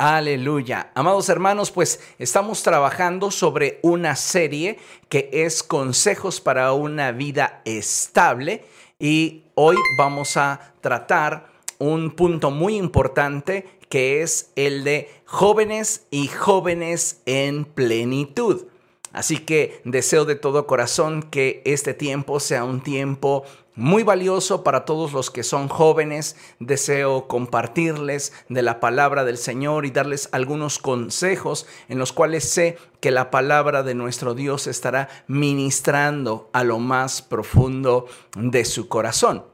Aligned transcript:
Aleluya. 0.00 0.92
Amados 0.94 1.28
hermanos, 1.28 1.72
pues 1.72 1.98
estamos 2.20 2.62
trabajando 2.62 3.32
sobre 3.32 3.80
una 3.82 4.14
serie 4.14 4.78
que 5.08 5.28
es 5.32 5.64
Consejos 5.64 6.40
para 6.40 6.72
una 6.72 7.10
vida 7.10 7.62
estable 7.64 8.64
y 9.00 9.42
hoy 9.56 9.74
vamos 9.98 10.36
a 10.36 10.72
tratar 10.80 11.48
un 11.78 12.12
punto 12.12 12.52
muy 12.52 12.76
importante 12.76 13.80
que 13.88 14.22
es 14.22 14.52
el 14.54 14.84
de 14.84 15.10
jóvenes 15.24 16.06
y 16.12 16.28
jóvenes 16.28 17.20
en 17.26 17.64
plenitud. 17.64 18.66
Así 19.12 19.38
que 19.38 19.80
deseo 19.84 20.24
de 20.24 20.36
todo 20.36 20.68
corazón 20.68 21.24
que 21.24 21.60
este 21.64 21.92
tiempo 21.92 22.38
sea 22.38 22.62
un 22.62 22.84
tiempo 22.84 23.42
muy 23.78 24.02
valioso 24.02 24.64
para 24.64 24.84
todos 24.84 25.12
los 25.12 25.30
que 25.30 25.44
son 25.44 25.68
jóvenes. 25.68 26.36
Deseo 26.58 27.28
compartirles 27.28 28.32
de 28.48 28.62
la 28.62 28.80
palabra 28.80 29.24
del 29.24 29.38
Señor 29.38 29.86
y 29.86 29.90
darles 29.90 30.28
algunos 30.32 30.78
consejos 30.78 31.66
en 31.88 31.98
los 31.98 32.12
cuales 32.12 32.44
sé 32.44 32.76
que 33.00 33.12
la 33.12 33.30
palabra 33.30 33.84
de 33.84 33.94
nuestro 33.94 34.34
Dios 34.34 34.66
estará 34.66 35.08
ministrando 35.28 36.50
a 36.52 36.64
lo 36.64 36.80
más 36.80 37.22
profundo 37.22 38.06
de 38.36 38.64
su 38.64 38.88
corazón. 38.88 39.44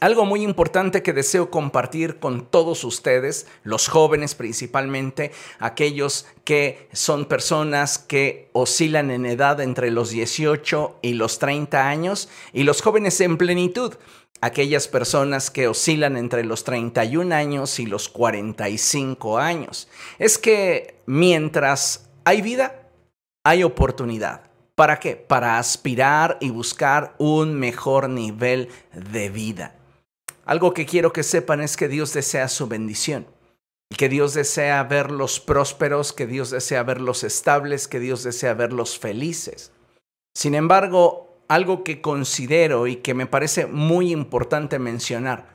Algo 0.00 0.24
muy 0.24 0.42
importante 0.42 1.02
que 1.02 1.12
deseo 1.12 1.50
compartir 1.50 2.20
con 2.20 2.46
todos 2.46 2.84
ustedes, 2.84 3.48
los 3.64 3.88
jóvenes 3.88 4.36
principalmente, 4.36 5.32
aquellos 5.58 6.26
que 6.44 6.88
son 6.92 7.24
personas 7.24 7.98
que 7.98 8.48
oscilan 8.52 9.10
en 9.10 9.26
edad 9.26 9.60
entre 9.60 9.90
los 9.90 10.10
18 10.10 11.00
y 11.02 11.14
los 11.14 11.40
30 11.40 11.88
años, 11.88 12.28
y 12.52 12.62
los 12.62 12.80
jóvenes 12.80 13.20
en 13.20 13.38
plenitud, 13.38 13.94
aquellas 14.40 14.86
personas 14.86 15.50
que 15.50 15.66
oscilan 15.66 16.16
entre 16.16 16.44
los 16.44 16.62
31 16.62 17.34
años 17.34 17.80
y 17.80 17.86
los 17.86 18.08
45 18.08 19.38
años. 19.38 19.88
Es 20.20 20.38
que 20.38 21.00
mientras 21.06 22.08
hay 22.24 22.40
vida, 22.40 22.88
hay 23.42 23.64
oportunidad. 23.64 24.42
¿Para 24.76 25.00
qué? 25.00 25.16
Para 25.16 25.58
aspirar 25.58 26.38
y 26.40 26.50
buscar 26.50 27.16
un 27.18 27.54
mejor 27.54 28.08
nivel 28.08 28.68
de 28.92 29.28
vida. 29.28 29.74
Algo 30.48 30.72
que 30.72 30.86
quiero 30.86 31.12
que 31.12 31.24
sepan 31.24 31.60
es 31.60 31.76
que 31.76 31.88
Dios 31.88 32.14
desea 32.14 32.48
su 32.48 32.68
bendición. 32.68 33.26
Y 33.90 33.96
que 33.96 34.08
Dios 34.08 34.32
desea 34.32 34.82
verlos 34.82 35.40
prósperos, 35.40 36.14
que 36.14 36.26
Dios 36.26 36.48
desea 36.48 36.82
verlos 36.84 37.22
estables, 37.22 37.86
que 37.86 38.00
Dios 38.00 38.22
desea 38.22 38.54
verlos 38.54 38.98
felices. 38.98 39.72
Sin 40.34 40.54
embargo, 40.54 41.42
algo 41.48 41.84
que 41.84 42.00
considero 42.00 42.86
y 42.86 42.96
que 42.96 43.12
me 43.12 43.26
parece 43.26 43.66
muy 43.66 44.10
importante 44.10 44.78
mencionar 44.78 45.54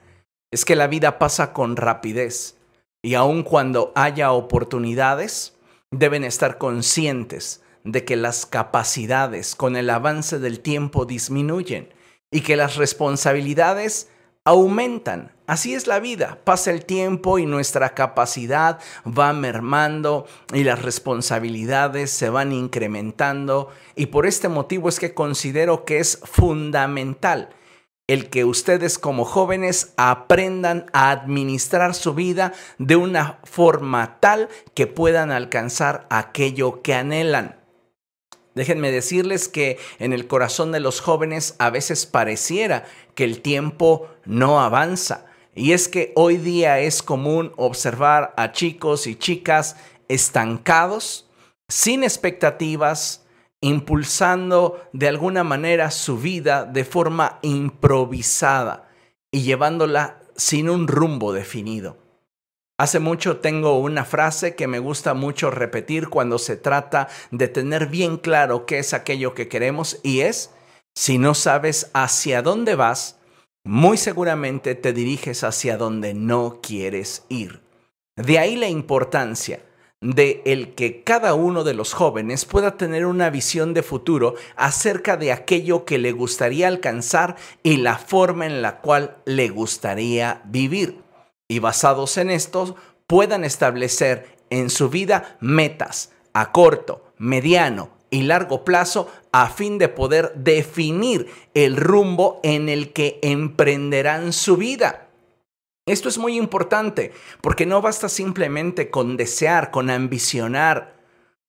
es 0.52 0.64
que 0.64 0.76
la 0.76 0.86
vida 0.86 1.18
pasa 1.18 1.54
con 1.54 1.76
rapidez 1.76 2.58
y 3.02 3.16
aun 3.16 3.42
cuando 3.42 3.94
haya 3.96 4.32
oportunidades, 4.32 5.58
deben 5.90 6.24
estar 6.24 6.60
conscientes 6.60 7.64
de 7.84 8.06
que 8.06 8.16
las 8.16 8.46
capacidades 8.46 9.56
con 9.56 9.76
el 9.76 9.90
avance 9.90 10.38
del 10.38 10.60
tiempo 10.60 11.06
disminuyen 11.06 11.92
y 12.32 12.42
que 12.42 12.56
las 12.56 12.76
responsabilidades 12.76 14.10
aumentan. 14.46 15.32
Así 15.46 15.74
es 15.74 15.88
la 15.88 16.00
vida, 16.00 16.40
pasa 16.44 16.72
el 16.72 16.86
tiempo 16.86 17.38
y 17.38 17.46
nuestra 17.46 17.94
capacidad 17.94 18.80
va 19.06 19.34
mermando 19.34 20.26
y 20.54 20.64
las 20.64 20.82
responsabilidades 20.82 22.12
se 22.12 22.30
van 22.30 22.54
incrementando 22.54 23.70
y 23.96 24.06
por 24.06 24.26
este 24.26 24.48
motivo 24.48 24.88
es 24.88 25.00
que 25.00 25.14
considero 25.14 25.84
que 25.84 26.00
es 26.00 26.22
fundamental 26.24 27.50
el 28.08 28.30
que 28.30 28.46
ustedes 28.46 28.98
como 28.98 29.26
jóvenes 29.26 29.94
aprendan 29.98 30.86
a 30.94 31.12
administrar 31.12 31.94
su 31.94 32.14
vida 32.14 32.54
de 32.78 32.96
una 32.96 33.40
forma 33.44 34.18
tal 34.22 34.50
que 34.74 34.88
puedan 34.88 35.32
alcanzar 35.32 36.08
aquello 36.10 36.82
que 36.82 36.94
anhelan. 36.94 37.64
Déjenme 38.56 38.92
decirles 38.92 39.48
que 39.48 39.80
en 39.98 40.14
el 40.14 40.28
corazón 40.28 40.72
de 40.72 40.80
los 40.80 41.02
jóvenes 41.02 41.56
a 41.58 41.72
veces 41.72 42.06
pareciera 42.06 42.86
que 43.16 43.24
el 43.24 43.42
tiempo 43.42 44.08
no 44.26 44.62
avanza. 44.62 45.26
Y 45.56 45.74
es 45.74 45.88
que 45.88 46.12
hoy 46.16 46.38
día 46.38 46.80
es 46.80 47.04
común 47.04 47.52
observar 47.58 48.34
a 48.38 48.52
chicos 48.52 49.08
y 49.08 49.16
chicas 49.16 49.76
estancados, 50.08 51.30
sin 51.68 52.04
expectativas, 52.04 53.26
impulsando 53.62 54.82
de 54.92 55.08
alguna 55.08 55.44
manera 55.44 55.90
su 55.92 56.18
vida 56.18 56.66
de 56.66 56.84
forma 56.84 57.40
improvisada 57.42 58.90
y 59.32 59.44
llevándola 59.44 60.20
sin 60.36 60.70
un 60.70 60.88
rumbo 60.88 61.32
definido. 61.34 61.98
Hace 62.78 63.00
mucho 63.00 63.38
tengo 63.38 63.80
una 63.80 64.04
frase 64.04 64.56
que 64.56 64.68
me 64.68 64.80
gusta 64.80 65.14
mucho 65.14 65.52
repetir 65.52 66.10
cuando 66.10 66.40
se 66.40 66.58
trata 66.58 67.08
de 67.32 67.48
tener 67.48 67.88
bien 67.88 68.18
claro 68.18 68.66
qué 68.66 68.80
es 68.80 68.94
aquello 68.94 69.34
que 69.36 69.48
queremos 69.48 70.00
y 70.04 70.22
es, 70.22 70.53
si 70.96 71.18
no 71.18 71.34
sabes 71.34 71.90
hacia 71.94 72.42
dónde 72.42 72.76
vas, 72.76 73.18
muy 73.66 73.98
seguramente 73.98 74.76
te 74.76 74.94
diriges 74.94 75.44
hacia 75.44 75.78
donde 75.78 76.14
no 76.14 76.60
quieres 76.62 77.26
ir. 77.30 77.62
De 78.16 78.38
ahí 78.38 78.56
la 78.56 78.68
importancia 78.68 79.62
de 80.02 80.42
el 80.46 80.76
que 80.76 81.04
cada 81.04 81.34
uno 81.34 81.64
de 81.64 81.74
los 81.74 81.94
jóvenes 81.94 82.44
pueda 82.44 82.76
tener 82.78 83.06
una 83.06 83.30
visión 83.30 83.74
de 83.74 83.84
futuro 83.84 84.36
acerca 84.58 85.16
de 85.16 85.32
aquello 85.32 85.86
que 85.86 85.98
le 85.98 86.12
gustaría 86.12 86.68
alcanzar 86.68 87.38
y 87.64 87.78
la 87.78 87.98
forma 87.98 88.46
en 88.46 88.62
la 88.62 88.82
cual 88.82 89.18
le 89.26 89.48
gustaría 89.48 90.42
vivir 90.46 91.02
y 91.48 91.60
basados 91.60 92.18
en 92.18 92.30
estos 92.32 92.76
puedan 93.08 93.46
establecer 93.46 94.38
en 94.50 94.70
su 94.70 94.90
vida 94.90 95.38
metas 95.40 96.12
a 96.34 96.52
corto, 96.52 97.14
mediano 97.18 97.93
y 98.14 98.22
largo 98.22 98.64
plazo 98.64 99.12
a 99.32 99.50
fin 99.50 99.80
de 99.80 99.90
poder 99.90 100.34
definir 100.36 101.28
el 101.56 101.76
rumbo 101.76 102.40
en 102.44 102.70
el 102.70 102.94
que 102.94 103.20
emprenderán 103.24 104.34
su 104.34 104.56
vida. 104.56 105.08
Esto 105.88 106.10
es 106.10 106.20
muy 106.20 106.38
importante 106.38 107.12
porque 107.42 107.66
no 107.66 107.82
basta 107.82 108.08
simplemente 108.10 108.92
con 108.92 109.18
desear, 109.18 109.72
con 109.72 109.90
ambicionar, 109.90 110.96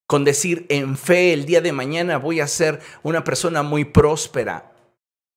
con 0.07 0.25
decir 0.25 0.65
en 0.71 0.97
fe 0.97 1.35
el 1.35 1.45
día 1.45 1.61
de 1.61 1.73
mañana 1.73 2.17
voy 2.17 2.41
a 2.41 2.49
ser 2.49 2.81
una 3.03 3.25
persona 3.25 3.63
muy 3.63 3.85
próspera. 3.85 4.73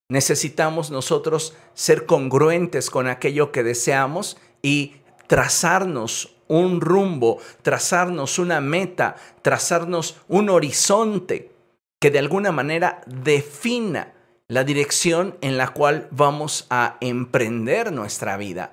Necesitamos 0.08 0.92
nosotros 0.92 1.58
ser 1.74 2.06
congruentes 2.06 2.90
con 2.90 3.08
aquello 3.08 3.52
que 3.52 3.64
deseamos 3.64 4.38
y 4.62 4.96
trazarnos 5.28 6.37
un 6.48 6.82
rumbo, 6.82 7.40
trazarnos 7.62 8.40
una 8.40 8.62
meta, 8.62 9.16
trazarnos 9.42 10.18
un 10.28 10.50
horizonte 10.50 11.52
que 12.00 12.12
de 12.12 12.20
alguna 12.20 12.52
manera 12.52 13.02
defina 13.06 14.14
la 14.48 14.64
dirección 14.64 15.38
en 15.42 15.58
la 15.58 15.70
cual 15.70 16.08
vamos 16.12 16.68
a 16.70 16.98
emprender 17.02 17.92
nuestra 17.92 18.38
vida. 18.38 18.72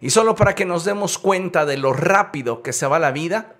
Y 0.00 0.10
solo 0.10 0.34
para 0.34 0.54
que 0.54 0.64
nos 0.64 0.84
demos 0.84 1.18
cuenta 1.18 1.66
de 1.66 1.76
lo 1.76 1.92
rápido 1.92 2.62
que 2.62 2.72
se 2.72 2.86
va 2.86 2.98
la 2.98 3.12
vida, 3.12 3.56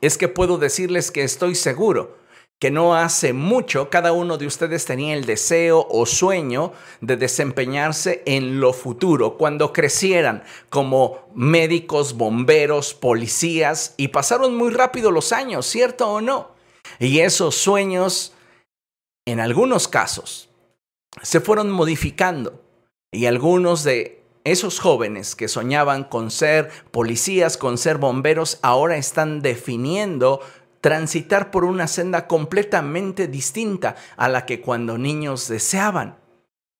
es 0.00 0.16
que 0.16 0.28
puedo 0.28 0.58
decirles 0.58 1.10
que 1.10 1.22
estoy 1.22 1.54
seguro 1.54 2.19
que 2.60 2.70
no 2.70 2.94
hace 2.94 3.32
mucho 3.32 3.88
cada 3.88 4.12
uno 4.12 4.36
de 4.36 4.46
ustedes 4.46 4.84
tenía 4.84 5.14
el 5.14 5.24
deseo 5.24 5.86
o 5.90 6.04
sueño 6.04 6.72
de 7.00 7.16
desempeñarse 7.16 8.22
en 8.26 8.60
lo 8.60 8.74
futuro, 8.74 9.38
cuando 9.38 9.72
crecieran 9.72 10.44
como 10.68 11.30
médicos, 11.34 12.18
bomberos, 12.18 12.92
policías, 12.92 13.94
y 13.96 14.08
pasaron 14.08 14.56
muy 14.56 14.70
rápido 14.70 15.10
los 15.10 15.32
años, 15.32 15.64
¿cierto 15.66 16.10
o 16.10 16.20
no? 16.20 16.50
Y 16.98 17.20
esos 17.20 17.54
sueños, 17.54 18.34
en 19.26 19.40
algunos 19.40 19.88
casos, 19.88 20.50
se 21.22 21.40
fueron 21.40 21.70
modificando, 21.70 22.62
y 23.10 23.24
algunos 23.24 23.84
de 23.84 24.22
esos 24.44 24.80
jóvenes 24.80 25.34
que 25.34 25.48
soñaban 25.48 26.04
con 26.04 26.30
ser 26.30 26.70
policías, 26.90 27.56
con 27.56 27.78
ser 27.78 27.98
bomberos, 27.98 28.58
ahora 28.62 28.96
están 28.96 29.42
definiendo 29.42 30.40
transitar 30.80 31.50
por 31.50 31.64
una 31.64 31.86
senda 31.86 32.26
completamente 32.26 33.26
distinta 33.26 33.96
a 34.16 34.28
la 34.28 34.46
que 34.46 34.60
cuando 34.60 34.98
niños 34.98 35.48
deseaban. 35.48 36.18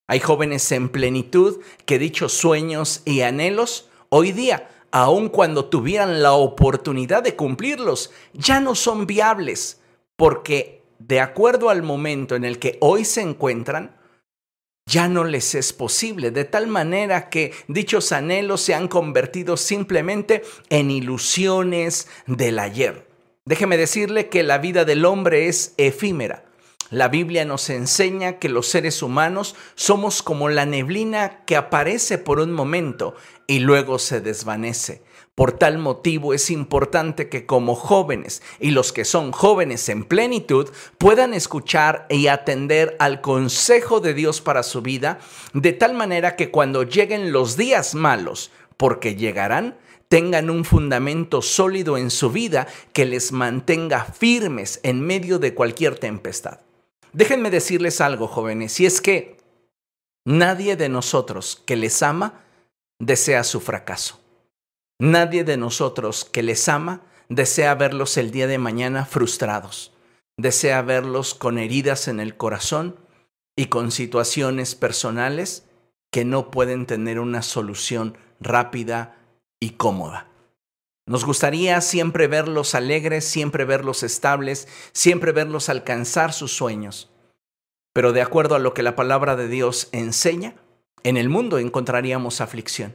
Hay 0.08 0.20
jóvenes 0.20 0.73
en 0.73 0.88
plenitud 0.88 1.61
que 1.87 1.99
dichos 1.99 2.32
sueños 2.32 3.02
y 3.05 3.20
anhelos 3.20 3.88
hoy 4.08 4.32
día, 4.32 4.69
aun 4.91 5.29
cuando 5.29 5.67
tuvieran 5.67 6.23
la 6.23 6.32
oportunidad 6.32 7.23
de 7.23 7.37
cumplirlos, 7.37 8.11
ya 8.32 8.61
no 8.61 8.75
son 8.75 9.06
viables, 9.06 9.81
porque 10.17 10.82
de 10.99 11.20
acuerdo 11.20 11.70
al 11.70 11.82
momento 11.82 12.35
en 12.35 12.44
el 12.44 12.58
que 12.58 12.76
hoy 12.81 13.05
se 13.05 13.20
encuentran, 13.20 13.97
ya 14.87 15.06
no 15.06 15.23
les 15.23 15.55
es 15.55 15.73
posible, 15.73 16.32
de 16.32 16.44
tal 16.44 16.67
manera 16.67 17.31
que 17.31 17.52
dichos 17.69 18.11
anhelos 18.11 18.62
se 18.62 18.75
han 18.75 18.88
convertido 18.88 19.56
simplemente 19.56 20.43
en 20.69 20.91
ilusiones 20.91 22.08
del 22.26 22.58
ayer. 22.58 23.09
Déjeme 23.50 23.76
decirle 23.76 24.29
que 24.29 24.44
la 24.44 24.58
vida 24.58 24.85
del 24.85 25.05
hombre 25.05 25.49
es 25.49 25.75
efímera. 25.76 26.44
La 26.88 27.08
Biblia 27.08 27.44
nos 27.44 27.69
enseña 27.69 28.38
que 28.38 28.49
los 28.49 28.69
seres 28.69 29.02
humanos 29.02 29.56
somos 29.75 30.23
como 30.23 30.49
la 30.49 30.67
neblina 30.67 31.44
que 31.47 31.56
aparece 31.56 32.17
por 32.17 32.38
un 32.38 32.52
momento 32.52 33.17
y 33.49 33.58
luego 33.58 33.99
se 33.99 34.20
desvanece. 34.20 35.02
Por 35.35 35.50
tal 35.50 35.79
motivo 35.79 36.32
es 36.32 36.49
importante 36.49 37.29
que 37.29 37.44
como 37.44 37.75
jóvenes 37.75 38.41
y 38.61 38.70
los 38.70 38.93
que 38.93 39.05
son 39.05 39.32
jóvenes 39.32 39.88
en 39.88 40.05
plenitud 40.05 40.69
puedan 40.97 41.35
escuchar 41.35 42.06
y 42.08 42.29
atender 42.29 42.94
al 43.00 43.20
consejo 43.20 43.99
de 43.99 44.14
Dios 44.14 44.41
para 44.41 44.62
su 44.62 44.81
vida, 44.81 45.19
de 45.55 45.73
tal 45.73 45.94
manera 45.94 46.37
que 46.37 46.52
cuando 46.52 46.85
lleguen 46.85 47.32
los 47.32 47.56
días 47.56 47.97
malos, 47.97 48.52
porque 48.76 49.17
llegarán, 49.17 49.76
tengan 50.10 50.50
un 50.50 50.64
fundamento 50.64 51.40
sólido 51.40 51.96
en 51.96 52.10
su 52.10 52.32
vida 52.32 52.66
que 52.92 53.06
les 53.06 53.30
mantenga 53.30 54.04
firmes 54.04 54.80
en 54.82 55.00
medio 55.00 55.38
de 55.38 55.54
cualquier 55.54 56.00
tempestad. 56.00 56.58
Déjenme 57.12 57.48
decirles 57.48 58.00
algo, 58.00 58.26
jóvenes, 58.26 58.80
y 58.80 58.86
es 58.86 59.00
que 59.00 59.36
nadie 60.24 60.74
de 60.74 60.88
nosotros 60.88 61.62
que 61.64 61.76
les 61.76 62.02
ama 62.02 62.42
desea 62.98 63.44
su 63.44 63.60
fracaso. 63.60 64.20
Nadie 64.98 65.44
de 65.44 65.56
nosotros 65.56 66.24
que 66.24 66.42
les 66.42 66.68
ama 66.68 67.02
desea 67.28 67.76
verlos 67.76 68.16
el 68.16 68.32
día 68.32 68.48
de 68.48 68.58
mañana 68.58 69.06
frustrados, 69.06 69.92
desea 70.36 70.82
verlos 70.82 71.34
con 71.34 71.56
heridas 71.56 72.08
en 72.08 72.18
el 72.18 72.36
corazón 72.36 72.96
y 73.54 73.66
con 73.66 73.92
situaciones 73.92 74.74
personales 74.74 75.66
que 76.10 76.24
no 76.24 76.50
pueden 76.50 76.86
tener 76.86 77.20
una 77.20 77.42
solución 77.42 78.18
rápida 78.40 79.19
y 79.60 79.70
cómoda. 79.70 80.26
Nos 81.06 81.24
gustaría 81.24 81.80
siempre 81.80 82.26
verlos 82.26 82.74
alegres, 82.74 83.24
siempre 83.24 83.64
verlos 83.64 84.02
estables, 84.02 84.66
siempre 84.92 85.32
verlos 85.32 85.68
alcanzar 85.68 86.32
sus 86.32 86.52
sueños. 86.52 87.10
Pero 87.92 88.12
de 88.12 88.22
acuerdo 88.22 88.54
a 88.54 88.60
lo 88.60 88.74
que 88.74 88.82
la 88.82 88.96
palabra 88.96 89.36
de 89.36 89.48
Dios 89.48 89.88
enseña, 89.92 90.54
en 91.02 91.16
el 91.16 91.28
mundo 91.28 91.58
encontraríamos 91.58 92.40
aflicción 92.40 92.94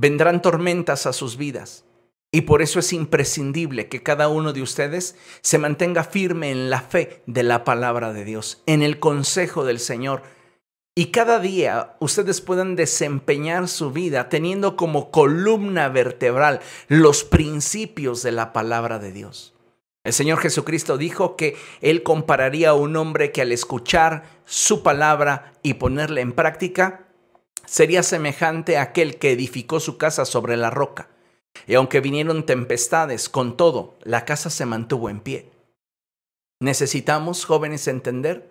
vendrán 0.00 0.40
tormentas 0.40 1.04
a 1.04 1.12
sus 1.12 1.36
vidas. 1.36 1.84
Y 2.32 2.42
por 2.42 2.62
eso 2.62 2.78
es 2.78 2.92
imprescindible 2.92 3.88
que 3.88 4.02
cada 4.02 4.28
uno 4.28 4.52
de 4.52 4.62
ustedes 4.62 5.16
se 5.42 5.58
mantenga 5.58 6.04
firme 6.04 6.50
en 6.50 6.70
la 6.70 6.80
fe 6.80 7.22
de 7.26 7.42
la 7.42 7.64
palabra 7.64 8.12
de 8.12 8.24
Dios, 8.24 8.62
en 8.66 8.82
el 8.82 8.98
consejo 8.98 9.64
del 9.64 9.78
Señor. 9.78 10.22
Y 10.94 11.06
cada 11.06 11.38
día 11.38 11.96
ustedes 12.00 12.40
puedan 12.40 12.74
desempeñar 12.76 13.68
su 13.68 13.92
vida 13.92 14.28
teniendo 14.28 14.76
como 14.76 15.10
columna 15.10 15.88
vertebral 15.88 16.60
los 16.88 17.24
principios 17.24 18.22
de 18.22 18.32
la 18.32 18.52
palabra 18.52 18.98
de 18.98 19.12
Dios. 19.12 19.54
El 20.02 20.12
Señor 20.12 20.38
Jesucristo 20.38 20.98
dijo 20.98 21.36
que 21.36 21.56
Él 21.80 22.02
compararía 22.02 22.70
a 22.70 22.74
un 22.74 22.96
hombre 22.96 23.32
que 23.32 23.42
al 23.42 23.52
escuchar 23.52 24.24
su 24.44 24.82
palabra 24.82 25.52
y 25.62 25.74
ponerla 25.74 26.22
en 26.22 26.32
práctica, 26.32 27.06
sería 27.66 28.02
semejante 28.02 28.76
a 28.76 28.82
aquel 28.82 29.18
que 29.18 29.30
edificó 29.30 29.78
su 29.78 29.96
casa 29.96 30.24
sobre 30.24 30.56
la 30.56 30.70
roca. 30.70 31.08
Y 31.66 31.74
aunque 31.74 32.00
vinieron 32.00 32.46
tempestades, 32.46 33.28
con 33.28 33.56
todo, 33.56 33.96
la 34.02 34.24
casa 34.24 34.50
se 34.50 34.66
mantuvo 34.66 35.08
en 35.10 35.20
pie. 35.20 35.50
Necesitamos, 36.60 37.44
jóvenes, 37.44 37.86
entender 37.86 38.49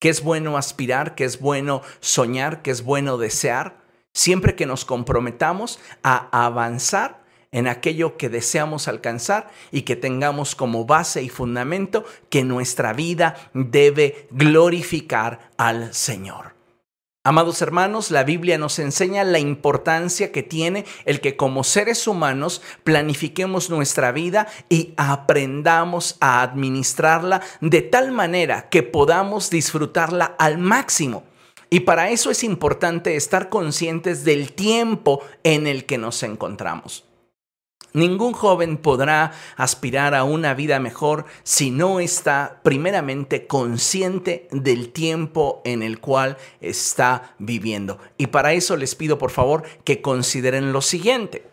que 0.00 0.08
es 0.08 0.24
bueno 0.24 0.56
aspirar, 0.56 1.14
que 1.14 1.24
es 1.24 1.38
bueno 1.38 1.82
soñar, 2.00 2.62
que 2.62 2.72
es 2.72 2.82
bueno 2.82 3.16
desear, 3.16 3.84
siempre 4.12 4.56
que 4.56 4.66
nos 4.66 4.84
comprometamos 4.84 5.78
a 6.02 6.44
avanzar 6.44 7.20
en 7.52 7.68
aquello 7.68 8.16
que 8.16 8.28
deseamos 8.28 8.88
alcanzar 8.88 9.50
y 9.70 9.82
que 9.82 9.96
tengamos 9.96 10.54
como 10.54 10.84
base 10.84 11.22
y 11.22 11.28
fundamento 11.28 12.04
que 12.28 12.44
nuestra 12.44 12.92
vida 12.92 13.50
debe 13.54 14.28
glorificar 14.30 15.50
al 15.56 15.94
Señor. 15.94 16.59
Amados 17.22 17.60
hermanos, 17.60 18.10
la 18.10 18.24
Biblia 18.24 18.56
nos 18.56 18.78
enseña 18.78 19.24
la 19.24 19.38
importancia 19.38 20.32
que 20.32 20.42
tiene 20.42 20.86
el 21.04 21.20
que 21.20 21.36
como 21.36 21.64
seres 21.64 22.06
humanos 22.06 22.62
planifiquemos 22.82 23.68
nuestra 23.68 24.10
vida 24.10 24.48
y 24.70 24.94
aprendamos 24.96 26.16
a 26.20 26.40
administrarla 26.40 27.42
de 27.60 27.82
tal 27.82 28.12
manera 28.12 28.70
que 28.70 28.82
podamos 28.82 29.50
disfrutarla 29.50 30.34
al 30.38 30.56
máximo. 30.56 31.24
Y 31.68 31.80
para 31.80 32.08
eso 32.08 32.30
es 32.30 32.42
importante 32.42 33.14
estar 33.16 33.50
conscientes 33.50 34.24
del 34.24 34.52
tiempo 34.54 35.22
en 35.44 35.66
el 35.66 35.84
que 35.84 35.98
nos 35.98 36.22
encontramos. 36.22 37.09
Ningún 37.92 38.32
joven 38.32 38.76
podrá 38.76 39.32
aspirar 39.56 40.14
a 40.14 40.24
una 40.24 40.54
vida 40.54 40.78
mejor 40.78 41.24
si 41.42 41.70
no 41.70 42.00
está 42.00 42.60
primeramente 42.62 43.46
consciente 43.46 44.48
del 44.52 44.92
tiempo 44.92 45.60
en 45.64 45.82
el 45.82 46.00
cual 46.00 46.36
está 46.60 47.34
viviendo. 47.38 47.98
Y 48.16 48.28
para 48.28 48.52
eso 48.52 48.76
les 48.76 48.94
pido 48.94 49.18
por 49.18 49.30
favor 49.30 49.64
que 49.84 50.00
consideren 50.00 50.72
lo 50.72 50.82
siguiente. 50.82 51.46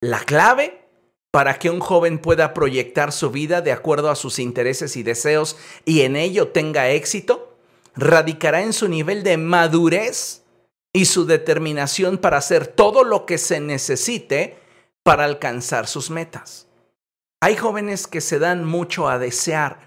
La 0.00 0.20
clave 0.20 0.80
para 1.30 1.58
que 1.58 1.70
un 1.70 1.80
joven 1.80 2.18
pueda 2.18 2.54
proyectar 2.54 3.12
su 3.12 3.30
vida 3.30 3.60
de 3.60 3.72
acuerdo 3.72 4.10
a 4.10 4.16
sus 4.16 4.38
intereses 4.38 4.96
y 4.96 5.02
deseos 5.02 5.56
y 5.84 6.00
en 6.02 6.16
ello 6.16 6.48
tenga 6.48 6.90
éxito 6.90 7.50
radicará 7.94 8.62
en 8.62 8.72
su 8.72 8.88
nivel 8.88 9.22
de 9.22 9.36
madurez 9.36 10.42
y 10.92 11.04
su 11.04 11.26
determinación 11.26 12.18
para 12.18 12.38
hacer 12.38 12.66
todo 12.66 13.04
lo 13.04 13.26
que 13.26 13.38
se 13.38 13.60
necesite 13.60 14.56
para 15.10 15.24
alcanzar 15.24 15.88
sus 15.88 16.08
metas. 16.08 16.68
Hay 17.42 17.56
jóvenes 17.56 18.06
que 18.06 18.20
se 18.20 18.38
dan 18.38 18.64
mucho 18.64 19.08
a 19.08 19.18
desear 19.18 19.80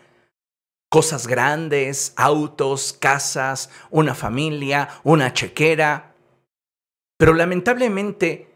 cosas 0.89 1.27
grandes, 1.27 2.11
autos, 2.17 2.91
casas, 2.91 3.69
una 3.89 4.15
familia, 4.15 4.89
una 5.05 5.31
chequera, 5.31 6.13
pero 7.17 7.33
lamentablemente 7.33 8.53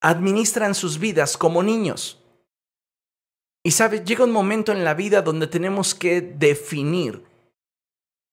administran 0.00 0.74
sus 0.74 0.98
vidas 0.98 1.36
como 1.36 1.62
niños. 1.62 2.24
Y 3.62 3.72
sabes, 3.72 4.06
llega 4.06 4.24
un 4.24 4.32
momento 4.32 4.72
en 4.72 4.82
la 4.82 4.94
vida 4.94 5.20
donde 5.20 5.46
tenemos 5.46 5.94
que 5.94 6.22
definir 6.22 7.22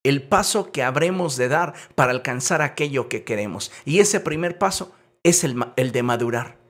el 0.02 0.26
paso 0.26 0.72
que 0.72 0.82
habremos 0.82 1.36
de 1.36 1.48
dar 1.48 1.74
para 1.94 2.12
alcanzar 2.12 2.62
aquello 2.62 3.10
que 3.10 3.22
queremos. 3.22 3.70
Y 3.84 3.98
ese 3.98 4.18
primer 4.18 4.56
paso 4.56 4.94
es 5.22 5.44
el, 5.44 5.62
el 5.76 5.92
de 5.92 6.02
madurar. 6.02 6.65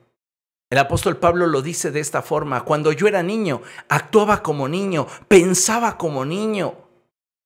El 0.76 0.80
apóstol 0.80 1.16
Pablo 1.16 1.46
lo 1.46 1.62
dice 1.62 1.90
de 1.90 2.00
esta 2.00 2.20
forma, 2.20 2.62
cuando 2.62 2.92
yo 2.92 3.08
era 3.08 3.22
niño, 3.22 3.62
actuaba 3.88 4.42
como 4.42 4.68
niño, 4.68 5.06
pensaba 5.26 5.96
como 5.96 6.26
niño, 6.26 6.74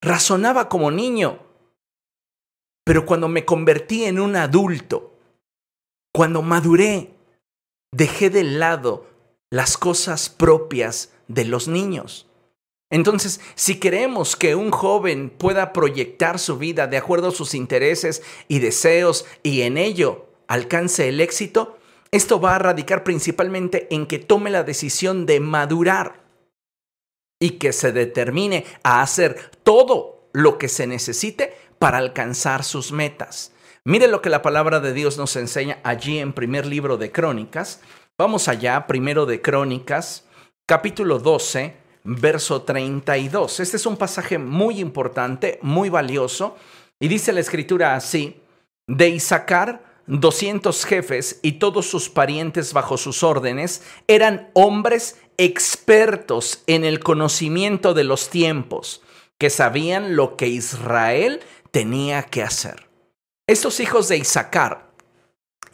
razonaba 0.02 0.68
como 0.68 0.90
niño. 0.90 1.38
Pero 2.82 3.06
cuando 3.06 3.28
me 3.28 3.44
convertí 3.44 4.02
en 4.02 4.18
un 4.18 4.34
adulto, 4.34 5.16
cuando 6.12 6.42
maduré, 6.42 7.14
dejé 7.92 8.30
de 8.30 8.42
lado 8.42 9.06
las 9.48 9.78
cosas 9.78 10.28
propias 10.28 11.12
de 11.28 11.44
los 11.44 11.68
niños. 11.68 12.26
Entonces, 12.90 13.40
si 13.54 13.78
queremos 13.78 14.34
que 14.34 14.56
un 14.56 14.72
joven 14.72 15.30
pueda 15.30 15.72
proyectar 15.72 16.40
su 16.40 16.58
vida 16.58 16.88
de 16.88 16.96
acuerdo 16.96 17.28
a 17.28 17.30
sus 17.30 17.54
intereses 17.54 18.24
y 18.48 18.58
deseos 18.58 19.24
y 19.44 19.60
en 19.60 19.78
ello 19.78 20.26
alcance 20.48 21.08
el 21.08 21.20
éxito, 21.20 21.76
esto 22.12 22.40
va 22.40 22.56
a 22.56 22.58
radicar 22.58 23.04
principalmente 23.04 23.86
en 23.90 24.06
que 24.06 24.18
tome 24.18 24.50
la 24.50 24.62
decisión 24.62 25.26
de 25.26 25.40
madurar 25.40 26.20
y 27.40 27.52
que 27.52 27.72
se 27.72 27.92
determine 27.92 28.66
a 28.82 29.02
hacer 29.02 29.50
todo 29.62 30.28
lo 30.32 30.58
que 30.58 30.68
se 30.68 30.86
necesite 30.86 31.56
para 31.78 31.98
alcanzar 31.98 32.64
sus 32.64 32.92
metas. 32.92 33.52
Mire 33.84 34.08
lo 34.08 34.20
que 34.20 34.28
la 34.28 34.42
palabra 34.42 34.80
de 34.80 34.92
Dios 34.92 35.16
nos 35.16 35.36
enseña 35.36 35.78
allí 35.82 36.18
en 36.18 36.34
primer 36.34 36.66
libro 36.66 36.98
de 36.98 37.10
Crónicas. 37.10 37.80
Vamos 38.18 38.48
allá, 38.48 38.86
primero 38.86 39.24
de 39.24 39.40
Crónicas, 39.40 40.26
capítulo 40.66 41.18
12, 41.18 41.74
verso 42.04 42.62
32. 42.62 43.60
Este 43.60 43.76
es 43.78 43.86
un 43.86 43.96
pasaje 43.96 44.36
muy 44.36 44.80
importante, 44.80 45.58
muy 45.62 45.88
valioso, 45.88 46.56
y 47.00 47.08
dice 47.08 47.32
la 47.32 47.40
escritura 47.40 47.94
así, 47.94 48.42
de 48.86 49.08
Isaacar 49.08 49.89
200 50.06 50.84
jefes 50.84 51.38
y 51.42 51.52
todos 51.52 51.86
sus 51.86 52.08
parientes 52.08 52.72
bajo 52.72 52.96
sus 52.96 53.22
órdenes 53.22 53.82
eran 54.08 54.50
hombres 54.54 55.16
expertos 55.38 56.62
en 56.66 56.84
el 56.84 57.00
conocimiento 57.00 57.94
de 57.94 58.04
los 58.04 58.28
tiempos, 58.28 59.02
que 59.38 59.50
sabían 59.50 60.16
lo 60.16 60.36
que 60.36 60.48
Israel 60.48 61.40
tenía 61.70 62.24
que 62.24 62.42
hacer. 62.42 62.88
Estos 63.46 63.80
hijos 63.80 64.08
de 64.08 64.18
Isaacar 64.18 64.90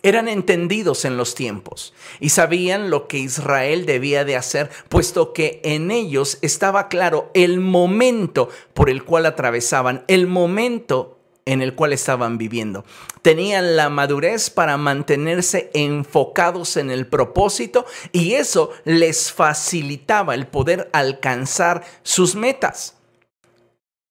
eran 0.03 0.29
entendidos 0.29 1.05
en 1.05 1.17
los 1.17 1.35
tiempos 1.35 1.93
y 2.21 2.29
sabían 2.29 2.91
lo 2.91 3.09
que 3.09 3.19
Israel 3.19 3.87
debía 3.87 4.25
de 4.25 4.37
hacer, 4.37 4.71
puesto 4.89 5.33
que 5.33 5.61
en 5.65 5.91
ellos 5.91 6.39
estaba 6.43 6.89
claro 6.89 7.31
el 7.35 7.59
momento 7.59 8.49
por 8.73 8.89
el 8.89 9.03
cual 9.03 9.27
atravesaban, 9.27 10.05
el 10.07 10.29
momento 10.29 11.16
en 11.47 11.63
el 11.63 11.75
cual 11.75 11.95
estaban 11.95 12.37
viviendo. 12.37 12.85
Tenían 13.23 13.77
la 13.77 13.89
madurez 13.89 14.51
para 14.51 14.77
mantenerse 14.77 15.71
enfocados 15.73 16.77
en 16.77 16.91
el 16.91 17.07
propósito 17.07 17.87
y 18.13 18.35
eso 18.35 18.71
les 18.85 19.33
facilitaba 19.33 20.35
el 20.35 20.47
poder 20.47 20.91
alcanzar 20.93 21.85
sus 22.03 22.35
metas. 22.35 22.97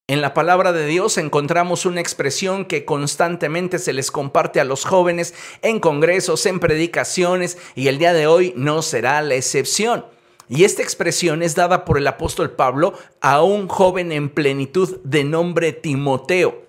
En 0.07 0.21
la 0.21 0.35
palabra 0.35 0.71
de 0.71 0.85
Dios 0.85 1.17
encontramos 1.17 1.85
una 1.87 1.99
expresión 1.99 2.65
que 2.65 2.85
constantemente 2.85 3.79
se 3.79 3.91
les 3.91 4.11
comparte 4.11 4.59
a 4.59 4.63
los 4.63 4.85
jóvenes 4.85 5.33
en 5.63 5.79
congresos, 5.79 6.45
en 6.45 6.59
predicaciones, 6.59 7.57
y 7.73 7.87
el 7.87 7.97
día 7.97 8.13
de 8.13 8.27
hoy 8.27 8.53
no 8.55 8.83
será 8.83 9.19
la 9.23 9.33
excepción. 9.33 10.05
Y 10.47 10.63
esta 10.63 10.83
expresión 10.83 11.41
es 11.41 11.55
dada 11.55 11.85
por 11.85 11.97
el 11.97 12.05
apóstol 12.05 12.51
Pablo 12.51 12.93
a 13.19 13.41
un 13.41 13.67
joven 13.67 14.11
en 14.11 14.29
plenitud 14.29 14.99
de 15.03 15.23
nombre 15.23 15.73
Timoteo. 15.73 16.64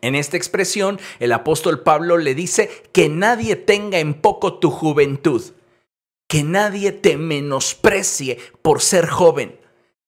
En 0.00 0.14
esta 0.14 0.36
expresión, 0.36 0.98
el 1.18 1.32
apóstol 1.32 1.82
Pablo 1.82 2.16
le 2.16 2.34
dice 2.34 2.70
que 2.92 3.08
nadie 3.08 3.56
tenga 3.56 3.98
en 3.98 4.14
poco 4.14 4.58
tu 4.58 4.70
juventud, 4.70 5.42
que 6.28 6.42
nadie 6.42 6.92
te 6.92 7.16
menosprecie 7.16 8.38
por 8.62 8.80
ser 8.80 9.08
joven. 9.08 9.58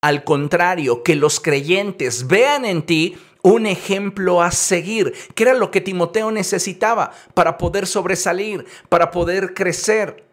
Al 0.01 0.25
contrario, 0.25 1.03
que 1.03 1.15
los 1.15 1.41
creyentes 1.41 2.27
vean 2.27 2.65
en 2.65 2.83
ti 2.83 3.17
un 3.43 3.67
ejemplo 3.67 4.41
a 4.41 4.51
seguir, 4.51 5.15
que 5.35 5.43
era 5.43 5.55
lo 5.55 5.71
que 5.71 5.81
Timoteo 5.81 6.31
necesitaba 6.31 7.13
para 7.35 7.59
poder 7.59 7.87
sobresalir, 7.87 8.67
para 8.89 9.11
poder 9.11 9.55
crecer, 9.55 10.25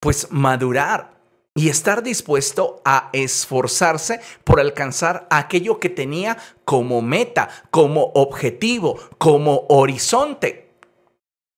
pues 0.00 0.28
madurar 0.30 1.15
y 1.56 1.70
estar 1.70 2.02
dispuesto 2.02 2.82
a 2.84 3.08
esforzarse 3.14 4.20
por 4.44 4.60
alcanzar 4.60 5.26
aquello 5.30 5.80
que 5.80 5.88
tenía 5.88 6.36
como 6.66 7.00
meta, 7.00 7.48
como 7.70 8.12
objetivo, 8.14 9.00
como 9.18 9.64
horizonte. 9.68 10.68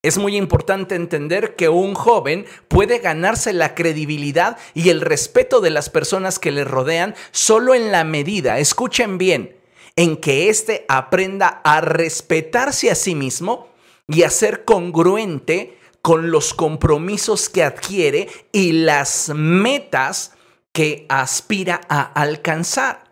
Es 0.01 0.17
muy 0.17 0.37
importante 0.37 0.95
entender 0.95 1.57
que 1.57 1.69
un 1.69 1.95
joven 1.95 2.47
puede 2.69 3.01
ganarse 3.01 3.53
la 3.53 3.75
credibilidad 3.75 4.57
y 4.73 4.91
el 4.91 5.01
respeto 5.01 5.61
de 5.61 5.71
las 5.71 5.91
personas 5.91 6.39
que 6.39 6.53
le 6.53 6.63
rodean 6.63 7.17
solo 7.33 7.75
en 7.75 7.91
la 7.91 8.05
medida, 8.05 8.61
escuchen 8.61 9.19
bien, 9.19 9.57
en 9.97 10.17
que 10.17 10.49
éste 10.49 10.87
aprenda 10.89 11.61
a 11.65 11.81
respetarse 11.81 12.93
a 12.93 12.95
sí 12.95 13.17
mismo 13.17 13.67
y 14.07 14.23
a 14.23 14.31
ser 14.31 14.65
congruente 14.65 15.78
con 16.03 16.31
los 16.31 16.55
compromisos 16.55 17.49
que 17.49 17.65
adquiere 17.65 18.29
y 18.53 18.73
las 18.73 19.31
metas 19.35 20.33
que 20.73 21.07
aspira 21.09 21.81
a 21.89 22.03
alcanzar. 22.03 23.09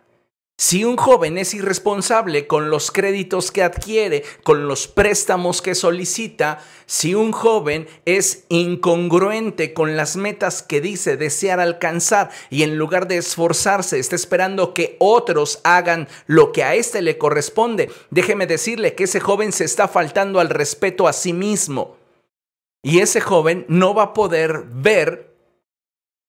Si 0.58 0.84
un 0.84 0.96
joven 0.96 1.36
es 1.36 1.52
irresponsable 1.52 2.46
con 2.46 2.70
los 2.70 2.90
créditos 2.90 3.50
que 3.50 3.62
adquiere, 3.62 4.24
con 4.42 4.66
los 4.66 4.88
préstamos 4.88 5.60
que 5.60 5.74
solicita, 5.74 6.64
si 6.86 7.14
un 7.14 7.30
joven 7.30 7.86
es 8.06 8.44
incongruente 8.48 9.74
con 9.74 9.98
las 9.98 10.16
metas 10.16 10.62
que 10.62 10.80
dice 10.80 11.18
desear 11.18 11.60
alcanzar 11.60 12.30
y 12.48 12.62
en 12.62 12.78
lugar 12.78 13.06
de 13.06 13.18
esforzarse 13.18 13.98
está 13.98 14.16
esperando 14.16 14.72
que 14.72 14.96
otros 14.98 15.60
hagan 15.62 16.08
lo 16.26 16.52
que 16.52 16.64
a 16.64 16.74
éste 16.74 17.02
le 17.02 17.18
corresponde, 17.18 17.90
déjeme 18.08 18.46
decirle 18.46 18.94
que 18.94 19.04
ese 19.04 19.20
joven 19.20 19.52
se 19.52 19.64
está 19.64 19.88
faltando 19.88 20.40
al 20.40 20.48
respeto 20.48 21.06
a 21.06 21.12
sí 21.12 21.34
mismo. 21.34 21.98
Y 22.86 23.00
ese 23.00 23.20
joven 23.20 23.66
no 23.68 23.94
va 23.94 24.04
a 24.04 24.14
poder 24.14 24.62
ver 24.68 25.34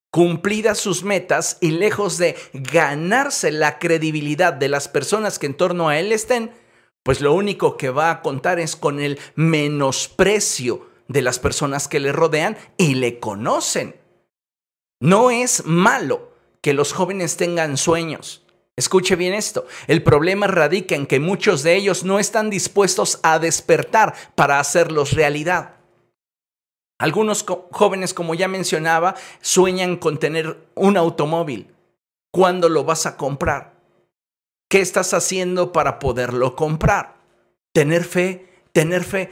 cumplidas 0.09 0.79
sus 0.79 1.03
metas 1.03 1.59
y 1.61 1.69
lejos 1.69 2.17
de 2.17 2.35
ganarse 2.51 3.51
la 3.51 3.77
credibilidad 3.77 4.53
de 4.53 4.67
las 4.67 4.87
personas 4.87 5.37
que 5.37 5.45
en 5.45 5.53
torno 5.53 5.87
a 5.87 5.99
él 5.99 6.11
estén, 6.11 6.49
pues 7.03 7.21
lo 7.21 7.35
único 7.35 7.77
que 7.77 7.91
va 7.91 8.09
a 8.09 8.23
contar 8.23 8.59
es 8.59 8.75
con 8.75 8.99
el 8.99 9.19
menosprecio 9.35 10.89
de 11.07 11.21
las 11.21 11.37
personas 11.37 11.87
que 11.87 11.99
le 11.99 12.11
rodean 12.11 12.57
y 12.75 12.95
le 12.95 13.19
conocen. 13.19 13.95
No 14.99 15.29
es 15.29 15.63
malo 15.63 16.33
que 16.61 16.73
los 16.73 16.91
jóvenes 16.91 17.37
tengan 17.37 17.77
sueños. 17.77 18.47
Escuche 18.75 19.15
bien 19.15 19.35
esto. 19.35 19.67
El 19.85 20.01
problema 20.01 20.47
radica 20.47 20.95
en 20.95 21.05
que 21.05 21.19
muchos 21.19 21.61
de 21.61 21.75
ellos 21.75 22.03
no 22.03 22.17
están 22.17 22.49
dispuestos 22.49 23.19
a 23.21 23.37
despertar 23.37 24.15
para 24.33 24.59
hacerlos 24.59 25.11
realidad. 25.11 25.76
Algunos 26.99 27.45
jóvenes, 27.71 28.13
como 28.13 28.33
ya 28.33 28.47
mencionaba, 28.47 29.15
sueñan 29.41 29.97
con 29.97 30.17
tener 30.17 30.57
un 30.73 30.97
automóvil. 30.97 31.73
¿Cuándo 32.31 32.69
lo 32.69 32.83
vas 32.83 33.05
a 33.05 33.17
comprar? 33.17 33.73
¿Qué 34.69 34.81
estás 34.81 35.13
haciendo 35.13 35.71
para 35.71 35.99
poderlo 35.99 36.55
comprar? 36.55 37.15
Tener 37.71 38.03
fe, 38.03 38.49
tener 38.73 39.03
fe. 39.03 39.31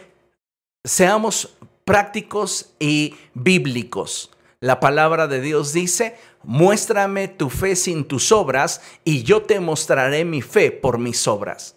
Seamos 0.84 1.56
prácticos 1.84 2.74
y 2.80 3.16
bíblicos. 3.34 4.32
La 4.60 4.80
palabra 4.80 5.28
de 5.28 5.42
Dios 5.42 5.74
dice, 5.74 6.18
muéstrame 6.44 7.28
tu 7.28 7.50
fe 7.50 7.76
sin 7.76 8.06
tus 8.06 8.32
obras 8.32 8.82
y 9.04 9.24
yo 9.24 9.42
te 9.44 9.60
mostraré 9.60 10.24
mi 10.24 10.42
fe 10.42 10.72
por 10.72 10.98
mis 10.98 11.28
obras. 11.28 11.76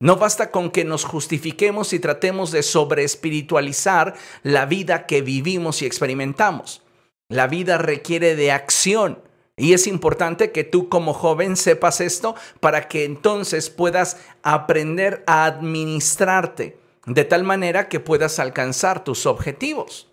No 0.00 0.16
basta 0.16 0.52
con 0.52 0.70
que 0.70 0.84
nos 0.84 1.04
justifiquemos 1.04 1.92
y 1.92 1.98
tratemos 1.98 2.52
de 2.52 2.62
sobreespiritualizar 2.62 4.14
la 4.44 4.64
vida 4.64 5.06
que 5.06 5.22
vivimos 5.22 5.82
y 5.82 5.86
experimentamos. 5.86 6.82
La 7.28 7.48
vida 7.48 7.78
requiere 7.78 8.36
de 8.36 8.52
acción. 8.52 9.20
Y 9.56 9.72
es 9.72 9.88
importante 9.88 10.52
que 10.52 10.62
tú 10.62 10.88
como 10.88 11.12
joven 11.12 11.56
sepas 11.56 12.00
esto 12.00 12.36
para 12.60 12.86
que 12.86 13.04
entonces 13.04 13.70
puedas 13.70 14.18
aprender 14.44 15.24
a 15.26 15.46
administrarte 15.46 16.78
de 17.06 17.24
tal 17.24 17.42
manera 17.42 17.88
que 17.88 17.98
puedas 17.98 18.38
alcanzar 18.38 19.02
tus 19.02 19.26
objetivos. 19.26 20.08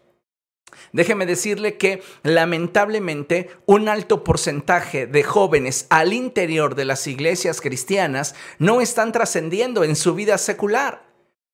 Déjeme 0.92 1.26
decirle 1.26 1.78
que 1.78 2.02
lamentablemente 2.24 3.50
un 3.66 3.90
alto 3.90 4.24
porcentaje 4.24 5.08
de 5.08 5.24
jóvenes 5.24 5.88
al 5.90 6.14
interior 6.14 6.76
de 6.76 6.86
las 6.86 7.08
iglesias 7.08 7.62
cristianas 7.62 8.36
no 8.60 8.82
están 8.82 9.12
trascendiendo 9.12 9.84
en 9.84 9.96
su 9.96 10.16
vida 10.16 10.38
secular. 10.38 11.06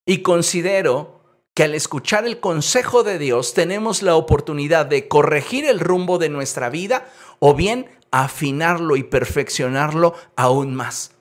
Y 0.06 0.22
considero 0.22 1.22
que 1.54 1.64
al 1.64 1.76
escuchar 1.76 2.26
el 2.26 2.40
consejo 2.40 3.04
de 3.04 3.18
Dios 3.18 3.54
tenemos 3.54 4.04
la 4.04 4.16
oportunidad 4.16 4.86
de 4.86 5.08
corregir 5.08 5.66
el 5.66 5.80
rumbo 5.80 6.18
de 6.18 6.30
nuestra 6.30 6.70
vida 6.70 7.10
o 7.40 7.56
bien 7.56 7.88
afinarlo 8.12 8.96
y 8.96 9.04
perfeccionarlo 9.04 10.14
aún 10.36 10.76
más. 10.76 11.12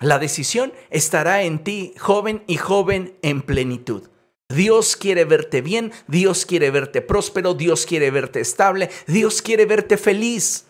La 0.00 0.18
decisión 0.18 0.72
estará 0.90 1.42
en 1.42 1.62
ti, 1.62 1.94
joven 1.98 2.42
y 2.46 2.56
joven 2.56 3.16
en 3.22 3.42
plenitud. 3.42 4.08
Dios 4.48 4.96
quiere 4.96 5.24
verte 5.24 5.60
bien, 5.60 5.92
Dios 6.06 6.46
quiere 6.46 6.70
verte 6.70 7.02
próspero, 7.02 7.54
Dios 7.54 7.84
quiere 7.84 8.10
verte 8.10 8.40
estable, 8.40 8.90
Dios 9.06 9.42
quiere 9.42 9.66
verte 9.66 9.96
feliz. 9.96 10.66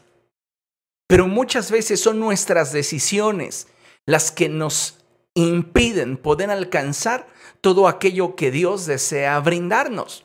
Pero 1.06 1.28
muchas 1.28 1.70
veces 1.70 2.00
son 2.00 2.18
nuestras 2.18 2.72
decisiones 2.72 3.68
las 4.06 4.32
que 4.32 4.48
nos 4.48 4.98
impiden 5.34 6.16
poder 6.16 6.50
alcanzar 6.50 7.26
todo 7.60 7.86
aquello 7.88 8.34
que 8.34 8.50
Dios 8.50 8.86
desea 8.86 9.38
brindarnos. 9.40 10.24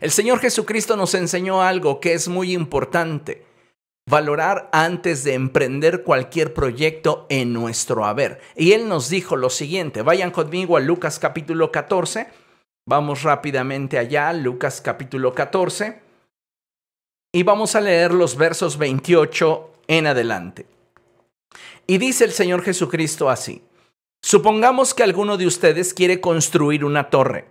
El 0.00 0.10
Señor 0.10 0.38
Jesucristo 0.38 0.96
nos 0.96 1.14
enseñó 1.14 1.62
algo 1.62 2.00
que 2.00 2.14
es 2.14 2.28
muy 2.28 2.52
importante, 2.52 3.44
valorar 4.06 4.68
antes 4.72 5.24
de 5.24 5.34
emprender 5.34 6.02
cualquier 6.04 6.54
proyecto 6.54 7.26
en 7.28 7.52
nuestro 7.52 8.04
haber. 8.04 8.40
Y 8.56 8.72
Él 8.72 8.88
nos 8.88 9.08
dijo 9.08 9.36
lo 9.36 9.50
siguiente, 9.50 10.02
vayan 10.02 10.30
conmigo 10.30 10.76
a 10.76 10.80
Lucas 10.80 11.18
capítulo 11.18 11.72
14, 11.72 12.28
Vamos 12.86 13.22
rápidamente 13.22 13.96
allá, 13.96 14.30
Lucas 14.34 14.82
capítulo 14.82 15.34
14, 15.34 16.02
y 17.32 17.42
vamos 17.42 17.74
a 17.76 17.80
leer 17.80 18.12
los 18.12 18.36
versos 18.36 18.76
28 18.76 19.70
en 19.88 20.06
adelante. 20.06 20.66
Y 21.86 21.96
dice 21.96 22.24
el 22.24 22.32
Señor 22.32 22.62
Jesucristo 22.62 23.30
así, 23.30 23.62
supongamos 24.22 24.92
que 24.92 25.02
alguno 25.02 25.38
de 25.38 25.46
ustedes 25.46 25.94
quiere 25.94 26.20
construir 26.20 26.84
una 26.84 27.08
torre. 27.08 27.46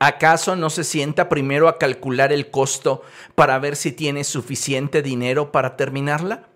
¿Acaso 0.00 0.56
no 0.56 0.70
se 0.70 0.82
sienta 0.82 1.28
primero 1.28 1.68
a 1.68 1.78
calcular 1.78 2.32
el 2.32 2.50
costo 2.50 3.02
para 3.36 3.60
ver 3.60 3.76
si 3.76 3.92
tiene 3.92 4.24
suficiente 4.24 5.02
dinero 5.02 5.52
para 5.52 5.76
terminarla? 5.76 6.48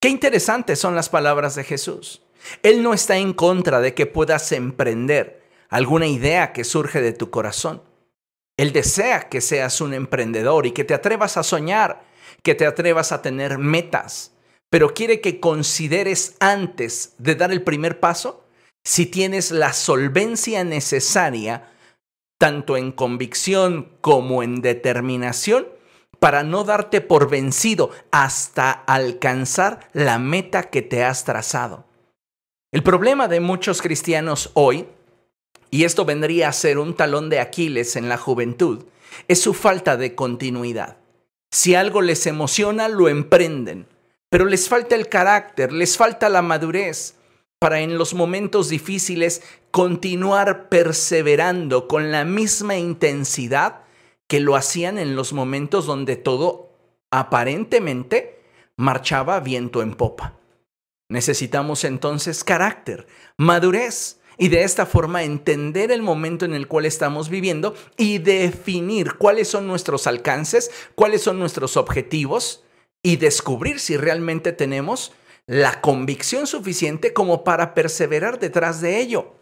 Qué 0.00 0.08
interesantes 0.08 0.78
son 0.78 0.96
las 0.96 1.10
palabras 1.10 1.54
de 1.54 1.64
Jesús. 1.64 2.22
Él 2.62 2.82
no 2.82 2.94
está 2.94 3.18
en 3.18 3.34
contra 3.34 3.80
de 3.80 3.92
que 3.92 4.06
puedas 4.06 4.50
emprender 4.52 5.39
alguna 5.70 6.06
idea 6.06 6.52
que 6.52 6.64
surge 6.64 7.00
de 7.00 7.12
tu 7.12 7.30
corazón. 7.30 7.82
Él 8.58 8.72
desea 8.72 9.28
que 9.28 9.40
seas 9.40 9.80
un 9.80 9.94
emprendedor 9.94 10.66
y 10.66 10.72
que 10.72 10.84
te 10.84 10.92
atrevas 10.92 11.36
a 11.36 11.42
soñar, 11.42 12.02
que 12.42 12.54
te 12.54 12.66
atrevas 12.66 13.12
a 13.12 13.22
tener 13.22 13.56
metas, 13.56 14.32
pero 14.68 14.92
quiere 14.92 15.20
que 15.20 15.40
consideres 15.40 16.36
antes 16.40 17.14
de 17.18 17.36
dar 17.36 17.52
el 17.52 17.62
primer 17.62 18.00
paso 18.00 18.44
si 18.84 19.06
tienes 19.06 19.50
la 19.50 19.72
solvencia 19.72 20.64
necesaria, 20.64 21.70
tanto 22.38 22.76
en 22.76 22.92
convicción 22.92 23.92
como 24.00 24.42
en 24.42 24.62
determinación, 24.62 25.68
para 26.18 26.42
no 26.42 26.64
darte 26.64 27.00
por 27.00 27.30
vencido 27.30 27.90
hasta 28.10 28.70
alcanzar 28.70 29.88
la 29.92 30.18
meta 30.18 30.64
que 30.64 30.82
te 30.82 31.02
has 31.02 31.24
trazado. 31.24 31.84
El 32.72 32.82
problema 32.82 33.26
de 33.26 33.40
muchos 33.40 33.82
cristianos 33.82 34.50
hoy 34.54 34.86
y 35.70 35.84
esto 35.84 36.04
vendría 36.04 36.48
a 36.48 36.52
ser 36.52 36.78
un 36.78 36.94
talón 36.94 37.30
de 37.30 37.40
Aquiles 37.40 37.96
en 37.96 38.08
la 38.08 38.18
juventud, 38.18 38.84
es 39.28 39.40
su 39.40 39.54
falta 39.54 39.96
de 39.96 40.14
continuidad. 40.14 40.98
Si 41.50 41.74
algo 41.74 42.00
les 42.00 42.26
emociona, 42.26 42.88
lo 42.88 43.08
emprenden, 43.08 43.86
pero 44.28 44.44
les 44.44 44.68
falta 44.68 44.94
el 44.94 45.08
carácter, 45.08 45.72
les 45.72 45.96
falta 45.96 46.28
la 46.28 46.42
madurez. 46.42 47.16
para 47.58 47.80
en 47.80 47.98
los 47.98 48.14
momentos 48.14 48.70
difíciles 48.70 49.42
continuar 49.70 50.70
perseverando 50.70 51.88
con 51.88 52.10
la 52.10 52.24
misma 52.24 52.76
intensidad 52.76 53.82
que 54.28 54.40
lo 54.40 54.56
hacían 54.56 54.98
en 54.98 55.14
los 55.14 55.34
momentos 55.34 55.84
donde 55.84 56.16
todo 56.16 56.70
aparentemente 57.10 58.40
marchaba 58.76 59.40
viento 59.40 59.82
en 59.82 59.94
popa. 59.94 60.38
Necesitamos 61.10 61.84
entonces 61.84 62.44
carácter, 62.44 63.06
madurez, 63.36 64.19
y 64.40 64.48
de 64.48 64.64
esta 64.64 64.86
forma 64.86 65.22
entender 65.22 65.92
el 65.92 66.00
momento 66.00 66.46
en 66.46 66.54
el 66.54 66.66
cual 66.66 66.86
estamos 66.86 67.28
viviendo 67.28 67.74
y 67.98 68.16
definir 68.16 69.16
cuáles 69.18 69.48
son 69.48 69.66
nuestros 69.66 70.06
alcances, 70.06 70.70
cuáles 70.94 71.20
son 71.20 71.38
nuestros 71.38 71.76
objetivos 71.76 72.64
y 73.02 73.16
descubrir 73.16 73.78
si 73.80 73.98
realmente 73.98 74.52
tenemos 74.52 75.12
la 75.46 75.82
convicción 75.82 76.46
suficiente 76.46 77.12
como 77.12 77.44
para 77.44 77.74
perseverar 77.74 78.40
detrás 78.40 78.80
de 78.80 78.98
ello. 79.00 79.34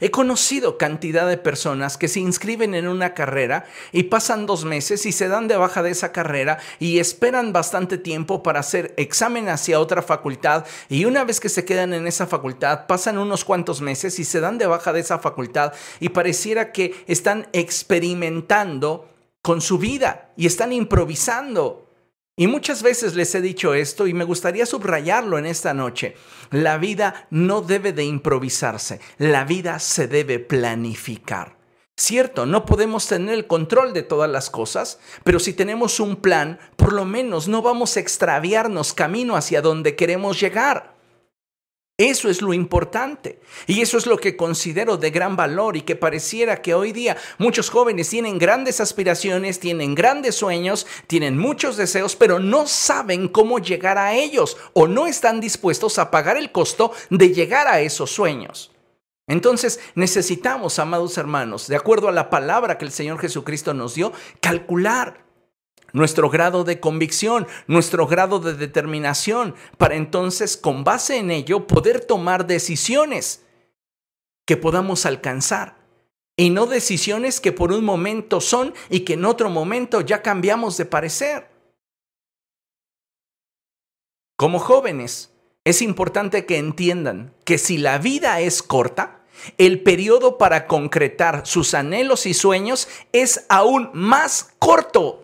He 0.00 0.10
conocido 0.10 0.78
cantidad 0.78 1.28
de 1.28 1.36
personas 1.36 1.96
que 1.96 2.08
se 2.08 2.20
inscriben 2.20 2.74
en 2.74 2.88
una 2.88 3.14
carrera 3.14 3.64
y 3.92 4.04
pasan 4.04 4.46
dos 4.46 4.64
meses 4.64 5.06
y 5.06 5.12
se 5.12 5.28
dan 5.28 5.48
de 5.48 5.56
baja 5.56 5.82
de 5.82 5.90
esa 5.90 6.12
carrera 6.12 6.58
y 6.78 6.98
esperan 6.98 7.52
bastante 7.52 7.98
tiempo 7.98 8.42
para 8.42 8.60
hacer 8.60 8.94
examen 8.96 9.48
hacia 9.48 9.80
otra 9.80 10.02
facultad 10.02 10.64
y 10.88 11.04
una 11.04 11.24
vez 11.24 11.40
que 11.40 11.48
se 11.48 11.64
quedan 11.64 11.92
en 11.94 12.06
esa 12.06 12.26
facultad 12.26 12.86
pasan 12.86 13.18
unos 13.18 13.44
cuantos 13.44 13.80
meses 13.80 14.18
y 14.18 14.24
se 14.24 14.40
dan 14.40 14.58
de 14.58 14.66
baja 14.66 14.92
de 14.92 15.00
esa 15.00 15.18
facultad 15.18 15.72
y 16.00 16.08
pareciera 16.10 16.72
que 16.72 17.04
están 17.06 17.48
experimentando 17.52 19.08
con 19.42 19.60
su 19.60 19.78
vida 19.78 20.32
y 20.36 20.46
están 20.46 20.72
improvisando. 20.72 21.91
Y 22.42 22.48
muchas 22.48 22.82
veces 22.82 23.14
les 23.14 23.32
he 23.36 23.40
dicho 23.40 23.72
esto 23.72 24.08
y 24.08 24.14
me 24.14 24.24
gustaría 24.24 24.66
subrayarlo 24.66 25.38
en 25.38 25.46
esta 25.46 25.74
noche. 25.74 26.16
La 26.50 26.76
vida 26.76 27.28
no 27.30 27.60
debe 27.60 27.92
de 27.92 28.02
improvisarse, 28.02 28.98
la 29.18 29.44
vida 29.44 29.78
se 29.78 30.08
debe 30.08 30.40
planificar. 30.40 31.56
Cierto, 31.96 32.44
no 32.44 32.66
podemos 32.66 33.06
tener 33.06 33.34
el 33.34 33.46
control 33.46 33.92
de 33.92 34.02
todas 34.02 34.28
las 34.28 34.50
cosas, 34.50 34.98
pero 35.22 35.38
si 35.38 35.52
tenemos 35.52 36.00
un 36.00 36.16
plan, 36.16 36.58
por 36.74 36.92
lo 36.92 37.04
menos 37.04 37.46
no 37.46 37.62
vamos 37.62 37.96
a 37.96 38.00
extraviarnos 38.00 38.92
camino 38.92 39.36
hacia 39.36 39.62
donde 39.62 39.94
queremos 39.94 40.40
llegar. 40.40 40.91
Eso 41.98 42.30
es 42.30 42.40
lo 42.40 42.54
importante. 42.54 43.40
Y 43.66 43.82
eso 43.82 43.98
es 43.98 44.06
lo 44.06 44.16
que 44.16 44.36
considero 44.36 44.96
de 44.96 45.10
gran 45.10 45.36
valor 45.36 45.76
y 45.76 45.82
que 45.82 45.94
pareciera 45.94 46.62
que 46.62 46.74
hoy 46.74 46.92
día 46.92 47.16
muchos 47.38 47.70
jóvenes 47.70 48.08
tienen 48.08 48.38
grandes 48.38 48.80
aspiraciones, 48.80 49.60
tienen 49.60 49.94
grandes 49.94 50.34
sueños, 50.34 50.86
tienen 51.06 51.38
muchos 51.38 51.76
deseos, 51.76 52.16
pero 52.16 52.38
no 52.38 52.66
saben 52.66 53.28
cómo 53.28 53.58
llegar 53.58 53.98
a 53.98 54.14
ellos 54.14 54.56
o 54.72 54.88
no 54.88 55.06
están 55.06 55.40
dispuestos 55.40 55.98
a 55.98 56.10
pagar 56.10 56.36
el 56.36 56.50
costo 56.50 56.92
de 57.10 57.32
llegar 57.32 57.68
a 57.68 57.80
esos 57.80 58.10
sueños. 58.10 58.72
Entonces 59.28 59.78
necesitamos, 59.94 60.78
amados 60.78 61.16
hermanos, 61.18 61.68
de 61.68 61.76
acuerdo 61.76 62.08
a 62.08 62.12
la 62.12 62.30
palabra 62.30 62.78
que 62.78 62.84
el 62.84 62.92
Señor 62.92 63.18
Jesucristo 63.20 63.74
nos 63.74 63.94
dio, 63.94 64.12
calcular 64.40 65.24
nuestro 65.92 66.30
grado 66.30 66.64
de 66.64 66.80
convicción, 66.80 67.46
nuestro 67.66 68.06
grado 68.06 68.38
de 68.38 68.54
determinación, 68.54 69.54
para 69.78 69.94
entonces, 69.94 70.56
con 70.56 70.84
base 70.84 71.18
en 71.18 71.30
ello, 71.30 71.66
poder 71.66 72.04
tomar 72.04 72.46
decisiones 72.46 73.44
que 74.46 74.56
podamos 74.56 75.06
alcanzar. 75.06 75.76
Y 76.36 76.50
no 76.50 76.66
decisiones 76.66 77.40
que 77.40 77.52
por 77.52 77.72
un 77.72 77.84
momento 77.84 78.40
son 78.40 78.74
y 78.88 79.00
que 79.00 79.14
en 79.14 79.24
otro 79.24 79.50
momento 79.50 80.00
ya 80.00 80.22
cambiamos 80.22 80.76
de 80.76 80.86
parecer. 80.86 81.48
Como 84.36 84.58
jóvenes, 84.58 85.30
es 85.64 85.82
importante 85.82 86.46
que 86.46 86.58
entiendan 86.58 87.34
que 87.44 87.58
si 87.58 87.78
la 87.78 87.98
vida 87.98 88.40
es 88.40 88.62
corta, 88.62 89.20
el 89.58 89.82
periodo 89.82 90.38
para 90.38 90.66
concretar 90.66 91.46
sus 91.46 91.74
anhelos 91.74 92.26
y 92.26 92.34
sueños 92.34 92.88
es 93.12 93.46
aún 93.48 93.90
más 93.92 94.54
corto. 94.58 95.21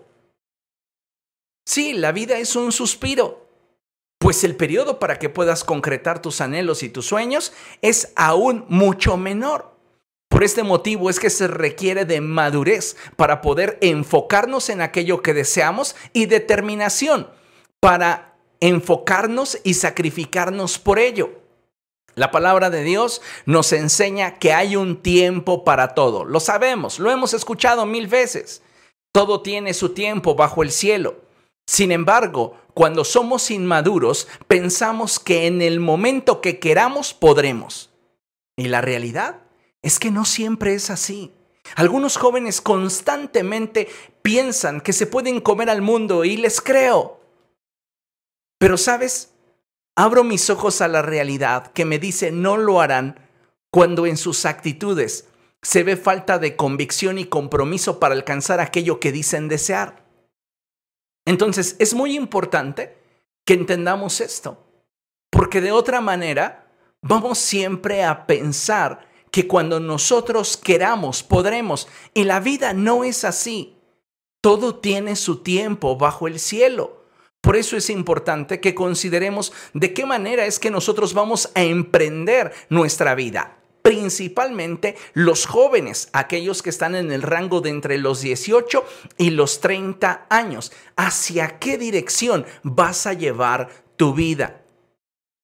Sí, 1.68 1.92
la 1.92 2.12
vida 2.12 2.38
es 2.38 2.56
un 2.56 2.72
suspiro. 2.72 3.46
Pues 4.18 4.42
el 4.42 4.56
periodo 4.56 4.98
para 4.98 5.18
que 5.18 5.28
puedas 5.28 5.64
concretar 5.64 6.22
tus 6.22 6.40
anhelos 6.40 6.82
y 6.82 6.88
tus 6.88 7.04
sueños 7.04 7.52
es 7.82 8.14
aún 8.16 8.64
mucho 8.70 9.18
menor. 9.18 9.76
Por 10.30 10.44
este 10.44 10.62
motivo 10.62 11.10
es 11.10 11.20
que 11.20 11.28
se 11.28 11.46
requiere 11.46 12.06
de 12.06 12.22
madurez 12.22 12.96
para 13.16 13.42
poder 13.42 13.76
enfocarnos 13.82 14.70
en 14.70 14.80
aquello 14.80 15.20
que 15.20 15.34
deseamos 15.34 15.94
y 16.14 16.24
determinación 16.24 17.28
para 17.80 18.34
enfocarnos 18.60 19.58
y 19.62 19.74
sacrificarnos 19.74 20.78
por 20.78 20.98
ello. 20.98 21.42
La 22.14 22.30
palabra 22.30 22.70
de 22.70 22.82
Dios 22.82 23.20
nos 23.44 23.74
enseña 23.74 24.38
que 24.38 24.54
hay 24.54 24.74
un 24.74 25.02
tiempo 25.02 25.64
para 25.64 25.88
todo. 25.88 26.24
Lo 26.24 26.40
sabemos, 26.40 26.98
lo 26.98 27.10
hemos 27.10 27.34
escuchado 27.34 27.84
mil 27.84 28.06
veces. 28.06 28.62
Todo 29.12 29.42
tiene 29.42 29.74
su 29.74 29.90
tiempo 29.90 30.34
bajo 30.34 30.62
el 30.62 30.70
cielo. 30.70 31.27
Sin 31.68 31.92
embargo, 31.92 32.56
cuando 32.72 33.04
somos 33.04 33.50
inmaduros, 33.50 34.26
pensamos 34.46 35.18
que 35.18 35.46
en 35.46 35.60
el 35.60 35.80
momento 35.80 36.40
que 36.40 36.58
queramos 36.58 37.12
podremos. 37.12 37.90
Y 38.56 38.68
la 38.68 38.80
realidad 38.80 39.42
es 39.82 39.98
que 39.98 40.10
no 40.10 40.24
siempre 40.24 40.72
es 40.72 40.88
así. 40.88 41.30
Algunos 41.76 42.16
jóvenes 42.16 42.62
constantemente 42.62 43.86
piensan 44.22 44.80
que 44.80 44.94
se 44.94 45.06
pueden 45.06 45.42
comer 45.42 45.68
al 45.68 45.82
mundo 45.82 46.24
y 46.24 46.38
les 46.38 46.62
creo. 46.62 47.20
Pero 48.58 48.78
sabes, 48.78 49.34
abro 49.94 50.24
mis 50.24 50.48
ojos 50.48 50.80
a 50.80 50.88
la 50.88 51.02
realidad 51.02 51.70
que 51.72 51.84
me 51.84 51.98
dice 51.98 52.32
no 52.32 52.56
lo 52.56 52.80
harán 52.80 53.20
cuando 53.70 54.06
en 54.06 54.16
sus 54.16 54.46
actitudes 54.46 55.28
se 55.60 55.82
ve 55.82 55.98
falta 55.98 56.38
de 56.38 56.56
convicción 56.56 57.18
y 57.18 57.26
compromiso 57.26 58.00
para 58.00 58.14
alcanzar 58.14 58.58
aquello 58.58 59.00
que 59.00 59.12
dicen 59.12 59.48
desear. 59.48 60.07
Entonces, 61.28 61.76
es 61.78 61.92
muy 61.92 62.16
importante 62.16 62.96
que 63.44 63.52
entendamos 63.52 64.22
esto, 64.22 64.64
porque 65.30 65.60
de 65.60 65.72
otra 65.72 66.00
manera 66.00 66.72
vamos 67.02 67.36
siempre 67.36 68.02
a 68.02 68.26
pensar 68.26 69.06
que 69.30 69.46
cuando 69.46 69.78
nosotros 69.78 70.56
queramos, 70.56 71.22
podremos, 71.22 71.86
y 72.14 72.24
la 72.24 72.40
vida 72.40 72.72
no 72.72 73.04
es 73.04 73.26
así. 73.26 73.76
Todo 74.40 74.76
tiene 74.76 75.16
su 75.16 75.42
tiempo 75.42 75.98
bajo 75.98 76.28
el 76.28 76.38
cielo. 76.38 77.04
Por 77.42 77.56
eso 77.56 77.76
es 77.76 77.90
importante 77.90 78.58
que 78.58 78.74
consideremos 78.74 79.52
de 79.74 79.92
qué 79.92 80.06
manera 80.06 80.46
es 80.46 80.58
que 80.58 80.70
nosotros 80.70 81.12
vamos 81.12 81.50
a 81.54 81.62
emprender 81.62 82.54
nuestra 82.70 83.14
vida 83.14 83.57
principalmente 83.88 84.96
los 85.14 85.46
jóvenes, 85.46 86.10
aquellos 86.12 86.60
que 86.60 86.68
están 86.68 86.94
en 86.94 87.10
el 87.10 87.22
rango 87.22 87.62
de 87.62 87.70
entre 87.70 87.96
los 87.96 88.20
18 88.20 88.84
y 89.16 89.30
los 89.30 89.60
30 89.60 90.26
años. 90.28 90.72
¿Hacia 90.94 91.58
qué 91.58 91.78
dirección 91.78 92.44
vas 92.62 93.06
a 93.06 93.14
llevar 93.14 93.70
tu 93.96 94.12
vida? 94.12 94.60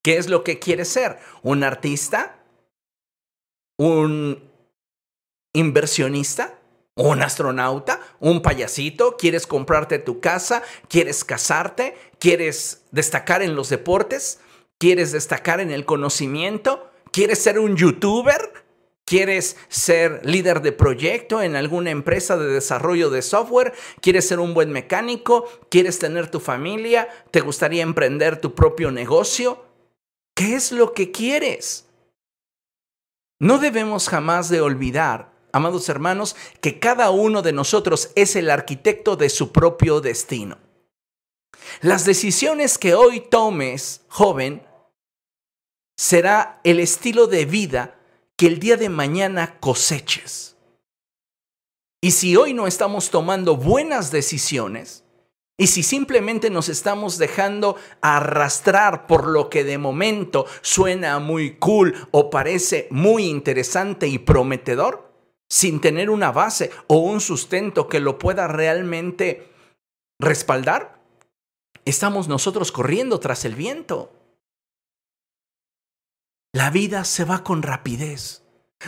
¿Qué 0.02 0.18
es 0.18 0.28
lo 0.28 0.44
que 0.44 0.58
quieres 0.58 0.88
ser? 0.88 1.20
¿Un 1.42 1.64
artista? 1.64 2.36
¿Un 3.78 4.42
inversionista? 5.54 6.58
¿Un 6.96 7.22
astronauta? 7.22 7.98
¿Un 8.20 8.42
payasito? 8.42 9.16
¿Quieres 9.16 9.46
comprarte 9.46 9.98
tu 9.98 10.20
casa? 10.20 10.62
¿Quieres 10.90 11.24
casarte? 11.24 11.96
¿Quieres 12.18 12.82
destacar 12.90 13.40
en 13.40 13.56
los 13.56 13.70
deportes? 13.70 14.40
¿Quieres 14.76 15.12
destacar 15.12 15.60
en 15.60 15.70
el 15.70 15.86
conocimiento? 15.86 16.90
¿Quieres 17.14 17.38
ser 17.38 17.60
un 17.60 17.76
youtuber? 17.76 18.52
¿Quieres 19.04 19.56
ser 19.68 20.26
líder 20.26 20.62
de 20.62 20.72
proyecto 20.72 21.42
en 21.42 21.54
alguna 21.54 21.92
empresa 21.92 22.36
de 22.36 22.48
desarrollo 22.48 23.08
de 23.08 23.22
software? 23.22 23.72
¿Quieres 24.00 24.26
ser 24.26 24.40
un 24.40 24.52
buen 24.52 24.72
mecánico? 24.72 25.44
¿Quieres 25.70 26.00
tener 26.00 26.28
tu 26.28 26.40
familia? 26.40 27.06
¿Te 27.30 27.40
gustaría 27.40 27.84
emprender 27.84 28.40
tu 28.40 28.56
propio 28.56 28.90
negocio? 28.90 29.64
¿Qué 30.34 30.56
es 30.56 30.72
lo 30.72 30.92
que 30.92 31.12
quieres? 31.12 31.86
No 33.38 33.58
debemos 33.58 34.08
jamás 34.08 34.48
de 34.48 34.60
olvidar, 34.60 35.30
amados 35.52 35.88
hermanos, 35.88 36.34
que 36.60 36.80
cada 36.80 37.10
uno 37.10 37.42
de 37.42 37.52
nosotros 37.52 38.10
es 38.16 38.34
el 38.34 38.50
arquitecto 38.50 39.14
de 39.14 39.28
su 39.28 39.52
propio 39.52 40.00
destino. 40.00 40.58
Las 41.80 42.06
decisiones 42.06 42.76
que 42.76 42.96
hoy 42.96 43.20
tomes, 43.20 44.00
joven, 44.08 44.66
será 45.96 46.60
el 46.64 46.80
estilo 46.80 47.26
de 47.26 47.44
vida 47.44 47.96
que 48.36 48.46
el 48.46 48.58
día 48.58 48.76
de 48.76 48.88
mañana 48.88 49.58
coseches. 49.60 50.56
Y 52.00 52.10
si 52.10 52.36
hoy 52.36 52.52
no 52.52 52.66
estamos 52.66 53.10
tomando 53.10 53.56
buenas 53.56 54.10
decisiones, 54.10 55.04
y 55.56 55.68
si 55.68 55.84
simplemente 55.84 56.50
nos 56.50 56.68
estamos 56.68 57.16
dejando 57.16 57.76
arrastrar 58.00 59.06
por 59.06 59.28
lo 59.28 59.48
que 59.48 59.62
de 59.62 59.78
momento 59.78 60.46
suena 60.62 61.20
muy 61.20 61.56
cool 61.56 61.94
o 62.10 62.28
parece 62.28 62.88
muy 62.90 63.26
interesante 63.26 64.08
y 64.08 64.18
prometedor, 64.18 65.12
sin 65.48 65.80
tener 65.80 66.10
una 66.10 66.32
base 66.32 66.72
o 66.88 66.98
un 66.98 67.20
sustento 67.20 67.88
que 67.88 68.00
lo 68.00 68.18
pueda 68.18 68.48
realmente 68.48 69.48
respaldar, 70.18 71.00
estamos 71.84 72.26
nosotros 72.26 72.72
corriendo 72.72 73.20
tras 73.20 73.44
el 73.44 73.54
viento. 73.54 74.10
La 76.54 76.70
vida 76.70 77.02
se 77.02 77.24
va 77.24 77.42
con 77.42 77.62
rapidez, 77.62 78.44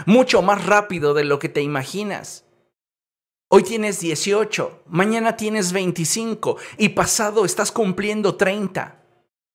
mucho 0.07 0.40
más 0.40 0.66
rápido 0.66 1.14
de 1.14 1.24
lo 1.24 1.40
que 1.40 1.48
te 1.48 1.62
imaginas. 1.62 2.44
Hoy 3.48 3.64
tienes 3.64 3.98
18, 3.98 4.85
mañana 4.87 5.37
tienes 5.37 5.72
25 5.72 6.59
y 6.79 6.90
pasado 6.90 7.44
estás 7.44 7.72
cumpliendo 7.72 8.37
30. 8.37 9.02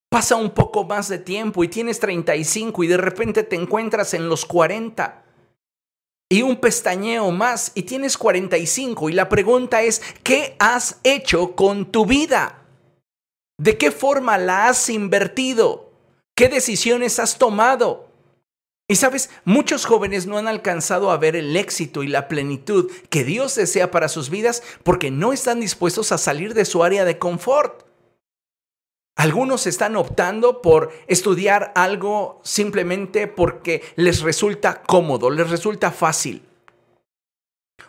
Pasa 0.10 0.36
un 0.36 0.50
poco 0.50 0.84
más 0.84 1.08
de 1.08 1.20
tiempo 1.20 1.64
y 1.64 1.70
tienes 1.70 2.02
35 2.02 2.84
y 2.84 2.88
de 2.88 2.98
repente 2.98 3.44
te 3.44 3.56
encuentras 3.56 4.14
en 4.14 4.28
los 4.28 4.44
40. 4.44 5.24
Y 6.30 6.42
un 6.42 6.58
pestañeo 6.58 7.32
más 7.32 7.72
y 7.76 7.84
tienes 7.84 8.18
45 8.18 9.10
y 9.10 9.14
la 9.14 9.30
pregunta 9.30 9.84
es, 9.84 10.02
¿qué 10.22 10.58
has 10.60 11.00
hecho 11.06 11.56
con 11.56 11.86
tu 11.86 12.06
vida? 12.06 12.66
¿De 13.58 13.78
qué 13.78 13.90
forma 13.90 14.38
la 14.38 14.68
has 14.68 14.90
invertido? 14.90 15.91
¿Qué 16.36 16.50
decisiones 16.50 17.20
has 17.20 17.38
tomado? 17.38 18.12
Y 18.88 18.96
sabes, 18.96 19.30
muchos 19.46 19.86
jóvenes 19.86 20.28
no 20.28 20.38
han 20.38 20.50
alcanzado 20.50 21.12
a 21.12 21.18
ver 21.18 21.38
el 21.38 21.56
éxito 21.56 22.04
y 22.04 22.08
la 22.08 22.28
plenitud 22.28 22.92
que 23.10 23.24
Dios 23.24 23.56
desea 23.56 23.90
para 23.90 24.10
sus 24.10 24.30
vidas 24.30 24.64
porque 24.84 25.12
no 25.12 25.32
están 25.32 25.62
dispuestos 25.62 26.12
a 26.12 26.18
salir 26.18 26.54
de 26.54 26.66
su 26.66 26.84
área 26.84 27.06
de 27.06 27.18
confort. 27.18 27.86
Algunos 29.16 29.66
están 29.66 29.96
optando 29.96 30.62
por 30.62 30.92
estudiar 31.08 31.72
algo 31.76 32.42
simplemente 32.44 33.28
porque 33.28 33.82
les 33.96 34.22
resulta 34.22 34.82
cómodo, 34.82 35.30
les 35.30 35.50
resulta 35.50 35.92
fácil. 35.92 36.42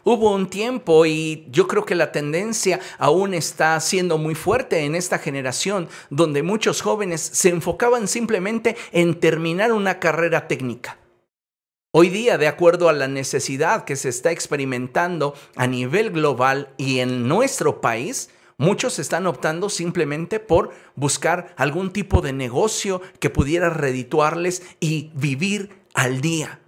Hubo 0.05 0.35
un 0.35 0.49
tiempo 0.49 1.07
y 1.07 1.47
yo 1.51 1.69
creo 1.69 1.85
que 1.85 1.95
la 1.95 2.11
tendencia 2.11 2.81
aún 2.99 3.35
está 3.35 3.79
siendo 3.79 4.19
muy 4.19 4.35
fuerte 4.35 4.81
en 4.81 4.97
esta 4.97 5.19
generación 5.19 5.89
donde 6.11 6.43
muchos 6.43 6.83
jóvenes 6.83 7.21
se 7.21 7.51
enfocaban 7.51 8.09
simplemente 8.09 8.77
en 8.91 9.21
terminar 9.21 9.73
una 9.73 10.01
carrera 10.01 10.49
técnica. 10.49 10.99
Hoy 11.93 12.09
día, 12.09 12.39
de 12.39 12.49
acuerdo 12.49 12.89
a 12.89 12.93
la 12.95 13.07
necesidad 13.07 13.85
que 13.85 13.97
se 13.97 14.09
está 14.09 14.33
experimentando 14.33 15.35
a 15.55 15.67
nivel 15.67 16.11
global 16.11 16.71
y 16.79 16.99
en 16.99 17.29
nuestro 17.29 17.81
país, 17.81 18.31
Muchos 18.59 19.01
están 19.01 19.27
optando 19.27 19.69
simplemente 19.69 20.39
por 20.39 20.71
buscar 20.95 21.53
algún 21.57 21.93
tipo 21.93 22.21
de 22.21 22.33
negocio 22.33 23.03
que 23.19 23.29
pudiera 23.29 23.71
redituarles 23.71 24.63
y 24.79 25.11
vivir 25.15 25.83
al 25.95 26.21
día. 26.21 26.61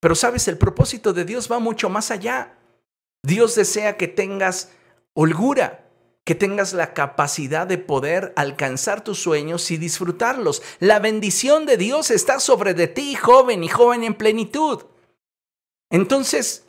Pero 0.00 0.14
sabes, 0.14 0.48
el 0.48 0.56
propósito 0.56 1.12
de 1.12 1.26
Dios 1.26 1.50
va 1.50 1.58
mucho 1.58 1.90
más 1.90 2.10
allá. 2.10 2.57
Dios 3.22 3.54
desea 3.54 3.96
que 3.96 4.08
tengas 4.08 4.72
holgura, 5.14 5.88
que 6.24 6.34
tengas 6.34 6.72
la 6.72 6.92
capacidad 6.94 7.66
de 7.66 7.78
poder 7.78 8.32
alcanzar 8.36 9.02
tus 9.02 9.18
sueños 9.18 9.70
y 9.70 9.76
disfrutarlos. 9.76 10.62
La 10.78 10.98
bendición 10.98 11.66
de 11.66 11.76
Dios 11.76 12.10
está 12.10 12.38
sobre 12.38 12.74
de 12.74 12.86
ti, 12.86 13.14
joven 13.14 13.64
y 13.64 13.68
joven 13.68 14.04
en 14.04 14.14
plenitud. 14.14 14.84
Entonces, 15.90 16.64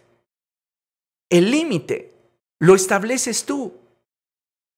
el 1.30 1.52
límite 1.52 2.14
lo 2.60 2.76
estableces 2.76 3.46
tú. 3.46 3.74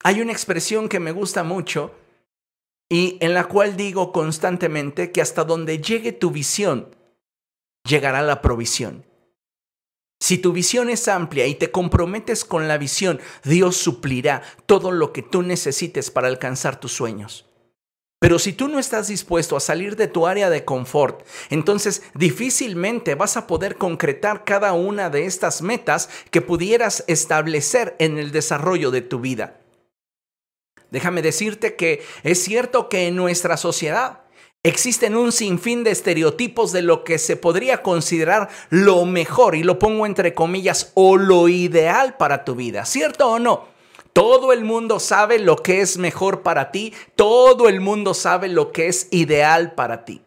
Hay 0.03 0.19
una 0.19 0.31
expresión 0.31 0.89
que 0.89 0.99
me 0.99 1.12
gusta 1.12 1.43
mucho 1.43 1.93
y 2.89 3.17
en 3.21 3.34
la 3.34 3.45
cual 3.45 3.77
digo 3.77 4.12
constantemente 4.12 5.12
que 5.12 5.21
hasta 5.21 5.43
donde 5.43 5.79
llegue 5.79 6.12
tu 6.12 6.31
visión, 6.31 6.93
llegará 7.88 8.21
la 8.21 8.41
provisión. 8.41 9.05
Si 10.21 10.38
tu 10.38 10.53
visión 10.53 10.91
es 10.91 11.07
amplia 11.07 11.47
y 11.47 11.55
te 11.55 11.71
comprometes 11.71 12.45
con 12.45 12.67
la 12.67 12.77
visión, 12.77 13.19
Dios 13.43 13.75
suplirá 13.75 14.43
todo 14.67 14.91
lo 14.91 15.13
que 15.13 15.23
tú 15.23 15.41
necesites 15.41 16.12
para 16.12 16.27
alcanzar 16.27 16.79
tus 16.79 16.93
sueños. 16.93 17.49
Pero 18.19 18.38
si 18.38 18.53
tú 18.53 18.67
no 18.67 18.77
estás 18.77 19.07
dispuesto 19.07 19.57
a 19.57 19.60
salir 19.60 19.95
de 19.95 20.07
tu 20.07 20.27
área 20.27 20.51
de 20.51 20.63
confort, 20.63 21.25
entonces 21.49 22.03
difícilmente 22.13 23.15
vas 23.15 23.36
a 23.36 23.47
poder 23.47 23.77
concretar 23.77 24.43
cada 24.45 24.73
una 24.73 25.10
de 25.10 25.25
estas 25.25 25.63
metas 25.63 26.07
que 26.29 26.41
pudieras 26.41 27.03
establecer 27.07 27.95
en 27.97 28.19
el 28.19 28.31
desarrollo 28.31 28.91
de 28.91 29.01
tu 29.01 29.21
vida. 29.21 29.60
Déjame 30.91 31.23
decirte 31.23 31.75
que 31.75 32.03
es 32.21 32.43
cierto 32.43 32.89
que 32.89 33.07
en 33.07 33.15
nuestra 33.15 33.57
sociedad 33.57 34.20
Existen 34.63 35.15
un 35.15 35.32
sinfín 35.32 35.84
de 35.84 35.89
estereotipos 35.89 36.71
de 36.71 36.84
lo 36.84 37.04
que 37.04 37.17
se 37.17 37.36
podría 37.36 37.82
considerar 37.82 38.50
lo 38.69 39.06
mejor, 39.06 39.56
y 39.56 39.63
lo 39.63 39.80
pongo 39.80 40.06
entre 40.06 40.36
comillas, 40.36 40.91
o 40.93 41.17
lo 41.17 41.47
ideal 41.47 42.15
para 42.17 42.45
tu 42.45 42.54
vida, 42.54 42.86
¿cierto 42.86 43.28
o 43.28 43.39
no? 43.39 43.69
Todo 44.13 44.54
el 44.54 44.63
mundo 44.63 45.00
sabe 45.00 45.39
lo 45.39 45.56
que 45.56 45.82
es 45.82 45.97
mejor 45.97 46.43
para 46.43 46.69
ti, 46.69 46.93
todo 47.15 47.69
el 47.69 47.80
mundo 47.80 48.13
sabe 48.13 48.50
lo 48.50 48.71
que 48.71 48.88
es 48.88 49.08
ideal 49.10 49.74
para 49.74 50.06
ti. 50.06 50.21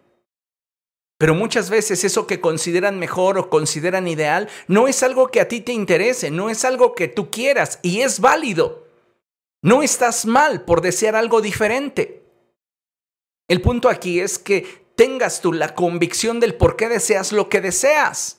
Pero 1.16 1.36
muchas 1.36 1.70
veces 1.70 2.02
eso 2.02 2.26
que 2.26 2.40
consideran 2.40 2.98
mejor 2.98 3.38
o 3.38 3.48
consideran 3.48 4.08
ideal 4.08 4.48
no 4.66 4.88
es 4.88 5.04
algo 5.04 5.28
que 5.28 5.40
a 5.40 5.46
ti 5.46 5.60
te 5.60 5.72
interese, 5.72 6.32
no 6.32 6.50
es 6.50 6.64
algo 6.64 6.96
que 6.96 7.06
tú 7.06 7.30
quieras 7.30 7.78
y 7.82 8.00
es 8.00 8.18
válido. 8.18 8.88
No 9.62 9.84
estás 9.84 10.26
mal 10.26 10.62
por 10.62 10.80
desear 10.80 11.14
algo 11.14 11.40
diferente. 11.40 12.23
El 13.48 13.60
punto 13.60 13.88
aquí 13.88 14.20
es 14.20 14.38
que 14.38 14.84
tengas 14.96 15.40
tú 15.40 15.52
la 15.52 15.74
convicción 15.74 16.40
del 16.40 16.54
por 16.54 16.76
qué 16.76 16.88
deseas 16.88 17.32
lo 17.32 17.48
que 17.48 17.60
deseas. 17.60 18.38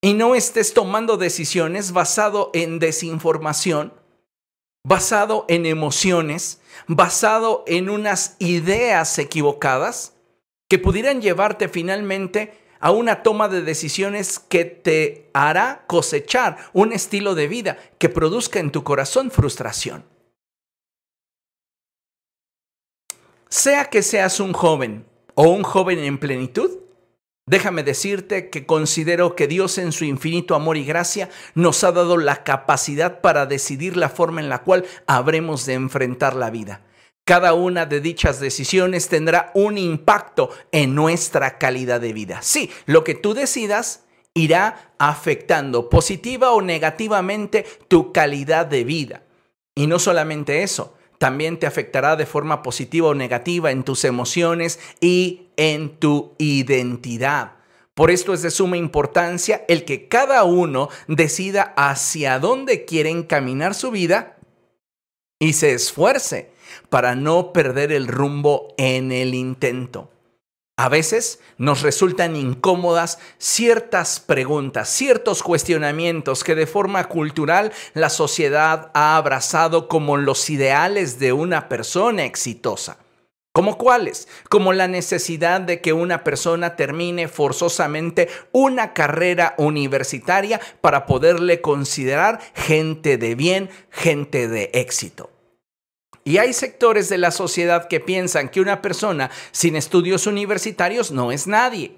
Y 0.00 0.14
no 0.14 0.34
estés 0.34 0.74
tomando 0.74 1.16
decisiones 1.16 1.92
basado 1.92 2.50
en 2.54 2.78
desinformación, 2.78 3.92
basado 4.84 5.44
en 5.48 5.66
emociones, 5.66 6.60
basado 6.86 7.64
en 7.66 7.90
unas 7.90 8.36
ideas 8.38 9.18
equivocadas 9.18 10.14
que 10.68 10.78
pudieran 10.78 11.20
llevarte 11.20 11.68
finalmente 11.68 12.56
a 12.80 12.92
una 12.92 13.24
toma 13.24 13.48
de 13.48 13.62
decisiones 13.62 14.38
que 14.38 14.64
te 14.64 15.30
hará 15.34 15.84
cosechar 15.88 16.58
un 16.72 16.92
estilo 16.92 17.34
de 17.34 17.48
vida 17.48 17.78
que 17.98 18.08
produzca 18.08 18.60
en 18.60 18.70
tu 18.70 18.84
corazón 18.84 19.32
frustración. 19.32 20.04
Sea 23.48 23.86
que 23.86 24.02
seas 24.02 24.40
un 24.40 24.52
joven 24.52 25.06
o 25.34 25.44
un 25.44 25.62
joven 25.62 25.98
en 26.00 26.18
plenitud, 26.18 26.70
déjame 27.46 27.82
decirte 27.82 28.50
que 28.50 28.66
considero 28.66 29.34
que 29.36 29.46
Dios 29.46 29.78
en 29.78 29.92
su 29.92 30.04
infinito 30.04 30.54
amor 30.54 30.76
y 30.76 30.84
gracia 30.84 31.30
nos 31.54 31.82
ha 31.82 31.92
dado 31.92 32.18
la 32.18 32.44
capacidad 32.44 33.22
para 33.22 33.46
decidir 33.46 33.96
la 33.96 34.10
forma 34.10 34.40
en 34.40 34.50
la 34.50 34.62
cual 34.62 34.84
habremos 35.06 35.64
de 35.64 35.74
enfrentar 35.74 36.36
la 36.36 36.50
vida. 36.50 36.82
Cada 37.24 37.54
una 37.54 37.86
de 37.86 38.00
dichas 38.00 38.40
decisiones 38.40 39.08
tendrá 39.08 39.50
un 39.54 39.78
impacto 39.78 40.50
en 40.72 40.94
nuestra 40.94 41.58
calidad 41.58 42.00
de 42.00 42.12
vida. 42.12 42.40
Sí, 42.42 42.70
lo 42.86 43.04
que 43.04 43.14
tú 43.14 43.32
decidas 43.32 44.04
irá 44.34 44.92
afectando 44.98 45.88
positiva 45.88 46.52
o 46.52 46.60
negativamente 46.60 47.64
tu 47.88 48.12
calidad 48.12 48.66
de 48.66 48.84
vida. 48.84 49.22
Y 49.74 49.86
no 49.86 49.98
solamente 49.98 50.62
eso, 50.62 50.97
también 51.18 51.58
te 51.58 51.66
afectará 51.66 52.16
de 52.16 52.26
forma 52.26 52.62
positiva 52.62 53.08
o 53.08 53.14
negativa 53.14 53.70
en 53.70 53.82
tus 53.82 54.04
emociones 54.04 54.78
y 55.00 55.48
en 55.56 55.98
tu 55.98 56.34
identidad. 56.38 57.54
Por 57.94 58.12
esto 58.12 58.32
es 58.32 58.42
de 58.42 58.52
suma 58.52 58.76
importancia 58.76 59.64
el 59.66 59.84
que 59.84 60.06
cada 60.06 60.44
uno 60.44 60.88
decida 61.08 61.74
hacia 61.76 62.38
dónde 62.38 62.84
quiere 62.84 63.10
encaminar 63.10 63.74
su 63.74 63.90
vida 63.90 64.38
y 65.40 65.54
se 65.54 65.72
esfuerce 65.72 66.52
para 66.90 67.16
no 67.16 67.52
perder 67.52 67.90
el 67.90 68.06
rumbo 68.06 68.74
en 68.76 69.10
el 69.10 69.34
intento. 69.34 70.10
A 70.80 70.88
veces 70.88 71.40
nos 71.56 71.82
resultan 71.82 72.36
incómodas 72.36 73.18
ciertas 73.38 74.20
preguntas, 74.20 74.88
ciertos 74.88 75.42
cuestionamientos 75.42 76.44
que 76.44 76.54
de 76.54 76.68
forma 76.68 77.08
cultural 77.08 77.72
la 77.94 78.08
sociedad 78.08 78.92
ha 78.94 79.16
abrazado 79.16 79.88
como 79.88 80.16
los 80.16 80.48
ideales 80.50 81.18
de 81.18 81.32
una 81.32 81.68
persona 81.68 82.24
exitosa. 82.26 82.98
¿Como 83.52 83.76
cuáles? 83.76 84.28
Como 84.48 84.72
la 84.72 84.86
necesidad 84.86 85.60
de 85.60 85.80
que 85.80 85.92
una 85.92 86.22
persona 86.22 86.76
termine 86.76 87.26
forzosamente 87.26 88.28
una 88.52 88.92
carrera 88.92 89.56
universitaria 89.58 90.60
para 90.80 91.06
poderle 91.06 91.60
considerar 91.60 92.38
gente 92.54 93.18
de 93.18 93.34
bien, 93.34 93.68
gente 93.90 94.46
de 94.46 94.70
éxito. 94.74 95.37
Y 96.28 96.36
hay 96.36 96.52
sectores 96.52 97.08
de 97.08 97.16
la 97.16 97.30
sociedad 97.30 97.88
que 97.88 98.00
piensan 98.00 98.50
que 98.50 98.60
una 98.60 98.82
persona 98.82 99.30
sin 99.50 99.76
estudios 99.76 100.26
universitarios 100.26 101.10
no 101.10 101.32
es 101.32 101.46
nadie. 101.46 101.96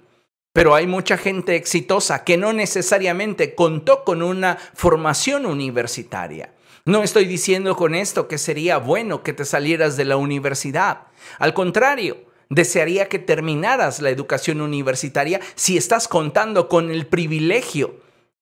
Pero 0.53 0.77
hay 0.77 0.87
mucha 0.87 1.16
gente 1.19 1.57
exitosa 1.57 2.23
que 2.23 2.37
no 2.37 2.53
necesariamente 2.53 3.57
contó 3.57 4.05
con 4.05 4.23
una 4.23 4.57
formación 4.75 5.47
universitaria. 5.47 6.55
No 6.85 7.03
estoy 7.03 7.25
diciendo 7.25 7.75
con 7.75 7.93
esto 7.97 8.29
que 8.29 8.38
sería 8.38 8.79
bueno 8.79 9.25
que 9.25 9.33
te 9.33 9.45
salieras 9.45 9.97
de 9.97 10.05
la 10.05 10.16
universidad. 10.16 11.09
Al 11.40 11.53
contrario, 11.53 12.19
desearía 12.51 13.09
que 13.09 13.19
terminaras 13.19 14.01
la 14.01 14.11
educación 14.11 14.61
universitaria 14.61 15.40
si 15.57 15.77
estás 15.77 16.07
contando 16.07 16.69
con 16.69 16.93
el 16.93 17.09
privilegio 17.09 17.97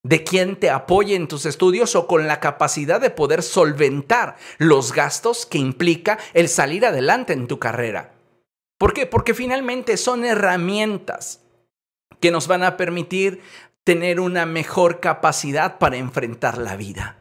de 0.08 0.24
quien 0.24 0.56
te 0.56 0.70
apoye 0.70 1.14
en 1.14 1.28
tus 1.28 1.44
estudios 1.44 1.94
o 1.94 2.06
con 2.06 2.26
la 2.26 2.40
capacidad 2.40 2.98
de 2.98 3.10
poder 3.10 3.42
solventar 3.42 4.36
los 4.56 4.94
gastos 4.94 5.44
que 5.44 5.58
implica 5.58 6.18
el 6.32 6.48
salir 6.48 6.86
adelante 6.86 7.34
en 7.34 7.46
tu 7.46 7.58
carrera. 7.58 8.14
¿Por 8.78 8.94
qué? 8.94 9.04
Porque 9.04 9.34
finalmente 9.34 9.98
son 9.98 10.24
herramientas 10.24 11.42
que 12.20 12.30
nos 12.30 12.48
van 12.48 12.62
a 12.62 12.78
permitir 12.78 13.42
tener 13.84 14.18
una 14.18 14.46
mejor 14.46 15.00
capacidad 15.00 15.76
para 15.76 15.98
enfrentar 15.98 16.56
la 16.56 16.76
vida. 16.76 17.18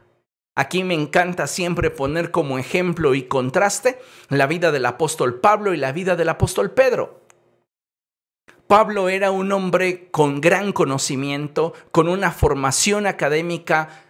Aquí 0.55 0.85
me 0.85 0.93
encanta 0.93 1.45
siempre 1.47 1.89
poner 1.89 2.31
como 2.31 2.57
ejemplo 2.57 3.15
y 3.15 3.23
contraste 3.23 3.99
la 4.29 4.47
vida 4.47 4.71
del 4.71 4.85
apóstol 4.85 5.41
Pablo 5.41 5.73
y 5.73 5.77
la 5.77 5.91
vida 5.91 6.15
del 6.15 6.29
apóstol 6.29 6.71
Pedro. 6.71 7.26
Pablo 8.67 9.07
era 9.07 9.31
un 9.31 9.51
hombre 9.53 10.09
con 10.11 10.41
gran 10.41 10.73
conocimiento, 10.73 11.73
con 11.91 12.09
una 12.09 12.31
formación 12.31 13.07
académica 13.07 14.03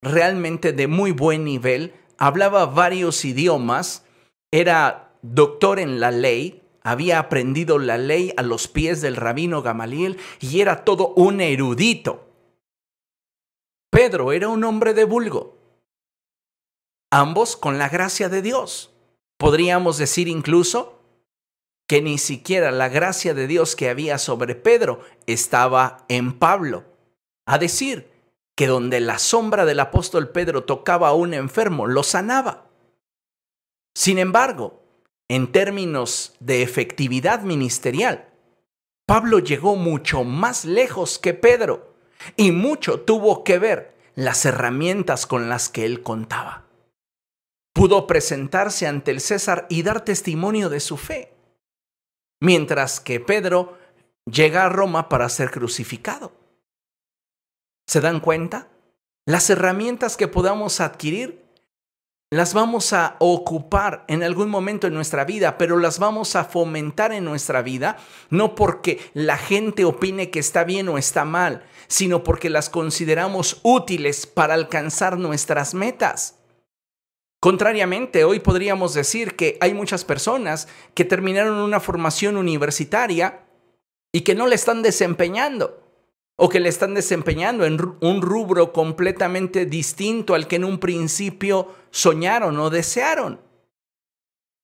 realmente 0.00 0.72
de 0.72 0.86
muy 0.86 1.12
buen 1.12 1.44
nivel, 1.44 1.94
hablaba 2.16 2.64
varios 2.66 3.24
idiomas, 3.26 4.06
era 4.50 5.12
doctor 5.20 5.78
en 5.78 6.00
la 6.00 6.10
ley, 6.10 6.62
había 6.82 7.18
aprendido 7.18 7.78
la 7.78 7.98
ley 7.98 8.32
a 8.38 8.42
los 8.42 8.66
pies 8.66 9.02
del 9.02 9.16
rabino 9.16 9.60
Gamaliel 9.60 10.18
y 10.40 10.60
era 10.60 10.84
todo 10.84 11.08
un 11.14 11.42
erudito. 11.42 12.28
Pedro 13.90 14.32
era 14.32 14.48
un 14.48 14.64
hombre 14.64 14.94
de 14.94 15.04
vulgo, 15.04 15.58
ambos 17.10 17.56
con 17.56 17.78
la 17.78 17.90
gracia 17.90 18.30
de 18.30 18.40
Dios. 18.40 18.94
Podríamos 19.36 19.98
decir 19.98 20.28
incluso 20.28 20.97
que 21.88 22.02
ni 22.02 22.18
siquiera 22.18 22.70
la 22.70 22.88
gracia 22.88 23.32
de 23.34 23.46
Dios 23.46 23.74
que 23.74 23.88
había 23.88 24.18
sobre 24.18 24.54
Pedro 24.54 25.00
estaba 25.26 26.04
en 26.08 26.38
Pablo. 26.38 26.84
A 27.46 27.58
decir 27.58 28.10
que 28.54 28.66
donde 28.66 29.00
la 29.00 29.18
sombra 29.18 29.64
del 29.64 29.80
apóstol 29.80 30.28
Pedro 30.28 30.64
tocaba 30.64 31.08
a 31.08 31.14
un 31.14 31.32
enfermo, 31.32 31.86
lo 31.86 32.02
sanaba. 32.02 32.66
Sin 33.96 34.18
embargo, 34.18 34.82
en 35.28 35.50
términos 35.50 36.36
de 36.40 36.62
efectividad 36.62 37.40
ministerial, 37.40 38.28
Pablo 39.06 39.38
llegó 39.38 39.74
mucho 39.74 40.24
más 40.24 40.66
lejos 40.66 41.18
que 41.18 41.32
Pedro 41.32 41.94
y 42.36 42.52
mucho 42.52 43.00
tuvo 43.00 43.44
que 43.44 43.58
ver 43.58 43.96
las 44.14 44.44
herramientas 44.44 45.26
con 45.26 45.48
las 45.48 45.70
que 45.70 45.86
él 45.86 46.02
contaba. 46.02 46.66
Pudo 47.72 48.06
presentarse 48.06 48.86
ante 48.86 49.10
el 49.10 49.22
César 49.22 49.66
y 49.70 49.82
dar 49.82 50.04
testimonio 50.04 50.68
de 50.68 50.80
su 50.80 50.98
fe 50.98 51.37
mientras 52.40 53.00
que 53.00 53.20
Pedro 53.20 53.78
llega 54.26 54.64
a 54.64 54.68
Roma 54.68 55.08
para 55.08 55.28
ser 55.28 55.50
crucificado. 55.50 56.32
¿Se 57.86 58.00
dan 58.00 58.20
cuenta? 58.20 58.68
Las 59.26 59.50
herramientas 59.50 60.16
que 60.16 60.28
podamos 60.28 60.80
adquirir 60.80 61.48
las 62.30 62.52
vamos 62.52 62.92
a 62.92 63.16
ocupar 63.20 64.04
en 64.06 64.22
algún 64.22 64.50
momento 64.50 64.86
en 64.86 64.92
nuestra 64.92 65.24
vida, 65.24 65.56
pero 65.56 65.78
las 65.78 65.98
vamos 65.98 66.36
a 66.36 66.44
fomentar 66.44 67.10
en 67.12 67.24
nuestra 67.24 67.62
vida, 67.62 67.96
no 68.28 68.54
porque 68.54 69.00
la 69.14 69.38
gente 69.38 69.86
opine 69.86 70.30
que 70.30 70.38
está 70.38 70.64
bien 70.64 70.90
o 70.90 70.98
está 70.98 71.24
mal, 71.24 71.64
sino 71.86 72.22
porque 72.24 72.50
las 72.50 72.68
consideramos 72.68 73.60
útiles 73.62 74.26
para 74.26 74.52
alcanzar 74.52 75.18
nuestras 75.18 75.72
metas. 75.72 76.37
Contrariamente, 77.40 78.24
hoy 78.24 78.40
podríamos 78.40 78.94
decir 78.94 79.36
que 79.36 79.58
hay 79.60 79.72
muchas 79.72 80.04
personas 80.04 80.66
que 80.94 81.04
terminaron 81.04 81.58
una 81.58 81.78
formación 81.78 82.36
universitaria 82.36 83.44
y 84.12 84.22
que 84.22 84.34
no 84.34 84.46
le 84.46 84.56
están 84.56 84.82
desempeñando 84.82 85.84
o 86.36 86.48
que 86.48 86.60
le 86.60 86.68
están 86.68 86.94
desempeñando 86.94 87.64
en 87.64 87.78
un 88.00 88.22
rubro 88.22 88.72
completamente 88.72 89.66
distinto 89.66 90.34
al 90.34 90.46
que 90.46 90.56
en 90.56 90.64
un 90.64 90.78
principio 90.78 91.74
soñaron 91.90 92.58
o 92.58 92.70
desearon. 92.70 93.40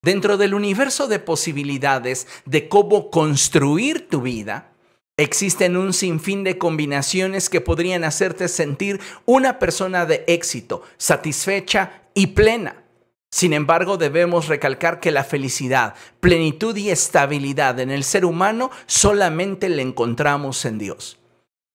Dentro 0.02 0.36
del 0.36 0.54
universo 0.54 1.08
de 1.08 1.18
posibilidades 1.18 2.28
de 2.44 2.68
cómo 2.68 3.10
construir 3.10 4.08
tu 4.08 4.20
vida, 4.20 4.72
existen 5.16 5.76
un 5.76 5.92
sinfín 5.92 6.44
de 6.44 6.58
combinaciones 6.58 7.48
que 7.48 7.60
podrían 7.60 8.04
hacerte 8.04 8.48
sentir 8.48 9.00
una 9.24 9.58
persona 9.58 10.06
de 10.06 10.24
éxito, 10.26 10.82
satisfecha 10.96 12.03
y 12.14 12.28
plena. 12.28 12.84
Sin 13.30 13.52
embargo, 13.52 13.96
debemos 13.96 14.46
recalcar 14.46 15.00
que 15.00 15.10
la 15.10 15.24
felicidad, 15.24 15.94
plenitud 16.20 16.76
y 16.76 16.90
estabilidad 16.90 17.80
en 17.80 17.90
el 17.90 18.04
ser 18.04 18.24
humano 18.24 18.70
solamente 18.86 19.68
la 19.68 19.82
encontramos 19.82 20.64
en 20.64 20.78
Dios. 20.78 21.18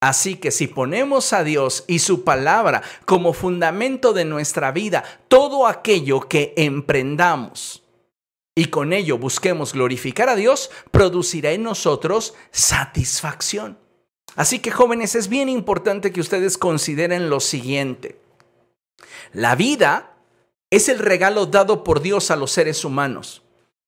Así 0.00 0.36
que 0.36 0.50
si 0.50 0.66
ponemos 0.66 1.34
a 1.34 1.44
Dios 1.44 1.84
y 1.86 1.98
su 1.98 2.24
palabra 2.24 2.82
como 3.04 3.34
fundamento 3.34 4.14
de 4.14 4.24
nuestra 4.24 4.72
vida, 4.72 5.04
todo 5.28 5.66
aquello 5.66 6.20
que 6.20 6.54
emprendamos 6.56 7.82
y 8.54 8.66
con 8.66 8.92
ello 8.92 9.18
busquemos 9.18 9.74
glorificar 9.74 10.28
a 10.28 10.36
Dios, 10.36 10.70
producirá 10.90 11.52
en 11.52 11.62
nosotros 11.62 12.34
satisfacción. 12.50 13.78
Así 14.36 14.60
que 14.60 14.70
jóvenes, 14.70 15.14
es 15.14 15.28
bien 15.28 15.48
importante 15.48 16.12
que 16.12 16.20
ustedes 16.20 16.56
consideren 16.56 17.30
lo 17.30 17.40
siguiente. 17.40 18.20
La 19.32 19.54
vida 19.54 20.09
es 20.70 20.88
el 20.88 20.98
regalo 20.98 21.46
dado 21.46 21.84
por 21.84 22.00
Dios 22.00 22.30
a 22.30 22.36
los 22.36 22.52
seres 22.52 22.84
humanos, 22.84 23.42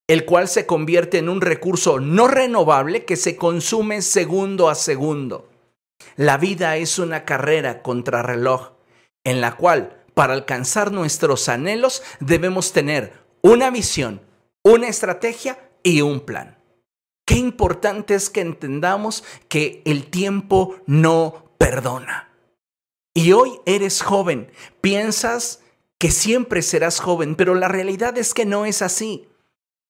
el 0.08 0.24
cual 0.24 0.48
se 0.48 0.66
convierte 0.66 1.18
en 1.18 1.28
un 1.28 1.40
recurso 1.40 2.00
no 2.00 2.26
renovable 2.26 3.04
que 3.04 3.16
se 3.16 3.36
consume 3.36 4.02
segundo 4.02 4.68
a 4.68 4.74
segundo. 4.74 5.48
La 6.16 6.36
vida 6.36 6.76
es 6.76 6.98
una 6.98 7.24
carrera 7.24 7.82
contra 7.82 8.22
reloj, 8.22 8.72
en 9.24 9.40
la 9.40 9.56
cual, 9.56 10.04
para 10.14 10.34
alcanzar 10.34 10.90
nuestros 10.90 11.48
anhelos, 11.48 12.02
debemos 12.20 12.72
tener 12.72 13.12
una 13.40 13.70
visión, 13.70 14.20
una 14.64 14.88
estrategia 14.88 15.70
y 15.84 16.00
un 16.00 16.20
plan. 16.20 16.58
Qué 17.24 17.34
importante 17.34 18.14
es 18.14 18.28
que 18.28 18.40
entendamos 18.40 19.22
que 19.48 19.82
el 19.84 20.10
tiempo 20.10 20.76
no 20.86 21.54
perdona. 21.56 22.28
Y 23.14 23.32
hoy 23.32 23.60
eres 23.64 24.02
joven, 24.02 24.50
piensas 24.80 25.61
que 26.02 26.10
siempre 26.10 26.62
serás 26.62 26.98
joven, 26.98 27.36
pero 27.36 27.54
la 27.54 27.68
realidad 27.68 28.18
es 28.18 28.34
que 28.34 28.44
no 28.44 28.66
es 28.66 28.82
así. 28.82 29.28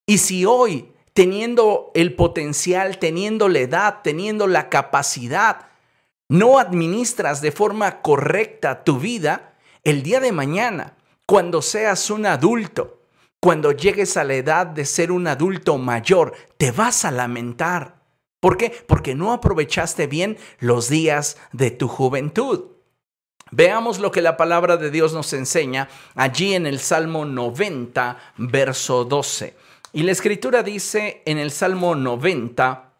Y 0.07 0.19
si 0.19 0.45
hoy, 0.45 0.93
teniendo 1.15 1.91
el 1.95 2.15
potencial, 2.15 2.99
teniendo 2.99 3.49
la 3.49 3.61
edad, 3.61 4.01
teniendo 4.05 4.47
la 4.47 4.69
capacidad, 4.69 5.71
no 6.29 6.59
administras 6.59 7.41
de 7.41 7.51
forma 7.51 8.03
correcta 8.03 8.85
tu 8.85 8.99
vida, 8.99 9.55
el 9.85 10.03
día 10.03 10.21
de 10.21 10.33
mañana, 10.33 10.99
cuando 11.25 11.63
seas 11.63 12.11
un 12.11 12.27
adulto, 12.27 13.01
cuando 13.41 13.73
llegues 13.73 14.19
a 14.19 14.25
la 14.25 14.35
edad 14.35 14.67
de 14.67 14.85
ser 14.85 15.13
un 15.13 15.27
adulto 15.27 15.79
mayor, 15.79 16.35
te 16.59 16.73
vas 16.73 17.07
a 17.07 17.11
lamentar. 17.11 18.03
¿Por 18.39 18.59
qué? 18.59 18.71
Porque 18.87 19.15
no 19.15 19.33
aprovechaste 19.33 20.09
bien 20.09 20.37
los 20.59 20.91
días 20.91 21.39
de 21.53 21.71
tu 21.71 21.89
juventud. 21.89 22.67
Veamos 23.55 23.99
lo 23.99 24.11
que 24.11 24.23
la 24.23 24.39
palabra 24.39 24.79
de 24.79 24.91
Dios 24.91 25.13
nos 25.13 25.35
enseña 25.35 25.91
allí 26.15 26.55
en 26.55 26.67
el 26.67 26.81
Salmo 26.81 27.27
90, 27.27 28.17
verso 28.39 29.05
12. 29.05 29.55
Y 29.93 30.05
la 30.05 30.13
escritura 30.13 30.63
dice 30.63 31.21
en 31.27 31.37
el 31.37 31.51
Salmo 31.51 31.95
90, 31.95 32.93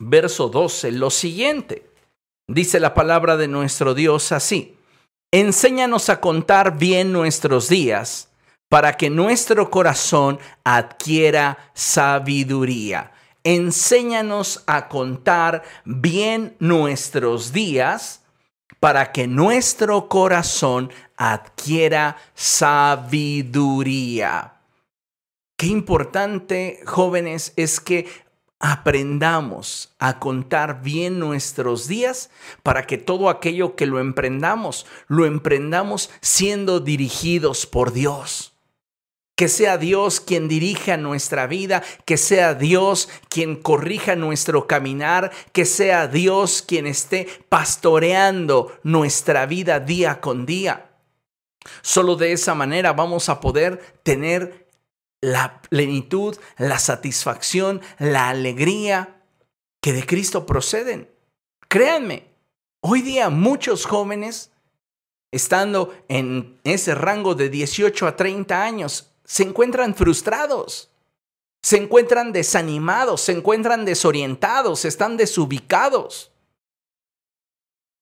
verso 0.00 0.48
12, 0.48 0.90
lo 0.90 1.10
siguiente. 1.10 1.86
Dice 2.48 2.80
la 2.80 2.92
palabra 2.92 3.36
de 3.36 3.46
nuestro 3.46 3.94
Dios 3.94 4.32
así. 4.32 4.76
Enséñanos 5.30 6.08
a 6.08 6.20
contar 6.20 6.76
bien 6.76 7.12
nuestros 7.12 7.68
días 7.68 8.30
para 8.68 8.96
que 8.96 9.10
nuestro 9.10 9.70
corazón 9.70 10.40
adquiera 10.64 11.56
sabiduría. 11.74 13.12
Enséñanos 13.44 14.64
a 14.66 14.88
contar 14.88 15.62
bien 15.84 16.56
nuestros 16.58 17.52
días 17.52 18.22
para 18.80 19.12
que 19.12 19.26
nuestro 19.26 20.08
corazón 20.08 20.90
adquiera 21.16 22.16
sabiduría. 22.34 23.74
Qué 25.56 25.66
importante, 25.66 26.80
jóvenes, 26.86 27.52
es 27.56 27.80
que 27.80 28.06
aprendamos 28.60 29.94
a 29.98 30.18
contar 30.18 30.82
bien 30.82 31.18
nuestros 31.18 31.88
días 31.88 32.30
para 32.62 32.86
que 32.86 32.98
todo 32.98 33.28
aquello 33.28 33.74
que 33.76 33.86
lo 33.86 34.00
emprendamos, 34.00 34.86
lo 35.06 35.26
emprendamos 35.26 36.10
siendo 36.20 36.80
dirigidos 36.80 37.66
por 37.66 37.92
Dios 37.92 38.57
que 39.38 39.46
sea 39.46 39.78
Dios 39.78 40.20
quien 40.20 40.48
dirija 40.48 40.96
nuestra 40.96 41.46
vida, 41.46 41.84
que 42.04 42.16
sea 42.16 42.54
Dios 42.54 43.08
quien 43.28 43.54
corrija 43.54 44.16
nuestro 44.16 44.66
caminar, 44.66 45.30
que 45.52 45.64
sea 45.64 46.08
Dios 46.08 46.60
quien 46.60 46.88
esté 46.88 47.28
pastoreando 47.48 48.76
nuestra 48.82 49.46
vida 49.46 49.78
día 49.78 50.20
con 50.20 50.44
día. 50.44 50.90
Solo 51.82 52.16
de 52.16 52.32
esa 52.32 52.56
manera 52.56 52.94
vamos 52.94 53.28
a 53.28 53.38
poder 53.38 54.00
tener 54.02 54.66
la 55.20 55.62
plenitud, 55.62 56.36
la 56.56 56.80
satisfacción, 56.80 57.80
la 58.00 58.30
alegría 58.30 59.22
que 59.80 59.92
de 59.92 60.04
Cristo 60.04 60.46
proceden. 60.46 61.08
Créanme, 61.68 62.26
hoy 62.80 63.02
día 63.02 63.30
muchos 63.30 63.86
jóvenes, 63.86 64.50
estando 65.30 65.94
en 66.08 66.58
ese 66.64 66.96
rango 66.96 67.36
de 67.36 67.50
18 67.50 68.04
a 68.04 68.16
30 68.16 68.64
años, 68.64 69.07
se 69.28 69.42
encuentran 69.42 69.94
frustrados. 69.94 70.90
Se 71.62 71.76
encuentran 71.76 72.32
desanimados, 72.32 73.20
se 73.20 73.32
encuentran 73.32 73.84
desorientados, 73.84 74.86
están 74.86 75.16
desubicados. 75.18 76.32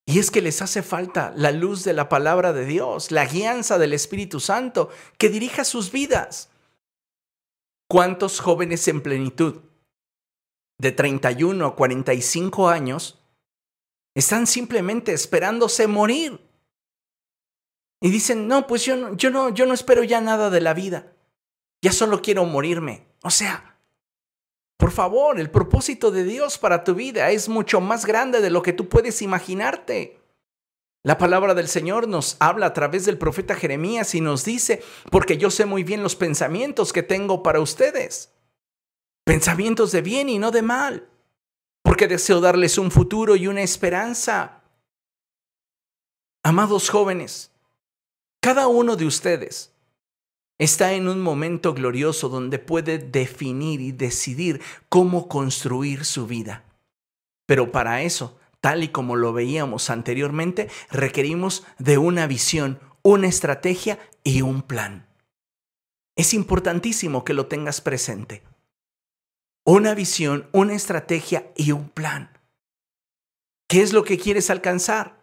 Y 0.05 0.19
es 0.19 0.31
que 0.31 0.41
les 0.41 0.61
hace 0.61 0.83
falta 0.83 1.33
la 1.35 1.51
luz 1.51 1.83
de 1.83 1.91
la 1.91 2.07
palabra 2.07 2.53
de 2.53 2.65
Dios, 2.65 3.11
la 3.11 3.25
guianza 3.25 3.77
del 3.77 3.93
Espíritu 3.93 4.39
Santo 4.39 4.89
que 5.17 5.27
dirija 5.27 5.65
sus 5.65 5.91
vidas. 5.91 6.49
¿Cuántos 7.89 8.39
jóvenes 8.39 8.87
en 8.87 9.01
plenitud 9.01 9.63
de 10.79 10.91
31 10.93 11.65
a 11.65 11.75
45 11.75 12.69
años 12.69 13.19
están 14.15 14.47
simplemente 14.47 15.11
esperándose 15.11 15.87
morir? 15.87 16.39
Y 18.01 18.11
dicen, 18.11 18.47
no, 18.47 18.65
pues 18.65 18.85
yo 18.85 18.95
no, 18.95 19.17
yo 19.17 19.29
no, 19.29 19.49
yo 19.49 19.65
no 19.65 19.73
espero 19.73 20.03
ya 20.03 20.21
nada 20.21 20.49
de 20.49 20.61
la 20.61 20.73
vida. 20.73 21.11
Ya 21.81 21.91
solo 21.91 22.21
quiero 22.21 22.45
morirme. 22.45 23.07
O 23.23 23.29
sea, 23.29 23.77
por 24.77 24.91
favor, 24.91 25.39
el 25.39 25.49
propósito 25.49 26.11
de 26.11 26.23
Dios 26.23 26.57
para 26.57 26.83
tu 26.83 26.95
vida 26.95 27.31
es 27.31 27.49
mucho 27.49 27.81
más 27.81 28.05
grande 28.05 28.41
de 28.41 28.49
lo 28.49 28.61
que 28.61 28.73
tú 28.73 28.87
puedes 28.87 29.21
imaginarte. 29.21 30.21
La 31.03 31.17
palabra 31.17 31.53
del 31.53 31.67
Señor 31.67 32.07
nos 32.07 32.37
habla 32.39 32.67
a 32.67 32.73
través 32.73 33.05
del 33.05 33.17
profeta 33.17 33.55
Jeremías 33.55 34.13
y 34.13 34.21
nos 34.21 34.43
dice, 34.43 34.83
porque 35.09 35.37
yo 35.37 35.49
sé 35.49 35.65
muy 35.65 35.83
bien 35.83 36.03
los 36.03 36.15
pensamientos 36.15 36.93
que 36.93 37.03
tengo 37.03 37.43
para 37.43 37.59
ustedes. 37.59 38.33
Pensamientos 39.23 39.91
de 39.91 40.01
bien 40.01 40.29
y 40.29 40.37
no 40.37 40.51
de 40.51 40.61
mal, 40.61 41.09
porque 41.81 42.07
deseo 42.07 42.39
darles 42.39 42.77
un 42.77 42.91
futuro 42.91 43.35
y 43.35 43.47
una 43.47 43.61
esperanza. 43.61 44.63
Amados 46.43 46.89
jóvenes, 46.89 47.51
cada 48.41 48.67
uno 48.67 48.95
de 48.95 49.05
ustedes 49.05 49.73
está 50.57 50.93
en 50.93 51.07
un 51.07 51.21
momento 51.21 51.73
glorioso 51.73 52.29
donde 52.29 52.59
puede 52.59 52.97
definir 52.97 53.81
y 53.81 53.91
decidir 53.91 54.61
cómo 54.89 55.27
construir 55.27 56.05
su 56.05 56.27
vida. 56.27 56.63
Pero 57.45 57.71
para 57.71 58.01
eso, 58.01 58.39
tal 58.59 58.83
y 58.83 58.89
como 58.89 59.15
lo 59.15 59.33
veíamos 59.33 59.89
anteriormente, 59.89 60.69
requerimos 60.89 61.65
de 61.79 61.97
una 61.97 62.27
visión, 62.27 62.79
una 63.03 63.27
estrategia 63.27 63.99
y 64.23 64.41
un 64.41 64.61
plan. 64.61 65.07
Es 66.15 66.33
importantísimo 66.33 67.23
que 67.23 67.33
lo 67.33 67.45
tengas 67.45 67.79
presente. 67.79 68.43
Una 69.63 69.93
visión, 69.93 70.49
una 70.51 70.73
estrategia 70.73 71.51
y 71.55 71.71
un 71.71 71.89
plan. 71.89 72.31
¿Qué 73.69 73.81
es 73.81 73.93
lo 73.93 74.03
que 74.03 74.17
quieres 74.17 74.49
alcanzar? 74.49 75.21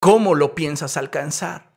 ¿Cómo 0.00 0.34
lo 0.34 0.54
piensas 0.54 0.96
alcanzar? 0.96 1.73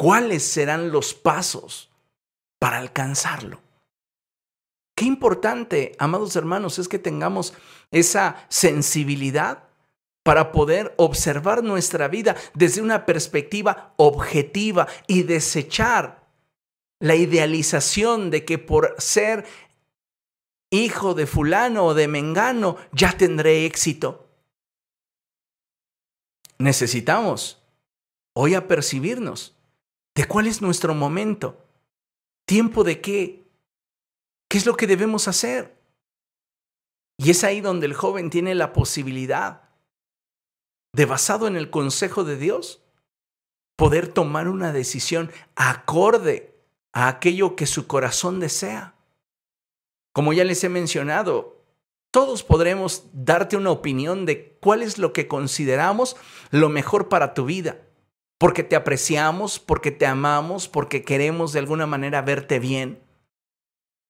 ¿Cuáles 0.00 0.44
serán 0.44 0.92
los 0.92 1.12
pasos 1.12 1.90
para 2.58 2.78
alcanzarlo? 2.78 3.60
Qué 4.96 5.04
importante, 5.04 5.94
amados 5.98 6.34
hermanos, 6.36 6.78
es 6.78 6.88
que 6.88 6.98
tengamos 6.98 7.52
esa 7.90 8.46
sensibilidad 8.48 9.64
para 10.22 10.52
poder 10.52 10.94
observar 10.96 11.62
nuestra 11.62 12.08
vida 12.08 12.34
desde 12.54 12.80
una 12.80 13.04
perspectiva 13.04 13.92
objetiva 13.98 14.88
y 15.06 15.24
desechar 15.24 16.26
la 16.98 17.14
idealización 17.14 18.30
de 18.30 18.46
que 18.46 18.56
por 18.56 18.94
ser 18.96 19.44
hijo 20.70 21.12
de 21.12 21.26
fulano 21.26 21.84
o 21.84 21.92
de 21.92 22.08
mengano 22.08 22.78
ya 22.92 23.12
tendré 23.12 23.66
éxito. 23.66 24.30
Necesitamos 26.56 27.62
hoy 28.32 28.54
apercibirnos 28.54 29.59
de 30.20 30.26
cuál 30.26 30.46
es 30.46 30.60
nuestro 30.60 30.94
momento. 30.94 31.64
¿Tiempo 32.44 32.84
de 32.84 33.00
qué? 33.00 33.48
¿Qué 34.50 34.58
es 34.58 34.66
lo 34.66 34.76
que 34.76 34.86
debemos 34.86 35.28
hacer? 35.28 35.80
Y 37.16 37.30
es 37.30 37.42
ahí 37.42 37.62
donde 37.62 37.86
el 37.86 37.94
joven 37.94 38.28
tiene 38.28 38.54
la 38.54 38.74
posibilidad 38.74 39.70
de, 40.92 41.06
basado 41.06 41.46
en 41.46 41.56
el 41.56 41.70
consejo 41.70 42.22
de 42.24 42.36
Dios, 42.36 42.82
poder 43.76 44.08
tomar 44.08 44.48
una 44.48 44.74
decisión 44.74 45.32
acorde 45.56 46.54
a 46.92 47.08
aquello 47.08 47.56
que 47.56 47.64
su 47.64 47.86
corazón 47.86 48.40
desea. 48.40 48.96
Como 50.12 50.34
ya 50.34 50.44
les 50.44 50.62
he 50.64 50.68
mencionado, 50.68 51.64
todos 52.10 52.42
podremos 52.42 53.04
darte 53.14 53.56
una 53.56 53.70
opinión 53.70 54.26
de 54.26 54.58
cuál 54.60 54.82
es 54.82 54.98
lo 54.98 55.14
que 55.14 55.28
consideramos 55.28 56.18
lo 56.50 56.68
mejor 56.68 57.08
para 57.08 57.32
tu 57.32 57.46
vida 57.46 57.86
porque 58.40 58.62
te 58.62 58.74
apreciamos, 58.74 59.58
porque 59.58 59.90
te 59.90 60.06
amamos, 60.06 60.66
porque 60.66 61.04
queremos 61.04 61.52
de 61.52 61.58
alguna 61.58 61.86
manera 61.86 62.22
verte 62.22 62.58
bien. 62.58 63.02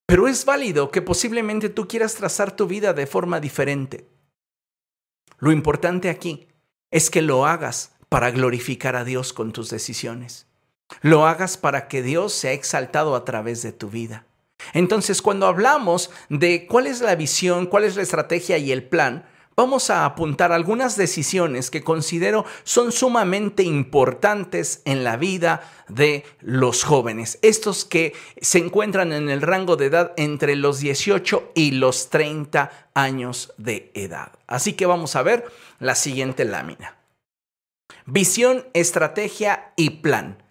Pero 0.06 0.28
es 0.28 0.44
válido 0.44 0.92
que 0.92 1.02
posiblemente 1.02 1.68
tú 1.68 1.88
quieras 1.88 2.14
trazar 2.14 2.54
tu 2.54 2.68
vida 2.68 2.92
de 2.92 3.08
forma 3.08 3.40
diferente. 3.40 4.08
Lo 5.38 5.50
importante 5.50 6.08
aquí 6.08 6.46
es 6.92 7.10
que 7.10 7.22
lo 7.22 7.44
hagas 7.44 7.96
para 8.08 8.30
glorificar 8.30 8.94
a 8.94 9.02
Dios 9.02 9.32
con 9.32 9.50
tus 9.52 9.68
decisiones. 9.68 10.46
Lo 11.00 11.26
hagas 11.26 11.56
para 11.56 11.88
que 11.88 12.00
Dios 12.00 12.32
sea 12.32 12.52
exaltado 12.52 13.16
a 13.16 13.24
través 13.24 13.62
de 13.62 13.72
tu 13.72 13.90
vida. 13.90 14.26
Entonces, 14.74 15.22
cuando 15.22 15.48
hablamos 15.48 16.08
de 16.28 16.68
cuál 16.68 16.86
es 16.86 17.00
la 17.00 17.16
visión, 17.16 17.66
cuál 17.66 17.82
es 17.82 17.96
la 17.96 18.02
estrategia 18.02 18.58
y 18.58 18.70
el 18.70 18.84
plan, 18.84 19.24
vamos 19.60 19.90
a 19.90 20.06
apuntar 20.06 20.52
algunas 20.52 20.96
decisiones 20.96 21.70
que 21.70 21.84
considero 21.84 22.46
son 22.64 22.92
sumamente 22.92 23.62
importantes 23.62 24.80
en 24.86 25.04
la 25.04 25.18
vida 25.18 25.70
de 25.86 26.24
los 26.40 26.82
jóvenes, 26.82 27.38
estos 27.42 27.84
que 27.84 28.14
se 28.40 28.56
encuentran 28.56 29.12
en 29.12 29.28
el 29.28 29.42
rango 29.42 29.76
de 29.76 29.86
edad 29.86 30.14
entre 30.16 30.56
los 30.56 30.80
18 30.80 31.52
y 31.54 31.72
los 31.72 32.08
30 32.08 32.90
años 32.94 33.52
de 33.58 33.90
edad. 33.94 34.32
Así 34.46 34.72
que 34.72 34.86
vamos 34.86 35.14
a 35.14 35.22
ver 35.22 35.44
la 35.78 35.94
siguiente 35.94 36.46
lámina. 36.46 36.96
Visión, 38.06 38.66
estrategia 38.72 39.74
y 39.76 39.90
plan. 39.90 40.42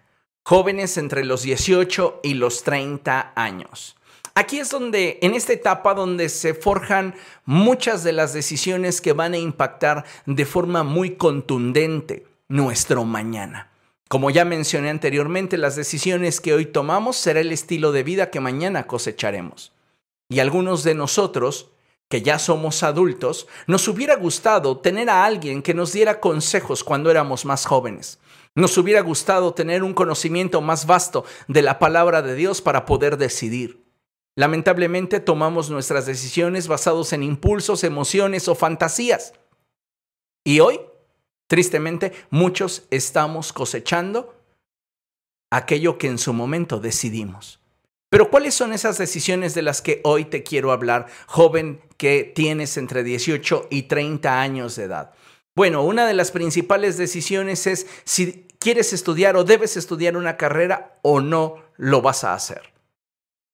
Jóvenes 0.44 0.96
entre 0.98 1.24
los 1.24 1.42
18 1.42 2.20
y 2.22 2.34
los 2.34 2.62
30 2.62 3.32
años. 3.34 3.96
Aquí 4.34 4.58
es 4.58 4.70
donde, 4.70 5.18
en 5.22 5.34
esta 5.34 5.52
etapa 5.52 5.94
donde 5.94 6.28
se 6.28 6.54
forjan 6.54 7.14
muchas 7.44 8.04
de 8.04 8.12
las 8.12 8.32
decisiones 8.32 9.00
que 9.00 9.12
van 9.12 9.34
a 9.34 9.38
impactar 9.38 10.04
de 10.26 10.46
forma 10.46 10.82
muy 10.82 11.16
contundente 11.16 12.26
nuestro 12.48 13.04
mañana. 13.04 13.70
Como 14.08 14.30
ya 14.30 14.44
mencioné 14.44 14.90
anteriormente, 14.90 15.56
las 15.56 15.76
decisiones 15.76 16.40
que 16.40 16.52
hoy 16.52 16.66
tomamos 16.66 17.16
será 17.16 17.40
el 17.40 17.52
estilo 17.52 17.92
de 17.92 18.02
vida 18.02 18.30
que 18.30 18.40
mañana 18.40 18.86
cosecharemos. 18.86 19.72
Y 20.28 20.40
algunos 20.40 20.82
de 20.84 20.94
nosotros, 20.94 21.70
que 22.08 22.22
ya 22.22 22.38
somos 22.38 22.82
adultos, 22.82 23.46
nos 23.68 23.86
hubiera 23.86 24.16
gustado 24.16 24.78
tener 24.78 25.10
a 25.10 25.24
alguien 25.24 25.62
que 25.62 25.74
nos 25.74 25.92
diera 25.92 26.18
consejos 26.18 26.82
cuando 26.82 27.10
éramos 27.10 27.44
más 27.44 27.66
jóvenes. 27.66 28.18
Nos 28.56 28.76
hubiera 28.78 29.00
gustado 29.00 29.54
tener 29.54 29.84
un 29.84 29.94
conocimiento 29.94 30.60
más 30.60 30.86
vasto 30.86 31.24
de 31.46 31.62
la 31.62 31.78
palabra 31.78 32.20
de 32.20 32.34
Dios 32.34 32.60
para 32.60 32.84
poder 32.84 33.16
decidir. 33.16 33.89
Lamentablemente 34.40 35.20
tomamos 35.20 35.68
nuestras 35.68 36.06
decisiones 36.06 36.66
basados 36.66 37.12
en 37.12 37.22
impulsos, 37.22 37.84
emociones 37.84 38.48
o 38.48 38.54
fantasías. 38.54 39.34
Y 40.46 40.60
hoy, 40.60 40.80
tristemente, 41.46 42.12
muchos 42.30 42.84
estamos 42.90 43.52
cosechando 43.52 44.34
aquello 45.52 45.98
que 45.98 46.06
en 46.06 46.16
su 46.16 46.32
momento 46.32 46.80
decidimos. 46.80 47.60
Pero 48.08 48.30
¿cuáles 48.30 48.54
son 48.54 48.72
esas 48.72 48.96
decisiones 48.96 49.52
de 49.52 49.60
las 49.60 49.82
que 49.82 50.00
hoy 50.04 50.24
te 50.24 50.42
quiero 50.42 50.72
hablar, 50.72 51.08
joven 51.26 51.82
que 51.98 52.24
tienes 52.24 52.78
entre 52.78 53.04
18 53.04 53.66
y 53.68 53.82
30 53.82 54.40
años 54.40 54.74
de 54.74 54.84
edad? 54.84 55.12
Bueno, 55.54 55.84
una 55.84 56.06
de 56.06 56.14
las 56.14 56.30
principales 56.30 56.96
decisiones 56.96 57.66
es 57.66 57.86
si 58.04 58.48
quieres 58.58 58.94
estudiar 58.94 59.36
o 59.36 59.44
debes 59.44 59.76
estudiar 59.76 60.16
una 60.16 60.38
carrera 60.38 60.98
o 61.02 61.20
no 61.20 61.56
lo 61.76 62.00
vas 62.00 62.24
a 62.24 62.32
hacer. 62.32 62.69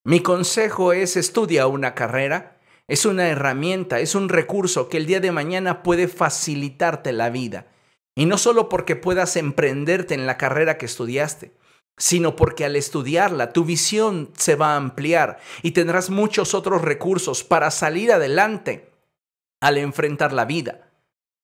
Mi 0.07 0.21
consejo 0.21 0.93
es 0.93 1.17
estudia 1.17 1.67
una 1.67 1.97
carrera. 1.97 2.61
Es 2.87 3.07
una 3.07 3.27
herramienta, 3.29 3.99
es 3.99 4.15
un 4.15 4.29
recurso 4.29 4.89
que 4.89 4.99
el 4.99 5.07
día 5.07 5.19
de 5.19 5.33
mañana 5.33 5.83
puede 5.83 6.07
facilitarte 6.07 7.13
la 7.13 7.29
vida. 7.29 7.67
Y 8.15 8.27
no 8.27 8.39
solo 8.39 8.69
porque 8.69 8.95
puedas 8.95 9.35
emprenderte 9.35 10.15
en 10.15 10.25
la 10.25 10.39
carrera 10.39 10.79
que 10.79 10.87
estudiaste, 10.87 11.57
sino 11.99 12.37
porque 12.37 12.65
al 12.65 12.77
estudiarla 12.77 13.53
tu 13.53 13.65
visión 13.65 14.31
se 14.39 14.55
va 14.55 14.75
a 14.75 14.77
ampliar 14.77 15.41
y 15.63 15.73
tendrás 15.73 16.09
muchos 16.09 16.55
otros 16.55 16.83
recursos 16.83 17.43
para 17.43 17.73
salir 17.73 18.13
adelante 18.13 18.93
al 19.61 19.77
enfrentar 19.77 20.33
la 20.33 20.45
vida. 20.45 20.86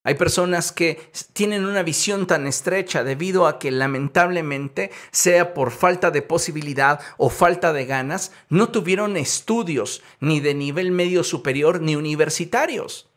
Hay 0.04 0.14
personas 0.14 0.72
que 0.72 1.12
tienen 1.32 1.64
una 1.64 1.84
visión 1.84 2.26
tan 2.26 2.48
estrecha 2.48 3.04
debido 3.04 3.46
a 3.46 3.60
que 3.60 3.70
lamentablemente, 3.70 4.90
sea 5.12 5.54
por 5.54 5.70
falta 5.70 6.10
de 6.10 6.22
posibilidad 6.22 7.00
o 7.18 7.30
falta 7.30 7.72
de 7.72 7.86
ganas, 7.86 8.32
no 8.48 8.70
tuvieron 8.70 9.16
estudios 9.16 10.02
ni 10.18 10.40
de 10.40 10.54
nivel 10.54 10.90
medio 10.90 11.22
superior 11.22 11.80
ni 11.80 11.94
universitarios. 11.94 13.08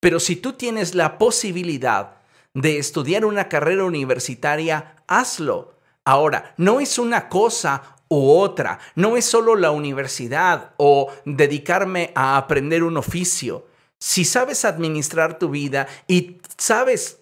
Pero 0.00 0.18
si 0.18 0.34
tú 0.34 0.54
tienes 0.54 0.96
la 0.96 1.18
posibilidad 1.18 2.16
de 2.52 2.78
estudiar 2.78 3.24
una 3.24 3.48
carrera 3.48 3.84
universitaria, 3.84 4.96
hazlo. 5.06 5.74
Ahora, 6.04 6.54
no 6.56 6.80
es 6.80 6.98
una 6.98 7.28
cosa 7.28 7.96
u 8.08 8.30
otra. 8.30 8.80
No 8.96 9.16
es 9.16 9.24
solo 9.24 9.54
la 9.54 9.70
universidad 9.70 10.72
o 10.78 11.12
dedicarme 11.24 12.12
a 12.14 12.36
aprender 12.36 12.82
un 12.82 12.96
oficio. 12.96 13.66
Si 14.06 14.26
sabes 14.26 14.66
administrar 14.66 15.38
tu 15.38 15.48
vida 15.48 15.88
y 16.06 16.36
sabes 16.58 17.16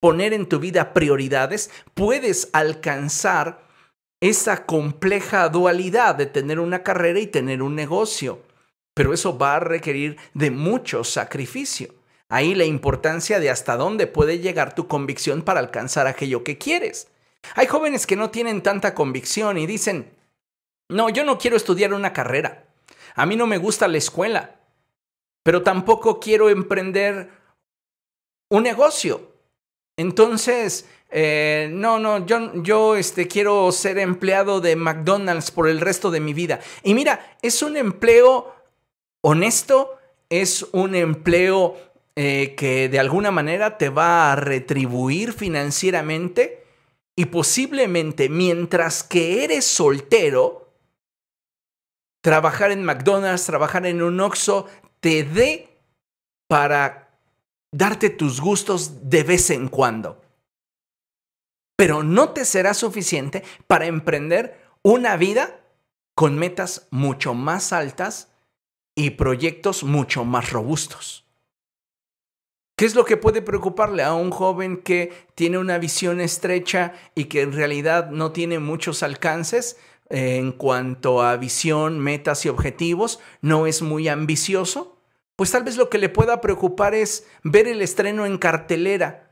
poner 0.00 0.34
en 0.34 0.50
tu 0.50 0.58
vida 0.58 0.92
prioridades, 0.92 1.70
puedes 1.94 2.50
alcanzar 2.52 3.62
esa 4.20 4.66
compleja 4.66 5.48
dualidad 5.48 6.14
de 6.16 6.26
tener 6.26 6.60
una 6.60 6.82
carrera 6.82 7.20
y 7.20 7.26
tener 7.26 7.62
un 7.62 7.74
negocio. 7.74 8.42
Pero 8.92 9.14
eso 9.14 9.38
va 9.38 9.56
a 9.56 9.60
requerir 9.60 10.18
de 10.34 10.50
mucho 10.50 11.04
sacrificio. 11.04 11.94
Ahí 12.28 12.54
la 12.54 12.66
importancia 12.66 13.40
de 13.40 13.48
hasta 13.48 13.78
dónde 13.78 14.06
puede 14.06 14.40
llegar 14.40 14.74
tu 14.74 14.88
convicción 14.88 15.40
para 15.40 15.60
alcanzar 15.60 16.06
aquello 16.06 16.44
que 16.44 16.58
quieres. 16.58 17.08
Hay 17.54 17.66
jóvenes 17.66 18.06
que 18.06 18.16
no 18.16 18.28
tienen 18.28 18.62
tanta 18.62 18.94
convicción 18.94 19.56
y 19.56 19.66
dicen, 19.66 20.12
no, 20.90 21.08
yo 21.08 21.24
no 21.24 21.38
quiero 21.38 21.56
estudiar 21.56 21.94
una 21.94 22.12
carrera. 22.12 22.66
A 23.14 23.24
mí 23.24 23.36
no 23.36 23.46
me 23.46 23.56
gusta 23.56 23.88
la 23.88 23.96
escuela, 23.96 24.59
pero 25.42 25.62
tampoco 25.62 26.20
quiero 26.20 26.48
emprender 26.48 27.30
un 28.50 28.62
negocio. 28.62 29.30
Entonces, 29.96 30.86
eh, 31.10 31.68
no, 31.72 31.98
no, 31.98 32.24
yo, 32.24 32.62
yo 32.62 32.96
este, 32.96 33.28
quiero 33.28 33.70
ser 33.72 33.98
empleado 33.98 34.60
de 34.60 34.76
McDonald's 34.76 35.50
por 35.50 35.68
el 35.68 35.80
resto 35.80 36.10
de 36.10 36.20
mi 36.20 36.34
vida. 36.34 36.60
Y 36.82 36.94
mira, 36.94 37.36
es 37.42 37.62
un 37.62 37.76
empleo 37.76 38.54
honesto, 39.22 39.98
es 40.28 40.66
un 40.72 40.94
empleo 40.94 41.76
eh, 42.16 42.54
que 42.56 42.88
de 42.88 42.98
alguna 42.98 43.30
manera 43.30 43.78
te 43.78 43.88
va 43.88 44.32
a 44.32 44.36
retribuir 44.36 45.32
financieramente 45.32 46.64
y 47.16 47.26
posiblemente 47.26 48.28
mientras 48.28 49.02
que 49.02 49.44
eres 49.44 49.64
soltero, 49.64 50.72
trabajar 52.22 52.70
en 52.70 52.84
McDonald's, 52.84 53.46
trabajar 53.46 53.86
en 53.86 54.02
un 54.02 54.20
Oxxo, 54.20 54.66
te 55.00 55.24
dé 55.24 55.78
para 56.48 57.18
darte 57.72 58.10
tus 58.10 58.40
gustos 58.40 59.08
de 59.08 59.22
vez 59.22 59.50
en 59.50 59.68
cuando. 59.68 60.20
Pero 61.76 62.02
no 62.02 62.30
te 62.30 62.44
será 62.44 62.74
suficiente 62.74 63.42
para 63.66 63.86
emprender 63.86 64.60
una 64.82 65.16
vida 65.16 65.60
con 66.14 66.38
metas 66.38 66.86
mucho 66.90 67.34
más 67.34 67.72
altas 67.72 68.28
y 68.94 69.10
proyectos 69.10 69.84
mucho 69.84 70.24
más 70.24 70.50
robustos. 70.50 71.24
¿Qué 72.76 72.86
es 72.86 72.94
lo 72.94 73.04
que 73.04 73.16
puede 73.18 73.42
preocuparle 73.42 74.02
a 74.02 74.14
un 74.14 74.30
joven 74.30 74.78
que 74.78 75.12
tiene 75.34 75.58
una 75.58 75.78
visión 75.78 76.20
estrecha 76.20 76.94
y 77.14 77.26
que 77.26 77.42
en 77.42 77.52
realidad 77.52 78.10
no 78.10 78.32
tiene 78.32 78.58
muchos 78.58 79.02
alcances 79.02 79.76
en 80.10 80.52
cuanto 80.52 81.22
a 81.22 81.36
visión, 81.36 81.98
metas 81.98 82.44
y 82.44 82.48
objetivos? 82.48 83.20
¿No 83.40 83.66
es 83.66 83.80
muy 83.80 84.08
ambicioso? 84.08 84.98
Pues 85.36 85.50
tal 85.52 85.62
vez 85.62 85.76
lo 85.76 85.88
que 85.88 85.98
le 85.98 86.10
pueda 86.10 86.40
preocupar 86.40 86.94
es 86.94 87.26
ver 87.42 87.66
el 87.66 87.80
estreno 87.80 88.26
en 88.26 88.36
cartelera, 88.36 89.30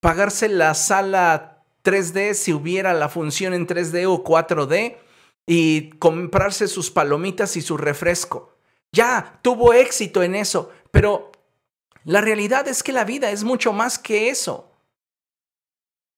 pagarse 0.00 0.48
la 0.48 0.72
sala 0.72 1.64
3D 1.84 2.34
si 2.34 2.52
hubiera 2.52 2.94
la 2.94 3.08
función 3.08 3.52
en 3.52 3.66
3D 3.66 4.06
o 4.06 4.24
4D 4.24 4.96
y 5.46 5.90
comprarse 5.98 6.68
sus 6.68 6.90
palomitas 6.90 7.56
y 7.56 7.62
su 7.62 7.76
refresco. 7.76 8.56
Ya, 8.92 9.40
tuvo 9.42 9.72
éxito 9.72 10.22
en 10.22 10.34
eso, 10.34 10.70
pero 10.90 11.32
la 12.04 12.20
realidad 12.20 12.68
es 12.68 12.82
que 12.82 12.92
la 12.92 13.04
vida 13.04 13.30
es 13.30 13.44
mucho 13.44 13.72
más 13.72 13.98
que 13.98 14.28
eso. 14.28 14.70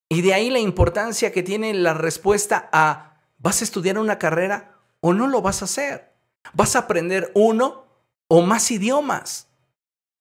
Y 0.09 0.22
de 0.22 0.34
ahí 0.34 0.50
la 0.50 0.59
importancia 0.59 1.32
que 1.32 1.42
tiene 1.42 1.72
la 1.74 1.94
respuesta 1.94 2.68
a, 2.72 3.13
¿vas 3.45 3.61
a 3.61 3.64
estudiar 3.64 3.99
una 3.99 4.18
carrera 4.18 4.80
o 5.01 5.12
no 5.12 5.28
lo 5.28 5.40
vas 5.40 5.62
a 5.62 5.66
hacer? 5.66 6.12
¿Vas 6.55 6.74
a 6.74 6.80
aprender 6.80 7.30
uno 7.34 7.84
o 8.28 8.42
más 8.42 8.70
idiomas. 8.70 9.49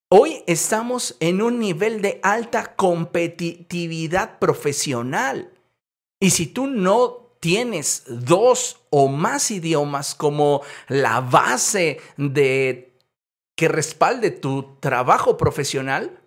Hoy 0.10 0.44
estamos 0.46 1.16
en 1.20 1.42
un 1.42 1.60
nivel 1.60 2.02
de 2.02 2.20
alta 2.22 2.76
competitividad 2.76 4.40
profesional. 4.40 5.52
Y 6.20 6.32
si 6.32 6.48
tú 6.48 6.68
no 6.68 7.38
tienes 7.40 8.04
dos 8.08 8.82
o 8.90 9.08
más 9.08 9.52
idiomas 9.52 10.16
como 10.16 10.62
la 10.88 11.22
base 11.22 12.00
de 12.18 13.00
que 13.56 13.68
respalde 13.68 14.32
tu 14.32 14.78
trabajo 14.80 15.38
profesional, 15.38 16.22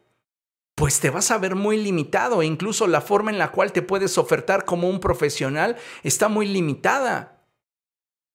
pues 0.76 1.00
te 1.00 1.10
vas 1.10 1.32
a 1.32 1.38
ver 1.38 1.56
muy 1.56 1.76
limitado 1.82 2.42
e 2.42 2.46
incluso 2.46 2.86
la 2.86 3.00
forma 3.00 3.32
en 3.32 3.38
la 3.38 3.50
cual 3.50 3.72
te 3.72 3.82
puedes 3.82 4.16
ofertar 4.18 4.64
como 4.64 4.88
un 4.88 5.00
profesional 5.00 5.76
está 6.04 6.28
muy 6.28 6.46
limitada. 6.46 7.42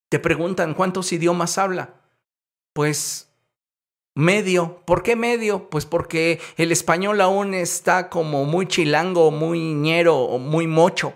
Te 0.09 0.19
preguntan 0.19 0.73
cuántos 0.73 1.13
idiomas 1.13 1.57
habla. 1.57 1.93
Pues 2.73 3.31
Medio. 4.15 4.83
¿Por 4.85 5.03
qué 5.03 5.15
medio? 5.15 5.69
Pues 5.69 5.85
porque 5.85 6.41
el 6.57 6.71
español 6.71 7.21
aún 7.21 7.53
está 7.53 8.09
como 8.09 8.43
muy 8.43 8.67
chilango, 8.67 9.31
muy 9.31 9.73
ñero 9.73 10.37
muy 10.37 10.67
mocho. 10.67 11.13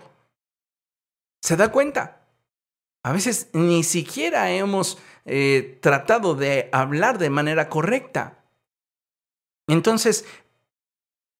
¿Se 1.42 1.56
da 1.56 1.70
cuenta? 1.70 2.22
A 3.02 3.12
veces 3.12 3.50
ni 3.52 3.84
siquiera 3.84 4.50
hemos 4.50 4.98
eh, 5.26 5.78
tratado 5.82 6.34
de 6.34 6.70
hablar 6.72 7.18
de 7.18 7.28
manera 7.28 7.68
correcta. 7.68 8.42
Entonces, 9.68 10.24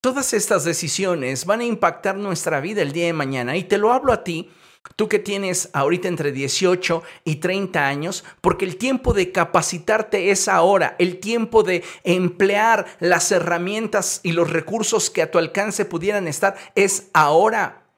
todas 0.06 0.34
estas 0.34 0.62
decisiones 0.62 1.46
van 1.46 1.62
a 1.62 1.64
impactar 1.64 2.14
nuestra 2.14 2.60
vida 2.60 2.80
el 2.80 2.92
día 2.92 3.06
de 3.06 3.12
mañana 3.12 3.56
y 3.56 3.64
te 3.64 3.76
lo 3.76 3.92
hablo 3.92 4.12
a 4.12 4.22
ti 4.22 4.52
Tú 4.94 5.08
que 5.08 5.18
tienes 5.18 5.68
ahorita 5.72 6.06
entre 6.06 6.30
18 6.30 7.02
y 7.24 7.36
30 7.36 7.88
años, 7.88 8.22
porque 8.40 8.64
el 8.64 8.76
tiempo 8.76 9.14
de 9.14 9.32
capacitarte 9.32 10.30
es 10.30 10.46
ahora, 10.46 10.94
el 11.00 11.18
tiempo 11.18 11.64
de 11.64 11.82
emplear 12.04 12.86
las 13.00 13.32
herramientas 13.32 14.20
y 14.22 14.30
los 14.30 14.48
recursos 14.48 15.10
que 15.10 15.22
a 15.22 15.30
tu 15.32 15.38
alcance 15.38 15.84
pudieran 15.84 16.28
estar 16.28 16.54
es 16.76 17.08
ahora. 17.12 17.88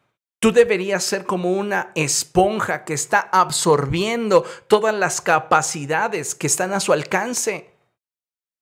Tú 0.41 0.51
deberías 0.51 1.05
ser 1.05 1.27
como 1.27 1.53
una 1.53 1.93
esponja 1.95 2.87
que 2.87 2.95
está 2.95 3.21
absorbiendo 3.21 4.47
todas 4.67 4.95
las 4.95 5.21
capacidades 5.21 6.35
que 6.35 6.47
están 6.47 6.73
a 6.73 6.81
su 6.81 6.95
alcance. 6.95 7.71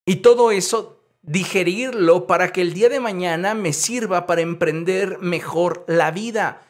Y 0.05 0.17
todo 0.17 0.51
eso 0.51 0.96
digerirlo 1.27 2.27
para 2.27 2.53
que 2.53 2.63
el 2.63 2.73
día 2.73 2.89
de 2.89 3.01
mañana 3.01 3.55
me 3.55 3.73
sirva 3.73 4.27
para 4.27 4.41
emprender 4.41 5.19
mejor 5.19 5.85
la 5.87 6.11
vida 6.11 6.63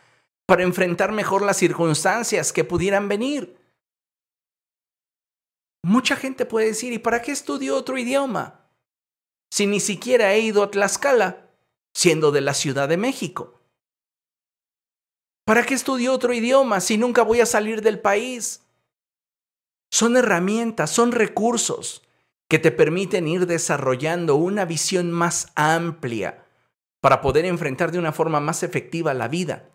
para 0.46 0.62
enfrentar 0.62 1.12
mejor 1.12 1.42
las 1.42 1.56
circunstancias 1.56 2.52
que 2.52 2.64
pudieran 2.64 3.08
venir. 3.08 3.58
Mucha 5.82 6.16
gente 6.16 6.46
puede 6.46 6.68
decir, 6.68 6.92
¿y 6.92 6.98
para 6.98 7.20
qué 7.20 7.32
estudio 7.32 7.76
otro 7.76 7.98
idioma? 7.98 8.60
Si 9.50 9.66
ni 9.66 9.80
siquiera 9.80 10.32
he 10.32 10.40
ido 10.40 10.62
a 10.62 10.70
Tlaxcala, 10.70 11.50
siendo 11.94 12.30
de 12.30 12.40
la 12.40 12.54
Ciudad 12.54 12.88
de 12.88 12.96
México. 12.96 13.60
¿Para 15.44 15.64
qué 15.64 15.74
estudio 15.74 16.12
otro 16.12 16.32
idioma 16.32 16.80
si 16.80 16.96
nunca 16.96 17.22
voy 17.22 17.40
a 17.40 17.46
salir 17.46 17.82
del 17.82 18.00
país? 18.00 18.62
Son 19.90 20.16
herramientas, 20.16 20.90
son 20.90 21.12
recursos 21.12 22.02
que 22.48 22.58
te 22.58 22.70
permiten 22.70 23.28
ir 23.28 23.46
desarrollando 23.46 24.36
una 24.36 24.64
visión 24.64 25.10
más 25.10 25.52
amplia 25.54 26.44
para 27.00 27.20
poder 27.20 27.44
enfrentar 27.44 27.92
de 27.92 27.98
una 27.98 28.12
forma 28.12 28.40
más 28.40 28.62
efectiva 28.62 29.14
la 29.14 29.28
vida. 29.28 29.68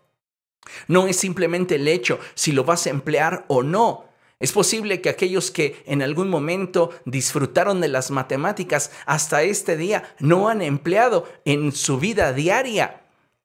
No 0.86 1.06
es 1.06 1.16
simplemente 1.16 1.76
el 1.76 1.88
hecho 1.88 2.18
si 2.34 2.52
lo 2.52 2.64
vas 2.64 2.86
a 2.86 2.90
emplear 2.90 3.44
o 3.48 3.62
no. 3.62 4.08
Es 4.38 4.52
posible 4.52 5.00
que 5.00 5.08
aquellos 5.08 5.50
que 5.50 5.82
en 5.86 6.02
algún 6.02 6.28
momento 6.28 6.90
disfrutaron 7.04 7.80
de 7.80 7.88
las 7.88 8.10
matemáticas 8.10 8.90
hasta 9.06 9.42
este 9.42 9.76
día 9.76 10.02
no 10.18 10.48
han 10.48 10.62
empleado 10.62 11.28
en 11.44 11.72
su 11.72 11.98
vida 11.98 12.32
diaria 12.32 13.02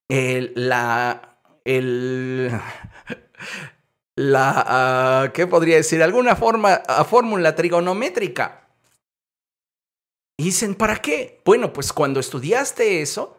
la, 0.09 1.37
la, 4.15 4.63
ah, 4.67 5.31
¿qué 5.33 5.45
podría 5.47 5.75
decir? 5.75 6.01
Alguna 6.01 6.35
forma, 6.35 6.81
ah, 6.87 7.03
fórmula 7.03 7.55
trigonométrica. 7.55 8.66
Dicen, 10.37 10.75
¿para 10.75 11.01
qué? 11.01 11.41
Bueno, 11.43 11.73
pues 11.73 11.91
cuando 11.91 12.19
estudiaste 12.19 13.01
eso, 13.01 13.37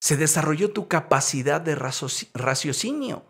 se 0.00 0.16
desarrolló 0.16 0.70
tu 0.70 0.88
capacidad 0.88 1.60
de 1.60 1.74
raciocinio, 1.74 3.24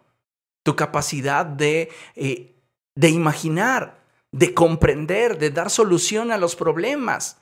tu 0.65 0.75
capacidad 0.75 1.47
de, 1.47 1.91
eh, 2.17 2.57
de 2.97 3.09
imaginar, 3.09 4.01
de 4.33 4.53
comprender, 4.53 5.39
de 5.39 5.51
dar 5.51 5.71
solución 5.71 6.33
a 6.33 6.39
los 6.39 6.57
problemas. 6.57 7.39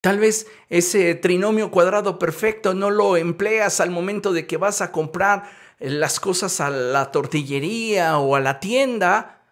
Tal 0.00 0.18
vez 0.18 0.46
ese 0.68 1.14
trinomio 1.14 1.70
cuadrado 1.70 2.18
perfecto 2.18 2.74
no 2.74 2.90
lo 2.90 3.16
empleas 3.16 3.80
al 3.80 3.90
momento 3.90 4.32
de 4.32 4.46
que 4.46 4.56
vas 4.56 4.80
a 4.80 4.92
comprar 4.92 5.50
las 5.78 6.20
cosas 6.20 6.60
a 6.60 6.70
la 6.70 7.10
tortillería 7.10 8.18
o 8.18 8.36
a 8.36 8.40
la 8.40 8.60
tienda, 8.60 9.42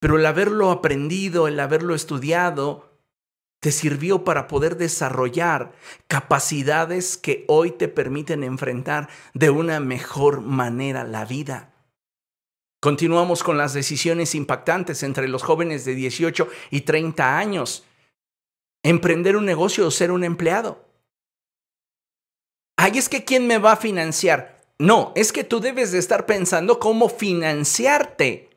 pero 0.00 0.16
el 0.16 0.26
haberlo 0.26 0.70
aprendido, 0.70 1.48
el 1.48 1.60
haberlo 1.60 1.94
estudiado, 1.94 2.87
te 3.60 3.72
sirvió 3.72 4.24
para 4.24 4.46
poder 4.46 4.76
desarrollar 4.76 5.72
capacidades 6.06 7.16
que 7.16 7.44
hoy 7.48 7.72
te 7.72 7.88
permiten 7.88 8.44
enfrentar 8.44 9.08
de 9.34 9.50
una 9.50 9.80
mejor 9.80 10.40
manera 10.40 11.04
la 11.04 11.24
vida. 11.24 11.74
Continuamos 12.80 13.42
con 13.42 13.58
las 13.58 13.74
decisiones 13.74 14.36
impactantes 14.36 15.02
entre 15.02 15.26
los 15.26 15.42
jóvenes 15.42 15.84
de 15.84 15.96
18 15.96 16.48
y 16.70 16.82
30 16.82 17.36
años. 17.36 17.84
Emprender 18.84 19.36
un 19.36 19.44
negocio 19.44 19.86
o 19.86 19.90
ser 19.90 20.12
un 20.12 20.22
empleado. 20.22 20.86
Ay, 22.76 22.98
es 22.98 23.08
que 23.08 23.24
¿quién 23.24 23.48
me 23.48 23.58
va 23.58 23.72
a 23.72 23.76
financiar? 23.76 24.60
No, 24.78 25.12
es 25.16 25.32
que 25.32 25.42
tú 25.42 25.58
debes 25.58 25.90
de 25.90 25.98
estar 25.98 26.26
pensando 26.26 26.78
cómo 26.78 27.08
financiarte. 27.08 28.47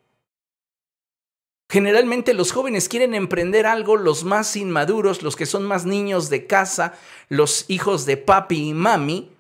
Generalmente 1.72 2.34
los 2.34 2.52
jóvenes 2.52 2.90
quieren 2.90 3.16
emprender 3.16 3.66
algo, 3.66 3.96
los 3.96 4.26
más 4.26 4.58
inmaduros, 4.58 5.24
los 5.24 5.38
que 5.38 5.46
son 5.46 5.64
más 5.64 5.86
niños 5.86 6.30
de 6.30 6.46
casa, 6.46 6.96
los 7.30 7.64
hijos 7.70 8.06
de 8.06 8.18
papi 8.18 8.68
y 8.68 8.74
mami, 8.74 9.32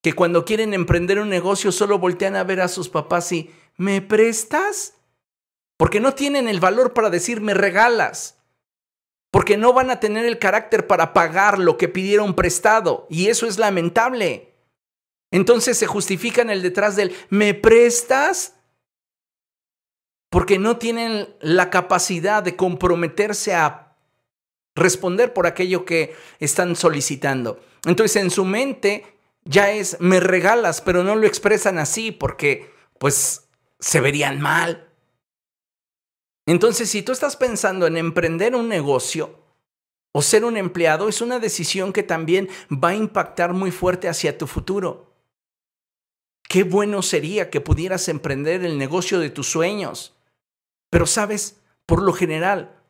que 0.00 0.14
cuando 0.14 0.46
quieren 0.46 0.72
emprender 0.72 1.20
un 1.20 1.28
negocio 1.28 1.72
solo 1.72 1.98
voltean 1.98 2.36
a 2.36 2.44
ver 2.44 2.62
a 2.62 2.68
sus 2.68 2.88
papás 2.88 3.30
y 3.32 3.50
¿me 3.76 4.00
prestas? 4.00 4.94
Porque 5.76 6.00
no 6.00 6.14
tienen 6.14 6.48
el 6.48 6.58
valor 6.58 6.94
para 6.94 7.10
decir 7.10 7.42
me 7.42 7.52
regalas. 7.52 8.38
Porque 9.30 9.58
no 9.58 9.74
van 9.74 9.90
a 9.90 10.00
tener 10.00 10.24
el 10.24 10.38
carácter 10.38 10.86
para 10.86 11.12
pagar 11.12 11.58
lo 11.58 11.76
que 11.76 11.88
pidieron 11.88 12.32
prestado. 12.32 13.06
Y 13.10 13.26
eso 13.26 13.46
es 13.46 13.58
lamentable. 13.58 14.54
Entonces 15.30 15.76
se 15.76 15.86
justifican 15.86 16.48
el 16.48 16.62
detrás 16.62 16.96
del 16.96 17.14
¿me 17.28 17.52
prestas? 17.52 18.53
Porque 20.34 20.58
no 20.58 20.78
tienen 20.78 21.32
la 21.38 21.70
capacidad 21.70 22.42
de 22.42 22.56
comprometerse 22.56 23.54
a 23.54 23.94
responder 24.74 25.32
por 25.32 25.46
aquello 25.46 25.84
que 25.84 26.16
están 26.40 26.74
solicitando. 26.74 27.60
Entonces 27.86 28.20
en 28.20 28.32
su 28.32 28.44
mente 28.44 29.06
ya 29.44 29.70
es 29.70 29.96
me 30.00 30.18
regalas, 30.18 30.80
pero 30.80 31.04
no 31.04 31.14
lo 31.14 31.28
expresan 31.28 31.78
así 31.78 32.10
porque 32.10 32.68
pues 32.98 33.48
se 33.78 34.00
verían 34.00 34.40
mal. 34.40 34.90
Entonces, 36.46 36.90
si 36.90 37.02
tú 37.02 37.12
estás 37.12 37.36
pensando 37.36 37.86
en 37.86 37.96
emprender 37.96 38.56
un 38.56 38.68
negocio 38.68 39.38
o 40.10 40.20
ser 40.20 40.44
un 40.44 40.56
empleado, 40.56 41.08
es 41.08 41.20
una 41.20 41.38
decisión 41.38 41.92
que 41.92 42.02
también 42.02 42.48
va 42.72 42.88
a 42.88 42.96
impactar 42.96 43.52
muy 43.52 43.70
fuerte 43.70 44.08
hacia 44.08 44.36
tu 44.36 44.48
futuro. 44.48 45.14
Qué 46.48 46.64
bueno 46.64 47.02
sería 47.02 47.50
que 47.50 47.60
pudieras 47.60 48.08
emprender 48.08 48.64
el 48.64 48.78
negocio 48.78 49.20
de 49.20 49.30
tus 49.30 49.46
sueños. 49.46 50.13
Pero 50.94 51.06
sabes, 51.06 51.60
por 51.86 52.00
lo 52.00 52.12
general, 52.12 52.80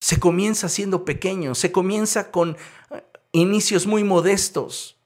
se 0.00 0.18
comienza 0.18 0.68
siendo 0.68 1.04
pequeño, 1.04 1.54
se 1.54 1.70
comienza 1.70 2.32
con 2.32 2.56
eh, 2.90 3.04
inicios 3.30 3.86
muy 3.86 4.02
modestos. 4.02 5.00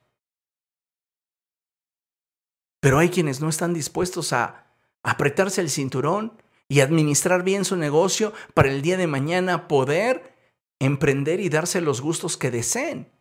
Pero 2.79 2.97
hay 2.97 3.11
quienes 3.11 3.39
no 3.39 3.49
están 3.49 3.75
dispuestos 3.75 4.33
a 4.33 4.65
apretarse 5.03 5.61
el 5.61 5.69
cinturón 5.69 6.41
y 6.67 6.79
administrar 6.79 7.43
bien 7.43 7.65
su 7.65 7.75
negocio 7.75 8.33
para 8.55 8.71
el 8.71 8.81
día 8.81 8.97
de 8.97 9.05
mañana 9.05 9.67
poder 9.67 10.35
emprender 10.79 11.39
y 11.39 11.49
darse 11.49 11.81
los 11.81 12.01
gustos 12.01 12.35
que 12.35 12.49
deseen. 12.49 13.11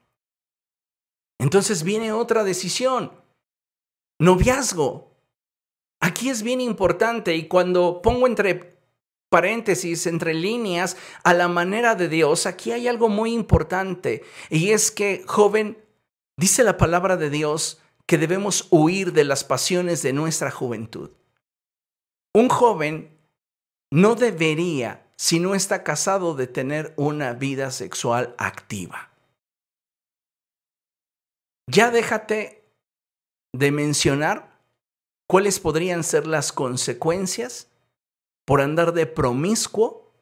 Entonces 1.38 1.82
viene 1.82 2.12
otra 2.12 2.44
decisión. 2.44 3.12
Noviazgo. 4.18 5.09
Aquí 6.00 6.30
es 6.30 6.42
bien 6.42 6.60
importante 6.60 7.36
y 7.36 7.46
cuando 7.46 8.00
pongo 8.02 8.26
entre 8.26 8.78
paréntesis, 9.28 10.06
entre 10.06 10.34
líneas, 10.34 10.96
a 11.22 11.34
la 11.34 11.46
manera 11.46 11.94
de 11.94 12.08
Dios, 12.08 12.46
aquí 12.46 12.72
hay 12.72 12.88
algo 12.88 13.08
muy 13.08 13.32
importante 13.32 14.24
y 14.48 14.70
es 14.72 14.90
que, 14.90 15.22
joven, 15.26 15.78
dice 16.36 16.64
la 16.64 16.76
palabra 16.76 17.16
de 17.16 17.30
Dios 17.30 17.80
que 18.06 18.18
debemos 18.18 18.66
huir 18.70 19.12
de 19.12 19.24
las 19.24 19.44
pasiones 19.44 20.02
de 20.02 20.12
nuestra 20.12 20.50
juventud. 20.50 21.10
Un 22.34 22.48
joven 22.48 23.16
no 23.92 24.14
debería, 24.14 25.06
si 25.16 25.38
no 25.38 25.54
está 25.54 25.84
casado, 25.84 26.34
de 26.34 26.46
tener 26.46 26.92
una 26.96 27.34
vida 27.34 27.70
sexual 27.70 28.34
activa. 28.38 29.10
Ya 31.68 31.90
déjate 31.90 32.64
de 33.52 33.70
mencionar 33.70 34.49
cuáles 35.30 35.60
podrían 35.60 36.02
ser 36.02 36.26
las 36.26 36.52
consecuencias 36.52 37.68
por 38.44 38.60
andar 38.60 38.92
de 38.92 39.06
promiscuo 39.06 40.12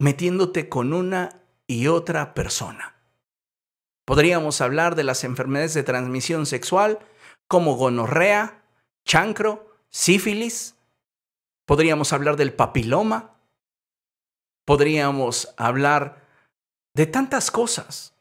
metiéndote 0.00 0.70
con 0.70 0.94
una 0.94 1.42
y 1.66 1.88
otra 1.88 2.32
persona. 2.32 2.96
Podríamos 4.06 4.62
hablar 4.62 4.94
de 4.94 5.04
las 5.04 5.24
enfermedades 5.24 5.74
de 5.74 5.82
transmisión 5.82 6.46
sexual 6.46 6.98
como 7.48 7.76
gonorrea, 7.76 8.64
chancro, 9.04 9.76
sífilis, 9.90 10.74
Podríamos 11.66 12.12
hablar 12.12 12.36
del 12.36 12.52
papiloma. 12.52 13.40
Podríamos 14.66 15.54
hablar 15.56 16.22
de 16.94 17.06
tantas 17.06 17.50
cosas. 17.50 18.14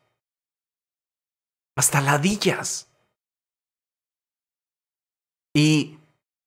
Hasta 1.76 2.02
ladillas. 2.02 2.93
Y 5.54 5.98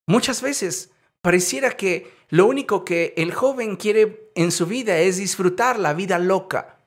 muchas 0.06 0.42
veces 0.42 0.90
pareciera 1.22 1.76
que 1.76 2.12
lo 2.28 2.46
único 2.46 2.84
que 2.84 3.14
el 3.16 3.32
joven 3.32 3.76
quiere 3.76 4.30
en 4.34 4.50
su 4.50 4.66
vida 4.66 4.98
es 4.98 5.16
disfrutar 5.16 5.78
la 5.78 5.94
vida 5.94 6.18
loca. 6.18 6.80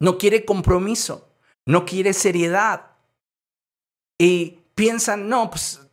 No 0.00 0.18
quiere 0.18 0.44
compromiso, 0.44 1.28
no 1.66 1.86
quiere 1.86 2.12
seriedad. 2.12 2.90
Y 4.18 4.58
piensan, 4.74 5.28
no, 5.28 5.50
pues 5.50 5.86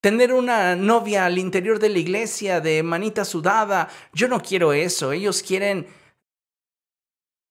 Tener 0.00 0.32
una 0.32 0.76
novia 0.76 1.26
al 1.26 1.36
interior 1.36 1.78
de 1.78 1.90
la 1.90 1.98
iglesia 1.98 2.62
de 2.62 2.82
manita 2.82 3.26
sudada, 3.26 3.90
yo 4.14 4.28
no 4.28 4.40
quiero 4.40 4.72
eso, 4.72 5.12
ellos 5.12 5.42
quieren 5.42 5.86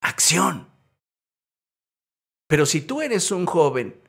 acción. 0.01 0.67
Pero 2.47 2.65
si 2.65 2.82
tú 2.82 3.03
eres 3.03 3.30
un 3.30 3.45
joven 3.45 4.01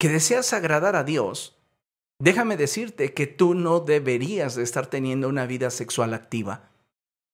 que 0.00 0.08
deseas 0.08 0.52
agradar 0.52 0.96
a 0.96 1.04
Dios, 1.04 1.55
déjame 2.18 2.56
decirte 2.56 3.14
que 3.14 3.26
tú 3.26 3.54
no 3.54 3.80
deberías 3.80 4.54
de 4.54 4.62
estar 4.62 4.86
teniendo 4.86 5.28
una 5.28 5.46
vida 5.46 5.70
sexual 5.70 6.14
activa. 6.14 6.70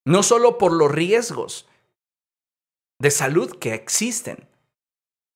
No 0.05 0.23
solo 0.23 0.59
por 0.59 0.73
los 0.73 0.91
riesgos 0.91 1.69
de 2.99 3.11
salud 3.11 3.59
que 3.59 3.75
existen, 3.75 4.49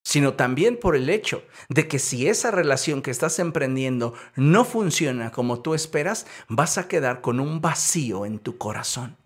sino 0.04 0.34
también 0.34 0.78
por 0.78 0.94
el 0.94 1.10
hecho 1.10 1.42
de 1.68 1.88
que 1.88 1.98
si 1.98 2.28
esa 2.28 2.52
relación 2.52 3.02
que 3.02 3.10
estás 3.10 3.40
emprendiendo 3.40 4.14
no 4.36 4.64
funciona 4.64 5.32
como 5.32 5.62
tú 5.62 5.74
esperas, 5.74 6.26
vas 6.48 6.78
a 6.78 6.86
quedar 6.86 7.20
con 7.20 7.40
un 7.40 7.60
vacío 7.60 8.24
en 8.24 8.38
tu 8.38 8.56
corazón. 8.56 9.16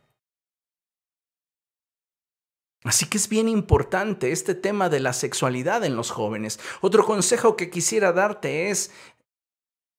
Así 2.82 3.04
que 3.06 3.18
es 3.18 3.28
bien 3.28 3.46
importante 3.46 4.32
este 4.32 4.54
tema 4.54 4.88
de 4.88 5.00
la 5.00 5.12
sexualidad 5.12 5.84
en 5.84 5.96
los 5.96 6.10
jóvenes. 6.10 6.58
Otro 6.80 7.04
consejo 7.04 7.56
que 7.56 7.68
quisiera 7.68 8.12
darte 8.12 8.70
es, 8.70 8.90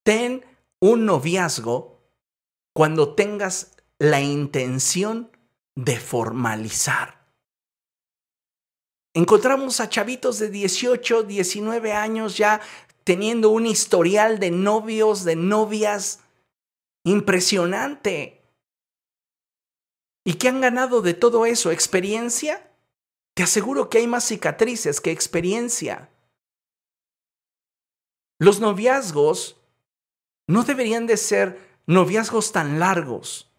ten 0.04 0.46
un 0.80 1.06
noviazgo 1.06 2.00
cuando 2.74 3.16
tengas 3.16 3.76
la 4.00 4.22
intención 4.22 5.32
de 5.76 6.00
formalizar. 6.00 7.22
Encontramos 9.14 9.80
a 9.80 9.90
chavitos 9.90 10.40
de 10.40 10.50
18, 10.50 11.24
19 11.24 11.94
años 11.94 12.38
ya 12.38 12.62
teniendo 13.04 13.50
un 13.50 13.66
historial 13.66 14.40
de 14.40 14.52
novios, 14.52 15.24
de 15.24 15.36
novias 15.36 16.22
impresionante. 17.04 18.42
¿Y 20.24 20.36
qué 20.36 20.48
han 20.50 20.62
ganado 20.62 21.02
de 21.02 21.14
todo 21.14 21.46
eso? 21.46 21.72
¿Experiencia? 21.72 22.72
Te 23.34 23.44
aseguro 23.44 23.90
que 23.90 24.00
hay 24.00 24.08
más 24.08 24.26
cicatrices 24.26 25.02
que 25.02 25.12
experiencia. 25.12 26.10
Los 28.40 28.60
noviazgos 28.60 29.61
no 30.52 30.64
deberían 30.64 31.08
de 31.08 31.18
ser 31.18 31.60
noviazgos 31.88 32.52
tan 32.52 32.80
largos. 32.80 33.50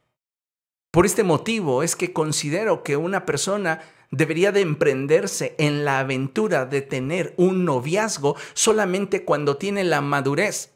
Por 0.91 1.07
este 1.07 1.25
motivo 1.25 1.83
es 1.83 1.97
que 1.97 2.13
considero 2.13 2.83
que 2.83 2.97
una 2.99 3.25
persona 3.25 3.81
debería 4.11 4.53
de 4.53 4.61
emprenderse 4.61 5.55
en 5.59 5.87
la 5.87 6.01
aventura 6.01 6.67
de 6.67 6.83
tener 6.83 7.33
un 7.39 7.65
noviazgo 7.65 8.37
solamente 8.53 9.25
cuando 9.25 9.57
tiene 9.57 9.85
la 9.85 10.03
madurez 10.03 10.75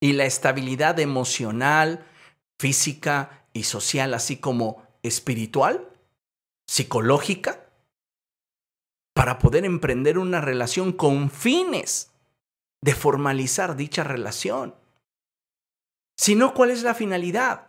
y 0.00 0.12
la 0.12 0.26
estabilidad 0.26 1.00
emocional, 1.00 2.06
física 2.60 3.44
y 3.52 3.64
social, 3.64 4.14
así 4.14 4.36
como 4.36 4.86
espiritual, 5.02 5.88
psicológica, 6.68 7.66
para 9.12 9.40
poder 9.40 9.64
emprender 9.64 10.18
una 10.18 10.40
relación 10.40 10.92
con 10.92 11.30
fines 11.30 12.12
de 12.80 12.94
formalizar 12.94 13.74
dicha 13.74 14.04
relación. 14.04 14.76
Si 16.16 16.34
no, 16.34 16.54
¿cuál 16.54 16.70
es 16.70 16.82
la 16.82 16.94
finalidad? 16.94 17.68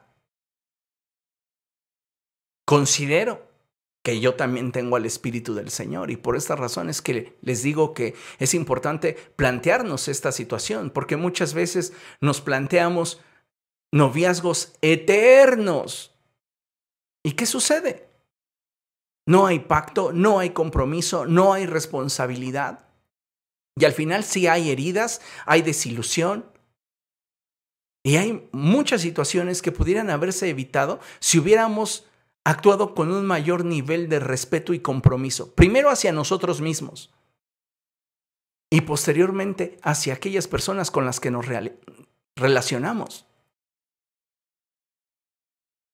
Considero 2.65 3.53
que 4.03 4.19
yo 4.19 4.35
también 4.35 4.71
tengo 4.71 4.97
al 4.97 5.05
Espíritu 5.05 5.55
del 5.55 5.69
Señor. 5.69 6.11
Y 6.11 6.17
por 6.17 6.35
esta 6.35 6.55
razón 6.55 6.89
es 6.89 7.01
que 7.01 7.37
les 7.41 7.63
digo 7.63 7.93
que 7.93 8.15
es 8.37 8.53
importante 8.53 9.13
plantearnos 9.35 10.09
esta 10.09 10.31
situación, 10.31 10.89
porque 10.89 11.15
muchas 11.15 11.53
veces 11.53 11.93
nos 12.19 12.41
planteamos 12.41 13.21
noviazgos 13.91 14.73
eternos. 14.81 16.13
¿Y 17.23 17.31
qué 17.31 17.45
sucede? 17.45 18.09
No 19.25 19.45
hay 19.45 19.59
pacto, 19.59 20.11
no 20.11 20.39
hay 20.39 20.49
compromiso, 20.49 21.25
no 21.25 21.53
hay 21.53 21.65
responsabilidad. 21.65 22.85
Y 23.77 23.85
al 23.85 23.93
final 23.93 24.25
sí 24.25 24.47
hay 24.47 24.69
heridas, 24.69 25.21
hay 25.45 25.61
desilusión. 25.61 26.45
Y 28.03 28.17
hay 28.17 28.49
muchas 28.51 29.01
situaciones 29.01 29.61
que 29.61 29.71
pudieran 29.71 30.09
haberse 30.09 30.49
evitado 30.49 30.99
si 31.19 31.39
hubiéramos 31.39 32.05
actuado 32.43 32.93
con 32.93 33.11
un 33.11 33.25
mayor 33.25 33.63
nivel 33.63 34.09
de 34.09 34.19
respeto 34.19 34.73
y 34.73 34.79
compromiso. 34.79 35.55
Primero 35.55 35.89
hacia 35.89 36.11
nosotros 36.11 36.59
mismos 36.59 37.13
y 38.69 38.81
posteriormente 38.81 39.77
hacia 39.81 40.15
aquellas 40.15 40.47
personas 40.47 40.91
con 40.91 41.05
las 41.05 41.21
que 41.21 41.31
nos 41.31 41.45
relacionamos. 42.35 43.25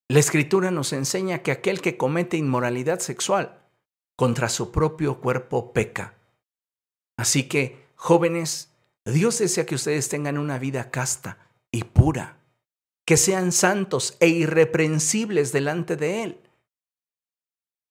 La 0.07 0.20
escritura 0.20 0.72
nos 0.72 0.91
enseña 0.93 1.43
que 1.43 1.51
aquel 1.51 1.82
que 1.82 1.97
comete 1.97 2.38
inmoralidad 2.38 2.99
sexual 2.99 3.62
contra 4.16 4.49
su 4.49 4.72
propio 4.72 5.20
cuerpo 5.20 5.72
peca. 5.72 6.16
Así 7.16 7.47
que, 7.47 7.86
jóvenes, 7.95 8.74
Dios 9.05 9.38
desea 9.38 9.68
que 9.68 9.76
ustedes 9.76 10.10
tengan 10.10 10.39
una 10.39 10.57
vida 10.57 10.89
casta 10.89 11.48
y 11.72 11.84
pura, 11.84 12.39
que 13.05 13.17
sean 13.17 13.51
santos 13.51 14.17
e 14.20 14.28
irreprensibles 14.28 15.51
delante 15.51 15.95
de 15.95 16.24
Él. 16.24 16.41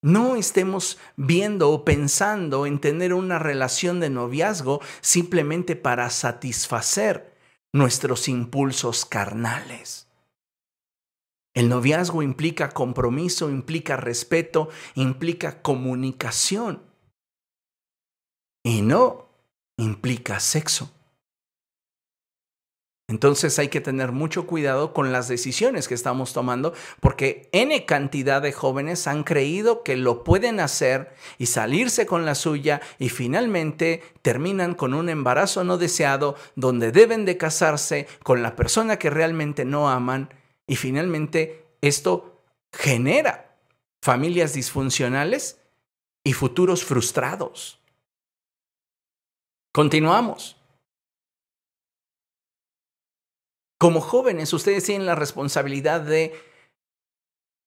No 0.03 0.37
estemos 0.37 0.99
viendo 1.16 1.70
o 1.70 1.85
pensando 1.85 2.66
en 2.66 2.81
tener 2.81 3.12
una 3.12 3.39
relación 3.39 3.99
de 3.99 4.11
noviazgo 4.11 4.81
simplemente 5.01 5.74
para 5.74 6.09
satisfacer 6.11 7.37
nuestros 7.72 8.29
impulsos 8.29 9.05
carnales. 9.05 10.09
El 11.53 11.68
noviazgo 11.68 12.22
implica 12.22 12.70
compromiso, 12.70 13.51
implica 13.51 13.97
respeto, 13.97 14.68
implica 14.95 15.61
comunicación. 15.62 16.85
Y 18.62 18.83
no 18.83 19.29
implica 19.76 20.39
sexo. 20.39 20.93
Entonces 23.09 23.59
hay 23.59 23.68
que 23.68 23.80
tener 23.80 24.12
mucho 24.12 24.46
cuidado 24.46 24.92
con 24.92 25.12
las 25.12 25.28
decisiones 25.28 25.88
que 25.88 25.94
estamos 25.94 26.34
tomando 26.34 26.74
porque 27.00 27.48
N 27.52 27.86
cantidad 27.86 28.42
de 28.42 28.52
jóvenes 28.52 29.06
han 29.06 29.24
creído 29.24 29.82
que 29.82 29.96
lo 29.96 30.24
pueden 30.24 30.61
hacer 30.61 31.14
y 31.38 31.46
salirse 31.46 32.04
con 32.04 32.26
la 32.26 32.34
suya 32.34 32.82
y 32.98 33.09
finalmente 33.09 34.02
terminan 34.20 34.74
con 34.74 34.92
un 34.92 35.09
embarazo 35.09 35.64
no 35.64 35.78
deseado 35.78 36.36
donde 36.54 36.92
deben 36.92 37.24
de 37.24 37.38
casarse 37.38 38.06
con 38.22 38.42
la 38.42 38.54
persona 38.56 38.98
que 38.98 39.09
realmente 39.09 39.64
no 39.64 39.88
aman 39.88 40.28
y 40.66 40.76
finalmente 40.76 41.64
esto 41.80 42.42
genera 42.74 43.56
familias 44.02 44.52
disfuncionales 44.52 45.62
y 46.24 46.34
futuros 46.34 46.84
frustrados. 46.84 47.80
Continuamos. 49.72 50.57
Como 53.79 54.01
jóvenes, 54.01 54.53
ustedes 54.53 54.85
tienen 54.85 55.07
la 55.07 55.14
responsabilidad 55.14 56.01
de 56.01 56.35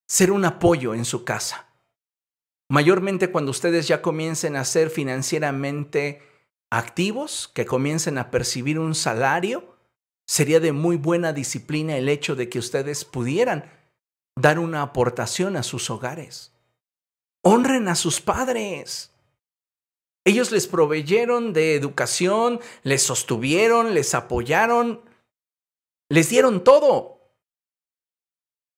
ser 0.06 0.30
un 0.30 0.44
apoyo 0.44 0.94
en 0.94 1.06
su 1.06 1.24
casa. 1.24 1.68
Mayormente 2.68 3.30
cuando 3.30 3.50
ustedes 3.50 3.88
ya 3.88 4.02
comiencen 4.02 4.56
a 4.56 4.64
ser 4.64 4.90
financieramente 4.90 6.22
activos, 6.70 7.50
que 7.54 7.64
comiencen 7.64 8.18
a 8.18 8.30
percibir 8.30 8.78
un 8.78 8.94
salario, 8.94 9.76
sería 10.26 10.60
de 10.60 10.72
muy 10.72 10.96
buena 10.96 11.32
disciplina 11.32 11.96
el 11.96 12.08
hecho 12.08 12.36
de 12.36 12.48
que 12.48 12.58
ustedes 12.58 13.04
pudieran 13.04 13.70
dar 14.36 14.58
una 14.58 14.82
aportación 14.82 15.56
a 15.56 15.62
sus 15.62 15.90
hogares. 15.90 16.52
Honren 17.42 17.88
a 17.88 17.94
sus 17.94 18.20
padres. 18.20 19.12
Ellos 20.24 20.52
les 20.52 20.66
proveyeron 20.66 21.52
de 21.52 21.74
educación, 21.74 22.60
les 22.82 23.02
sostuvieron, 23.02 23.94
les 23.94 24.14
apoyaron, 24.14 25.02
les 26.12 26.28
dieron 26.28 26.62
todo. 26.62 27.32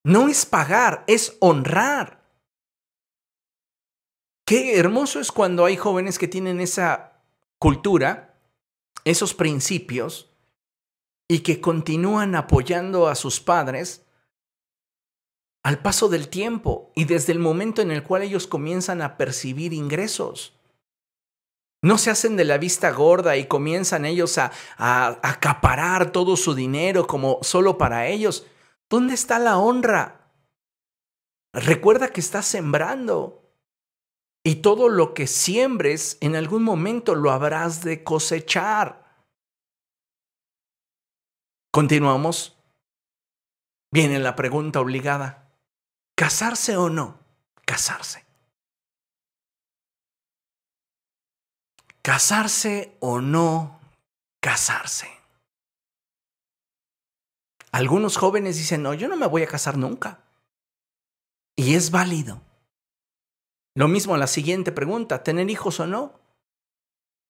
No 0.05 0.29
es 0.29 0.47
pagar, 0.47 1.03
es 1.09 1.37
honrar. 1.41 2.23
Qué 4.47 4.79
hermoso 4.79 5.19
es 5.19 5.33
cuando 5.33 5.65
hay 5.65 5.77
jóvenes 5.77 6.21
que 6.21 6.29
tienen 6.29 6.61
esa 6.61 7.25
cultura, 7.59 8.39
esos 9.03 9.35
principios, 9.35 10.31
y 11.27 11.41
que 11.41 11.61
continúan 11.61 12.37
apoyando 12.37 13.09
a 13.09 13.17
sus 13.17 13.41
padres 13.41 14.07
al 15.65 15.83
paso 15.83 16.09
del 16.09 16.29
tiempo 16.29 16.93
y 16.95 17.07
desde 17.07 17.33
el 17.33 17.41
momento 17.41 17.83
en 17.83 17.91
el 17.91 18.05
cual 18.05 18.23
ellos 18.23 18.47
comienzan 18.47 19.03
a 19.03 19.17
percibir 19.17 19.73
ingresos. 19.73 20.57
No 21.85 21.99
se 21.99 22.11
hacen 22.11 22.37
de 22.37 22.47
la 22.47 22.57
vista 22.57 22.93
gorda 22.93 23.37
y 23.37 23.47
comienzan 23.47 24.07
ellos 24.07 24.39
a, 24.39 24.51
acaparar 24.79 26.13
todo 26.13 26.35
su 26.35 26.55
dinero 26.55 27.07
como 27.07 27.41
solo 27.43 27.77
para 27.77 28.07
ellos. 28.07 28.47
¿Dónde 28.89 29.13
está 29.13 29.39
la 29.39 29.59
honra? 29.59 30.31
Recuerda 31.53 32.09
que 32.09 32.21
estás 32.21 32.47
sembrando. 32.47 33.53
Y 34.43 34.57
todo 34.57 34.89
lo 34.89 35.13
que 35.13 35.27
siembres 35.27 36.17
en 36.23 36.37
algún 36.37 36.63
momento 36.63 37.15
lo 37.15 37.31
habrás 37.31 37.85
de 37.85 38.03
cosechar. 38.03 39.05
Continuamos. 41.71 42.57
Viene 43.93 44.21
la 44.21 44.37
pregunta 44.37 44.81
obligada. 44.81 45.53
¿Casarse 46.17 46.79
o 46.79 46.89
no? 46.89 47.21
Casarse. 47.67 48.24
¿Casarse 52.05 52.99
o 53.01 53.23
no 53.23 53.81
casarse? 54.43 55.09
Algunos 57.73 58.19
jóvenes 58.19 58.59
dicen, 58.59 58.83
no, 58.83 58.93
yo 58.93 59.09
no 59.09 59.17
me 59.17 59.27
voy 59.27 59.43
a 59.43 59.47
casar 59.47 59.79
nunca. 59.79 60.23
Y 61.57 61.77
es 61.77 61.91
válido. 61.91 62.43
Lo 63.75 63.89
mismo 63.89 64.19
la 64.19 64.27
siguiente 64.27 64.71
pregunta, 64.71 65.23
¿tener 65.23 65.49
hijos 65.49 65.81
o 65.81 65.87
no? 65.87 66.21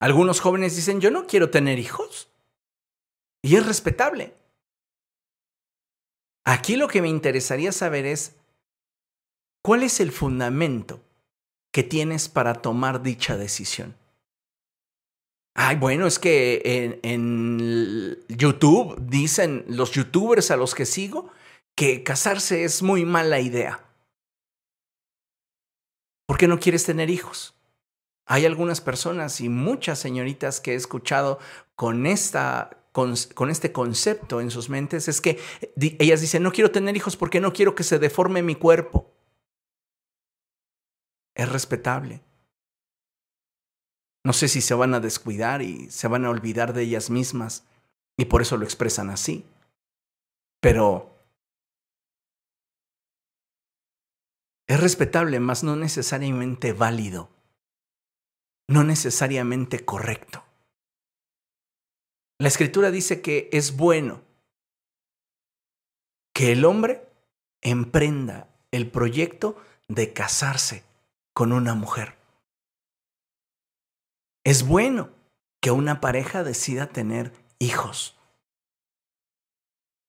Algunos 0.00 0.40
jóvenes 0.40 0.74
dicen, 0.74 1.00
yo 1.00 1.12
no 1.12 1.28
quiero 1.28 1.50
tener 1.50 1.78
hijos. 1.78 2.28
Y 3.42 3.54
es 3.54 3.64
respetable. 3.64 4.34
Aquí 6.44 6.74
lo 6.74 6.88
que 6.88 7.00
me 7.00 7.08
interesaría 7.08 7.70
saber 7.70 8.06
es, 8.06 8.34
¿cuál 9.62 9.84
es 9.84 10.00
el 10.00 10.10
fundamento 10.10 11.00
que 11.72 11.84
tienes 11.84 12.28
para 12.28 12.54
tomar 12.54 13.02
dicha 13.02 13.36
decisión? 13.36 14.02
Ay, 15.56 15.76
bueno, 15.76 16.08
es 16.08 16.18
que 16.18 17.00
en, 17.02 18.18
YouTube 18.28 18.96
dicen 19.00 19.64
los 19.68 19.92
youtubers 19.92 20.50
a 20.50 20.56
los 20.56 20.74
que 20.74 20.84
sigo 20.84 21.30
que 21.76 22.02
casarse 22.02 22.64
es 22.64 22.82
muy 22.82 23.04
mala 23.04 23.40
idea. 23.40 23.84
¿Por 26.26 26.38
qué 26.38 26.48
no 26.48 26.58
quieres 26.58 26.84
tener 26.84 27.08
hijos? 27.08 27.54
Hay 28.26 28.46
algunas 28.46 28.80
personas 28.80 29.40
y 29.40 29.48
muchas 29.48 30.00
señoritas 30.00 30.60
que 30.60 30.72
he 30.72 30.76
escuchado 30.76 31.38
con, 31.76 32.06
esta, 32.06 32.70
con, 32.90 33.14
con 33.34 33.50
este 33.50 33.70
concepto 33.70 34.40
en 34.40 34.50
sus 34.50 34.68
mentes, 34.68 35.06
es 35.06 35.20
que 35.20 35.38
ellas 35.76 36.20
dicen, 36.20 36.42
no 36.42 36.52
quiero 36.52 36.72
tener 36.72 36.96
hijos 36.96 37.16
porque 37.16 37.40
no 37.40 37.52
quiero 37.52 37.74
que 37.76 37.84
se 37.84 37.98
deforme 37.98 38.42
mi 38.42 38.56
cuerpo. 38.56 39.12
Es 41.34 41.48
respetable. 41.48 42.22
No 44.24 44.32
sé 44.32 44.48
si 44.48 44.62
se 44.62 44.74
van 44.74 44.94
a 44.94 45.00
descuidar 45.00 45.60
y 45.60 45.90
se 45.90 46.08
van 46.08 46.24
a 46.24 46.30
olvidar 46.30 46.72
de 46.72 46.82
ellas 46.82 47.10
mismas 47.10 47.64
y 48.16 48.24
por 48.24 48.40
eso 48.42 48.56
lo 48.56 48.64
expresan 48.64 49.10
así. 49.10 49.44
Pero 50.60 51.14
es 54.66 54.80
respetable, 54.80 55.40
mas 55.40 55.62
no 55.62 55.76
necesariamente 55.76 56.72
válido, 56.72 57.28
no 58.66 58.82
necesariamente 58.82 59.84
correcto. 59.84 60.42
La 62.38 62.48
escritura 62.48 62.90
dice 62.90 63.20
que 63.20 63.50
es 63.52 63.76
bueno 63.76 64.22
que 66.34 66.52
el 66.52 66.64
hombre 66.64 67.06
emprenda 67.60 68.48
el 68.70 68.90
proyecto 68.90 69.62
de 69.88 70.12
casarse 70.12 70.82
con 71.32 71.52
una 71.52 71.74
mujer. 71.74 72.23
Es 74.44 74.68
bueno 74.68 75.08
que 75.62 75.70
una 75.70 76.02
pareja 76.02 76.44
decida 76.44 76.86
tener 76.86 77.32
hijos. 77.58 78.18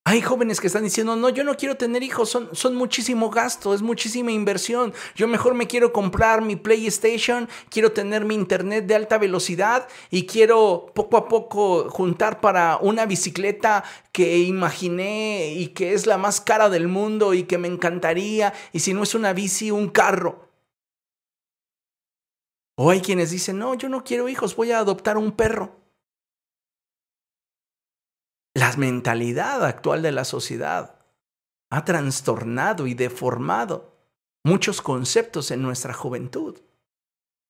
Hay 0.08 0.22
jóvenes 0.22 0.60
que 0.60 0.68
están 0.68 0.84
diciendo, 0.84 1.16
no, 1.16 1.30
yo 1.30 1.46
no 1.46 1.56
quiero 1.56 1.78
tener 1.78 2.04
hijos, 2.04 2.30
son, 2.30 2.50
son 2.52 2.76
muchísimo 2.76 3.30
gasto, 3.30 3.74
es 3.74 3.82
muchísima 3.82 4.34
inversión. 4.34 4.94
Yo 5.16 5.28
mejor 5.30 5.56
me 5.56 5.68
quiero 5.68 5.94
comprar 5.94 6.42
mi 6.42 6.58
PlayStation, 6.58 7.48
quiero 7.70 7.94
tener 7.94 8.26
mi 8.26 8.36
internet 8.36 8.86
de 8.86 8.96
alta 8.96 9.18
velocidad 9.18 9.88
y 10.12 10.26
quiero 10.26 10.88
poco 10.94 11.16
a 11.16 11.28
poco 11.30 11.90
juntar 11.90 12.42
para 12.42 12.78
una 12.78 13.06
bicicleta 13.06 13.86
que 14.12 14.40
imaginé 14.40 15.54
y 15.56 15.70
que 15.70 15.94
es 15.94 16.06
la 16.06 16.18
más 16.18 16.42
cara 16.42 16.70
del 16.70 16.90
mundo 16.90 17.34
y 17.34 17.44
que 17.44 17.58
me 17.58 17.70
encantaría. 17.70 18.54
Y 18.74 18.82
si 18.82 18.94
no 18.94 19.02
es 19.04 19.16
una 19.16 19.32
bici, 19.32 19.72
un 19.72 19.88
carro. 19.88 20.45
O 22.78 22.90
hay 22.90 23.02
quienes 23.02 23.32
dicen, 23.32 23.58
no, 23.58 23.74
yo 23.76 23.90
no 23.90 24.04
quiero 24.04 24.28
hijos, 24.30 24.56
voy 24.56 24.72
a 24.72 24.80
adoptar 24.80 25.18
un 25.18 25.32
perro 25.32 25.86
la 28.56 28.74
mentalidad 28.78 29.64
actual 29.66 30.02
de 30.02 30.14
la 30.14 30.24
sociedad 30.24 30.96
ha 31.70 31.84
trastornado 31.84 32.88
y 32.88 32.94
deformado 32.94 33.94
muchos 34.46 34.82
conceptos 34.82 35.52
en 35.52 35.62
nuestra 35.62 35.94
juventud. 35.94 36.62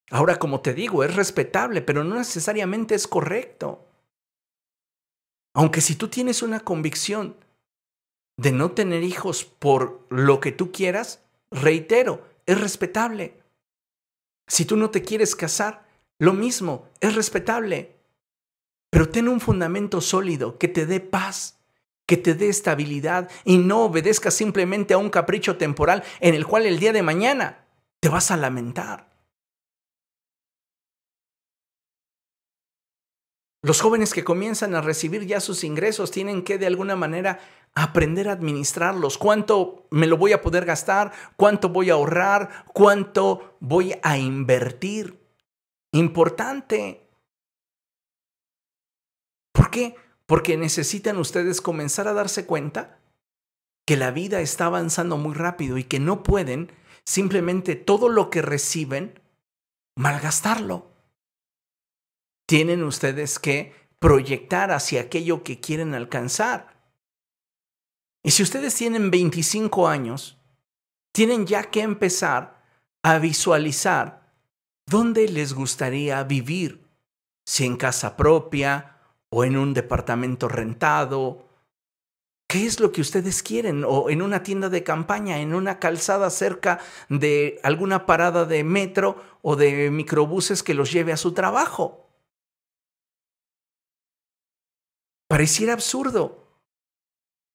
Ahora, 0.10 0.40
como 0.40 0.62
te 0.62 0.74
digo, 0.74 1.04
es 1.04 1.16
respetable, 1.16 1.82
pero 1.82 2.04
no 2.04 2.16
necesariamente 2.16 2.96
es 2.96 3.08
correcto. 3.08 3.88
Aunque 5.54 5.80
si 5.80 5.96
tú 5.96 6.08
tienes 6.08 6.42
una 6.42 6.60
convicción 6.60 7.38
de 8.38 8.52
no 8.52 8.72
tener 8.72 9.04
hijos 9.04 9.46
por 9.46 10.06
lo 10.10 10.40
que 10.40 10.52
tú 10.52 10.72
quieras, 10.72 11.24
reitero, 11.52 12.28
es 12.48 12.60
respetable. 12.60 13.40
Si 14.48 14.66
tú 14.66 14.78
no 14.78 14.90
te 14.90 15.02
quieres 15.02 15.36
casar, 15.36 15.88
lo 16.20 16.34
mismo, 16.34 16.88
es 17.00 17.16
respetable. 17.16 17.96
Pero 18.90 19.10
ten 19.10 19.28
un 19.28 19.40
fundamento 19.40 20.02
sólido 20.02 20.58
que 20.58 20.68
te 20.68 20.86
dé 20.86 21.00
paz, 21.00 21.60
que 22.06 22.18
te 22.18 22.34
dé 22.34 22.50
estabilidad 22.50 23.30
y 23.44 23.58
no 23.58 23.84
obedezca 23.84 24.32
simplemente 24.32 24.94
a 24.94 24.98
un 24.98 25.10
capricho 25.10 25.58
temporal 25.58 26.04
en 26.20 26.36
el 26.36 26.46
cual 26.46 26.66
el 26.66 26.80
día 26.80 26.94
de 26.94 27.04
mañana 27.04 27.66
te 28.00 28.10
vas 28.10 28.32
a 28.32 28.38
lamentar. 28.38 29.15
Los 33.66 33.82
jóvenes 33.82 34.14
que 34.14 34.24
comienzan 34.24 34.76
a 34.76 34.82
recibir 34.82 35.26
ya 35.26 35.40
sus 35.40 35.64
ingresos 35.64 36.12
tienen 36.12 36.44
que 36.44 36.60
de 36.60 36.68
alguna 36.68 36.96
manera 36.96 37.40
aprender 37.74 38.30
a 38.30 38.34
administrarlos. 38.34 39.18
¿Cuánto 39.18 39.88
me 39.90 40.06
lo 40.06 40.18
voy 40.18 40.34
a 40.34 40.42
poder 40.44 40.66
gastar? 40.66 41.12
¿Cuánto 41.36 41.70
voy 41.70 41.90
a 41.90 41.94
ahorrar? 41.94 42.66
¿Cuánto 42.76 43.58
voy 43.60 43.96
a 44.04 44.20
invertir? 44.20 45.20
Importante. 45.92 47.10
¿Por 49.52 49.72
qué? 49.72 49.96
Porque 50.28 50.58
necesitan 50.58 51.18
ustedes 51.18 51.60
comenzar 51.60 52.08
a 52.08 52.14
darse 52.14 52.46
cuenta 52.46 53.00
que 53.84 53.98
la 53.98 54.12
vida 54.12 54.42
está 54.42 54.68
avanzando 54.68 55.18
muy 55.18 55.34
rápido 55.34 55.80
y 55.80 55.86
que 55.86 56.00
no 56.00 56.22
pueden 56.22 56.72
simplemente 57.04 57.76
todo 57.76 58.10
lo 58.10 58.30
que 58.30 58.44
reciben 58.44 59.20
malgastarlo. 59.98 60.95
Tienen 62.46 62.84
ustedes 62.84 63.40
que 63.40 63.74
proyectar 64.00 64.72
hacia 64.72 65.02
aquello 65.02 65.44
que 65.44 65.60
quieren 65.60 65.96
alcanzar. 65.96 66.76
Y 68.24 68.32
si 68.32 68.44
ustedes 68.44 68.76
tienen 68.76 69.12
25 69.12 69.88
años, 69.88 70.38
tienen 71.12 71.46
ya 71.46 71.64
que 71.64 71.82
empezar 71.82 72.64
a 73.04 73.20
visualizar 73.20 74.34
dónde 74.86 75.28
les 75.28 75.54
gustaría 75.54 76.24
vivir, 76.24 76.88
si 77.46 77.66
en 77.66 77.78
casa 77.78 78.18
propia, 78.18 78.96
o 79.30 79.44
en 79.44 79.58
un 79.58 79.74
departamento 79.74 80.48
rentado. 80.48 81.50
¿Qué 82.48 82.66
es 82.66 82.80
lo 82.80 82.92
que 82.92 83.02
ustedes 83.02 83.44
quieren? 83.44 83.84
O 83.86 84.10
en 84.10 84.22
una 84.22 84.44
tienda 84.44 84.70
de 84.70 84.84
campaña, 84.84 85.40
en 85.40 85.54
una 85.54 85.80
calzada 85.80 86.30
cerca 86.30 86.80
de 87.10 87.60
alguna 87.64 88.06
parada 88.06 88.46
de 88.46 88.64
metro 88.64 89.22
o 89.42 89.56
de 89.56 89.92
microbuses 89.92 90.64
que 90.64 90.74
los 90.74 90.92
lleve 90.92 91.12
a 91.12 91.18
su 91.18 91.34
trabajo. 91.34 92.05
Pareciera 95.28 95.74
absurdo, 95.74 96.46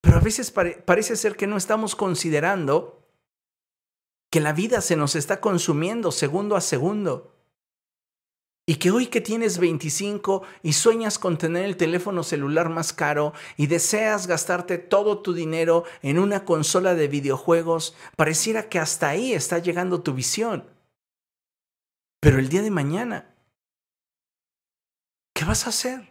pero 0.01 0.17
a 0.17 0.19
veces 0.19 0.51
parece 0.51 1.15
ser 1.15 1.37
que 1.37 1.47
no 1.47 1.57
estamos 1.57 1.95
considerando 1.95 3.07
que 4.31 4.39
la 4.39 4.53
vida 4.53 4.81
se 4.81 4.95
nos 4.95 5.15
está 5.15 5.41
consumiendo 5.41 6.11
segundo 6.11 6.55
a 6.55 6.61
segundo. 6.61 7.35
Y 8.65 8.75
que 8.75 8.91
hoy 8.91 9.07
que 9.07 9.21
tienes 9.21 9.57
25 9.57 10.43
y 10.63 10.73
sueñas 10.73 11.19
con 11.19 11.37
tener 11.37 11.65
el 11.65 11.77
teléfono 11.77 12.23
celular 12.23 12.69
más 12.69 12.93
caro 12.93 13.33
y 13.57 13.67
deseas 13.67 14.27
gastarte 14.27 14.77
todo 14.77 15.21
tu 15.21 15.33
dinero 15.33 15.83
en 16.01 16.19
una 16.19 16.45
consola 16.45 16.93
de 16.93 17.07
videojuegos, 17.07 17.95
pareciera 18.15 18.69
que 18.69 18.79
hasta 18.79 19.09
ahí 19.09 19.33
está 19.33 19.59
llegando 19.59 20.01
tu 20.01 20.13
visión. 20.13 20.69
Pero 22.21 22.37
el 22.37 22.49
día 22.49 22.61
de 22.61 22.71
mañana, 22.71 23.35
¿qué 25.33 25.43
vas 25.43 25.65
a 25.65 25.69
hacer? 25.69 26.10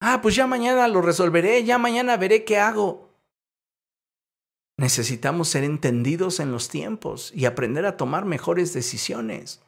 Ah, 0.00 0.20
pues 0.22 0.34
ya 0.34 0.46
mañana 0.46 0.88
lo 0.88 1.00
resolveré, 1.00 1.64
ya 1.64 1.78
mañana 1.78 2.16
veré 2.16 2.44
qué 2.44 2.58
hago. 2.58 3.10
Necesitamos 4.78 5.48
ser 5.48 5.64
entendidos 5.64 6.38
en 6.38 6.52
los 6.52 6.68
tiempos 6.68 7.32
y 7.34 7.46
aprender 7.46 7.86
a 7.86 7.96
tomar 7.96 8.26
mejores 8.26 8.74
decisiones. 8.74 9.62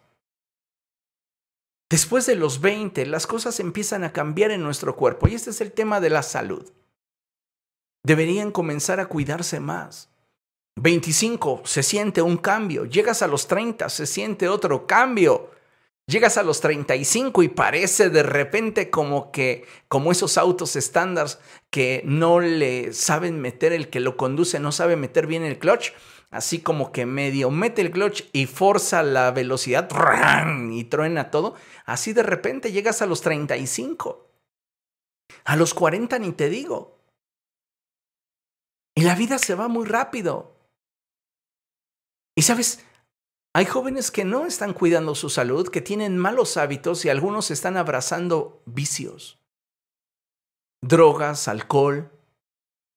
Después 1.91 2.27
de 2.27 2.35
los 2.35 2.61
20, 2.61 3.07
las 3.07 3.27
cosas 3.27 3.59
empiezan 3.61 4.05
a 4.05 4.13
cambiar 4.13 4.51
en 4.51 4.63
nuestro 4.63 4.95
cuerpo 4.97 5.27
y 5.27 5.35
este 5.35 5.51
es 5.51 5.63
el 5.63 5.73
tema 5.73 6.01
de 6.01 6.11
la 6.11 6.23
salud. 6.23 6.71
Deberían 8.05 8.53
comenzar 8.53 9.01
a 9.01 9.07
cuidarse 9.07 9.61
más. 9.61 10.11
25, 10.77 11.63
se 11.65 11.83
siente 11.83 12.21
un 12.21 12.37
cambio. 12.37 12.85
Llegas 12.85 13.23
a 13.23 13.27
los 13.27 13.49
30, 13.49 13.89
se 13.89 14.07
siente 14.07 14.49
otro 14.49 14.87
cambio. 14.87 15.51
Llegas 16.09 16.39
a 16.39 16.43
los 16.43 16.61
35 16.61 17.45
y 17.45 17.49
parece 17.49 18.11
de 18.11 18.25
repente 18.25 18.91
como 18.91 19.31
que, 19.31 19.65
como 19.87 20.11
esos 20.11 20.39
autos 20.39 20.75
estándar 20.75 21.29
que 21.71 22.03
no 22.05 22.41
le 22.41 22.93
saben 22.93 23.41
meter, 23.41 23.73
el 23.73 23.91
que 23.91 24.01
lo 24.01 24.17
conduce 24.17 24.59
no 24.59 24.73
sabe 24.73 24.97
meter 24.97 25.29
bien 25.29 25.45
el 25.45 25.59
clutch 25.59 25.93
así 26.31 26.61
como 26.61 26.93
que 26.93 27.07
medio 27.07 27.51
mete 27.51 27.83
el 27.83 27.91
clutch 27.91 28.25
y 28.33 28.47
forza 28.47 29.03
la 29.03 29.31
velocidad 29.31 29.89
y 30.71 30.85
truena 30.85 31.31
todo, 31.31 31.55
así 31.85 32.13
de 32.13 32.23
repente 32.23 32.73
llegas 32.73 33.03
a 33.03 33.07
los 33.07 33.21
35. 33.23 34.27
A 35.45 35.57
los 35.57 35.75
40 35.75 36.19
ni 36.19 36.33
te 36.33 36.49
digo. 36.49 36.99
Y 38.95 39.03
la 39.03 39.15
vida 39.15 39.39
se 39.39 39.55
va 39.55 39.69
muy 39.69 39.87
rápido. 39.87 40.57
Y 42.35 42.43
sabes, 42.43 42.85
hay 43.55 43.65
jóvenes 43.65 44.11
que 44.11 44.25
no 44.25 44.47
están 44.47 44.73
cuidando 44.73 45.15
su 45.15 45.31
salud, 45.31 45.69
que 45.69 45.81
tienen 45.81 46.19
malos 46.19 46.57
hábitos 46.57 47.05
y 47.05 47.09
algunos 47.09 47.51
están 47.51 47.77
abrazando 47.77 48.63
vicios, 48.67 49.41
drogas, 50.83 51.49
alcohol 51.49 52.11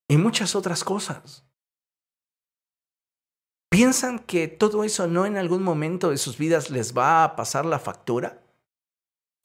y 0.09 0.17
muchas 0.17 0.55
otras 0.55 0.83
cosas. 0.83 1.45
¿Piensan 3.71 4.19
que 4.19 4.49
todo 4.49 4.83
eso 4.83 5.07
no 5.07 5.25
en 5.25 5.37
algún 5.37 5.63
momento 5.63 6.09
de 6.09 6.17
sus 6.17 6.37
vidas 6.37 6.69
les 6.69 6.95
va 6.95 7.23
a 7.23 7.35
pasar 7.37 7.65
la 7.65 7.79
factura? 7.79 8.43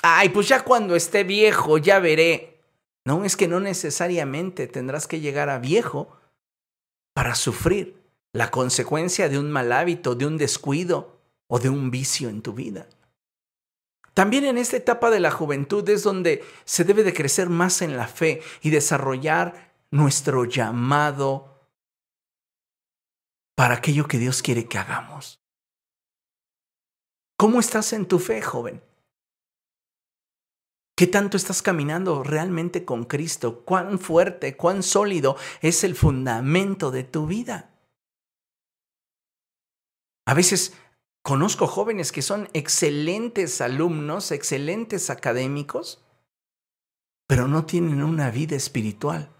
Ay, 0.02 0.30
pues 0.30 0.48
ya 0.48 0.64
cuando 0.64 0.96
esté 0.96 1.22
viejo, 1.22 1.78
ya 1.78 2.00
veré. 2.00 2.60
No, 3.04 3.24
es 3.24 3.36
que 3.36 3.46
no 3.46 3.60
necesariamente 3.60 4.66
tendrás 4.66 5.06
que 5.06 5.20
llegar 5.20 5.48
a 5.48 5.60
viejo 5.60 6.08
para 7.14 7.36
sufrir 7.36 8.05
la 8.36 8.50
consecuencia 8.50 9.30
de 9.30 9.38
un 9.38 9.50
mal 9.50 9.72
hábito, 9.72 10.14
de 10.14 10.26
un 10.26 10.36
descuido 10.36 11.22
o 11.46 11.58
de 11.58 11.70
un 11.70 11.90
vicio 11.90 12.28
en 12.28 12.42
tu 12.42 12.52
vida. 12.52 12.86
También 14.12 14.44
en 14.44 14.58
esta 14.58 14.76
etapa 14.76 15.10
de 15.10 15.20
la 15.20 15.30
juventud 15.30 15.88
es 15.88 16.02
donde 16.02 16.44
se 16.64 16.84
debe 16.84 17.02
de 17.02 17.14
crecer 17.14 17.48
más 17.48 17.80
en 17.80 17.96
la 17.96 18.06
fe 18.06 18.42
y 18.60 18.70
desarrollar 18.70 19.74
nuestro 19.90 20.44
llamado 20.44 21.70
para 23.54 23.76
aquello 23.76 24.06
que 24.06 24.18
Dios 24.18 24.42
quiere 24.42 24.68
que 24.68 24.78
hagamos. 24.78 25.40
¿Cómo 27.38 27.58
estás 27.58 27.94
en 27.94 28.04
tu 28.04 28.18
fe, 28.18 28.42
joven? 28.42 28.82
¿Qué 30.94 31.06
tanto 31.06 31.38
estás 31.38 31.62
caminando 31.62 32.22
realmente 32.22 32.84
con 32.84 33.04
Cristo? 33.04 33.64
¿Cuán 33.64 33.98
fuerte, 33.98 34.56
cuán 34.56 34.82
sólido 34.82 35.36
es 35.62 35.84
el 35.84 35.94
fundamento 35.94 36.90
de 36.90 37.04
tu 37.04 37.26
vida? 37.26 37.75
A 40.26 40.34
veces 40.34 40.74
conozco 41.22 41.66
jóvenes 41.66 42.12
que 42.12 42.22
son 42.22 42.48
excelentes 42.52 43.60
alumnos, 43.60 44.32
excelentes 44.32 45.08
académicos, 45.08 46.04
pero 47.26 47.48
no 47.48 47.64
tienen 47.64 48.02
una 48.02 48.30
vida 48.30 48.56
espiritual 48.56 49.30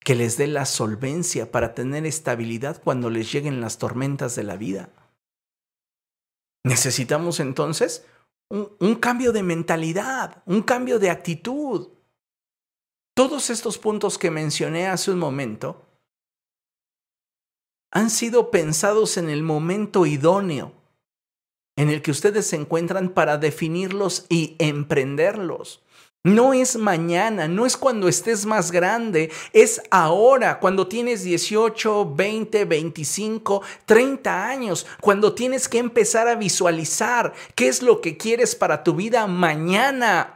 que 0.00 0.14
les 0.14 0.36
dé 0.36 0.46
la 0.46 0.66
solvencia 0.66 1.50
para 1.50 1.74
tener 1.74 2.06
estabilidad 2.06 2.80
cuando 2.82 3.10
les 3.10 3.32
lleguen 3.32 3.60
las 3.60 3.78
tormentas 3.78 4.36
de 4.36 4.44
la 4.44 4.56
vida. 4.56 4.90
Necesitamos 6.64 7.40
entonces 7.40 8.06
un, 8.48 8.94
cambio 8.96 9.32
de 9.32 9.42
mentalidad, 9.42 10.42
un 10.46 10.62
cambio 10.62 10.98
de 10.98 11.10
actitud. 11.10 11.88
Todos 13.14 13.50
estos 13.50 13.78
puntos 13.78 14.18
que 14.18 14.30
mencioné 14.30 14.86
hace 14.86 15.10
un 15.10 15.18
momento 15.18 15.85
han 17.96 18.10
sido 18.10 18.50
pensados 18.50 19.16
en 19.16 19.30
el 19.30 19.42
momento 19.42 20.04
idóneo 20.04 20.74
en 21.76 21.88
el 21.88 22.02
que 22.02 22.10
ustedes 22.10 22.46
se 22.46 22.56
encuentran 22.56 23.08
para 23.08 23.38
definirlos 23.38 24.26
y 24.28 24.54
emprenderlos. 24.58 25.82
No 26.22 26.52
es 26.52 26.76
mañana, 26.76 27.48
no 27.48 27.64
es 27.64 27.74
cuando 27.78 28.06
estés 28.06 28.44
más 28.44 28.70
grande, 28.70 29.30
es 29.54 29.80
ahora, 29.90 30.60
cuando 30.60 30.88
tienes 30.88 31.22
18, 31.22 32.14
20, 32.14 32.66
25, 32.66 33.62
30 33.86 34.46
años, 34.46 34.86
cuando 35.00 35.34
tienes 35.34 35.66
que 35.66 35.78
empezar 35.78 36.28
a 36.28 36.34
visualizar 36.34 37.32
qué 37.54 37.68
es 37.68 37.80
lo 37.80 38.02
que 38.02 38.18
quieres 38.18 38.54
para 38.54 38.84
tu 38.84 38.94
vida 38.94 39.26
mañana. 39.26 40.35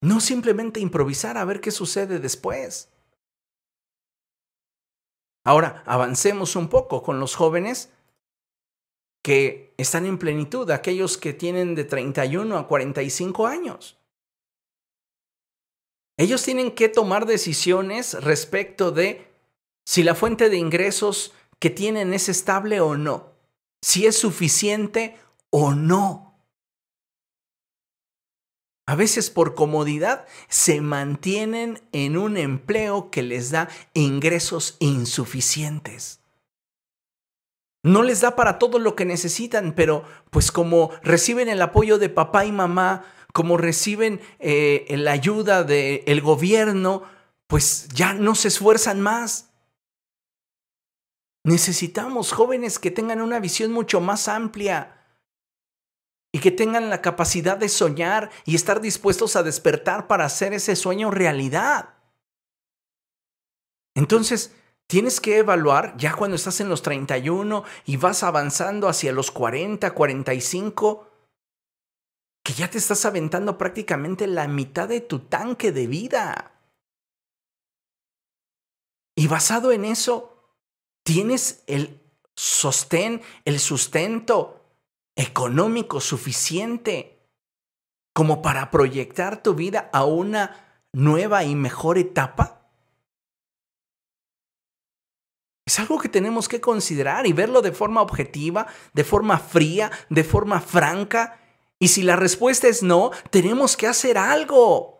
No 0.00 0.20
simplemente 0.20 0.80
improvisar 0.80 1.36
a 1.36 1.44
ver 1.44 1.60
qué 1.60 1.70
sucede 1.70 2.18
después. 2.20 2.90
Ahora, 5.44 5.82
avancemos 5.86 6.56
un 6.56 6.68
poco 6.68 7.02
con 7.02 7.20
los 7.20 7.34
jóvenes 7.34 7.90
que 9.22 9.74
están 9.76 10.06
en 10.06 10.18
plenitud, 10.18 10.70
aquellos 10.70 11.18
que 11.18 11.32
tienen 11.32 11.74
de 11.74 11.84
31 11.84 12.56
a 12.56 12.66
45 12.66 13.46
años. 13.46 13.98
Ellos 16.18 16.42
tienen 16.42 16.72
que 16.72 16.88
tomar 16.88 17.26
decisiones 17.26 18.14
respecto 18.22 18.90
de 18.90 19.26
si 19.86 20.02
la 20.02 20.14
fuente 20.14 20.50
de 20.50 20.58
ingresos 20.58 21.32
que 21.58 21.70
tienen 21.70 22.12
es 22.12 22.28
estable 22.28 22.80
o 22.80 22.96
no, 22.96 23.32
si 23.80 24.06
es 24.06 24.18
suficiente 24.18 25.16
o 25.50 25.74
no. 25.74 26.27
A 28.88 28.94
veces 28.94 29.28
por 29.28 29.54
comodidad 29.54 30.24
se 30.48 30.80
mantienen 30.80 31.78
en 31.92 32.16
un 32.16 32.38
empleo 32.38 33.10
que 33.10 33.22
les 33.22 33.50
da 33.50 33.68
ingresos 33.92 34.76
insuficientes. 34.78 36.20
No 37.82 38.02
les 38.02 38.22
da 38.22 38.34
para 38.34 38.58
todo 38.58 38.78
lo 38.78 38.96
que 38.96 39.04
necesitan, 39.04 39.74
pero 39.74 40.04
pues 40.30 40.50
como 40.50 40.90
reciben 41.02 41.50
el 41.50 41.60
apoyo 41.60 41.98
de 41.98 42.08
papá 42.08 42.46
y 42.46 42.52
mamá, 42.52 43.04
como 43.34 43.58
reciben 43.58 44.22
eh, 44.38 44.86
la 44.96 45.12
ayuda 45.12 45.64
del 45.64 46.22
gobierno, 46.22 47.02
pues 47.46 47.88
ya 47.92 48.14
no 48.14 48.34
se 48.34 48.48
esfuerzan 48.48 49.02
más. 49.02 49.50
Necesitamos 51.44 52.32
jóvenes 52.32 52.78
que 52.78 52.90
tengan 52.90 53.20
una 53.20 53.38
visión 53.38 53.70
mucho 53.70 54.00
más 54.00 54.28
amplia 54.28 54.97
y 56.32 56.40
que 56.40 56.50
tengan 56.50 56.90
la 56.90 57.00
capacidad 57.00 57.56
de 57.56 57.68
soñar 57.68 58.30
y 58.44 58.54
estar 58.54 58.80
dispuestos 58.80 59.36
a 59.36 59.42
despertar 59.42 60.06
para 60.06 60.24
hacer 60.24 60.52
ese 60.52 60.76
sueño 60.76 61.10
realidad. 61.10 61.94
Entonces, 63.94 64.54
tienes 64.86 65.20
que 65.20 65.38
evaluar 65.38 65.96
ya 65.96 66.14
cuando 66.14 66.36
estás 66.36 66.60
en 66.60 66.68
los 66.68 66.82
31 66.82 67.64
y 67.86 67.96
vas 67.96 68.22
avanzando 68.22 68.88
hacia 68.88 69.12
los 69.12 69.30
40, 69.30 69.92
45, 69.92 71.08
que 72.44 72.52
ya 72.52 72.70
te 72.70 72.78
estás 72.78 73.04
aventando 73.04 73.58
prácticamente 73.58 74.26
la 74.26 74.48
mitad 74.48 74.88
de 74.88 75.00
tu 75.00 75.20
tanque 75.20 75.72
de 75.72 75.86
vida. 75.86 76.52
Y 79.16 79.26
basado 79.26 79.72
en 79.72 79.84
eso, 79.84 80.54
tienes 81.02 81.64
el 81.66 82.00
sostén, 82.36 83.20
el 83.44 83.58
sustento, 83.58 84.57
económico 85.18 86.00
suficiente 86.00 87.18
como 88.14 88.40
para 88.40 88.70
proyectar 88.70 89.42
tu 89.42 89.54
vida 89.54 89.90
a 89.92 90.04
una 90.04 90.84
nueva 90.92 91.44
y 91.44 91.54
mejor 91.54 91.98
etapa? 91.98 92.70
Es 95.66 95.78
algo 95.78 95.98
que 95.98 96.08
tenemos 96.08 96.48
que 96.48 96.62
considerar 96.62 97.26
y 97.26 97.34
verlo 97.34 97.60
de 97.60 97.72
forma 97.72 98.00
objetiva, 98.00 98.68
de 98.94 99.04
forma 99.04 99.38
fría, 99.38 99.90
de 100.08 100.24
forma 100.24 100.62
franca. 100.62 101.38
Y 101.78 101.88
si 101.88 102.02
la 102.02 102.16
respuesta 102.16 102.68
es 102.68 102.82
no, 102.82 103.10
tenemos 103.30 103.76
que 103.76 103.86
hacer 103.86 104.16
algo. 104.16 104.98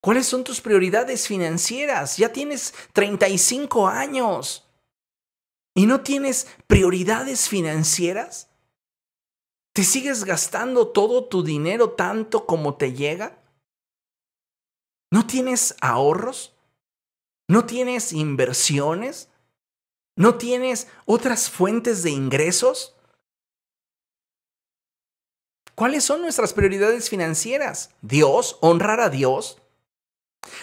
¿Cuáles 0.00 0.26
son 0.26 0.44
tus 0.44 0.60
prioridades 0.60 1.28
financieras? 1.28 2.16
Ya 2.16 2.32
tienes 2.32 2.72
35 2.92 3.86
años 3.86 4.71
y 5.74 5.86
no 5.86 6.02
tienes 6.02 6.46
prioridades 6.66 7.48
financieras? 7.48 8.48
¿Te 9.74 9.84
sigues 9.84 10.24
gastando 10.24 10.88
todo 10.88 11.24
tu 11.24 11.42
dinero 11.42 11.90
tanto 11.92 12.46
como 12.46 12.76
te 12.76 12.92
llega? 12.92 13.38
¿No 15.10 15.26
tienes 15.26 15.74
ahorros? 15.80 16.54
¿No 17.48 17.64
tienes 17.64 18.12
inversiones? 18.12 19.28
¿No 20.16 20.36
tienes 20.36 20.88
otras 21.06 21.48
fuentes 21.50 22.02
de 22.02 22.10
ingresos? 22.10 22.94
¿Cuáles 25.74 26.04
son 26.04 26.20
nuestras 26.20 26.52
prioridades 26.52 27.08
financieras? 27.08 27.90
Dios, 28.02 28.58
honrar 28.60 29.00
a 29.00 29.08
Dios, 29.08 29.58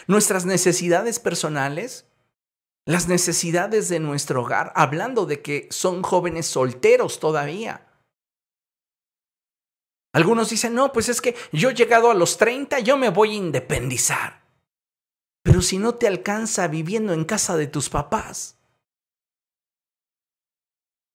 nuestras 0.07 0.45
necesidades 0.45 1.19
personales, 1.19 2.05
las 2.89 3.07
necesidades 3.07 3.87
de 3.87 3.99
nuestro 3.99 4.41
hogar, 4.41 4.73
hablando 4.75 5.27
de 5.27 5.43
que 5.43 5.67
son 5.69 6.01
jóvenes 6.01 6.47
solteros 6.47 7.19
todavía. 7.19 7.85
Algunos 10.11 10.49
dicen, 10.49 10.73
no, 10.73 10.91
pues 10.91 11.07
es 11.07 11.21
que 11.21 11.35
yo 11.51 11.69
he 11.69 11.75
llegado 11.75 12.09
a 12.09 12.15
los 12.15 12.39
30, 12.39 12.79
yo 12.79 12.97
me 12.97 13.09
voy 13.09 13.33
a 13.33 13.35
independizar. 13.35 14.41
Pero 15.43 15.61
si 15.61 15.77
no 15.77 15.93
te 15.93 16.07
alcanza 16.07 16.67
viviendo 16.67 17.13
en 17.13 17.25
casa 17.25 17.57
de 17.57 17.67
tus 17.67 17.91
papás, 17.91 18.57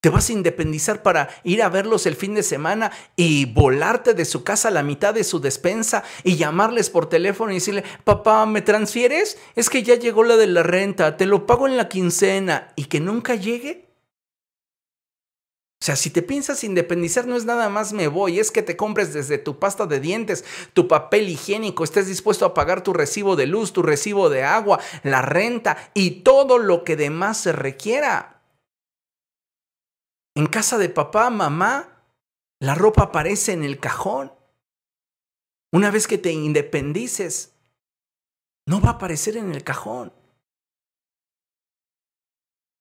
te 0.04 0.10
vas 0.10 0.28
a 0.28 0.34
independizar 0.34 1.02
para 1.02 1.30
ir 1.44 1.62
a 1.62 1.70
verlos 1.70 2.04
el 2.04 2.14
fin 2.14 2.34
de 2.34 2.42
semana 2.42 2.92
y 3.16 3.46
volarte 3.46 4.12
de 4.12 4.26
su 4.26 4.44
casa 4.44 4.68
a 4.68 4.70
la 4.70 4.82
mitad 4.82 5.14
de 5.14 5.24
su 5.24 5.40
despensa 5.40 6.04
y 6.24 6.36
llamarles 6.36 6.90
por 6.90 7.08
teléfono 7.08 7.52
y 7.52 7.54
decirle, 7.54 7.84
papá, 8.04 8.44
¿me 8.44 8.60
transfieres? 8.60 9.38
Es 9.56 9.70
que 9.70 9.82
ya 9.82 9.94
llegó 9.94 10.22
la 10.22 10.36
de 10.36 10.46
la 10.46 10.62
renta, 10.62 11.16
te 11.16 11.24
lo 11.24 11.46
pago 11.46 11.66
en 11.66 11.78
la 11.78 11.88
quincena 11.88 12.70
y 12.76 12.84
que 12.84 13.00
nunca 13.00 13.34
llegue. 13.34 13.88
O 15.80 15.84
sea, 15.86 15.96
si 15.96 16.10
te 16.10 16.20
piensas 16.20 16.64
independizar, 16.64 17.26
no 17.26 17.34
es 17.34 17.46
nada 17.46 17.70
más 17.70 17.94
me 17.94 18.08
voy, 18.08 18.40
es 18.40 18.50
que 18.50 18.60
te 18.60 18.76
compres 18.76 19.14
desde 19.14 19.38
tu 19.38 19.58
pasta 19.58 19.86
de 19.86 20.00
dientes, 20.00 20.44
tu 20.74 20.86
papel 20.86 21.30
higiénico, 21.30 21.82
estés 21.82 22.08
dispuesto 22.08 22.44
a 22.44 22.52
pagar 22.52 22.82
tu 22.82 22.92
recibo 22.92 23.36
de 23.36 23.46
luz, 23.46 23.72
tu 23.72 23.80
recibo 23.80 24.28
de 24.28 24.42
agua, 24.44 24.80
la 25.02 25.22
renta 25.22 25.78
y 25.94 26.20
todo 26.20 26.58
lo 26.58 26.84
que 26.84 26.94
demás 26.96 27.38
se 27.38 27.52
requiera. 27.52 28.33
En 30.36 30.46
casa 30.46 30.78
de 30.78 30.88
papá, 30.88 31.30
mamá, 31.30 32.02
la 32.60 32.74
ropa 32.74 33.04
aparece 33.04 33.52
en 33.52 33.62
el 33.62 33.78
cajón. 33.78 34.32
Una 35.72 35.90
vez 35.90 36.06
que 36.06 36.18
te 36.18 36.32
independices, 36.32 37.54
no 38.66 38.80
va 38.80 38.90
a 38.90 38.92
aparecer 38.92 39.36
en 39.36 39.52
el 39.52 39.62
cajón. 39.62 40.12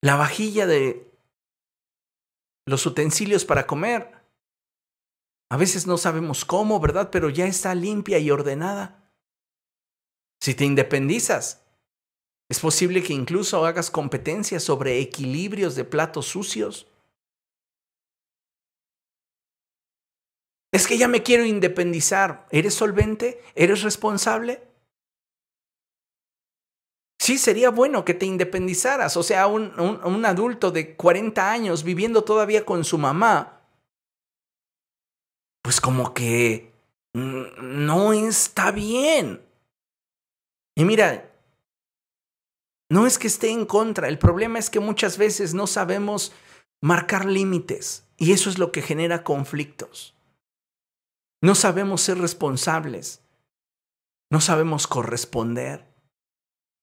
La 0.01 0.15
vajilla 0.15 0.65
de 0.65 1.11
los 2.65 2.85
utensilios 2.85 3.45
para 3.45 3.67
comer. 3.67 4.11
A 5.49 5.57
veces 5.57 5.85
no 5.85 5.97
sabemos 5.97 6.45
cómo, 6.45 6.79
¿verdad? 6.79 7.09
Pero 7.11 7.29
ya 7.29 7.45
está 7.45 7.75
limpia 7.75 8.19
y 8.19 8.31
ordenada. 8.31 9.11
Si 10.41 10.55
te 10.55 10.65
independizas, 10.65 11.63
es 12.49 12.59
posible 12.59 13.03
que 13.03 13.13
incluso 13.13 13.65
hagas 13.65 13.91
competencias 13.91 14.63
sobre 14.63 14.99
equilibrios 14.99 15.75
de 15.75 15.85
platos 15.85 16.25
sucios. 16.27 16.87
Es 20.73 20.87
que 20.87 20.97
ya 20.97 21.07
me 21.07 21.21
quiero 21.21 21.45
independizar. 21.45 22.47
¿Eres 22.49 22.73
solvente? 22.73 23.39
¿Eres 23.53 23.83
responsable? 23.83 24.63
Sí, 27.19 27.37
sería 27.37 27.69
bueno 27.69 28.03
que 28.03 28.15
te 28.15 28.25
independizaras. 28.25 29.15
O 29.15 29.21
sea, 29.21 29.45
un, 29.45 29.79
un, 29.79 30.25
adulto 30.25 30.71
de 30.71 30.95
40 30.95 31.51
años 31.51 31.83
viviendo 31.83 32.23
todavía 32.23 32.65
con 32.65 32.83
su 32.83 32.97
mamá. 32.97 33.61
Pues 35.61 35.79
como 35.79 36.11
que 36.11 36.73
no 37.13 38.11
está 38.11 38.71
bien. 38.71 39.45
Y 40.75 40.85
mira, 40.85 41.31
no 42.89 43.05
es 43.05 43.19
que 43.19 43.27
esté 43.27 43.51
en 43.51 43.67
contra, 43.67 44.07
el 44.07 44.17
problema 44.17 44.57
es 44.57 44.71
que 44.71 44.79
muchas 44.79 45.19
veces 45.19 45.53
no 45.53 45.67
sabemos 45.67 46.33
marcar 46.81 47.25
límites 47.25 48.07
y 48.17 48.31
eso 48.31 48.49
es 48.49 48.57
lo 48.57 48.71
que 48.71 48.81
genera 48.81 49.23
conflictos. 49.23 50.15
No 51.43 51.55
sabemos 51.55 51.99
ser 52.01 52.19
responsables. 52.19 53.21
No 54.31 54.39
sabemos 54.39 54.87
corresponder. 54.87 55.85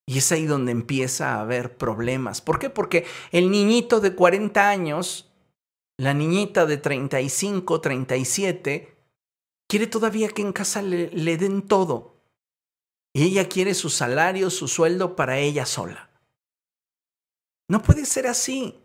Y 0.07 0.19
es 0.19 0.31
ahí 0.33 0.45
donde 0.45 0.71
empieza 0.71 1.33
a 1.33 1.41
haber 1.41 1.79
problemas. 1.79 2.43
¿Por 2.43 2.59
qué? 2.59 2.69
Porque 2.69 3.07
el 3.33 3.51
niñito 3.51 4.01
de 4.01 4.15
40 4.15 4.69
años, 4.69 5.33
la 5.97 6.13
niñita 6.13 6.67
de 6.67 6.77
35, 6.77 7.81
37, 7.81 8.99
quiere 9.67 9.87
todavía 9.87 10.29
que 10.29 10.43
en 10.43 10.53
casa 10.53 10.83
le, 10.83 11.09
den 11.39 11.63
todo. 11.63 12.21
y 13.15 13.23
ella 13.23 13.49
quiere 13.49 13.73
su 13.73 13.89
salario, 13.89 14.51
su 14.51 14.69
sueldo 14.69 15.17
para 15.17 15.39
ella 15.39 15.65
sola. 15.65 16.11
No 17.67 17.81
puede 17.81 18.05
ser 18.05 18.27
así. 18.27 18.79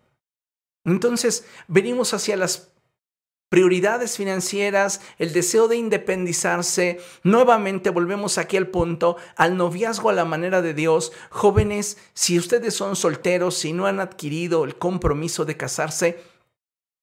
Entonces, 0.85 1.45
venimos 1.67 2.13
hacia 2.13 2.37
las 2.37 2.74
prioridades 3.55 4.17
financieras, 4.17 4.99
el 5.17 5.31
deseo 5.31 5.69
de 5.69 5.77
independizarse. 5.77 6.99
Nuevamente 7.23 7.89
volvemos 7.89 8.37
aquí 8.37 8.57
al 8.57 8.67
punto, 8.67 9.15
al 9.37 9.55
noviazgo 9.55 10.09
a 10.09 10.13
la 10.13 10.25
manera 10.25 10.61
de 10.61 10.73
Dios. 10.73 11.13
Jóvenes, 11.29 11.97
si 12.13 12.37
ustedes 12.37 12.73
son 12.73 12.97
solteros, 12.97 13.55
si 13.55 13.71
no 13.71 13.85
han 13.85 14.01
adquirido 14.01 14.65
el 14.65 14.77
compromiso 14.77 15.45
de 15.45 15.55
casarse, 15.55 16.21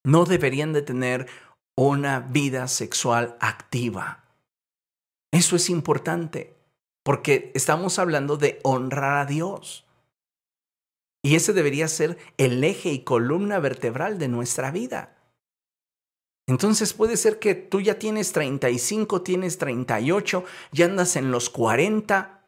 no 0.04 0.26
deberían 0.26 0.74
de 0.74 0.82
tener 0.82 1.26
una 1.74 2.20
vida 2.20 2.68
sexual 2.68 3.34
activa. 3.40 4.22
Eso 5.30 5.56
es 5.56 5.70
importante, 5.70 6.54
porque 7.02 7.50
estamos 7.54 7.98
hablando 7.98 8.36
de 8.36 8.60
honrar 8.62 9.20
a 9.20 9.24
Dios. 9.24 9.86
Y 11.22 11.34
ese 11.34 11.54
debería 11.54 11.88
ser 11.88 12.18
el 12.36 12.62
eje 12.62 12.90
y 12.90 13.04
columna 13.04 13.58
vertebral 13.58 14.18
de 14.18 14.28
nuestra 14.28 14.70
vida. 14.70 15.16
Entonces 16.46 16.92
puede 16.92 17.16
ser 17.16 17.38
que 17.38 17.54
tú 17.54 17.80
ya 17.80 17.98
tienes 17.98 18.32
35, 18.32 19.22
tienes 19.22 19.58
38, 19.58 20.44
ya 20.72 20.86
andas 20.86 21.16
en 21.16 21.30
los 21.30 21.50
40 21.50 22.42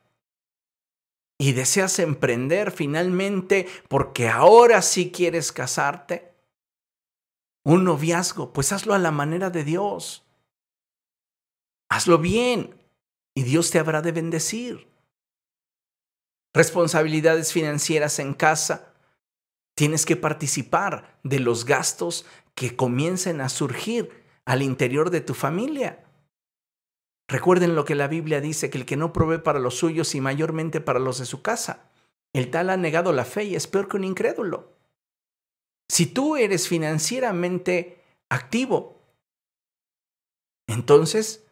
y 1.39 1.53
deseas 1.53 1.99
emprender 1.99 2.71
finalmente 2.71 3.69
porque 3.89 4.29
ahora 4.29 4.83
sí 4.83 5.11
quieres 5.11 5.53
casarte. 5.53 6.33
Un 7.65 7.85
noviazgo, 7.85 8.53
pues 8.53 8.73
hazlo 8.73 8.95
a 8.95 8.99
la 8.99 9.11
manera 9.11 9.51
de 9.51 9.65
Dios. 9.65 10.25
Hazlo 11.89 12.19
bien 12.19 12.75
y 13.35 13.43
Dios 13.43 13.71
te 13.71 13.79
habrá 13.79 14.03
de 14.03 14.13
bendecir. 14.13 14.89
Responsabilidades 16.53 17.53
financieras 17.53 18.19
en 18.19 18.35
casa. 18.35 18.93
Tienes 19.75 20.07
que 20.07 20.17
participar 20.17 21.19
de 21.25 21.41
los 21.41 21.65
gastos 21.65 22.27
que 22.55 22.77
comiencen 22.77 23.41
a 23.41 23.49
surgir 23.49 24.25
al 24.45 24.63
interior 24.63 25.11
de 25.11 25.21
tu 25.21 25.35
familia. 25.35 26.05
Recuerden 27.29 27.75
lo 27.75 27.85
que 27.85 27.95
la 27.95 28.09
Biblia 28.09 28.41
dice, 28.41 28.71
que 28.71 28.79
el 28.79 28.87
que 28.87 28.97
no 28.97 29.13
provee 29.13 29.39
para 29.39 29.59
los 29.59 29.77
suyos 29.77 30.15
y 30.15 30.21
mayormente 30.21 30.81
para 30.81 30.99
los 30.99 31.19
de 31.19 31.27
su 31.27 31.43
casa, 31.43 31.91
el 32.35 32.51
tal 32.51 32.71
ha 32.71 32.77
negado 32.77 33.13
la 33.13 33.25
fe 33.25 33.45
y 33.45 33.55
es 33.55 33.67
peor 33.67 33.89
que 33.89 33.97
un 33.97 34.05
incrédulo. 34.05 34.73
Si 35.89 36.07
tú 36.07 36.37
eres 36.37 36.69
financieramente 36.69 38.03
activo, 38.29 39.01
entonces 40.67 41.47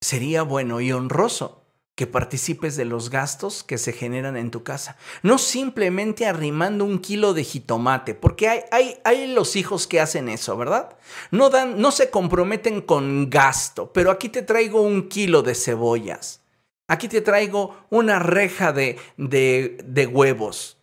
sería 0.00 0.42
bueno 0.42 0.80
y 0.80 0.92
honroso 0.92 1.57
que 1.98 2.06
participes 2.06 2.76
de 2.76 2.84
los 2.84 3.10
gastos 3.10 3.64
que 3.64 3.76
se 3.76 3.92
generan 3.92 4.36
en 4.36 4.52
tu 4.52 4.62
casa. 4.62 4.96
No 5.24 5.36
simplemente 5.36 6.26
arrimando 6.26 6.84
un 6.84 7.00
kilo 7.00 7.34
de 7.34 7.42
jitomate, 7.42 8.14
porque 8.14 8.48
hay, 8.48 8.60
hay, 8.70 9.00
hay, 9.02 9.26
los 9.26 9.56
hijos 9.56 9.88
que 9.88 10.00
hacen 10.00 10.28
eso, 10.28 10.56
¿verdad? 10.56 10.96
No, 11.32 11.50
dan, 11.50 11.80
no 11.80 11.90
se 11.90 12.08
comprometen 12.08 12.82
con 12.82 13.28
gasto, 13.28 13.92
pero 13.92 14.12
aquí 14.12 14.28
te 14.28 14.42
traigo 14.42 14.80
un 14.80 15.08
kilo 15.08 15.42
de 15.42 15.56
cebollas. 15.56 16.40
Aquí 16.86 17.08
te 17.08 17.20
traigo 17.20 17.76
una 17.90 18.20
reja 18.20 18.72
de, 18.72 18.96
de, 19.16 19.78
de 19.84 20.06
huevos. 20.06 20.78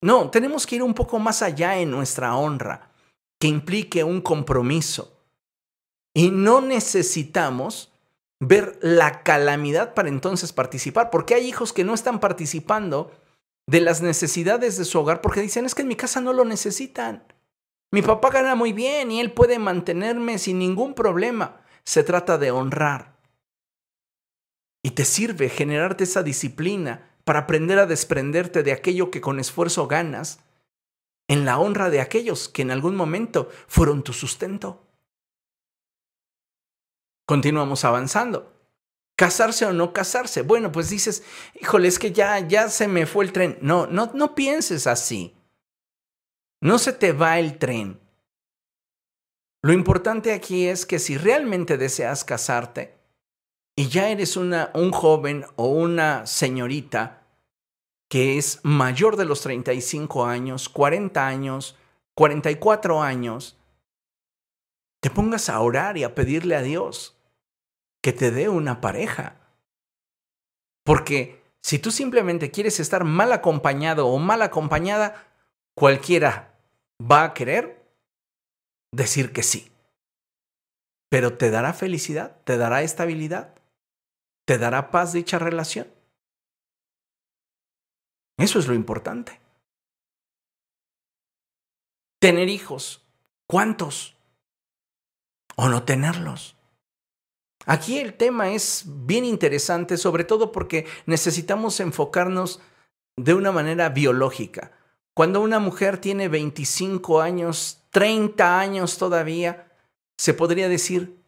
No, 0.00 0.30
tenemos 0.30 0.68
que 0.68 0.76
ir 0.76 0.84
un 0.84 0.94
poco 0.94 1.18
más 1.18 1.42
allá 1.42 1.80
en 1.80 1.90
nuestra 1.90 2.36
honra, 2.36 2.92
que 3.40 3.48
implique 3.48 4.04
un 4.04 4.20
compromiso. 4.20 5.20
Y 6.14 6.30
no 6.30 6.60
necesitamos 6.60 7.90
ver 8.40 8.78
la 8.80 9.22
calamidad 9.22 9.94
para 9.94 10.08
entonces 10.08 10.52
participar, 10.52 11.10
porque 11.10 11.34
hay 11.34 11.46
hijos 11.46 11.72
que 11.72 11.84
no 11.84 11.94
están 11.94 12.20
participando 12.20 13.12
de 13.66 13.80
las 13.80 14.02
necesidades 14.02 14.78
de 14.78 14.84
su 14.84 14.98
hogar 14.98 15.20
porque 15.20 15.42
dicen, 15.42 15.64
es 15.64 15.74
que 15.74 15.82
en 15.82 15.88
mi 15.88 15.96
casa 15.96 16.20
no 16.20 16.32
lo 16.32 16.44
necesitan. 16.44 17.24
Mi 17.92 18.02
papá 18.02 18.30
gana 18.30 18.54
muy 18.54 18.72
bien 18.72 19.10
y 19.10 19.20
él 19.20 19.32
puede 19.32 19.58
mantenerme 19.58 20.38
sin 20.38 20.58
ningún 20.58 20.94
problema. 20.94 21.60
Se 21.84 22.02
trata 22.02 22.38
de 22.38 22.50
honrar. 22.50 23.16
Y 24.82 24.92
te 24.92 25.04
sirve 25.04 25.48
generarte 25.48 26.04
esa 26.04 26.22
disciplina 26.22 27.10
para 27.24 27.40
aprender 27.40 27.78
a 27.78 27.86
desprenderte 27.86 28.62
de 28.62 28.72
aquello 28.72 29.10
que 29.10 29.20
con 29.20 29.38
esfuerzo 29.38 29.86
ganas 29.86 30.40
en 31.28 31.44
la 31.44 31.58
honra 31.58 31.90
de 31.90 32.00
aquellos 32.00 32.48
que 32.48 32.62
en 32.62 32.70
algún 32.70 32.96
momento 32.96 33.50
fueron 33.68 34.02
tu 34.02 34.12
sustento. 34.12 34.89
Continuamos 37.30 37.84
avanzando. 37.84 38.52
¿Casarse 39.14 39.64
o 39.64 39.72
no 39.72 39.92
casarse? 39.92 40.42
Bueno, 40.42 40.72
pues 40.72 40.90
dices, 40.90 41.22
híjole, 41.54 41.86
es 41.86 42.00
que 42.00 42.10
ya, 42.10 42.40
ya 42.40 42.68
se 42.68 42.88
me 42.88 43.06
fue 43.06 43.24
el 43.24 43.32
tren. 43.32 43.56
No, 43.62 43.86
no, 43.86 44.10
no 44.14 44.34
pienses 44.34 44.88
así. 44.88 45.36
No 46.60 46.76
se 46.76 46.92
te 46.92 47.12
va 47.12 47.38
el 47.38 47.56
tren. 47.56 48.00
Lo 49.62 49.72
importante 49.72 50.32
aquí 50.32 50.66
es 50.66 50.84
que 50.84 50.98
si 50.98 51.16
realmente 51.18 51.78
deseas 51.78 52.24
casarte 52.24 52.98
y 53.76 53.86
ya 53.86 54.08
eres 54.08 54.36
una, 54.36 54.72
un 54.74 54.90
joven 54.90 55.44
o 55.54 55.68
una 55.68 56.26
señorita 56.26 57.28
que 58.08 58.38
es 58.38 58.58
mayor 58.64 59.14
de 59.14 59.26
los 59.26 59.40
35 59.42 60.26
años, 60.26 60.68
40 60.68 61.24
años, 61.24 61.76
44 62.14 63.00
años, 63.00 63.56
te 64.98 65.10
pongas 65.10 65.48
a 65.48 65.60
orar 65.60 65.96
y 65.96 66.02
a 66.02 66.16
pedirle 66.16 66.56
a 66.56 66.62
Dios 66.62 67.18
que 68.02 68.12
te 68.12 68.30
dé 68.30 68.48
una 68.48 68.80
pareja. 68.80 69.36
Porque 70.84 71.42
si 71.62 71.78
tú 71.78 71.90
simplemente 71.90 72.50
quieres 72.50 72.80
estar 72.80 73.04
mal 73.04 73.32
acompañado 73.32 74.06
o 74.08 74.18
mal 74.18 74.42
acompañada, 74.42 75.28
cualquiera 75.74 76.58
va 77.00 77.24
a 77.24 77.34
querer 77.34 77.86
decir 78.92 79.32
que 79.32 79.42
sí. 79.42 79.70
Pero 81.10 81.36
te 81.36 81.50
dará 81.50 81.72
felicidad, 81.72 82.40
te 82.44 82.56
dará 82.56 82.82
estabilidad, 82.82 83.54
te 84.46 84.58
dará 84.58 84.90
paz 84.90 85.12
dicha 85.12 85.38
relación. 85.38 85.92
Eso 88.38 88.58
es 88.58 88.66
lo 88.66 88.74
importante. 88.74 89.40
Tener 92.20 92.48
hijos. 92.48 93.06
¿Cuántos? 93.46 94.16
O 95.56 95.68
no 95.68 95.84
tenerlos. 95.84 96.56
Aquí 97.66 97.98
el 97.98 98.14
tema 98.14 98.52
es 98.52 98.84
bien 98.86 99.24
interesante, 99.24 99.96
sobre 99.96 100.24
todo 100.24 100.50
porque 100.50 100.86
necesitamos 101.06 101.80
enfocarnos 101.80 102.60
de 103.16 103.34
una 103.34 103.52
manera 103.52 103.90
biológica. 103.90 104.72
Cuando 105.14 105.40
una 105.40 105.58
mujer 105.58 105.98
tiene 105.98 106.28
25 106.28 107.20
años, 107.20 107.82
30 107.90 108.58
años 108.58 108.96
todavía, 108.96 109.72
se 110.16 110.34
podría 110.34 110.68
decir, 110.68 111.22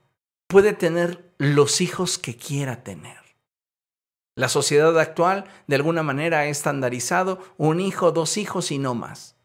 puede 0.47 0.73
tener 0.73 1.35
los 1.39 1.81
hijos 1.81 2.19
que 2.19 2.37
quiera 2.37 2.83
tener. 2.83 3.19
La 4.35 4.49
sociedad 4.49 4.99
actual 4.99 5.45
de 5.67 5.77
alguna 5.77 6.03
manera 6.03 6.41
ha 6.41 6.47
estandarizado 6.47 7.39
un 7.59 7.81
hijo, 7.81 8.13
dos 8.13 8.39
hijos 8.39 8.71
y 8.71 8.79
no 8.79 8.95
más. 8.95 9.37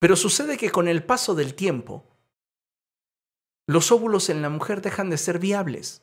Pero 0.00 0.16
sucede 0.16 0.56
que 0.56 0.70
con 0.70 0.88
el 0.88 1.04
paso 1.04 1.34
del 1.34 1.54
tiempo, 1.54 2.04
los 3.66 3.92
óvulos 3.92 4.28
en 4.30 4.42
la 4.42 4.50
mujer 4.50 4.82
dejan 4.82 5.10
de 5.10 5.18
ser 5.18 5.38
viables. 5.38 6.02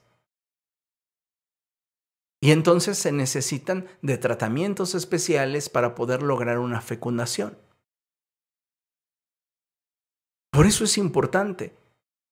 Y 2.44 2.52
entonces 2.52 2.98
se 2.98 3.12
necesitan 3.12 3.88
de 4.02 4.18
tratamientos 4.18 4.96
especiales 4.96 5.70
para 5.70 5.94
poder 5.94 6.24
lograr 6.24 6.58
una 6.58 6.82
fecundación. 6.82 7.58
Por 10.52 10.66
eso 10.66 10.84
es 10.84 10.98
importante 10.98 11.78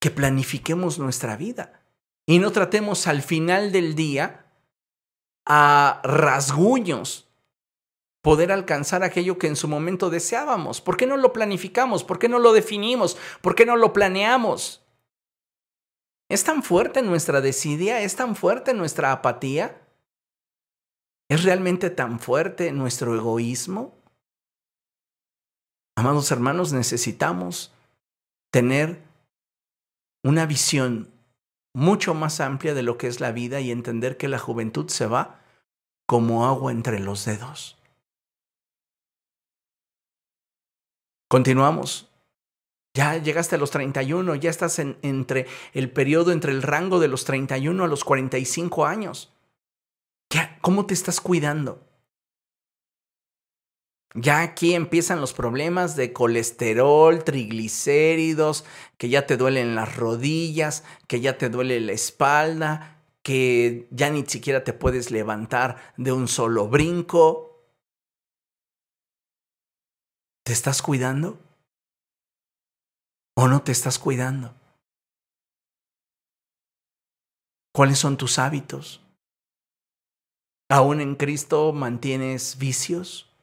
que 0.02 0.10
planifiquemos 0.10 0.98
nuestra 0.98 1.38
vida 1.38 1.84
y 2.28 2.40
no 2.40 2.52
tratemos 2.52 3.08
al 3.08 3.22
final 3.22 3.72
del 3.72 3.96
día 3.96 4.46
a 5.46 6.02
rasguños 6.04 7.30
poder 8.22 8.52
alcanzar 8.52 9.04
aquello 9.04 9.38
que 9.38 9.48
en 9.48 9.56
su 9.56 9.68
momento 9.68 10.10
deseábamos. 10.10 10.82
¿Por 10.82 10.98
qué 10.98 11.06
no 11.06 11.18
lo 11.18 11.34
planificamos? 11.34 12.04
¿Por 12.04 12.20
qué 12.20 12.28
no 12.28 12.40
lo 12.40 12.52
definimos? 12.52 13.18
¿Por 13.42 13.56
qué 13.56 13.66
no 13.66 13.78
lo 13.78 13.94
planeamos? 13.94 14.84
¿Es 16.30 16.44
tan 16.44 16.62
fuerte 16.62 17.02
nuestra 17.02 17.42
desidia? 17.42 18.02
¿Es 18.02 18.16
tan 18.16 18.36
fuerte 18.36 18.76
nuestra 18.76 19.12
apatía? 19.12 19.82
¿Es 21.28 21.44
realmente 21.44 21.90
tan 21.90 22.20
fuerte 22.20 22.72
nuestro 22.72 23.16
egoísmo? 23.16 23.98
Amados 25.98 26.32
hermanos, 26.32 26.72
necesitamos 26.72 27.74
tener 28.52 29.02
una 30.24 30.46
visión 30.46 31.12
mucho 31.74 32.14
más 32.14 32.40
amplia 32.40 32.74
de 32.74 32.84
lo 32.84 32.98
que 32.98 33.08
es 33.08 33.20
la 33.20 33.32
vida 33.32 33.60
y 33.60 33.72
entender 33.72 34.18
que 34.18 34.28
la 34.28 34.40
juventud 34.40 34.88
se 34.90 35.08
va 35.08 35.40
como 36.08 36.46
agua 36.46 36.72
entre 36.72 37.00
los 37.00 37.26
dedos. 37.26 37.78
Continuamos. 41.28 42.09
Ya 42.94 43.18
llegaste 43.18 43.56
a 43.56 43.60
los 43.60 43.72
31, 43.72 44.36
ya 44.36 44.50
estás 44.50 44.80
en, 44.80 44.98
entre 45.02 45.48
el 45.74 45.92
periodo, 45.92 46.32
entre 46.32 46.52
el 46.52 46.64
rango 46.64 47.00
de 47.00 47.08
los 47.08 47.26
31 47.26 47.84
a 47.84 47.88
los 47.88 48.04
45 48.04 48.86
años. 48.86 49.34
¿Cómo 50.62 50.86
te 50.86 50.94
estás 50.94 51.22
cuidando? 51.22 51.86
Ya 54.16 54.42
aquí 54.42 54.74
empiezan 54.74 55.22
los 55.22 55.34
problemas 55.34 55.96
de 55.96 56.14
colesterol, 56.14 57.24
triglicéridos, 57.24 58.66
que 58.98 59.10
ya 59.10 59.26
te 59.26 59.38
duelen 59.38 59.76
las 59.76 59.96
rodillas, 59.96 60.84
que 61.08 61.22
ya 61.22 61.38
te 61.38 61.50
duele 61.50 61.80
la 61.80 61.94
espalda, 61.94 63.04
que 63.24 63.88
ya 63.92 64.10
ni 64.10 64.26
siquiera 64.26 64.64
te 64.64 64.74
puedes 64.74 65.12
levantar 65.12 65.78
de 65.96 66.12
un 66.12 66.28
solo 66.28 66.68
brinco. 66.68 67.64
¿Te 70.44 70.54
estás 70.54 70.82
cuidando? 70.82 71.40
¿O 73.42 73.48
no 73.48 73.62
te 73.62 73.72
estás 73.72 74.00
cuidando? 74.00 74.54
¿Cuáles 77.74 77.98
son 77.98 78.18
tus 78.18 78.38
hábitos? 78.38 79.02
¿Aún 80.70 81.00
en 81.00 81.16
Cristo 81.16 81.72
mantienes 81.72 82.58
vicios? 82.58 83.34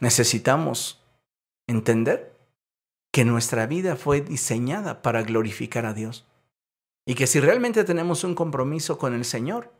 Necesitamos 0.00 1.02
entender 1.66 2.38
que 3.12 3.24
nuestra 3.24 3.66
vida 3.66 3.96
fue 3.96 4.20
diseñada 4.20 5.02
para 5.02 5.24
glorificar 5.24 5.86
a 5.86 5.94
Dios 5.94 6.24
y 7.04 7.16
que 7.16 7.26
si 7.26 7.40
realmente 7.40 7.82
tenemos 7.82 8.22
un 8.22 8.36
compromiso 8.36 8.96
con 8.98 9.12
el 9.12 9.24
Señor, 9.24 9.72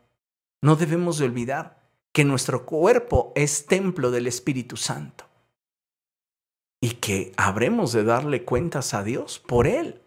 no 0.60 0.74
debemos 0.74 1.18
de 1.18 1.26
olvidar 1.26 1.88
que 2.12 2.24
nuestro 2.24 2.66
cuerpo 2.66 3.32
es 3.36 3.66
templo 3.66 4.10
del 4.10 4.26
Espíritu 4.26 4.76
Santo 4.76 5.31
y 6.82 6.94
que 6.96 7.32
habremos 7.36 7.92
de 7.92 8.02
darle 8.02 8.44
cuentas 8.44 8.92
a 8.92 9.04
Dios 9.04 9.38
por 9.38 9.68
él. 9.68 10.02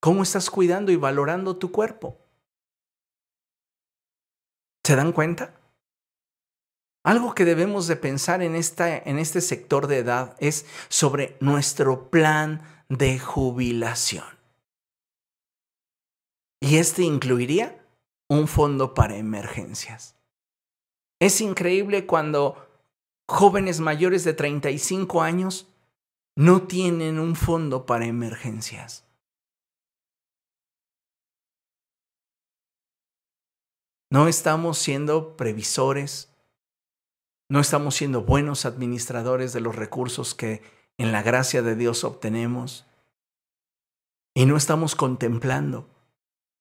¿Cómo 0.00 0.22
estás 0.22 0.48
cuidando 0.48 0.90
y 0.90 0.96
valorando 0.96 1.58
tu 1.58 1.70
cuerpo? 1.70 2.16
¿Se 4.82 4.96
dan 4.96 5.12
cuenta? 5.12 5.60
Algo 7.04 7.34
que 7.34 7.44
debemos 7.44 7.86
de 7.88 7.96
pensar 7.96 8.42
en, 8.42 8.54
esta, 8.56 8.96
en 8.96 9.18
este 9.18 9.42
sector 9.42 9.86
de 9.86 9.98
edad 9.98 10.34
es 10.40 10.64
sobre 10.88 11.36
nuestro 11.40 12.10
plan 12.10 12.62
de 12.88 13.18
jubilación. 13.18 14.24
Y 16.62 16.76
este 16.76 17.02
incluiría 17.02 17.84
un 18.30 18.48
fondo 18.48 18.94
para 18.94 19.16
emergencias. 19.16 20.16
Es 21.18 21.42
increíble 21.42 22.06
cuando 22.06 22.69
jóvenes 23.30 23.80
mayores 23.80 24.24
de 24.24 24.34
35 24.34 25.22
años 25.22 25.66
no 26.36 26.62
tienen 26.62 27.18
un 27.18 27.36
fondo 27.36 27.86
para 27.86 28.06
emergencias. 28.06 29.04
No 34.10 34.26
estamos 34.28 34.78
siendo 34.78 35.36
previsores 35.36 36.30
no 37.50 37.58
estamos 37.58 37.96
siendo 37.96 38.22
buenos 38.22 38.64
administradores 38.64 39.52
de 39.52 39.60
los 39.60 39.74
recursos 39.74 40.36
que 40.36 40.62
en 40.98 41.10
la 41.10 41.20
gracia 41.24 41.62
de 41.62 41.74
Dios 41.74 42.04
obtenemos. 42.04 42.86
Y 44.34 44.46
no 44.46 44.56
estamos 44.56 44.94
contemplando 44.94 45.90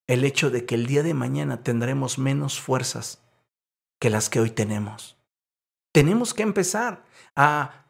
el 0.08 0.24
hecho 0.24 0.50
de 0.50 0.66
que 0.66 0.74
el 0.74 0.88
día 0.88 1.04
de 1.04 1.14
mañana 1.14 1.62
tendremos 1.62 2.18
menos 2.18 2.60
fuerzas 2.60 3.22
que 4.00 4.10
las 4.10 4.32
que 4.32 4.40
hoy 4.40 4.50
tenemos. 4.50 5.19
Tenemos 5.92 6.34
que 6.34 6.44
empezar 6.44 7.04
a 7.36 7.86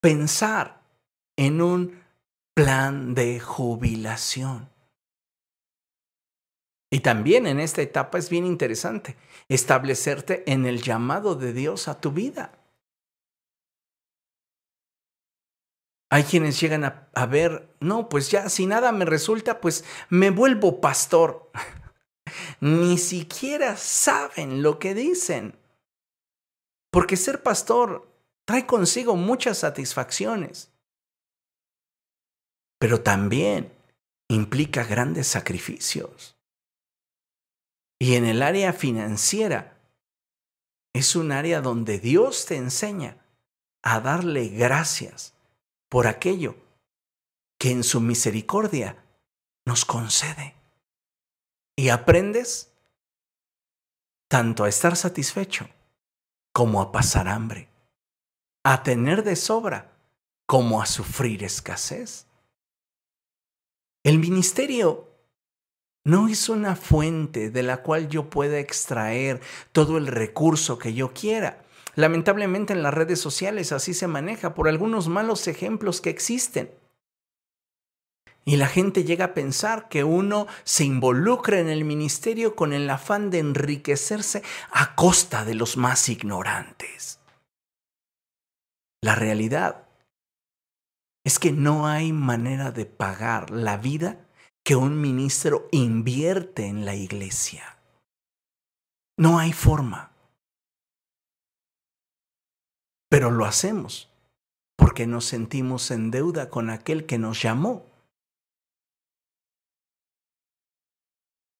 pensar 0.00 0.80
en 1.36 1.60
un 1.60 2.02
plan 2.54 3.14
de 3.14 3.40
jubilación. 3.40 4.70
Y 6.90 7.00
también 7.00 7.46
en 7.46 7.60
esta 7.60 7.82
etapa 7.82 8.18
es 8.18 8.30
bien 8.30 8.46
interesante 8.46 9.16
establecerte 9.48 10.50
en 10.50 10.66
el 10.66 10.82
llamado 10.82 11.34
de 11.34 11.52
Dios 11.52 11.88
a 11.88 12.00
tu 12.00 12.12
vida. 12.12 12.52
Hay 16.08 16.22
quienes 16.22 16.60
llegan 16.60 16.84
a, 16.84 17.26
ver, 17.26 17.68
no, 17.80 18.08
pues 18.08 18.30
ya 18.30 18.48
si 18.48 18.66
nada 18.66 18.92
me 18.92 19.04
resulta, 19.04 19.60
pues 19.60 19.84
me 20.08 20.30
vuelvo 20.30 20.80
pastor. 20.80 21.50
Ni 22.60 22.96
siquiera 22.96 23.76
saben 23.76 24.62
lo 24.62 24.78
que 24.78 24.94
dicen. 24.94 25.58
Porque 26.96 27.18
ser 27.18 27.42
pastor 27.42 28.10
trae 28.46 28.64
consigo 28.64 29.16
muchas 29.16 29.58
satisfacciones, 29.58 30.72
pero 32.78 33.02
también 33.02 33.70
implica 34.30 34.82
grandes 34.82 35.26
sacrificios. 35.26 36.38
Y 38.00 38.14
en 38.14 38.24
el 38.24 38.40
área 38.40 38.72
financiera 38.72 39.78
es 40.94 41.14
un 41.16 41.32
área 41.32 41.60
donde 41.60 41.98
Dios 41.98 42.46
te 42.46 42.56
enseña 42.56 43.18
a 43.82 44.00
darle 44.00 44.48
gracias 44.48 45.34
por 45.90 46.06
aquello 46.06 46.56
que 47.58 47.72
en 47.72 47.84
su 47.84 48.00
misericordia 48.00 49.04
nos 49.66 49.84
concede. 49.84 50.54
Y 51.76 51.90
aprendes 51.90 52.72
tanto 54.30 54.64
a 54.64 54.70
estar 54.70 54.96
satisfecho 54.96 55.68
como 56.56 56.80
a 56.80 56.90
pasar 56.90 57.28
hambre, 57.28 57.68
a 58.64 58.82
tener 58.82 59.24
de 59.24 59.36
sobra 59.36 59.92
como 60.46 60.80
a 60.80 60.86
sufrir 60.86 61.44
escasez. 61.44 62.28
El 64.02 64.18
ministerio 64.18 65.10
no 66.06 66.28
es 66.28 66.48
una 66.48 66.74
fuente 66.74 67.50
de 67.50 67.62
la 67.62 67.82
cual 67.82 68.08
yo 68.08 68.30
pueda 68.30 68.58
extraer 68.58 69.42
todo 69.72 69.98
el 69.98 70.06
recurso 70.06 70.78
que 70.78 70.94
yo 70.94 71.12
quiera. 71.12 71.62
Lamentablemente 71.94 72.72
en 72.72 72.82
las 72.82 72.94
redes 72.94 73.20
sociales 73.20 73.70
así 73.70 73.92
se 73.92 74.06
maneja 74.06 74.54
por 74.54 74.66
algunos 74.66 75.08
malos 75.08 75.48
ejemplos 75.48 76.00
que 76.00 76.08
existen. 76.08 76.70
Y 78.48 78.56
la 78.56 78.68
gente 78.68 79.02
llega 79.02 79.24
a 79.24 79.34
pensar 79.34 79.88
que 79.88 80.04
uno 80.04 80.46
se 80.62 80.84
involucra 80.84 81.58
en 81.58 81.68
el 81.68 81.84
ministerio 81.84 82.54
con 82.54 82.72
el 82.72 82.88
afán 82.88 83.28
de 83.30 83.40
enriquecerse 83.40 84.44
a 84.70 84.94
costa 84.94 85.44
de 85.44 85.54
los 85.54 85.76
más 85.76 86.08
ignorantes. 86.08 87.18
La 89.02 89.16
realidad 89.16 89.88
es 91.24 91.40
que 91.40 91.50
no 91.50 91.88
hay 91.88 92.12
manera 92.12 92.70
de 92.70 92.86
pagar 92.86 93.50
la 93.50 93.78
vida 93.78 94.24
que 94.64 94.76
un 94.76 95.00
ministro 95.00 95.66
invierte 95.72 96.66
en 96.66 96.84
la 96.84 96.94
iglesia. 96.94 97.78
No 99.18 99.40
hay 99.40 99.52
forma. 99.52 100.12
Pero 103.08 103.32
lo 103.32 103.44
hacemos 103.44 104.08
porque 104.76 105.08
nos 105.08 105.24
sentimos 105.24 105.90
en 105.90 106.12
deuda 106.12 106.48
con 106.48 106.70
aquel 106.70 107.06
que 107.06 107.18
nos 107.18 107.42
llamó. 107.42 107.95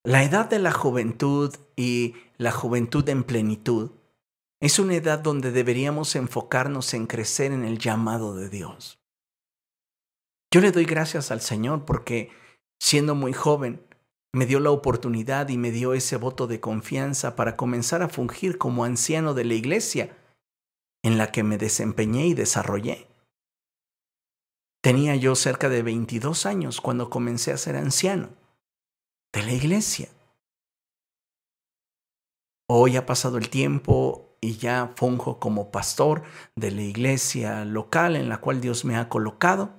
La 0.06 0.22
edad 0.22 0.48
de 0.48 0.60
la 0.60 0.70
juventud 0.70 1.52
y 1.74 2.14
la 2.38 2.52
juventud 2.52 3.08
en 3.08 3.24
plenitud 3.24 3.90
es 4.60 4.78
una 4.78 4.94
edad 4.94 5.18
donde 5.18 5.50
deberíamos 5.50 6.14
enfocarnos 6.14 6.94
en 6.94 7.08
crecer 7.08 7.50
en 7.50 7.64
el 7.64 7.78
llamado 7.78 8.36
de 8.36 8.48
Dios. 8.48 9.00
Yo 10.52 10.60
le 10.60 10.70
doy 10.70 10.84
gracias 10.84 11.32
al 11.32 11.40
Señor 11.40 11.84
porque 11.84 12.30
Siendo 12.78 13.14
muy 13.14 13.32
joven, 13.32 13.82
me 14.32 14.46
dio 14.46 14.60
la 14.60 14.70
oportunidad 14.70 15.48
y 15.48 15.56
me 15.56 15.70
dio 15.70 15.94
ese 15.94 16.16
voto 16.16 16.46
de 16.46 16.60
confianza 16.60 17.36
para 17.36 17.56
comenzar 17.56 18.02
a 18.02 18.08
fungir 18.08 18.58
como 18.58 18.84
anciano 18.84 19.34
de 19.34 19.44
la 19.44 19.54
iglesia 19.54 20.16
en 21.02 21.18
la 21.18 21.32
que 21.32 21.42
me 21.42 21.58
desempeñé 21.58 22.26
y 22.26 22.34
desarrollé. 22.34 23.08
Tenía 24.82 25.16
yo 25.16 25.34
cerca 25.34 25.68
de 25.68 25.82
22 25.82 26.46
años 26.46 26.80
cuando 26.80 27.10
comencé 27.10 27.50
a 27.50 27.56
ser 27.56 27.76
anciano 27.76 28.45
de 29.36 29.42
la 29.42 29.52
iglesia. 29.52 30.08
Hoy 32.70 32.96
ha 32.96 33.04
pasado 33.04 33.36
el 33.36 33.50
tiempo 33.50 34.34
y 34.40 34.56
ya 34.56 34.94
funjo 34.96 35.38
como 35.38 35.70
pastor 35.70 36.22
de 36.54 36.70
la 36.70 36.80
iglesia 36.80 37.66
local 37.66 38.16
en 38.16 38.30
la 38.30 38.38
cual 38.38 38.62
Dios 38.62 38.86
me 38.86 38.96
ha 38.96 39.10
colocado 39.10 39.74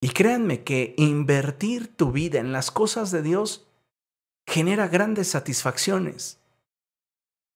y 0.00 0.10
créanme 0.10 0.62
que 0.62 0.94
invertir 0.96 1.96
tu 1.96 2.12
vida 2.12 2.38
en 2.38 2.52
las 2.52 2.70
cosas 2.70 3.10
de 3.10 3.22
Dios 3.22 3.66
genera 4.46 4.86
grandes 4.86 5.26
satisfacciones. 5.28 6.38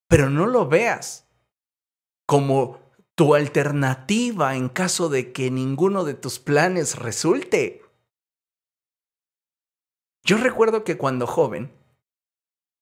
Pero 0.09 0.28
no 0.28 0.47
lo 0.47 0.66
veas 0.66 1.24
como 2.27 2.81
tu 3.14 3.36
alternativa 3.36 4.56
en 4.56 4.69
caso 4.69 5.09
de 5.09 5.32
que 5.32 5.52
ninguno 5.52 6.02
de 6.02 6.14
tus 6.14 6.40
planes 6.40 6.97
resulte. 6.97 7.82
Yo 10.33 10.39
recuerdo 10.39 10.83
que 10.83 10.97
cuando 10.97 11.27
joven, 11.27 11.71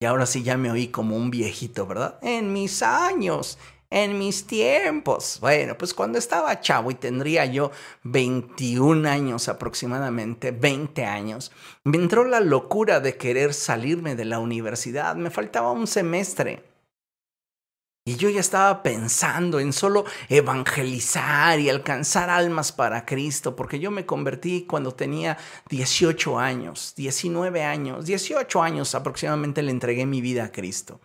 y 0.01 0.07
ahora 0.07 0.25
sí 0.27 0.45
ya 0.45 0.57
me 0.57 0.71
oí 0.71 0.87
como 0.87 1.17
un 1.17 1.33
viejito, 1.33 1.85
¿verdad? 1.85 2.17
En 2.23 2.53
mis 2.53 2.81
años, 2.81 3.59
en 3.91 4.21
mis 4.21 4.47
tiempos. 4.47 5.39
Bueno, 5.41 5.77
pues 5.77 5.93
cuando 5.93 6.17
estaba 6.17 6.61
chavo 6.61 6.93
y 6.93 6.95
tendría 6.95 7.47
yo 7.47 7.73
21 8.05 9.09
años 9.09 9.49
aproximadamente, 9.49 10.53
20 10.53 11.05
años, 11.05 11.51
me 11.83 11.97
entró 11.97 12.23
la 12.23 12.39
locura 12.39 13.01
de 13.01 13.17
querer 13.17 13.53
salirme 13.53 14.15
de 14.15 14.27
la 14.27 14.39
universidad. 14.39 15.17
Me 15.17 15.31
faltaba 15.31 15.73
un 15.73 15.89
semestre. 15.89 16.70
Y 18.05 18.17
yo 18.17 18.31
ya 18.31 18.41
estaba 18.41 18.83
pensando 18.83 19.61
en 19.61 19.73
solo 19.73 20.05
evangelizar 20.29 21.61
y 21.61 21.69
alcanzar 21.69 22.31
almas 22.31 22.73
para 22.73 23.05
Cristo, 23.05 23.55
porque 23.55 23.79
yo 23.79 23.91
me 23.91 24.07
convertí 24.07 24.65
cuando 24.67 24.93
tenía 24.93 25.37
18 25.69 26.39
años, 26.39 26.95
19 26.97 27.63
años, 27.63 28.07
18 28.07 28.63
años 28.63 28.95
aproximadamente 28.95 29.63
le 29.63 29.71
entregué 29.71 30.07
mi 30.07 30.21
vida 30.23 30.45
a 30.45 30.53
Cristo. 30.53 31.01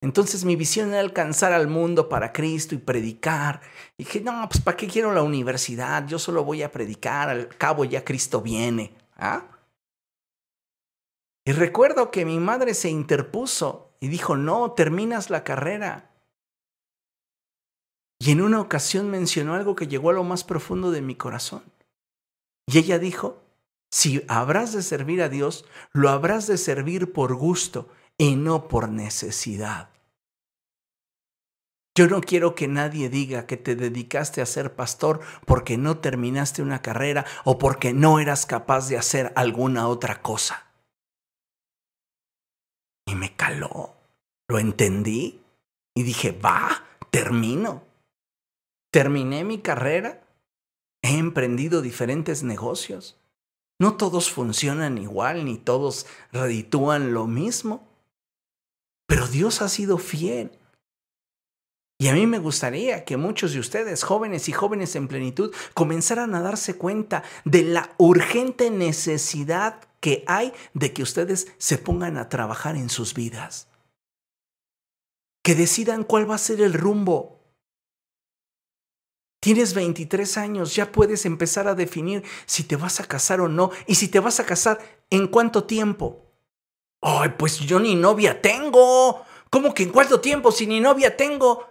Entonces 0.00 0.44
mi 0.44 0.56
visión 0.56 0.88
era 0.88 1.00
alcanzar 1.00 1.52
al 1.52 1.68
mundo 1.68 2.08
para 2.08 2.32
Cristo 2.32 2.74
y 2.74 2.78
predicar. 2.78 3.60
Y 3.96 4.04
dije, 4.04 4.20
no, 4.20 4.48
pues 4.48 4.60
¿para 4.60 4.76
qué 4.76 4.88
quiero 4.88 5.12
la 5.12 5.22
universidad? 5.22 6.06
Yo 6.08 6.18
solo 6.18 6.44
voy 6.44 6.62
a 6.62 6.72
predicar, 6.72 7.28
al 7.28 7.48
cabo 7.56 7.84
ya 7.84 8.04
Cristo 8.04 8.40
viene. 8.40 8.96
¿Ah? 9.16 9.44
Y 11.44 11.52
recuerdo 11.52 12.10
que 12.10 12.24
mi 12.24 12.40
madre 12.40 12.74
se 12.74 12.88
interpuso 12.88 13.92
y 14.00 14.08
dijo, 14.08 14.36
no, 14.36 14.72
terminas 14.72 15.30
la 15.30 15.44
carrera. 15.44 16.11
Y 18.22 18.30
en 18.30 18.40
una 18.40 18.60
ocasión 18.60 19.10
mencionó 19.10 19.54
algo 19.54 19.74
que 19.74 19.88
llegó 19.88 20.10
a 20.10 20.12
lo 20.12 20.22
más 20.22 20.44
profundo 20.44 20.92
de 20.92 21.02
mi 21.02 21.16
corazón. 21.16 21.64
Y 22.68 22.78
ella 22.78 23.00
dijo, 23.00 23.42
si 23.90 24.24
habrás 24.28 24.72
de 24.72 24.82
servir 24.82 25.22
a 25.22 25.28
Dios, 25.28 25.64
lo 25.92 26.08
habrás 26.08 26.46
de 26.46 26.56
servir 26.56 27.12
por 27.12 27.34
gusto 27.34 27.88
y 28.16 28.36
no 28.36 28.68
por 28.68 28.88
necesidad. 28.90 29.90
Yo 31.96 32.06
no 32.06 32.20
quiero 32.20 32.54
que 32.54 32.68
nadie 32.68 33.08
diga 33.08 33.48
que 33.48 33.56
te 33.56 33.74
dedicaste 33.74 34.40
a 34.40 34.46
ser 34.46 34.76
pastor 34.76 35.18
porque 35.44 35.76
no 35.76 35.98
terminaste 35.98 36.62
una 36.62 36.80
carrera 36.80 37.26
o 37.42 37.58
porque 37.58 37.92
no 37.92 38.20
eras 38.20 38.46
capaz 38.46 38.88
de 38.88 38.98
hacer 38.98 39.32
alguna 39.34 39.88
otra 39.88 40.22
cosa. 40.22 40.68
Y 43.04 43.16
me 43.16 43.34
caló, 43.34 43.96
lo 44.46 44.60
entendí 44.60 45.42
y 45.92 46.04
dije, 46.04 46.30
va, 46.30 46.84
termino. 47.10 47.90
Terminé 48.92 49.42
mi 49.42 49.58
carrera, 49.58 50.22
he 51.02 51.16
emprendido 51.16 51.80
diferentes 51.80 52.42
negocios. 52.42 53.18
No 53.80 53.96
todos 53.96 54.30
funcionan 54.30 54.98
igual, 54.98 55.46
ni 55.46 55.56
todos 55.56 56.06
reditúan 56.30 57.14
lo 57.14 57.26
mismo. 57.26 57.88
Pero 59.08 59.26
Dios 59.26 59.62
ha 59.62 59.70
sido 59.70 59.96
fiel. 59.96 60.52
Y 61.98 62.08
a 62.08 62.12
mí 62.12 62.26
me 62.26 62.38
gustaría 62.38 63.06
que 63.06 63.16
muchos 63.16 63.54
de 63.54 63.60
ustedes, 63.60 64.02
jóvenes 64.02 64.48
y 64.50 64.52
jóvenes 64.52 64.94
en 64.94 65.08
plenitud, 65.08 65.54
comenzaran 65.72 66.34
a 66.34 66.42
darse 66.42 66.76
cuenta 66.76 67.22
de 67.46 67.62
la 67.62 67.94
urgente 67.96 68.70
necesidad 68.70 69.80
que 70.00 70.22
hay 70.26 70.52
de 70.74 70.92
que 70.92 71.02
ustedes 71.02 71.46
se 71.56 71.78
pongan 71.78 72.18
a 72.18 72.28
trabajar 72.28 72.76
en 72.76 72.90
sus 72.90 73.14
vidas. 73.14 73.68
Que 75.42 75.54
decidan 75.54 76.04
cuál 76.04 76.30
va 76.30 76.34
a 76.34 76.38
ser 76.38 76.60
el 76.60 76.74
rumbo 76.74 77.41
Tienes 79.42 79.74
23 79.74 80.38
años, 80.38 80.76
ya 80.76 80.92
puedes 80.92 81.26
empezar 81.26 81.66
a 81.66 81.74
definir 81.74 82.22
si 82.46 82.62
te 82.62 82.76
vas 82.76 83.00
a 83.00 83.06
casar 83.06 83.40
o 83.40 83.48
no 83.48 83.72
y 83.88 83.96
si 83.96 84.06
te 84.06 84.20
vas 84.20 84.38
a 84.38 84.46
casar 84.46 84.78
en 85.10 85.26
cuánto 85.26 85.64
tiempo. 85.64 86.30
Ay, 87.00 87.30
pues 87.36 87.58
yo 87.58 87.80
ni 87.80 87.96
novia 87.96 88.40
tengo. 88.40 89.24
¿Cómo 89.50 89.74
que 89.74 89.82
en 89.82 89.90
cuánto 89.90 90.20
tiempo 90.20 90.52
si 90.52 90.68
ni 90.68 90.78
novia 90.78 91.16
tengo? 91.16 91.66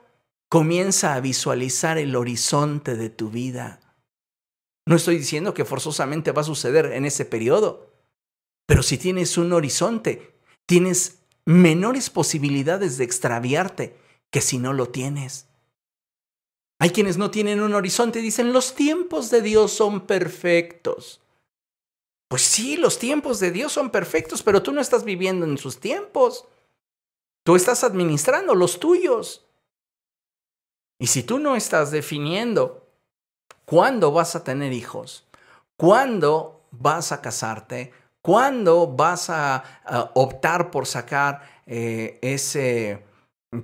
Comienza 0.49 1.13
a 1.13 1.21
visualizar 1.21 1.97
el 1.97 2.13
horizonte 2.17 2.97
de 2.97 3.09
tu 3.09 3.29
vida. 3.29 3.79
No 4.85 4.97
estoy 4.97 5.17
diciendo 5.17 5.53
que 5.53 5.63
forzosamente 5.63 6.33
va 6.33 6.41
a 6.41 6.43
suceder 6.43 6.87
en 6.87 7.05
ese 7.05 7.23
periodo, 7.23 7.93
pero 8.65 8.83
si 8.83 8.97
tienes 8.97 9.37
un 9.37 9.53
horizonte, 9.53 10.35
tienes 10.65 11.19
menores 11.45 12.09
posibilidades 12.09 12.97
de 12.97 13.05
extraviarte 13.05 13.95
que 14.29 14.41
si 14.41 14.57
no 14.57 14.73
lo 14.73 14.89
tienes. 14.89 15.47
Hay 16.81 16.89
quienes 16.89 17.19
no 17.19 17.29
tienen 17.29 17.61
un 17.61 17.75
horizonte 17.75 18.17
y 18.17 18.23
dicen, 18.23 18.53
los 18.53 18.73
tiempos 18.73 19.29
de 19.29 19.43
Dios 19.43 19.71
son 19.71 20.07
perfectos. 20.07 21.21
Pues 22.27 22.41
sí, 22.41 22.75
los 22.75 22.97
tiempos 22.97 23.39
de 23.39 23.51
Dios 23.51 23.71
son 23.71 23.91
perfectos, 23.91 24.41
pero 24.41 24.63
tú 24.63 24.71
no 24.71 24.81
estás 24.81 25.03
viviendo 25.03 25.45
en 25.45 25.59
sus 25.59 25.79
tiempos. 25.79 26.45
Tú 27.43 27.55
estás 27.55 27.83
administrando 27.83 28.55
los 28.55 28.79
tuyos. 28.79 29.45
Y 30.97 31.05
si 31.05 31.21
tú 31.21 31.37
no 31.37 31.55
estás 31.55 31.91
definiendo 31.91 32.87
cuándo 33.65 34.11
vas 34.11 34.35
a 34.35 34.43
tener 34.43 34.73
hijos, 34.73 35.27
cuándo 35.77 36.63
vas 36.71 37.11
a 37.11 37.21
casarte, 37.21 37.93
cuándo 38.23 38.87
vas 38.87 39.29
a, 39.29 40.09
optar 40.15 40.71
por 40.71 40.87
sacar 40.87 41.47
eh, 41.67 42.17
ese 42.23 43.03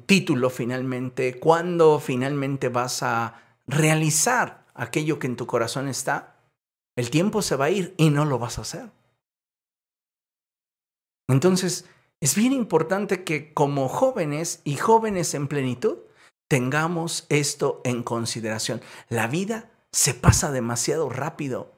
título 0.05 0.49
finalmente, 0.49 1.39
cuándo 1.39 1.99
finalmente 1.99 2.69
vas 2.69 3.03
a 3.03 3.41
realizar 3.67 4.65
aquello 4.73 5.19
que 5.19 5.27
en 5.27 5.35
tu 5.35 5.47
corazón 5.47 5.87
está, 5.87 6.35
el 6.95 7.09
tiempo 7.09 7.41
se 7.41 7.55
va 7.55 7.65
a 7.65 7.69
ir 7.69 7.93
y 7.97 8.09
no 8.09 8.25
lo 8.25 8.39
vas 8.39 8.57
a 8.57 8.61
hacer. 8.61 8.91
Entonces, 11.29 11.85
es 12.19 12.35
bien 12.35 12.53
importante 12.53 13.23
que 13.23 13.53
como 13.53 13.87
jóvenes 13.89 14.61
y 14.63 14.75
jóvenes 14.75 15.33
en 15.33 15.47
plenitud 15.47 15.97
tengamos 16.49 17.25
esto 17.29 17.81
en 17.83 18.03
consideración. 18.03 18.81
La 19.09 19.27
vida 19.27 19.69
se 19.91 20.13
pasa 20.13 20.51
demasiado 20.51 21.09
rápido 21.09 21.73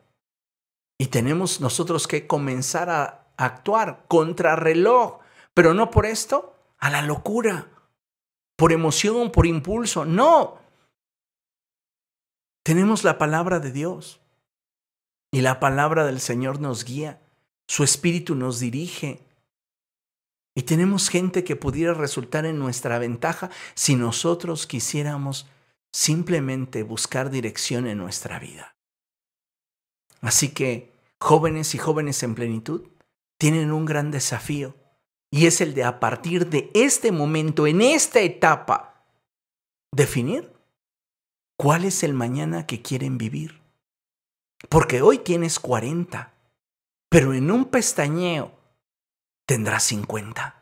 y 0.98 1.07
tenemos 1.07 1.61
nosotros 1.61 2.07
que 2.07 2.27
comenzar 2.27 2.90
a 2.90 3.27
actuar 3.38 4.06
contra 4.07 4.56
reloj, 4.56 5.19
pero 5.53 5.73
no 5.73 5.91
por 5.91 6.06
esto 6.06 6.56
a 6.77 6.90
la 6.90 7.02
locura 7.02 7.69
por 8.60 8.73
emoción, 8.73 9.31
por 9.31 9.48
impulso. 9.48 10.03
No. 10.03 10.60
Tenemos 12.61 13.06
la 13.06 13.18
palabra 13.18 13.61
de 13.61 13.72
Dios 13.72 14.19
y 15.31 15.40
la 15.40 15.61
palabra 15.61 16.06
del 16.06 16.19
Señor 16.19 16.60
nos 16.60 16.84
guía, 16.84 17.22
su 17.69 17.86
espíritu 17.86 18.36
nos 18.36 18.60
dirige. 18.60 19.23
Y 20.56 20.64
tenemos 20.64 21.07
gente 21.07 21.45
que 21.45 21.56
pudiera 21.56 21.94
resultar 21.94 22.45
en 22.45 22.60
nuestra 22.60 22.99
ventaja 22.99 23.49
si 23.76 23.95
nosotros 23.95 24.68
quisiéramos 24.68 25.48
simplemente 25.94 26.84
buscar 26.84 27.30
dirección 27.30 27.88
en 27.88 27.98
nuestra 27.98 28.40
vida. 28.40 28.76
Así 30.19 30.49
que 30.49 30.91
jóvenes 31.22 31.73
y 31.76 31.77
jóvenes 31.77 32.22
en 32.23 32.36
plenitud 32.36 32.90
tienen 33.38 33.72
un 33.72 33.86
gran 33.86 34.11
desafío 34.11 34.76
y 35.31 35.45
es 35.45 35.61
el 35.61 35.73
de 35.73 35.84
a 35.84 35.99
partir 35.99 36.49
de 36.49 36.72
este 36.73 37.11
momento, 37.11 37.68
en 37.68 37.81
esta 37.81 38.19
etapa, 38.19 39.06
definir 39.91 40.51
cuál 41.57 41.85
es 41.85 42.03
el 42.03 42.14
mañana 42.14 42.65
que 42.65 42.81
quieren 42.81 43.18
vivir. 43.18 43.61
Porque 44.69 45.01
hoy 45.01 45.19
tienes 45.19 45.60
40, 45.60 46.34
pero 47.10 47.34
en 47.34 47.51
un 47.51 47.65
pestañeo 47.65 48.51
tendrás 49.45 49.84
50. 49.84 50.56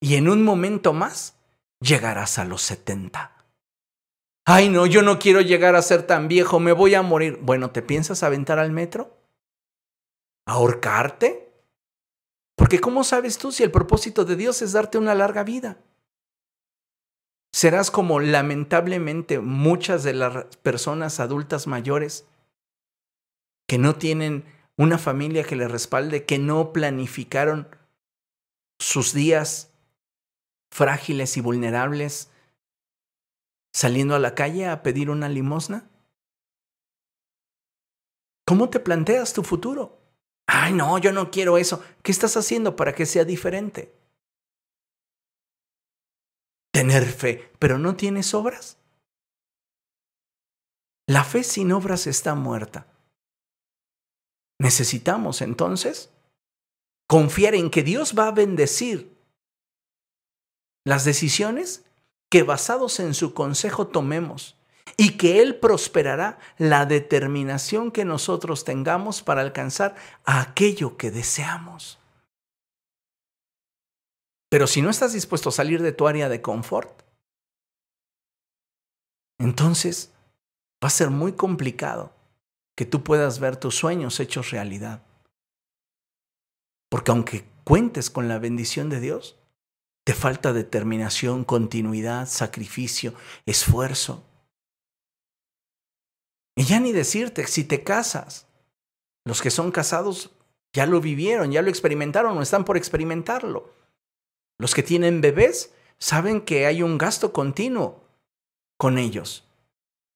Y 0.00 0.16
en 0.16 0.28
un 0.28 0.42
momento 0.42 0.92
más 0.92 1.36
llegarás 1.80 2.38
a 2.38 2.44
los 2.44 2.62
70. 2.62 3.32
Ay, 4.44 4.68
no, 4.68 4.86
yo 4.86 5.02
no 5.02 5.20
quiero 5.20 5.40
llegar 5.40 5.76
a 5.76 5.82
ser 5.82 6.04
tan 6.04 6.26
viejo, 6.26 6.58
me 6.58 6.72
voy 6.72 6.94
a 6.94 7.02
morir. 7.02 7.38
Bueno, 7.40 7.70
¿te 7.70 7.80
piensas 7.80 8.24
aventar 8.24 8.58
al 8.58 8.72
metro? 8.72 9.16
¿Ahorcarte? 10.46 11.51
Porque 12.56 12.80
¿cómo 12.80 13.04
sabes 13.04 13.38
tú 13.38 13.52
si 13.52 13.62
el 13.62 13.70
propósito 13.70 14.24
de 14.24 14.36
Dios 14.36 14.62
es 14.62 14.72
darte 14.72 14.98
una 14.98 15.14
larga 15.14 15.44
vida? 15.44 15.78
Serás 17.52 17.90
como 17.90 18.20
lamentablemente 18.20 19.38
muchas 19.40 20.02
de 20.04 20.14
las 20.14 20.56
personas 20.58 21.20
adultas 21.20 21.66
mayores 21.66 22.26
que 23.68 23.78
no 23.78 23.96
tienen 23.96 24.44
una 24.76 24.98
familia 24.98 25.44
que 25.44 25.56
les 25.56 25.70
respalde, 25.70 26.24
que 26.24 26.38
no 26.38 26.72
planificaron 26.72 27.68
sus 28.78 29.12
días 29.12 29.70
frágiles 30.70 31.36
y 31.36 31.40
vulnerables 31.40 32.30
saliendo 33.74 34.14
a 34.14 34.18
la 34.18 34.34
calle 34.34 34.66
a 34.66 34.82
pedir 34.82 35.10
una 35.10 35.28
limosna? 35.28 35.88
¿Cómo 38.46 38.70
te 38.70 38.80
planteas 38.80 39.32
tu 39.32 39.42
futuro? 39.42 40.01
Ay, 40.46 40.72
no, 40.72 40.98
yo 40.98 41.12
no 41.12 41.30
quiero 41.30 41.58
eso. 41.58 41.82
¿Qué 42.02 42.12
estás 42.12 42.36
haciendo 42.36 42.76
para 42.76 42.94
que 42.94 43.06
sea 43.06 43.24
diferente? 43.24 43.94
Tener 46.72 47.04
fe, 47.04 47.52
pero 47.58 47.78
no 47.78 47.96
tienes 47.96 48.34
obras. 48.34 48.78
La 51.06 51.24
fe 51.24 51.44
sin 51.44 51.72
obras 51.72 52.06
está 52.06 52.34
muerta. 52.34 52.86
Necesitamos 54.58 55.42
entonces 55.42 56.10
confiar 57.08 57.54
en 57.54 57.70
que 57.70 57.82
Dios 57.82 58.14
va 58.18 58.28
a 58.28 58.32
bendecir 58.32 59.12
las 60.84 61.04
decisiones 61.04 61.84
que 62.30 62.42
basados 62.42 62.98
en 63.00 63.14
su 63.14 63.34
consejo 63.34 63.88
tomemos 63.88 64.56
y 64.96 65.16
que 65.16 65.40
Él 65.40 65.56
prosperará 65.56 66.38
la 66.58 66.86
determinación 66.86 67.90
que 67.90 68.04
nosotros 68.04 68.64
tengamos 68.64 69.22
para 69.22 69.40
alcanzar 69.40 69.94
aquello 70.24 70.96
que 70.96 71.10
deseamos. 71.10 71.98
Pero 74.50 74.66
si 74.66 74.82
no 74.82 74.90
estás 74.90 75.14
dispuesto 75.14 75.48
a 75.48 75.52
salir 75.52 75.82
de 75.82 75.92
tu 75.92 76.06
área 76.06 76.28
de 76.28 76.42
confort, 76.42 77.02
entonces 79.38 80.12
va 80.82 80.88
a 80.88 80.90
ser 80.90 81.10
muy 81.10 81.32
complicado 81.32 82.12
que 82.76 82.84
tú 82.84 83.02
puedas 83.02 83.38
ver 83.38 83.56
tus 83.56 83.76
sueños 83.76 84.20
hechos 84.20 84.50
realidad. 84.50 85.02
Porque 86.90 87.10
aunque 87.10 87.44
cuentes 87.64 88.10
con 88.10 88.28
la 88.28 88.38
bendición 88.38 88.90
de 88.90 89.00
Dios, 89.00 89.38
te 90.04 90.14
falta 90.14 90.52
determinación, 90.52 91.44
continuidad, 91.44 92.28
sacrificio, 92.28 93.14
esfuerzo. 93.46 94.24
Y 96.56 96.64
ya 96.64 96.80
ni 96.80 96.92
decirte, 96.92 97.46
si 97.46 97.64
te 97.64 97.82
casas, 97.82 98.46
los 99.24 99.40
que 99.40 99.50
son 99.50 99.70
casados 99.70 100.30
ya 100.72 100.86
lo 100.86 101.00
vivieron, 101.00 101.52
ya 101.52 101.62
lo 101.62 101.70
experimentaron 101.70 102.36
o 102.36 102.42
están 102.42 102.64
por 102.64 102.76
experimentarlo. 102.76 103.70
Los 104.58 104.74
que 104.74 104.82
tienen 104.82 105.20
bebés 105.20 105.74
saben 105.98 106.40
que 106.40 106.66
hay 106.66 106.82
un 106.82 106.98
gasto 106.98 107.32
continuo 107.32 108.04
con 108.78 108.98
ellos. 108.98 109.48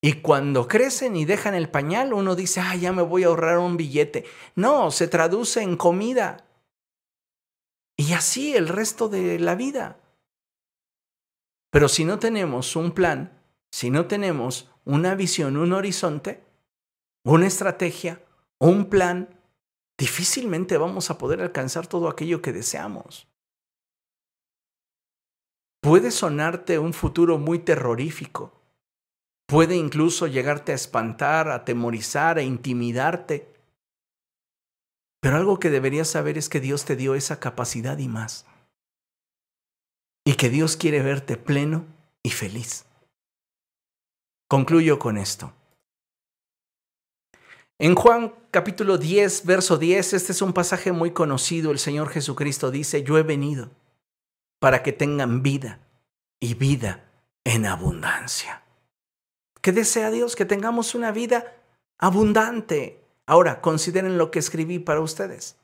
Y 0.03 0.15
cuando 0.15 0.69
crecen 0.69 1.17
y 1.17 1.25
dejan 1.25 1.55
el 1.55 1.69
pañal, 1.69 2.13
uno 2.13 2.37
dice, 2.37 2.61
ah, 2.61 2.77
ya 2.77 2.93
me 2.93 3.03
voy 3.03 3.25
a 3.25 3.29
ahorrar 3.29 3.59
un 3.59 3.77
billete. 3.77 4.25
No, 4.55 4.91
se 4.91 5.09
traduce 5.09 5.63
en 5.63 5.77
comida. 5.77 6.47
Y 7.97 8.13
así 8.13 8.55
el 8.55 8.69
resto 8.69 9.09
de 9.09 9.39
la 9.39 9.55
vida. 9.55 9.99
Pero 11.71 11.89
si 11.89 12.05
no 12.05 12.19
tenemos 12.19 12.77
un 12.77 12.93
plan, 12.93 13.43
si 13.71 13.91
no 13.91 14.07
tenemos 14.07 14.71
una 14.87 15.15
visión, 15.15 15.57
un 15.57 15.73
horizonte, 15.73 16.43
una 17.25 17.47
estrategia, 17.47 18.23
un 18.59 18.89
plan, 18.89 19.29
difícilmente 19.99 20.79
vamos 20.79 21.11
a 21.11 21.19
poder 21.19 21.43
alcanzar 21.43 21.87
todo 21.87 22.09
aquello 22.09 22.41
que 22.41 22.53
deseamos. 22.53 23.29
Puede 25.83 26.11
sonarte 26.11 26.79
un 26.79 26.93
futuro 26.93 27.39
muy 27.39 27.59
terrorífico. 27.59 28.53
Puede 29.47 29.77
incluso 29.77 30.27
llegarte 30.27 30.73
a 30.73 30.77
espantar, 30.77 31.49
a 31.49 31.57
atemorizar, 31.57 32.39
a 32.39 32.43
intimidarte. 32.43 33.53
Pero 35.21 35.37
algo 35.37 35.59
que 35.59 35.71
deberías 35.71 36.09
saber 36.09 36.39
es 36.39 36.49
que 36.49 36.61
Dios 36.61 36.85
te 36.85 36.97
dio 36.97 37.15
esa 37.15 37.39
capacidad 37.39 37.99
y 37.99 38.09
más. 38.09 38.47
Y 40.25 40.35
que 40.35 40.49
Dios 40.49 40.77
quiere 40.77 41.03
verte 41.03 41.37
pleno 41.37 41.87
y 42.23 42.31
feliz. 42.31 42.86
Concluyo 44.49 44.99
con 44.99 45.19
esto. 45.19 45.53
En 47.79 47.95
Juan 47.95 48.33
capítulo 48.51 48.97
10, 48.97 49.45
verso 49.45 49.77
10, 49.77 50.15
este 50.15 50.33
es 50.33 50.41
un 50.41 50.53
pasaje 50.53 50.93
muy 50.93 51.11
conocido. 51.11 51.73
El 51.73 51.79
Señor 51.79 52.09
Jesucristo 52.09 52.71
dice, 52.71 53.03
yo 53.03 53.19
he 53.19 53.23
venido 53.23 53.71
para 54.61 54.83
que 54.83 54.93
tengan 54.93 55.43
vida 55.43 55.81
y 56.41 56.55
vida 56.55 57.05
en 57.45 57.67
abundancia. 57.67 58.63
¿Qué 59.61 59.73
desea 59.73 60.11
Dios? 60.11 60.37
Que 60.37 60.45
tengamos 60.45 60.95
una 60.95 61.11
vida 61.11 61.57
abundante. 61.99 63.05
Ahora, 63.27 63.61
consideren 63.61 64.17
lo 64.17 64.31
que 64.31 64.39
escribí 64.39 64.79
para 64.79 65.01
ustedes. 65.01 65.57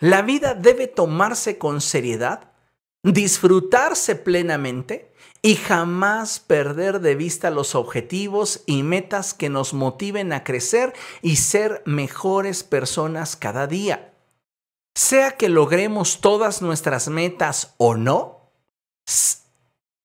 La 0.00 0.22
vida 0.22 0.54
debe 0.54 0.88
tomarse 0.88 1.56
con 1.56 1.80
seriedad, 1.80 2.52
disfrutarse 3.04 4.16
plenamente 4.16 5.13
y 5.44 5.56
jamás 5.56 6.40
perder 6.40 7.00
de 7.00 7.16
vista 7.16 7.50
los 7.50 7.74
objetivos 7.74 8.62
y 8.64 8.82
metas 8.82 9.34
que 9.34 9.50
nos 9.50 9.74
motiven 9.74 10.32
a 10.32 10.42
crecer 10.42 10.94
y 11.20 11.36
ser 11.36 11.82
mejores 11.84 12.64
personas 12.64 13.36
cada 13.36 13.66
día. 13.66 14.14
Sea 14.94 15.32
que 15.32 15.50
logremos 15.50 16.22
todas 16.22 16.62
nuestras 16.62 17.08
metas 17.08 17.74
o 17.76 17.94
no, 17.94 18.52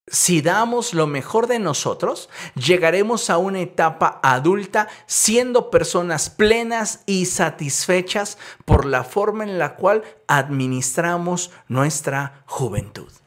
si 0.07 0.41
damos 0.41 0.93
lo 0.93 1.07
mejor 1.07 1.47
de 1.47 1.59
nosotros, 1.59 2.29
llegaremos 2.55 3.29
a 3.29 3.37
una 3.37 3.61
etapa 3.61 4.19
adulta 4.21 4.89
siendo 5.05 5.71
personas 5.71 6.29
plenas 6.29 7.03
y 7.05 7.27
satisfechas 7.27 8.37
por 8.65 8.83
la 8.83 9.05
forma 9.05 9.45
en 9.45 9.57
la 9.57 9.77
cual 9.77 10.03
administramos 10.27 11.51
nuestra 11.69 12.43
juventud. 12.45 13.18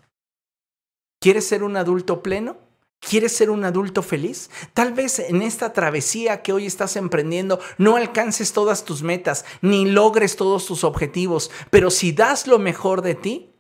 ¿Quieres 1.22 1.46
ser 1.46 1.62
un 1.62 1.78
adulto 1.78 2.22
pleno? 2.22 2.58
¿Quieres 3.00 3.34
ser 3.34 3.48
un 3.48 3.64
adulto 3.64 4.02
feliz? 4.02 4.50
Tal 4.74 4.92
vez 4.92 5.18
en 5.18 5.40
esta 5.40 5.72
travesía 5.72 6.42
que 6.42 6.52
hoy 6.52 6.66
estás 6.66 6.96
emprendiendo 6.96 7.58
no 7.78 7.96
alcances 7.96 8.52
todas 8.52 8.84
tus 8.84 9.02
metas 9.02 9.46
ni 9.62 9.86
logres 9.86 10.36
todos 10.36 10.66
tus 10.66 10.84
objetivos, 10.84 11.50
pero 11.70 11.90
si 11.90 12.12
das 12.12 12.46
lo 12.46 12.58
mejor 12.58 13.00
de 13.00 13.14
ti, 13.14 13.54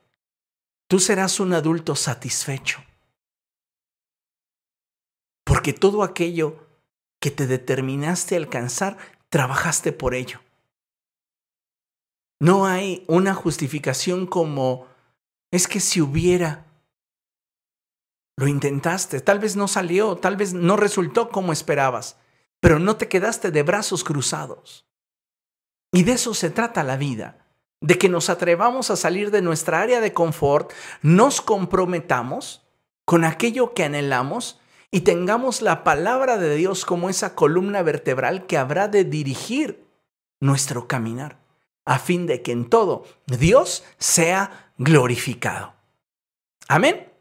tú 0.86 1.00
serás 1.00 1.40
un 1.40 1.54
adulto 1.54 1.96
satisfecho 1.96 2.80
porque 5.52 5.72
todo 5.72 6.02
aquello 6.02 6.66
que 7.20 7.30
te 7.30 7.46
determinaste 7.46 8.34
a 8.34 8.38
alcanzar, 8.38 8.96
trabajaste 9.28 9.92
por 9.92 10.14
ello. 10.14 10.40
No 12.40 12.66
hay 12.66 13.04
una 13.06 13.34
justificación 13.34 14.26
como, 14.26 14.86
es 15.50 15.68
que 15.68 15.80
si 15.80 16.00
hubiera, 16.00 16.64
lo 18.36 18.46
intentaste, 18.46 19.20
tal 19.20 19.38
vez 19.38 19.56
no 19.56 19.68
salió, 19.68 20.16
tal 20.16 20.36
vez 20.36 20.54
no 20.54 20.76
resultó 20.76 21.28
como 21.28 21.52
esperabas, 21.52 22.16
pero 22.60 22.78
no 22.78 22.96
te 22.96 23.08
quedaste 23.08 23.50
de 23.50 23.62
brazos 23.62 24.04
cruzados. 24.04 24.86
Y 25.92 26.04
de 26.04 26.12
eso 26.12 26.32
se 26.32 26.50
trata 26.50 26.82
la 26.82 26.96
vida, 26.96 27.46
de 27.80 27.98
que 27.98 28.08
nos 28.08 28.30
atrevamos 28.30 28.90
a 28.90 28.96
salir 28.96 29.30
de 29.30 29.42
nuestra 29.42 29.80
área 29.80 30.00
de 30.00 30.12
confort, 30.12 30.72
nos 31.02 31.40
comprometamos 31.40 32.66
con 33.04 33.24
aquello 33.24 33.74
que 33.74 33.84
anhelamos 33.84 34.60
y 34.90 35.00
tengamos 35.00 35.60
la 35.60 35.84
palabra 35.84 36.38
de 36.38 36.54
Dios 36.54 36.84
como 36.84 37.10
esa 37.10 37.34
columna 37.34 37.82
vertebral 37.82 38.46
que 38.46 38.56
habrá 38.56 38.88
de 38.88 39.04
dirigir 39.04 39.86
nuestro 40.40 40.88
caminar, 40.88 41.38
a 41.84 41.98
fin 41.98 42.26
de 42.26 42.42
que 42.42 42.52
en 42.52 42.68
todo 42.68 43.04
Dios 43.26 43.84
sea 43.98 44.72
glorificado. 44.78 45.74
Amén. 46.68 47.11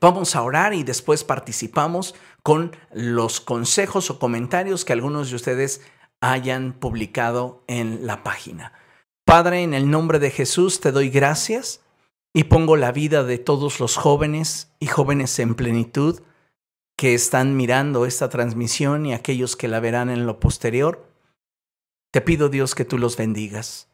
Vamos 0.00 0.36
a 0.36 0.42
orar 0.42 0.74
y 0.74 0.82
después 0.82 1.24
participamos 1.24 2.14
con 2.42 2.76
los 2.92 3.40
consejos 3.40 4.10
o 4.10 4.18
comentarios 4.18 4.84
que 4.84 4.92
algunos 4.92 5.30
de 5.30 5.36
ustedes 5.36 5.80
hayan 6.20 6.72
publicado 6.72 7.64
en 7.66 8.06
la 8.06 8.22
página. 8.22 8.72
Padre, 9.24 9.62
en 9.62 9.74
el 9.74 9.90
nombre 9.90 10.18
de 10.18 10.30
Jesús 10.30 10.80
te 10.80 10.92
doy 10.92 11.08
gracias 11.08 11.80
y 12.32 12.44
pongo 12.44 12.76
la 12.76 12.92
vida 12.92 13.24
de 13.24 13.38
todos 13.38 13.80
los 13.80 13.96
jóvenes 13.96 14.72
y 14.80 14.86
jóvenes 14.86 15.38
en 15.38 15.54
plenitud 15.54 16.20
que 16.96 17.14
están 17.14 17.56
mirando 17.56 18.06
esta 18.06 18.28
transmisión 18.28 19.06
y 19.06 19.14
aquellos 19.14 19.56
que 19.56 19.68
la 19.68 19.80
verán 19.80 20.10
en 20.10 20.26
lo 20.26 20.40
posterior. 20.40 21.08
Te 22.10 22.20
pido 22.20 22.48
Dios 22.48 22.74
que 22.74 22.84
tú 22.84 22.98
los 22.98 23.16
bendigas. 23.16 23.88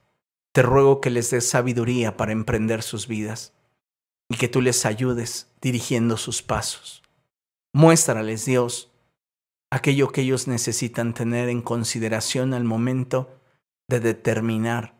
Te 0.53 0.63
ruego 0.63 1.01
que 1.01 1.11
les 1.11 1.31
des 1.31 1.49
sabiduría 1.49 2.17
para 2.17 2.33
emprender 2.33 2.83
sus 2.83 3.07
vidas 3.07 3.55
y 4.31 4.37
que 4.37 4.49
tú 4.49 4.63
les 4.63 4.87
ayudes 4.87 5.49
dirigiendo 5.61 6.17
sus 6.17 6.41
pasos. 6.41 7.03
Muéstrales, 7.75 8.47
Dios, 8.47 8.91
aquello 9.71 10.09
que 10.09 10.23
ellos 10.23 10.49
necesitan 10.49 11.13
tener 11.13 11.49
en 11.49 11.61
consideración 11.61 12.55
al 12.55 12.65
momento 12.65 13.29
de 13.89 14.01
determinar 14.01 14.95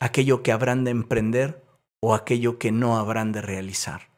aquello 0.00 0.42
que 0.42 0.50
habrán 0.50 0.84
de 0.84 0.90
emprender 0.90 1.64
o 2.00 2.14
aquello 2.14 2.58
que 2.58 2.72
no 2.72 2.98
habrán 2.98 3.30
de 3.30 3.40
realizar. 3.40 4.10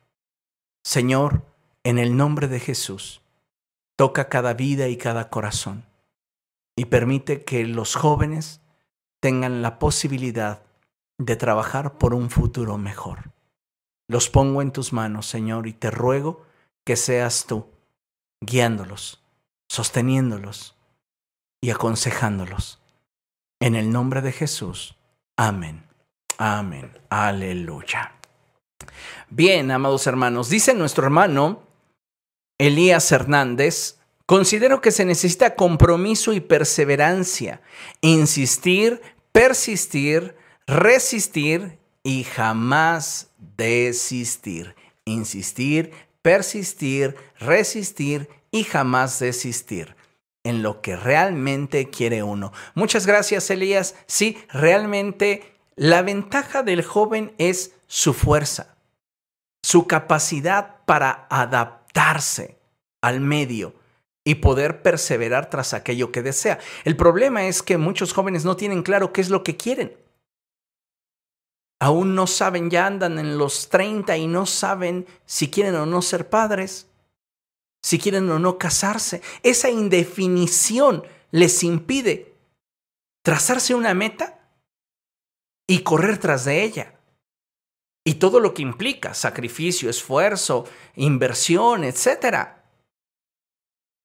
Señor, 0.82 1.44
en 1.84 1.98
el 1.98 2.16
nombre 2.16 2.48
de 2.48 2.58
Jesús, 2.58 3.20
toca 3.96 4.28
cada 4.28 4.54
vida 4.54 4.88
y 4.88 4.96
cada 4.96 5.28
corazón 5.28 5.84
y 6.74 6.86
permite 6.86 7.44
que 7.44 7.66
los 7.66 7.96
jóvenes 7.96 8.62
tengan 9.20 9.60
la 9.60 9.78
posibilidad 9.78 10.62
de 11.18 11.36
trabajar 11.36 11.98
por 11.98 12.14
un 12.14 12.30
futuro 12.30 12.78
mejor. 12.78 13.30
Los 14.12 14.28
pongo 14.28 14.60
en 14.60 14.72
tus 14.72 14.92
manos, 14.92 15.24
Señor, 15.24 15.66
y 15.66 15.72
te 15.72 15.90
ruego 15.90 16.44
que 16.84 16.96
seas 16.96 17.46
tú 17.46 17.70
guiándolos, 18.42 19.24
sosteniéndolos 19.70 20.76
y 21.62 21.70
aconsejándolos. 21.70 22.78
En 23.58 23.74
el 23.74 23.90
nombre 23.90 24.20
de 24.20 24.32
Jesús. 24.32 24.98
Amén. 25.38 25.86
Amén. 26.36 26.92
Aleluya. 27.08 28.12
Bien, 29.30 29.70
amados 29.70 30.06
hermanos, 30.06 30.50
dice 30.50 30.74
nuestro 30.74 31.04
hermano 31.04 31.62
Elías 32.58 33.10
Hernández, 33.12 33.98
considero 34.26 34.82
que 34.82 34.90
se 34.90 35.06
necesita 35.06 35.54
compromiso 35.54 36.34
y 36.34 36.40
perseverancia, 36.40 37.62
insistir, 38.02 39.00
persistir, 39.32 40.36
resistir 40.66 41.78
y 42.02 42.24
jamás 42.24 43.31
desistir. 43.56 44.74
Insistir, 45.04 45.92
persistir, 46.22 47.16
resistir 47.38 48.28
y 48.50 48.64
jamás 48.64 49.18
desistir 49.18 49.96
en 50.44 50.62
lo 50.62 50.80
que 50.80 50.96
realmente 50.96 51.90
quiere 51.90 52.22
uno. 52.22 52.52
Muchas 52.74 53.06
gracias, 53.06 53.50
Elías. 53.50 53.94
Sí, 54.06 54.38
realmente 54.48 55.52
la 55.76 56.02
ventaja 56.02 56.62
del 56.62 56.82
joven 56.82 57.32
es 57.38 57.74
su 57.86 58.12
fuerza, 58.12 58.76
su 59.62 59.86
capacidad 59.86 60.76
para 60.84 61.26
adaptarse 61.30 62.58
al 63.00 63.20
medio 63.20 63.74
y 64.24 64.36
poder 64.36 64.82
perseverar 64.82 65.50
tras 65.50 65.74
aquello 65.74 66.12
que 66.12 66.22
desea. 66.22 66.58
El 66.84 66.96
problema 66.96 67.46
es 67.46 67.62
que 67.62 67.78
muchos 67.78 68.12
jóvenes 68.12 68.44
no 68.44 68.56
tienen 68.56 68.82
claro 68.82 69.12
qué 69.12 69.20
es 69.20 69.30
lo 69.30 69.42
que 69.42 69.56
quieren. 69.56 69.96
Aún 71.82 72.14
no 72.14 72.28
saben, 72.28 72.70
ya 72.70 72.86
andan 72.86 73.18
en 73.18 73.36
los 73.36 73.68
30 73.68 74.16
y 74.16 74.28
no 74.28 74.46
saben 74.46 75.04
si 75.26 75.50
quieren 75.50 75.74
o 75.74 75.84
no 75.84 76.00
ser 76.00 76.30
padres, 76.30 76.86
si 77.82 77.98
quieren 77.98 78.30
o 78.30 78.38
no 78.38 78.56
casarse. 78.56 79.20
Esa 79.42 79.68
indefinición 79.68 81.02
les 81.32 81.64
impide 81.64 82.36
trazarse 83.24 83.74
una 83.74 83.94
meta 83.94 84.48
y 85.66 85.80
correr 85.80 86.18
tras 86.18 86.44
de 86.44 86.62
ella. 86.62 87.00
Y 88.04 88.14
todo 88.14 88.38
lo 88.38 88.54
que 88.54 88.62
implica, 88.62 89.12
sacrificio, 89.12 89.90
esfuerzo, 89.90 90.66
inversión, 90.94 91.82
etcétera. 91.82 92.64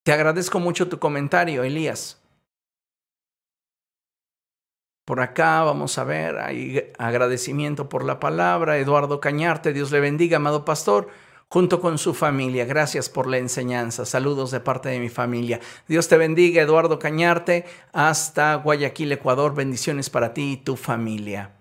Te 0.04 0.14
agradezco 0.14 0.60
mucho 0.60 0.90
tu 0.90 0.98
comentario, 0.98 1.64
Elías. 1.64 2.20
Por 5.08 5.22
acá 5.22 5.64
vamos 5.64 5.98
a 6.00 6.04
ver, 6.04 6.38
hay 6.38 6.92
agradecimiento 6.98 7.88
por 7.88 8.04
la 8.04 8.20
palabra. 8.20 8.78
Eduardo 8.78 9.22
Cañarte, 9.22 9.72
Dios 9.72 9.90
le 9.90 10.02
bendiga, 10.02 10.36
amado 10.36 10.66
pastor, 10.66 11.08
junto 11.48 11.80
con 11.80 11.98
su 11.98 12.14
familia. 12.14 12.66
Gracias 12.66 13.08
por 13.08 13.26
la 13.26 13.38
enseñanza. 13.38 14.06
Saludos 14.06 14.52
de 14.52 14.60
parte 14.60 14.90
de 14.90 15.00
mi 15.00 15.08
familia. 15.08 15.62
Dios 15.88 16.10
te 16.10 16.18
bendiga, 16.18 16.62
Eduardo 16.62 17.00
Cañarte, 17.00 17.64
hasta 17.94 18.56
Guayaquil, 18.56 19.14
Ecuador. 19.14 19.56
Bendiciones 19.56 20.10
para 20.10 20.34
ti 20.34 20.52
y 20.52 20.58
tu 20.58 20.76
familia. 20.76 21.52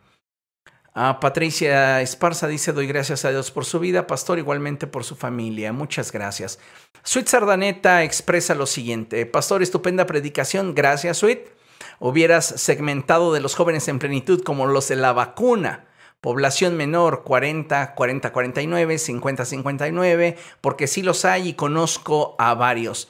A 0.92 1.20
Patricia 1.20 2.02
Esparza 2.02 2.48
dice, 2.48 2.72
doy 2.72 2.88
gracias 2.88 3.24
a 3.24 3.30
Dios 3.30 3.52
por 3.52 3.64
su 3.64 3.78
vida, 3.78 4.08
pastor, 4.08 4.40
igualmente 4.40 4.88
por 4.88 5.04
su 5.04 5.14
familia. 5.14 5.72
Muchas 5.72 6.10
gracias. 6.10 6.58
Sweet 7.04 7.28
Sardaneta 7.28 8.02
expresa 8.02 8.56
lo 8.56 8.66
siguiente, 8.66 9.24
pastor, 9.24 9.62
estupenda 9.62 10.04
predicación, 10.04 10.74
gracias 10.74 11.18
Sweet. 11.18 11.55
Hubieras 11.98 12.46
segmentado 12.46 13.32
de 13.32 13.40
los 13.40 13.54
jóvenes 13.54 13.88
en 13.88 13.98
plenitud 13.98 14.42
como 14.42 14.66
los 14.66 14.88
de 14.88 14.96
la 14.96 15.12
vacuna. 15.12 15.86
Población 16.20 16.76
menor 16.76 17.22
40, 17.24 17.94
40, 17.94 18.32
49, 18.32 18.98
50, 18.98 19.44
59, 19.44 20.36
porque 20.60 20.86
sí 20.86 21.02
los 21.02 21.24
hay 21.24 21.48
y 21.48 21.54
conozco 21.54 22.34
a 22.38 22.54
varios. 22.54 23.08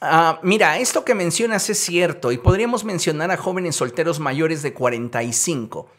Ah, 0.00 0.38
mira, 0.42 0.78
esto 0.78 1.04
que 1.04 1.14
mencionas 1.14 1.68
es 1.70 1.78
cierto 1.78 2.30
y 2.30 2.38
podríamos 2.38 2.84
mencionar 2.84 3.30
a 3.30 3.36
jóvenes 3.36 3.76
solteros 3.76 4.20
mayores 4.20 4.62
de 4.62 4.72
45, 4.72 5.90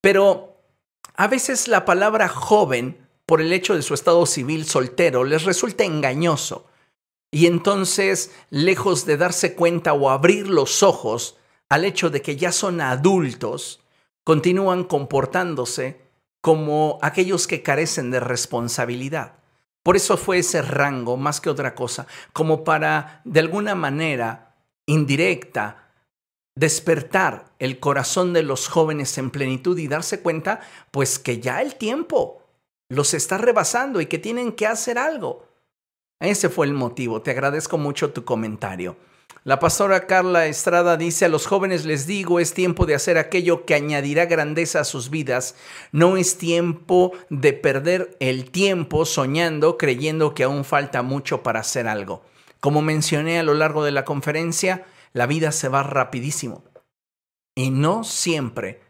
pero 0.00 0.56
a 1.16 1.26
veces 1.26 1.66
la 1.66 1.84
palabra 1.84 2.28
joven, 2.28 3.06
por 3.26 3.40
el 3.40 3.52
hecho 3.52 3.74
de 3.74 3.82
su 3.82 3.94
estado 3.94 4.24
civil 4.26 4.66
soltero, 4.66 5.24
les 5.24 5.44
resulta 5.44 5.84
engañoso. 5.84 6.66
Y 7.32 7.46
entonces, 7.46 8.32
lejos 8.50 9.06
de 9.06 9.16
darse 9.16 9.54
cuenta 9.54 9.92
o 9.92 10.10
abrir 10.10 10.48
los 10.48 10.82
ojos 10.82 11.36
al 11.70 11.84
hecho 11.84 12.10
de 12.10 12.20
que 12.20 12.36
ya 12.36 12.52
son 12.52 12.80
adultos, 12.80 13.80
continúan 14.24 14.84
comportándose 14.84 16.00
como 16.42 16.98
aquellos 17.00 17.46
que 17.46 17.62
carecen 17.62 18.10
de 18.10 18.20
responsabilidad. 18.20 19.34
Por 19.82 19.96
eso 19.96 20.16
fue 20.16 20.38
ese 20.38 20.60
rango, 20.60 21.16
más 21.16 21.40
que 21.40 21.48
otra 21.48 21.74
cosa, 21.74 22.06
como 22.32 22.64
para, 22.64 23.22
de 23.24 23.40
alguna 23.40 23.74
manera 23.74 24.54
indirecta, 24.86 25.90
despertar 26.56 27.46
el 27.58 27.78
corazón 27.78 28.32
de 28.32 28.42
los 28.42 28.68
jóvenes 28.68 29.16
en 29.16 29.30
plenitud 29.30 29.78
y 29.78 29.88
darse 29.88 30.20
cuenta, 30.20 30.60
pues 30.90 31.18
que 31.18 31.40
ya 31.40 31.62
el 31.62 31.76
tiempo 31.76 32.42
los 32.88 33.14
está 33.14 33.38
rebasando 33.38 34.00
y 34.00 34.06
que 34.06 34.18
tienen 34.18 34.52
que 34.52 34.66
hacer 34.66 34.98
algo. 34.98 35.46
Ese 36.18 36.48
fue 36.48 36.66
el 36.66 36.74
motivo. 36.74 37.22
Te 37.22 37.30
agradezco 37.30 37.78
mucho 37.78 38.12
tu 38.12 38.24
comentario. 38.24 38.96
La 39.42 39.58
pastora 39.58 40.06
Carla 40.06 40.46
Estrada 40.46 40.98
dice, 40.98 41.24
a 41.24 41.28
los 41.30 41.46
jóvenes 41.46 41.86
les 41.86 42.06
digo, 42.06 42.40
es 42.40 42.52
tiempo 42.52 42.84
de 42.84 42.94
hacer 42.94 43.16
aquello 43.16 43.64
que 43.64 43.74
añadirá 43.74 44.26
grandeza 44.26 44.80
a 44.80 44.84
sus 44.84 45.08
vidas. 45.08 45.54
No 45.92 46.18
es 46.18 46.36
tiempo 46.36 47.12
de 47.30 47.54
perder 47.54 48.18
el 48.20 48.50
tiempo 48.50 49.06
soñando, 49.06 49.78
creyendo 49.78 50.34
que 50.34 50.44
aún 50.44 50.66
falta 50.66 51.02
mucho 51.02 51.42
para 51.42 51.60
hacer 51.60 51.88
algo. 51.88 52.22
Como 52.60 52.82
mencioné 52.82 53.38
a 53.38 53.42
lo 53.42 53.54
largo 53.54 53.82
de 53.82 53.92
la 53.92 54.04
conferencia, 54.04 54.84
la 55.14 55.26
vida 55.26 55.52
se 55.52 55.68
va 55.68 55.82
rapidísimo. 55.82 56.62
Y 57.54 57.70
no 57.70 58.04
siempre, 58.04 58.82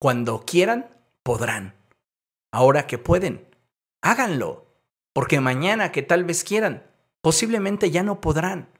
cuando 0.00 0.44
quieran, 0.44 0.90
podrán. 1.22 1.74
Ahora 2.50 2.88
que 2.88 2.98
pueden, 2.98 3.46
háganlo, 4.02 4.66
porque 5.12 5.40
mañana 5.40 5.92
que 5.92 6.02
tal 6.02 6.24
vez 6.24 6.42
quieran, 6.42 6.82
posiblemente 7.20 7.92
ya 7.92 8.02
no 8.02 8.20
podrán. 8.20 8.73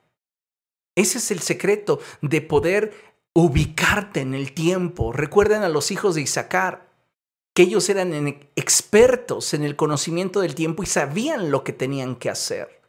Ese 0.97 1.19
es 1.19 1.31
el 1.31 1.41
secreto 1.41 2.01
de 2.21 2.41
poder 2.41 2.95
ubicarte 3.35 4.21
en 4.21 4.35
el 4.35 4.53
tiempo. 4.53 5.13
Recuerden 5.13 5.63
a 5.63 5.69
los 5.69 5.91
hijos 5.91 6.15
de 6.15 6.23
Isaacar, 6.23 6.89
que 7.55 7.63
ellos 7.63 7.89
eran 7.89 8.13
expertos 8.57 9.55
en 9.55 9.63
el 9.63 9.77
conocimiento 9.77 10.41
del 10.41 10.55
tiempo 10.55 10.83
y 10.83 10.87
sabían 10.87 11.51
lo 11.51 11.63
que 11.63 11.73
tenían 11.73 12.17
que 12.17 12.31
hacer. 12.31 12.83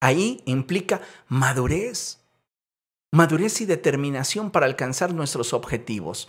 Ahí 0.00 0.42
implica 0.46 1.00
madurez 1.28 2.20
madurez 3.12 3.60
y 3.60 3.66
determinación 3.66 4.50
para 4.50 4.66
alcanzar 4.66 5.12
nuestros 5.14 5.52
objetivos. 5.52 6.28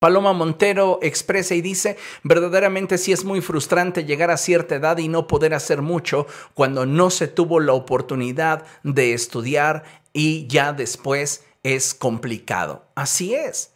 Paloma 0.00 0.32
Montero 0.32 0.98
expresa 1.02 1.54
y 1.54 1.60
dice, 1.60 1.98
verdaderamente 2.22 2.96
sí 2.96 3.12
es 3.12 3.22
muy 3.22 3.42
frustrante 3.42 4.06
llegar 4.06 4.30
a 4.30 4.38
cierta 4.38 4.76
edad 4.76 4.96
y 4.96 5.08
no 5.08 5.26
poder 5.26 5.52
hacer 5.52 5.82
mucho 5.82 6.26
cuando 6.54 6.86
no 6.86 7.10
se 7.10 7.28
tuvo 7.28 7.60
la 7.60 7.74
oportunidad 7.74 8.64
de 8.82 9.12
estudiar 9.12 9.84
y 10.14 10.46
ya 10.46 10.72
después 10.72 11.44
es 11.62 11.92
complicado. 11.92 12.86
Así 12.94 13.34
es. 13.34 13.74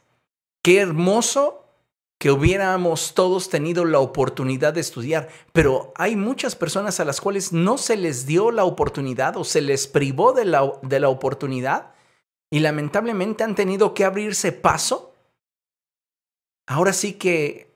Qué 0.62 0.80
hermoso 0.80 1.66
que 2.18 2.30
hubiéramos 2.30 3.12
todos 3.12 3.50
tenido 3.50 3.84
la 3.84 3.98
oportunidad 3.98 4.72
de 4.72 4.80
estudiar, 4.80 5.28
pero 5.52 5.92
hay 5.94 6.16
muchas 6.16 6.56
personas 6.56 7.00
a 7.00 7.04
las 7.04 7.20
cuales 7.20 7.52
no 7.52 7.76
se 7.76 7.98
les 7.98 8.24
dio 8.24 8.50
la 8.50 8.64
oportunidad 8.64 9.36
o 9.36 9.44
se 9.44 9.60
les 9.60 9.86
privó 9.86 10.32
de 10.32 10.46
la, 10.46 10.72
de 10.80 11.00
la 11.00 11.10
oportunidad 11.10 11.92
y 12.50 12.60
lamentablemente 12.60 13.44
han 13.44 13.54
tenido 13.54 13.92
que 13.92 14.06
abrirse 14.06 14.52
paso. 14.52 15.13
Ahora 16.66 16.92
sí 16.92 17.14
que 17.14 17.72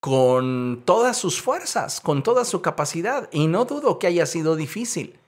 con 0.00 0.82
todas 0.84 1.16
sus 1.16 1.40
fuerzas, 1.40 2.00
con 2.00 2.22
toda 2.22 2.44
su 2.44 2.60
capacidad, 2.60 3.28
y 3.32 3.46
no 3.46 3.64
dudo 3.64 3.98
que 3.98 4.08
haya 4.08 4.26
sido 4.26 4.56
difícil. 4.56 5.18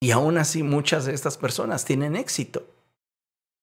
Y 0.00 0.10
aún 0.10 0.36
así 0.36 0.62
muchas 0.62 1.06
de 1.06 1.14
estas 1.14 1.38
personas 1.38 1.84
tienen 1.84 2.14
éxito. 2.14 2.66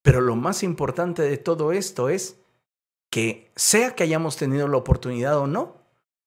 Pero 0.03 0.21
lo 0.21 0.35
más 0.35 0.63
importante 0.63 1.21
de 1.21 1.37
todo 1.37 1.71
esto 1.71 2.09
es 2.09 2.37
que 3.11 3.51
sea 3.55 3.95
que 3.95 4.03
hayamos 4.03 4.37
tenido 4.37 4.67
la 4.67 4.77
oportunidad 4.77 5.37
o 5.37 5.47
no, 5.47 5.75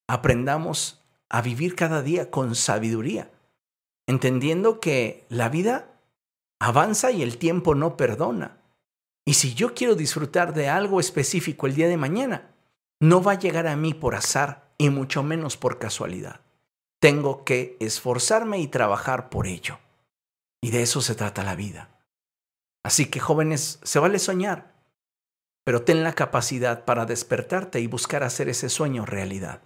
aprendamos 0.09 1.03
a 1.29 1.43
vivir 1.43 1.75
cada 1.75 2.03
día 2.03 2.31
con 2.31 2.55
sabiduría, 2.55 3.31
entendiendo 4.07 4.81
que 4.81 5.27
la 5.29 5.49
vida 5.49 5.91
avanza 6.61 7.11
y 7.11 7.23
el 7.23 7.39
tiempo 7.39 7.75
no 7.75 7.97
perdona. 7.97 8.58
Y 9.29 9.35
si 9.35 9.53
yo 9.53 9.75
quiero 9.75 9.95
disfrutar 9.95 10.55
de 10.55 10.71
algo 10.71 11.01
específico 11.01 11.67
el 11.67 11.75
día 11.75 11.87
de 11.87 11.99
mañana, 11.99 12.51
no 12.99 13.23
va 13.23 13.33
a 13.33 13.39
llegar 13.39 13.67
a 13.67 13.77
mí 13.77 13.93
por 13.93 14.15
azar 14.15 14.73
y 14.79 14.89
mucho 14.89 15.23
menos 15.23 15.59
por 15.59 15.79
casualidad. 15.79 16.41
Tengo 16.99 17.45
que 17.45 17.77
esforzarme 17.79 18.59
y 18.59 18.69
trabajar 18.69 19.29
por 19.29 19.47
ello. 19.47 19.81
Y 20.63 20.71
de 20.71 20.81
eso 20.81 21.03
se 21.03 21.15
trata 21.15 21.45
la 21.45 21.57
vida. 21.57 21.91
Así 22.83 23.11
que 23.11 23.21
jóvenes, 23.21 23.81
se 23.83 23.99
vale 23.99 24.19
soñar, 24.19 24.73
pero 25.63 25.83
ten 25.83 26.05
la 26.05 26.15
capacidad 26.15 26.87
para 26.87 27.05
despertarte 27.05 27.81
y 27.81 27.87
buscar 27.87 28.23
hacer 28.23 28.49
ese 28.49 28.71
sueño 28.71 29.05
realidad. 29.05 29.61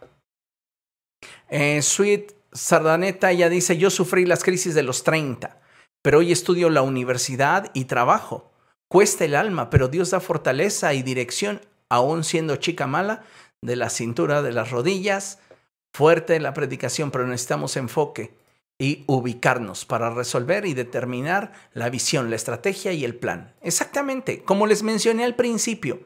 Eh, 1.48 1.82
Sweet 1.82 2.32
Sardaneta 2.50 3.32
ya 3.32 3.48
dice, 3.48 3.78
yo 3.78 3.90
sufrí 3.90 4.26
las 4.26 4.42
crisis 4.42 4.74
de 4.74 4.82
los 4.82 5.04
30 5.04 5.62
pero 6.02 6.18
hoy 6.18 6.32
estudio 6.32 6.68
la 6.68 6.82
universidad 6.82 7.70
y 7.74 7.84
trabajo. 7.84 8.50
Cuesta 8.92 9.24
el 9.24 9.34
alma, 9.34 9.70
pero 9.70 9.88
Dios 9.88 10.10
da 10.10 10.20
fortaleza 10.20 10.92
y 10.92 11.02
dirección, 11.02 11.62
aún 11.88 12.24
siendo 12.24 12.56
chica 12.56 12.86
mala, 12.86 13.24
de 13.62 13.74
la 13.74 13.88
cintura, 13.88 14.42
de 14.42 14.52
las 14.52 14.70
rodillas. 14.70 15.38
Fuerte 15.94 16.38
la 16.40 16.52
predicación, 16.52 17.10
pero 17.10 17.26
necesitamos 17.26 17.78
enfoque 17.78 18.34
y 18.78 19.04
ubicarnos 19.06 19.86
para 19.86 20.10
resolver 20.10 20.66
y 20.66 20.74
determinar 20.74 21.52
la 21.72 21.88
visión, 21.88 22.28
la 22.28 22.36
estrategia 22.36 22.92
y 22.92 23.06
el 23.06 23.14
plan. 23.14 23.54
Exactamente, 23.62 24.42
como 24.42 24.66
les 24.66 24.82
mencioné 24.82 25.24
al 25.24 25.36
principio. 25.36 26.00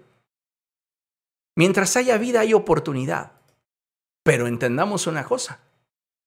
Mientras 1.57 1.97
haya 1.97 2.19
vida 2.19 2.39
hay 2.39 2.55
oportunidad. 2.55 3.33
Pero 4.23 4.47
entendamos 4.47 5.09
una 5.09 5.25
cosa, 5.25 5.59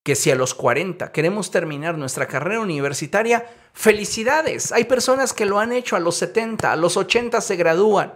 que 0.02 0.16
si 0.16 0.30
a 0.30 0.34
los 0.34 0.54
40 0.54 1.12
queremos 1.12 1.50
terminar 1.50 1.98
nuestra 1.98 2.26
carrera 2.26 2.60
universitaria, 2.60 3.46
felicidades. 3.72 4.72
Hay 4.72 4.84
personas 4.84 5.32
que 5.32 5.46
lo 5.46 5.58
han 5.58 5.72
hecho 5.72 5.96
a 5.96 6.00
los 6.00 6.16
70, 6.16 6.72
a 6.72 6.76
los 6.76 6.96
80 6.96 7.40
se 7.40 7.56
gradúan. 7.56 8.14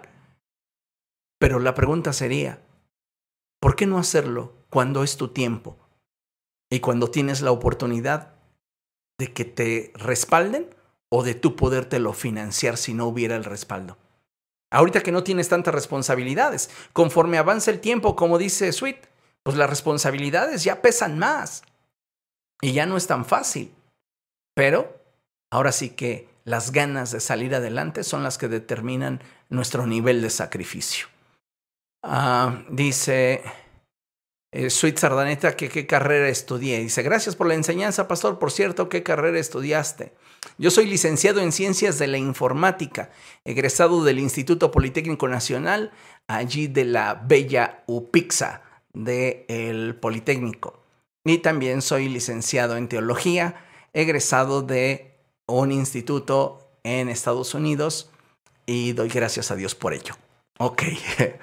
Pero 1.39 1.59
la 1.59 1.74
pregunta 1.74 2.12
sería, 2.12 2.61
¿por 3.61 3.77
qué 3.77 3.86
no 3.86 3.98
hacerlo 3.98 4.55
cuando 4.70 5.02
es 5.02 5.16
tu 5.16 5.28
tiempo 5.28 5.77
y 6.70 6.81
cuando 6.81 7.11
tienes 7.11 7.43
la 7.43 7.52
oportunidad 7.52 8.35
de 9.19 9.32
que 9.32 9.44
te 9.44 9.93
respalden 9.94 10.74
o 11.11 11.23
de 11.23 11.35
tú 11.35 11.55
podértelo 11.55 12.12
financiar 12.12 12.78
si 12.78 12.94
no 12.94 13.06
hubiera 13.06 13.36
el 13.36 13.44
respaldo? 13.44 13.98
Ahorita 14.70 15.02
que 15.02 15.12
no 15.12 15.23
tienes 15.23 15.51
tantas 15.51 15.74
responsabilidades, 15.74 16.70
conforme 16.93 17.39
avanza 17.39 17.70
el 17.70 17.81
tiempo, 17.81 18.16
como 18.16 18.39
dice 18.39 18.73
Sweet, 18.73 19.06
pues 19.43 19.56
las 19.56 19.70
responsabilidades 19.70 20.65
ya 20.65 20.82
pesan 20.82 21.19
más 21.19 21.62
y 22.60 22.72
ya 22.72 22.86
no 22.86 22.97
es 22.97 23.06
tan 23.06 23.24
fácil. 23.24 23.72
Pero 24.55 25.01
ahora 25.51 25.72
sí 25.72 25.90
que 25.90 26.28
las 26.44 26.72
ganas 26.72 27.10
de 27.10 27.20
salir 27.20 27.55
adelante 27.55 28.05
son 28.05 28.22
las 28.22 28.39
que 28.39 28.48
determinan 28.48 29.22
nuestro 29.48 29.86
nivel 29.86 30.22
de 30.22 30.31
sacrificio. 30.31 31.06
Ah, 32.02 32.62
dice 32.68 33.43
eh, 34.52 34.70
Sweet 34.70 34.98
Sardaneta 34.98 35.56
que 35.56 35.68
qué 35.68 35.85
carrera 35.86 36.28
estudié. 36.28 36.78
Dice, 36.78 37.02
gracias 37.02 37.35
por 37.35 37.48
la 37.48 37.55
enseñanza, 37.55 38.06
pastor. 38.06 38.39
Por 38.39 38.52
cierto, 38.52 38.89
¿qué 38.89 39.02
carrera 39.02 39.39
estudiaste? 39.39 40.12
Yo 40.59 40.70
soy 40.70 40.86
licenciado 40.86 41.40
en 41.40 41.51
Ciencias 41.51 41.98
de 41.98 42.06
la 42.06 42.18
Informática, 42.18 43.10
egresado 43.44 44.05
del 44.05 44.20
Instituto 44.20 44.70
Politécnico 44.70 45.26
Nacional, 45.26 45.90
allí 46.28 46.68
de 46.68 46.85
la 46.85 47.14
Bella 47.14 47.82
UPIXA 47.86 48.62
del 48.93 49.97
Politécnico. 49.97 50.84
Y 51.24 51.38
también 51.38 51.80
soy 51.80 52.09
licenciado 52.09 52.76
en 52.76 52.88
Teología, 52.88 53.64
egresado 53.94 54.60
de 54.62 55.14
un 55.46 55.72
instituto 55.72 56.78
en 56.82 57.09
Estados 57.09 57.55
Unidos 57.55 58.10
y 58.66 58.92
doy 58.92 59.09
gracias 59.09 59.51
a 59.51 59.56
Dios 59.56 59.74
por 59.74 59.94
ello. 59.94 60.14
Ok. 60.59 60.82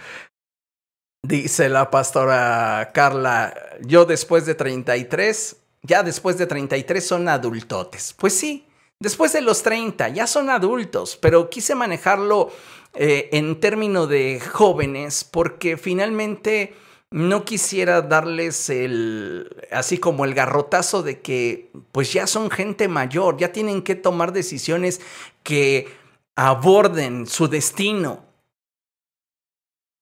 Dice 1.23 1.69
la 1.69 1.91
pastora 1.91 2.91
Carla, 2.93 3.53
yo 3.81 4.05
después 4.05 4.45
de 4.45 4.55
33, 4.55 5.55
ya 5.83 6.03
después 6.03 6.37
de 6.37 6.47
33 6.47 7.05
son 7.05 7.27
adultotes. 7.27 8.15
Pues 8.17 8.33
sí, 8.33 8.67
después 8.99 9.33
de 9.33 9.41
los 9.41 9.61
30 9.61 10.09
ya 10.09 10.25
son 10.25 10.49
adultos, 10.49 11.17
pero 11.21 11.49
quise 11.49 11.75
manejarlo 11.75 12.51
eh, 12.93 13.29
en 13.33 13.59
términos 13.59 14.09
de 14.09 14.39
jóvenes 14.39 15.23
porque 15.23 15.77
finalmente 15.77 16.75
no 17.11 17.43
quisiera 17.43 18.01
darles 18.01 18.69
el, 18.69 19.67
así 19.71 19.97
como 19.97 20.25
el 20.25 20.33
garrotazo 20.33 21.03
de 21.03 21.21
que 21.21 21.71
pues 21.91 22.13
ya 22.13 22.25
son 22.25 22.49
gente 22.49 22.87
mayor, 22.87 23.37
ya 23.37 23.51
tienen 23.51 23.83
que 23.83 23.95
tomar 23.95 24.31
decisiones 24.31 25.01
que 25.43 25.93
aborden 26.35 27.27
su 27.27 27.49
destino 27.49 28.31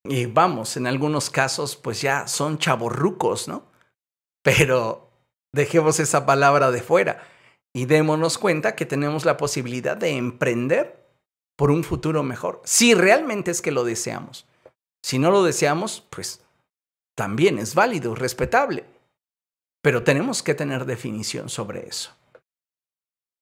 y 0.03 0.25
vamos, 0.27 0.77
en 0.77 0.87
algunos 0.87 1.29
casos, 1.29 1.75
pues 1.75 2.01
ya 2.01 2.27
son 2.27 2.57
chaborrucos, 2.57 3.47
¿no? 3.47 3.65
Pero 4.41 5.09
dejemos 5.53 5.99
esa 5.99 6.25
palabra 6.25 6.71
de 6.71 6.81
fuera 6.81 7.21
y 7.73 7.85
démonos 7.85 8.37
cuenta 8.37 8.75
que 8.75 8.85
tenemos 8.85 9.25
la 9.25 9.37
posibilidad 9.37 9.97
de 9.97 10.11
emprender 10.11 11.05
por 11.57 11.71
un 11.71 11.83
futuro 11.83 12.23
mejor, 12.23 12.61
si 12.63 12.93
realmente 12.93 13.51
es 13.51 13.61
que 13.61 13.71
lo 13.71 13.83
deseamos. 13.83 14.47
Si 15.03 15.19
no 15.19 15.31
lo 15.31 15.43
deseamos, 15.43 16.05
pues 16.09 16.41
también 17.19 17.59
es 17.59 17.75
válido, 17.75 18.15
respetable. 18.15 18.85
Pero 19.81 20.03
tenemos 20.03 20.41
que 20.41 20.55
tener 20.55 20.85
definición 20.85 21.49
sobre 21.49 21.85
eso. 21.85 22.15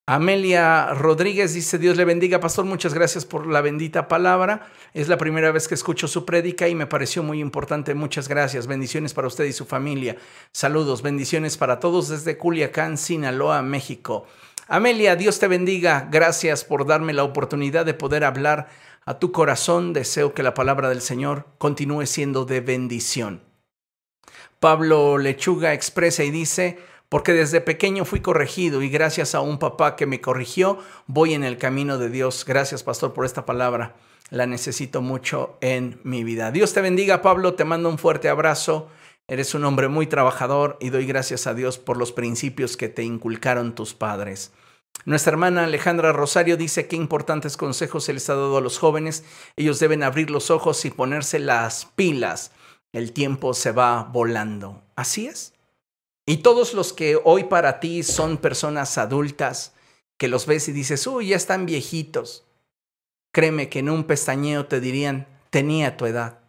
Amelia 0.08 0.96
Rodríguez 0.96 1.54
dice, 1.54 1.78
Dios 1.78 1.96
le 1.96 2.04
bendiga, 2.04 2.40
pastor, 2.40 2.66
muchas 2.66 2.96
gracias 2.96 3.24
por 3.24 3.46
la 3.46 3.62
bendita 3.62 4.08
palabra. 4.08 4.72
Es 4.96 5.10
la 5.10 5.20
primera 5.20 5.52
vez 5.52 5.68
que 5.68 5.76
escucho 5.76 6.08
su 6.08 6.26
prédica 6.26 6.68
y 6.68 6.74
me 6.74 6.88
pareció 6.88 7.22
muy 7.22 7.40
importante. 7.40 7.94
Muchas 7.94 8.28
gracias. 8.28 8.66
Bendiciones 8.66 9.14
para 9.14 9.28
usted 9.28 9.44
y 9.44 9.54
su 9.54 9.66
familia. 9.66 10.18
Saludos, 10.52 11.04
bendiciones 11.04 11.56
para 11.56 11.80
todos 11.80 12.10
desde 12.10 12.36
Culiacán, 12.36 12.98
Sinaloa, 12.98 13.62
México. 13.62 14.26
Amelia, 14.68 15.16
Dios 15.16 15.38
te 15.38 15.48
bendiga. 15.48 16.08
Gracias 16.10 16.64
por 16.64 16.88
darme 16.88 17.14
la 17.14 17.24
oportunidad 17.24 17.86
de 17.86 17.94
poder 17.94 18.24
hablar 18.24 18.70
a 19.06 19.20
tu 19.20 19.32
corazón. 19.32 19.94
Deseo 19.94 20.34
que 20.34 20.42
la 20.42 20.56
palabra 20.56 20.90
del 20.90 21.02
Señor 21.02 21.46
continúe 21.60 22.08
siendo 22.08 22.44
de 22.46 22.62
bendición. 22.62 23.47
Pablo 24.60 25.18
Lechuga 25.18 25.74
expresa 25.74 26.24
y 26.24 26.32
dice, 26.32 26.80
porque 27.10 27.34
desde 27.34 27.62
pequeño 27.62 28.06
fui 28.06 28.22
corregido 28.22 28.82
y 28.82 28.90
gracias 28.90 29.36
a 29.36 29.42
un 29.42 29.60
papá 29.60 29.96
que 29.96 30.06
me 30.06 30.20
corrigió, 30.20 30.80
voy 31.06 31.34
en 31.34 31.44
el 31.44 31.58
camino 31.58 31.98
de 31.98 32.10
Dios. 32.10 32.44
Gracias, 32.46 32.84
pastor, 32.84 33.14
por 33.14 33.26
esta 33.26 33.46
palabra. 33.46 33.96
La 34.30 34.46
necesito 34.46 35.02
mucho 35.02 35.58
en 35.62 36.02
mi 36.04 36.24
vida. 36.24 36.52
Dios 36.52 36.74
te 36.74 36.82
bendiga, 36.82 37.22
Pablo. 37.22 37.54
Te 37.54 37.64
mando 37.64 37.88
un 37.88 37.98
fuerte 37.98 38.28
abrazo. 38.28 38.90
Eres 39.28 39.54
un 39.54 39.64
hombre 39.64 39.88
muy 39.88 40.08
trabajador 40.08 40.78
y 40.82 40.90
doy 40.90 41.06
gracias 41.06 41.48
a 41.48 41.54
Dios 41.54 41.78
por 41.78 41.98
los 41.98 42.12
principios 42.12 42.76
que 42.76 42.90
te 42.90 43.04
inculcaron 43.04 43.76
tus 43.76 43.94
padres. 43.94 44.52
Nuestra 45.06 45.32
hermana 45.32 45.64
Alejandra 45.64 46.12
Rosario 46.12 46.58
dice 46.58 46.88
qué 46.88 46.98
importantes 46.98 47.56
consejos 47.56 48.04
se 48.06 48.14
les 48.14 48.30
ha 48.30 48.36
dado 48.36 48.58
a 48.58 48.62
los 48.62 48.80
jóvenes. 48.80 49.24
Ellos 49.56 49.80
deben 49.80 50.04
abrir 50.04 50.30
los 50.30 50.52
ojos 50.52 50.84
y 50.84 50.90
ponerse 50.90 51.40
las 51.40 51.86
pilas. 51.96 52.52
El 52.98 53.14
tiempo 53.14 53.54
se 53.54 53.72
va 53.72 54.04
volando. 54.04 54.84
Así 54.96 55.28
es. 55.28 55.54
Y 56.26 56.38
todos 56.38 56.74
los 56.74 56.94
que 56.94 57.20
hoy 57.24 57.44
para 57.44 57.80
ti 57.80 58.02
son 58.04 58.38
personas 58.38 58.98
adultas, 58.98 59.74
que 60.18 60.28
los 60.28 60.46
ves 60.46 60.68
y 60.68 60.72
dices, 60.72 61.06
uy, 61.06 61.28
ya 61.28 61.36
están 61.36 61.66
viejitos, 61.66 62.44
créeme 63.32 63.70
que 63.70 63.80
en 63.80 63.90
un 63.90 64.04
pestañeo 64.04 64.66
te 64.66 64.80
dirían, 64.80 65.28
tenía 65.52 65.96
tu 65.96 66.06
edad. 66.06 66.40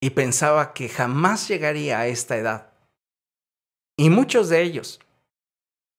Y 0.00 0.10
pensaba 0.10 0.72
que 0.74 0.88
jamás 0.88 1.48
llegaría 1.48 1.98
a 1.98 2.06
esta 2.06 2.36
edad. 2.36 2.70
Y 3.96 4.10
muchos 4.10 4.48
de 4.48 4.62
ellos 4.62 5.00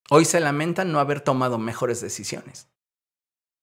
hoy 0.09 0.25
se 0.25 0.39
lamentan 0.39 0.91
no 0.91 0.99
haber 0.99 1.19
tomado 1.21 1.57
mejores 1.57 1.99
decisiones. 1.99 2.69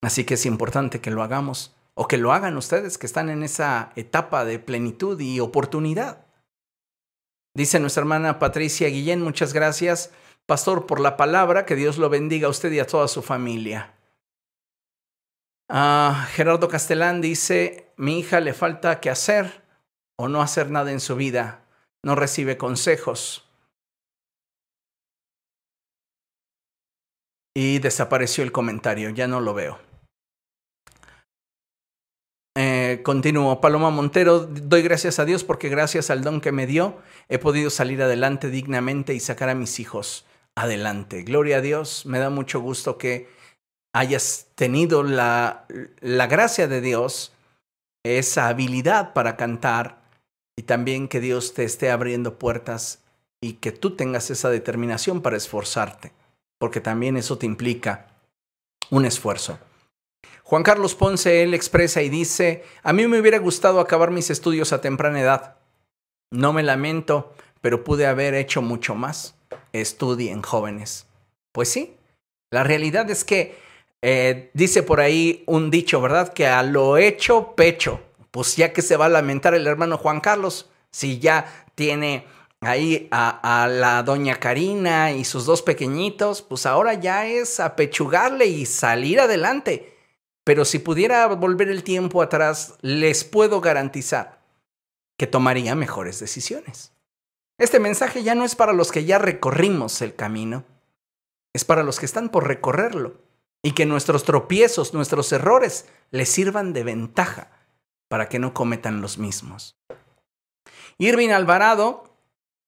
Así 0.02 0.24
que 0.24 0.35
es 0.35 0.44
importante 0.44 1.01
que 1.01 1.10
lo 1.10 1.23
hagamos 1.23 1.75
o 1.98 2.06
que 2.06 2.18
lo 2.18 2.32
hagan 2.32 2.56
ustedes 2.56 2.98
que 2.98 3.06
están 3.06 3.31
en 3.31 3.43
esa 3.43 3.90
etapa 3.97 4.44
de 4.44 4.59
plenitud 4.59 5.18
y 5.18 5.40
oportunidad. 5.40 6.27
Dice 7.55 7.81
nuestra 7.81 8.02
hermana 8.02 8.39
Patricia 8.39 8.89
Guillén, 8.89 9.23
muchas 9.23 9.55
gracias, 9.55 10.12
pastor, 10.44 10.86
por 10.86 11.01
la 11.01 11.16
palabra, 11.16 11.64
que 11.64 11.74
Dios 11.74 11.97
lo 11.97 12.10
bendiga 12.10 12.48
a 12.48 12.51
usted 12.51 12.70
y 12.73 12.81
a 12.81 12.86
toda 12.86 13.09
su 13.09 13.23
familia. 13.23 13.94
Ah, 15.70 16.28
Gerardo 16.32 16.68
Castellán 16.68 17.23
dice, 17.23 17.90
mi 17.97 18.18
hija 18.18 18.40
le 18.40 18.52
falta 18.52 19.01
que 19.01 19.09
hacer 19.09 19.64
o 20.18 20.28
no 20.28 20.43
hacer 20.43 20.70
nada 20.70 20.93
en 20.93 21.01
su 21.01 21.16
vida, 21.16 21.64
no 22.05 22.14
recibe 22.14 22.59
consejos. 22.59 23.48
Y 27.55 27.78
desapareció 27.78 28.44
el 28.44 28.52
comentario, 28.52 29.09
ya 29.09 29.27
no 29.27 29.40
lo 29.40 29.55
veo. 29.55 29.85
Continúo. 33.06 33.60
Paloma 33.60 33.90
Montero, 33.90 34.40
doy 34.40 34.82
gracias 34.82 35.20
a 35.20 35.24
Dios 35.24 35.44
porque 35.44 35.68
gracias 35.68 36.10
al 36.10 36.24
don 36.24 36.40
que 36.40 36.50
me 36.50 36.66
dio 36.66 36.96
he 37.28 37.38
podido 37.38 37.70
salir 37.70 38.02
adelante 38.02 38.50
dignamente 38.50 39.14
y 39.14 39.20
sacar 39.20 39.48
a 39.48 39.54
mis 39.54 39.78
hijos 39.78 40.26
adelante. 40.56 41.22
Gloria 41.22 41.58
a 41.58 41.60
Dios, 41.60 42.04
me 42.04 42.18
da 42.18 42.30
mucho 42.30 42.60
gusto 42.60 42.98
que 42.98 43.28
hayas 43.94 44.48
tenido 44.56 45.04
la, 45.04 45.66
la 46.00 46.26
gracia 46.26 46.66
de 46.66 46.80
Dios, 46.80 47.32
esa 48.04 48.48
habilidad 48.48 49.12
para 49.12 49.36
cantar 49.36 50.02
y 50.56 50.62
también 50.62 51.06
que 51.06 51.20
Dios 51.20 51.54
te 51.54 51.62
esté 51.62 51.92
abriendo 51.92 52.40
puertas 52.40 53.04
y 53.40 53.52
que 53.52 53.70
tú 53.70 53.94
tengas 53.94 54.30
esa 54.30 54.50
determinación 54.50 55.22
para 55.22 55.36
esforzarte, 55.36 56.12
porque 56.58 56.80
también 56.80 57.16
eso 57.16 57.38
te 57.38 57.46
implica 57.46 58.08
un 58.90 59.04
esfuerzo. 59.04 59.60
Juan 60.48 60.62
Carlos 60.62 60.94
Ponce, 60.94 61.43
él 61.43 61.55
expresa 61.55 62.02
y 62.02 62.09
dice, 62.09 62.62
a 62.85 62.93
mí 62.93 63.05
me 63.09 63.18
hubiera 63.18 63.39
gustado 63.39 63.81
acabar 63.81 64.12
mis 64.12 64.31
estudios 64.31 64.73
a 64.73 64.81
temprana 64.81 65.20
edad. 65.20 65.56
No 66.31 66.52
me 66.52 66.62
lamento, 66.62 67.35
pero 67.60 67.82
pude 67.82 68.06
haber 68.06 68.35
hecho 68.35 68.62
mucho 68.62 68.94
más. 68.94 69.35
Estudien 69.73 70.43
jóvenes. 70.43 71.09
Pues 71.51 71.68
sí, 71.73 71.97
la 72.52 72.62
realidad 72.62 73.10
es 73.10 73.24
que 73.24 73.59
eh, 74.02 74.52
dice 74.55 74.85
por 74.85 75.01
ahí 75.01 75.43
un 75.48 75.68
dicho, 75.68 76.01
¿verdad? 76.01 76.32
Que 76.32 76.47
a 76.47 76.62
lo 76.62 76.97
hecho, 76.97 77.56
pecho. 77.56 77.98
Pues 78.31 78.55
ya 78.55 78.73
que 78.73 78.82
se 78.82 78.97
va 78.97 79.06
a 79.06 79.09
lamentar 79.09 79.52
el 79.52 79.66
hermano 79.66 79.98
Juan 79.98 80.20
Carlos, 80.20 80.70
si 80.93 81.18
ya 81.18 81.66
tiene 81.74 82.24
ahí 82.60 83.09
a, 83.10 83.64
a, 83.64 83.66
la 83.66 84.05
doña 84.05 84.36
Karina 84.36 85.10
y 85.10 85.24
sus 85.24 85.44
dos 85.44 85.62
pequeñitos, 85.62 86.40
pues 86.40 86.66
ahora 86.66 86.94
ya 86.94 87.27
es 87.27 87.59
apechugarle 87.59 88.47
y 88.47 88.64
salir 88.64 89.18
adelante. 89.18 89.95
Pero 90.47 90.64
si 90.64 90.78
pudiera 90.78 91.27
volver 91.27 91.68
el 91.68 91.82
tiempo 91.82 92.23
atrás, 92.23 92.78
les 92.81 93.24
puedo 93.24 93.60
garantizar 93.60 94.39
que 95.18 95.27
tomaría 95.27 95.74
mejores 95.74 96.20
decisiones. 96.20 96.93
Este 97.59 97.81
mensaje 97.81 98.23
ya 98.23 98.36
no 98.36 98.44
es 98.44 98.55
para 98.55 98.73
los 98.73 98.93
que 98.93 99.05
ya 99.05 99.18
recorrimos 99.18 100.01
el 100.02 100.14
camino, 100.14 100.62
es 101.52 101.64
para 101.64 101.82
los 101.82 101.98
que 101.98 102.06
están 102.06 102.28
por 102.28 102.47
recorrerlo 102.47 103.20
y 103.60 103.73
que 103.73 103.86
nuestros 103.86 104.23
tropiezos, 104.23 104.94
nuestros 104.94 105.32
errores 105.32 105.89
les 106.12 106.28
sirvan 106.28 106.73
de 106.73 106.85
ventaja 106.85 107.51
para 108.06 108.28
que 108.28 108.39
no 108.39 108.55
cometan 108.55 109.01
los 109.01 109.18
mismos. 109.18 109.77
Irving 110.98 111.31
Alvarado 111.31 112.05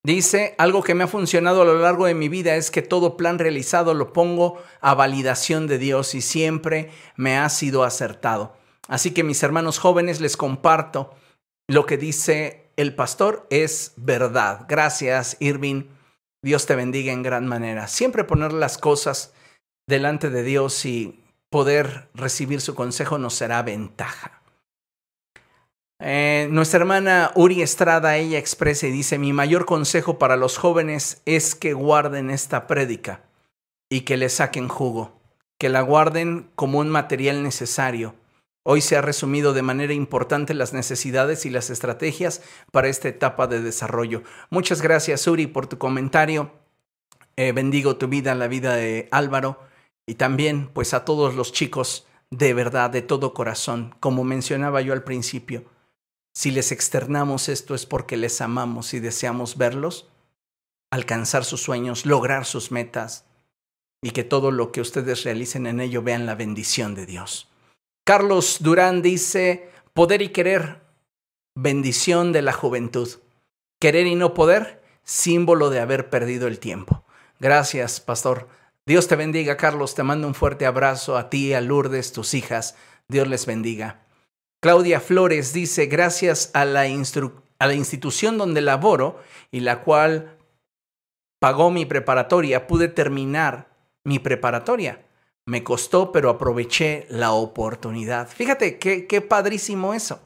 dice, 0.03 0.55
algo 0.57 0.83
que 0.83 0.95
me 0.95 1.03
ha 1.03 1.07
funcionado 1.07 1.61
a 1.61 1.65
lo 1.65 1.79
largo 1.79 2.05
de 2.05 2.13
mi 2.13 2.29
vida 2.29 2.55
es 2.55 2.71
que 2.71 2.81
todo 2.81 3.17
plan 3.17 3.39
realizado 3.39 3.93
lo 3.93 4.13
pongo 4.13 4.61
a 4.81 4.95
validación 4.95 5.67
de 5.67 5.77
Dios 5.77 6.15
y 6.15 6.21
siempre 6.21 6.91
me 7.15 7.37
ha 7.37 7.49
sido 7.49 7.83
acertado. 7.83 8.55
Así 8.87 9.11
que 9.11 9.23
mis 9.23 9.43
hermanos 9.43 9.77
jóvenes 9.79 10.19
les 10.19 10.35
comparto 10.37 11.13
lo 11.67 11.85
que 11.85 11.97
dice 11.97 12.71
el 12.77 12.95
pastor 12.95 13.45
es 13.51 13.93
verdad. 13.97 14.65
Gracias, 14.67 15.37
Irving. 15.39 15.83
Dios 16.41 16.65
te 16.65 16.75
bendiga 16.75 17.13
en 17.13 17.21
gran 17.21 17.45
manera. 17.45 17.87
Siempre 17.87 18.23
poner 18.23 18.53
las 18.53 18.77
cosas 18.77 19.33
delante 19.87 20.29
de 20.29 20.43
Dios 20.43 20.85
y 20.85 21.23
poder 21.51 22.09
recibir 22.13 22.61
su 22.61 22.73
consejo 22.73 23.17
nos 23.17 23.35
será 23.35 23.61
ventaja. 23.61 24.38
Eh, 26.01 26.47
nuestra 26.49 26.79
hermana 26.79 27.31
Uri 27.35 27.61
Estrada, 27.61 28.15
ella 28.15 28.39
expresa 28.39 28.87
y 28.87 28.91
dice, 28.91 29.17
mi 29.19 29.33
mayor 29.33 29.65
consejo 29.65 30.17
para 30.17 30.37
los 30.37 30.57
jóvenes 30.57 31.21
es 31.25 31.55
que 31.55 31.73
guarden 31.73 32.29
esta 32.29 32.67
prédica 32.67 33.23
y 33.89 34.01
que 34.01 34.15
le 34.15 34.29
saquen 34.29 34.69
jugo, 34.69 35.19
que 35.57 35.67
la 35.67 35.81
guarden 35.81 36.49
como 36.55 36.79
un 36.79 36.89
material 36.89 37.43
necesario. 37.43 38.15
Hoy 38.63 38.79
se 38.79 38.95
ha 38.95 39.01
resumido 39.01 39.51
de 39.51 39.61
manera 39.61 39.91
importante 39.91 40.53
las 40.53 40.73
necesidades 40.73 41.45
y 41.45 41.49
las 41.49 41.69
estrategias 41.69 42.43
para 42.71 42.87
esta 42.87 43.09
etapa 43.09 43.47
de 43.47 43.61
desarrollo. 43.61 44.23
Muchas 44.49 44.81
gracias 44.81 45.27
Uri 45.27 45.47
por 45.47 45.67
tu 45.67 45.77
comentario. 45.77 46.51
Eh, 47.35 47.51
bendigo 47.51 47.97
tu 47.97 48.07
vida, 48.07 48.35
la 48.35 48.47
vida 48.47 48.75
de 48.75 49.09
Álvaro 49.11 49.59
y 50.05 50.15
también 50.15 50.69
pues 50.71 50.93
a 50.93 51.03
todos 51.03 51.35
los 51.35 51.51
chicos 51.51 52.05
de 52.31 52.53
verdad, 52.53 52.89
de 52.89 53.01
todo 53.01 53.33
corazón, 53.33 53.95
como 53.99 54.23
mencionaba 54.23 54.81
yo 54.81 54.93
al 54.93 55.03
principio 55.03 55.65
si 56.33 56.51
les 56.51 56.71
externamos 56.71 57.49
esto 57.49 57.75
es 57.75 57.85
porque 57.85 58.17
les 58.17 58.41
amamos 58.41 58.93
y 58.93 58.99
deseamos 58.99 59.57
verlos, 59.57 60.09
alcanzar 60.91 61.45
sus 61.45 61.61
sueños, 61.61 62.05
lograr 62.05 62.45
sus 62.45 62.71
metas 62.71 63.25
y 64.01 64.11
que 64.11 64.23
todo 64.23 64.51
lo 64.51 64.71
que 64.71 64.81
ustedes 64.81 65.23
realicen 65.23 65.67
en 65.67 65.81
ello 65.81 66.01
vean 66.01 66.25
la 66.25 66.35
bendición 66.35 66.95
de 66.95 67.05
Dios. 67.05 67.49
Carlos 68.05 68.57
Durán 68.61 69.01
dice, 69.01 69.69
poder 69.93 70.21
y 70.21 70.29
querer, 70.29 70.81
bendición 71.55 72.31
de 72.31 72.41
la 72.41 72.53
juventud. 72.53 73.09
Querer 73.79 74.07
y 74.07 74.15
no 74.15 74.33
poder, 74.33 74.81
símbolo 75.03 75.69
de 75.69 75.79
haber 75.79 76.09
perdido 76.09 76.47
el 76.47 76.59
tiempo. 76.59 77.03
Gracias, 77.39 77.99
pastor. 77.99 78.47
Dios 78.85 79.07
te 79.07 79.15
bendiga, 79.15 79.57
Carlos. 79.57 79.95
Te 79.95 80.03
mando 80.03 80.27
un 80.27 80.35
fuerte 80.35 80.65
abrazo 80.65 81.17
a 81.17 81.29
ti, 81.29 81.53
a 81.53 81.61
Lourdes, 81.61 82.11
tus 82.11 82.33
hijas. 82.33 82.75
Dios 83.07 83.27
les 83.27 83.45
bendiga. 83.45 84.01
Claudia 84.61 84.99
Flores 84.99 85.53
dice, 85.53 85.85
gracias 85.85 86.51
a 86.53 86.65
la, 86.65 86.85
institución 86.87 88.37
donde 88.37 88.59
laboro 88.59 89.19
y 89.51 89.61
la 89.61 89.81
cual 89.81 90.37
pagó 91.39 91.71
mi 91.71 91.85
preparatoria, 91.85 92.67
pude 92.67 92.89
terminar 92.89 93.69
mi 94.03 94.19
preparatoria. 94.19 95.05
Me 95.45 95.63
costó, 95.63 96.11
pero 96.11 96.29
aproveché 96.29 97.07
la 97.09 97.31
oportunidad. 97.31 98.27
Fíjate 98.27 98.79
qué, 98.79 99.07
qué 99.07 99.21
padrísimo 99.21 99.93
eso. 99.93 100.19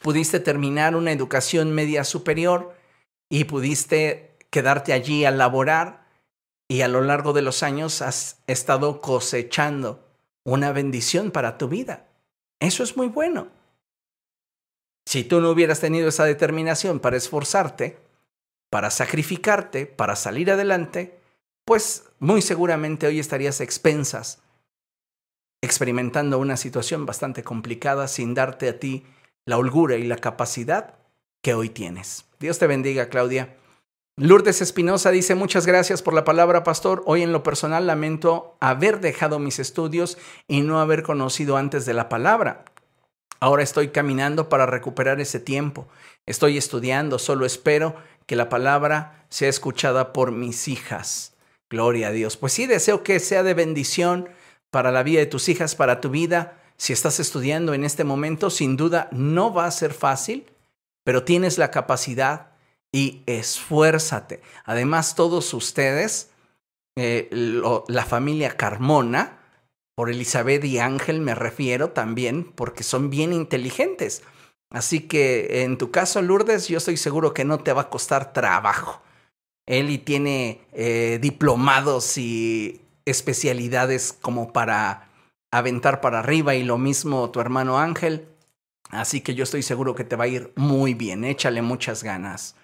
Pudiste 0.00 0.38
terminar 0.38 0.94
una 0.94 1.10
educación 1.10 1.72
media 1.72 2.04
superior 2.04 2.74
y 3.28 3.44
pudiste 3.44 4.36
quedarte 4.50 4.92
allí 4.92 5.24
a 5.24 5.32
laborar 5.32 6.06
y 6.68 6.82
a 6.82 6.88
lo 6.88 7.00
largo 7.00 7.32
de 7.32 7.42
los 7.42 7.64
años 7.64 8.00
has 8.00 8.42
estado 8.46 9.00
cosechando 9.00 10.06
una 10.44 10.70
bendición 10.70 11.32
para 11.32 11.58
tu 11.58 11.68
vida. 11.68 12.07
Eso 12.60 12.82
es 12.82 12.96
muy 12.96 13.08
bueno. 13.08 13.48
Si 15.06 15.24
tú 15.24 15.40
no 15.40 15.50
hubieras 15.50 15.80
tenido 15.80 16.08
esa 16.08 16.24
determinación 16.24 17.00
para 17.00 17.16
esforzarte, 17.16 17.98
para 18.70 18.90
sacrificarte, 18.90 19.86
para 19.86 20.16
salir 20.16 20.50
adelante, 20.50 21.18
pues 21.64 22.04
muy 22.18 22.42
seguramente 22.42 23.06
hoy 23.06 23.18
estarías 23.18 23.60
expensas, 23.60 24.42
experimentando 25.62 26.38
una 26.38 26.56
situación 26.56 27.06
bastante 27.06 27.42
complicada 27.42 28.08
sin 28.08 28.34
darte 28.34 28.68
a 28.68 28.78
ti 28.78 29.04
la 29.46 29.56
holgura 29.56 29.96
y 29.96 30.04
la 30.04 30.16
capacidad 30.16 30.96
que 31.42 31.54
hoy 31.54 31.70
tienes. 31.70 32.26
Dios 32.38 32.58
te 32.58 32.66
bendiga, 32.66 33.08
Claudia. 33.08 33.56
Lourdes 34.20 34.60
Espinosa 34.60 35.12
dice, 35.12 35.36
muchas 35.36 35.64
gracias 35.64 36.02
por 36.02 36.12
la 36.12 36.24
palabra, 36.24 36.64
pastor. 36.64 37.04
Hoy 37.06 37.22
en 37.22 37.30
lo 37.30 37.44
personal 37.44 37.86
lamento 37.86 38.56
haber 38.58 38.98
dejado 38.98 39.38
mis 39.38 39.60
estudios 39.60 40.18
y 40.48 40.62
no 40.62 40.80
haber 40.80 41.04
conocido 41.04 41.56
antes 41.56 41.86
de 41.86 41.94
la 41.94 42.08
palabra. 42.08 42.64
Ahora 43.38 43.62
estoy 43.62 43.90
caminando 43.90 44.48
para 44.48 44.66
recuperar 44.66 45.20
ese 45.20 45.38
tiempo. 45.38 45.86
Estoy 46.26 46.58
estudiando, 46.58 47.20
solo 47.20 47.46
espero 47.46 47.94
que 48.26 48.34
la 48.34 48.48
palabra 48.48 49.24
sea 49.28 49.48
escuchada 49.48 50.12
por 50.12 50.32
mis 50.32 50.66
hijas. 50.66 51.34
Gloria 51.70 52.08
a 52.08 52.10
Dios. 52.10 52.36
Pues 52.36 52.52
sí, 52.52 52.66
deseo 52.66 53.04
que 53.04 53.20
sea 53.20 53.44
de 53.44 53.54
bendición 53.54 54.30
para 54.72 54.90
la 54.90 55.04
vida 55.04 55.20
de 55.20 55.26
tus 55.26 55.48
hijas, 55.48 55.76
para 55.76 56.00
tu 56.00 56.10
vida. 56.10 56.58
Si 56.76 56.92
estás 56.92 57.20
estudiando 57.20 57.72
en 57.72 57.84
este 57.84 58.02
momento, 58.02 58.50
sin 58.50 58.76
duda 58.76 59.08
no 59.12 59.54
va 59.54 59.66
a 59.66 59.70
ser 59.70 59.94
fácil, 59.94 60.50
pero 61.04 61.22
tienes 61.22 61.56
la 61.56 61.70
capacidad 61.70 62.57
y 62.92 63.22
esfuérzate. 63.26 64.40
Además, 64.64 65.14
todos 65.14 65.52
ustedes, 65.54 66.30
eh, 66.96 67.28
la 67.32 68.04
familia 68.04 68.56
Carmona, 68.56 69.38
por 69.94 70.10
Elizabeth 70.10 70.64
y 70.64 70.78
Ángel 70.78 71.20
me 71.20 71.34
refiero 71.34 71.90
también, 71.90 72.52
porque 72.54 72.84
son 72.84 73.10
bien 73.10 73.32
inteligentes. 73.32 74.22
Así 74.70 75.00
que 75.00 75.62
en 75.62 75.76
tu 75.76 75.90
caso, 75.90 76.22
Lourdes, 76.22 76.68
yo 76.68 76.78
estoy 76.78 76.96
seguro 76.96 77.34
que 77.34 77.44
no 77.44 77.58
te 77.58 77.72
va 77.72 77.82
a 77.82 77.90
costar 77.90 78.32
trabajo. 78.32 79.02
Eli 79.66 79.98
tiene 79.98 80.60
eh, 80.72 81.18
diplomados 81.20 82.16
y 82.16 82.80
especialidades 83.06 84.12
como 84.12 84.52
para 84.52 85.08
aventar 85.50 86.00
para 86.00 86.20
arriba 86.20 86.54
y 86.54 86.62
lo 86.62 86.78
mismo 86.78 87.30
tu 87.30 87.40
hermano 87.40 87.78
Ángel. 87.78 88.28
Así 88.90 89.20
que 89.20 89.34
yo 89.34 89.44
estoy 89.44 89.62
seguro 89.62 89.94
que 89.94 90.04
te 90.04 90.16
va 90.16 90.24
a 90.24 90.28
ir 90.28 90.52
muy 90.56 90.94
bien. 90.94 91.24
Échale 91.24 91.60
muchas 91.60 92.02
ganas. 92.02 92.54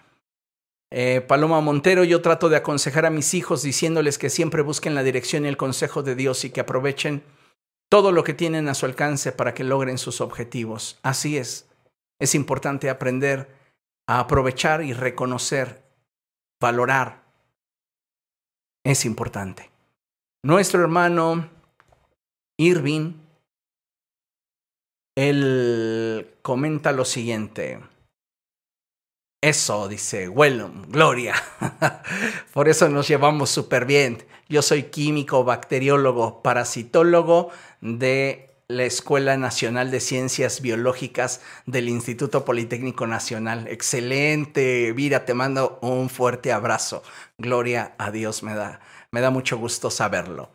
Eh, 0.97 1.23
Paloma 1.23 1.61
Montero, 1.61 2.05
yo 2.05 2.23
trato 2.23 2.49
de 2.49 2.55
aconsejar 2.55 3.05
a 3.05 3.11
mis 3.11 3.35
hijos 3.35 3.65
diciéndoles 3.65 4.17
que 4.17 4.31
siempre 4.31 4.63
busquen 4.63 4.95
la 4.95 5.03
dirección 5.03 5.45
y 5.45 5.49
el 5.49 5.57
consejo 5.57 6.05
de 6.05 6.15
Dios 6.15 6.45
y 6.45 6.51
que 6.51 6.61
aprovechen 6.61 7.25
todo 7.91 8.13
lo 8.13 8.23
que 8.23 8.33
tienen 8.33 8.69
a 8.69 8.75
su 8.75 8.87
alcance 8.87 9.33
para 9.33 9.55
que 9.55 9.65
logren 9.65 9.99
sus 9.99 10.21
objetivos. 10.21 11.01
Así 11.03 11.37
es. 11.37 11.69
Es 12.21 12.37
importante 12.37 12.91
aprender 12.91 13.49
a 14.07 14.21
aprovechar 14.21 14.85
y 14.85 14.93
reconocer, 14.93 15.83
valorar. 16.61 17.25
Es 18.85 19.05
importante. 19.05 19.73
Nuestro 20.45 20.81
hermano 20.81 21.51
Irving, 22.57 23.15
él 25.17 26.37
comenta 26.43 26.93
lo 26.93 27.05
siguiente. 27.05 27.81
Eso, 29.45 29.89
dice 29.89 30.27
Wellum, 30.27 30.87
gloria. 30.89 31.35
Por 32.55 32.67
eso 32.67 32.89
nos 32.89 33.07
llevamos 33.07 33.51
súper 33.51 33.85
bien. 33.85 34.25
Yo 34.49 34.63
soy 34.63 34.85
químico, 34.85 35.45
bacteriólogo, 35.45 36.43
parasitólogo 36.43 37.51
de 37.83 38.49
la 38.69 38.85
Escuela 38.85 39.37
Nacional 39.37 39.91
de 39.91 40.01
Ciencias 40.01 40.63
Biológicas 40.63 41.43
del 41.67 41.91
Instituto 41.91 42.47
Politécnico 42.47 43.07
Nacional. 43.07 43.69
Excelente, 43.69 44.93
Vira, 44.93 45.27
te 45.27 45.35
mando 45.35 45.79
un 45.83 46.09
fuerte 46.09 46.51
abrazo. 46.51 47.03
Gloria 47.37 47.95
a 47.99 48.11
Dios, 48.11 48.43
me 48.43 48.55
da, 48.55 48.81
me 49.11 49.21
da 49.21 49.29
mucho 49.29 49.59
gusto 49.59 49.91
saberlo. 49.91 50.53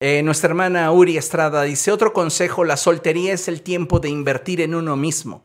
Eh, 0.00 0.22
nuestra 0.22 0.48
hermana 0.48 0.90
Uri 0.92 1.18
Estrada 1.18 1.64
dice, 1.64 1.92
otro 1.92 2.14
consejo, 2.14 2.64
la 2.64 2.78
soltería 2.78 3.34
es 3.34 3.48
el 3.48 3.60
tiempo 3.60 4.00
de 4.00 4.08
invertir 4.08 4.62
en 4.62 4.74
uno 4.74 4.96
mismo 4.96 5.44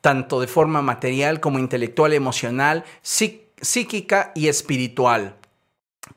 tanto 0.00 0.40
de 0.40 0.46
forma 0.46 0.82
material 0.82 1.40
como 1.40 1.58
intelectual, 1.58 2.12
emocional, 2.12 2.84
psíquica 3.02 4.32
y 4.34 4.48
espiritual. 4.48 5.36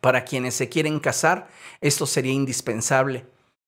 Para 0.01 0.25
quienes 0.25 0.55
se 0.55 0.69
quieren 0.69 0.99
casar, 0.99 1.47
esto 1.81 2.05
sería 2.05 2.33
indispensable, 2.33 3.25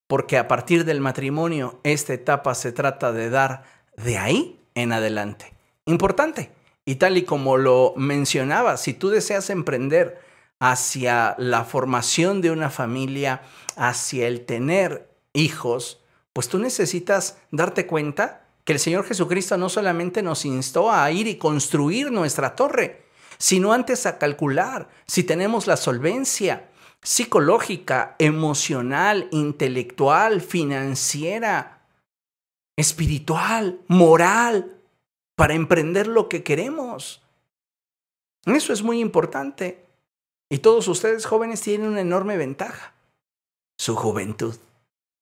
porque 0.08 0.38
a 0.38 0.48
partir 0.48 0.86
del 0.86 1.02
matrimonio, 1.02 1.80
esta 1.84 2.14
etapa 2.14 2.56
se 2.56 2.72
trata 2.72 3.12
de 3.12 3.30
dar 3.30 3.64
de 3.98 4.18
ahí 4.18 4.60
en 4.74 4.92
adelante. 4.92 5.54
Importante. 5.86 6.52
Y 6.86 6.96
tal 6.96 7.18
y 7.18 7.24
como 7.24 7.58
lo 7.58 7.94
mencionaba, 7.98 8.78
si 8.78 8.94
tú 8.94 9.10
deseas 9.10 9.50
emprender 9.50 10.22
hacia 10.60 11.36
la 11.38 11.64
formación 11.64 12.42
de 12.42 12.52
una 12.52 12.70
familia, 12.70 13.42
hacia 13.76 14.28
el 14.28 14.46
tener 14.46 15.10
hijos, 15.34 16.00
pues 16.32 16.48
tú 16.48 16.60
necesitas 16.60 17.38
darte 17.52 17.88
cuenta 17.88 18.45
que 18.66 18.74
el 18.74 18.80
Señor 18.80 19.06
Jesucristo 19.06 19.58
no 19.58 19.70
solamente 19.70 20.22
nos 20.22 20.44
instó 20.44 20.92
a 20.92 21.10
ir 21.12 21.28
y 21.28 21.38
construir 21.38 22.12
nuestra 22.12 22.56
torre, 22.56 23.06
sino 23.38 23.72
antes 23.72 24.06
a 24.06 24.18
calcular 24.18 24.90
si 25.08 25.24
tenemos 25.24 25.68
la 25.68 25.78
solvencia 25.78 26.70
psicológica, 27.02 28.16
emocional, 28.18 29.30
intelectual, 29.32 30.42
financiera, 30.42 31.84
espiritual, 32.76 33.80
moral, 33.88 34.76
para 35.36 35.54
emprender 35.54 36.08
lo 36.08 36.28
que 36.28 36.44
queremos. 36.44 37.22
Eso 38.46 38.74
es 38.74 38.82
muy 38.82 39.00
importante. 39.00 39.86
Y 40.50 40.60
todos 40.60 40.88
ustedes 40.88 41.26
jóvenes 41.26 41.62
tienen 41.62 41.90
una 41.90 42.02
enorme 42.02 42.38
ventaja, 42.38 42.94
su 43.78 43.96
juventud. 43.96 44.56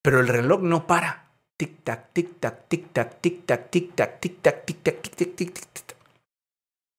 Pero 0.02 0.20
el 0.20 0.28
reloj 0.28 0.60
no 0.62 0.86
para. 0.86 1.23
Tic-tac, 1.56 2.12
tic-tac, 2.12 2.68
tic-tac, 2.68 3.20
tic-tac, 3.20 3.70
tic-tac, 3.70 4.20
tic-tac, 4.20 4.64
tic-tac, 4.66 5.02
tic-tac, 5.02 5.34
tic-tac. 5.36 5.96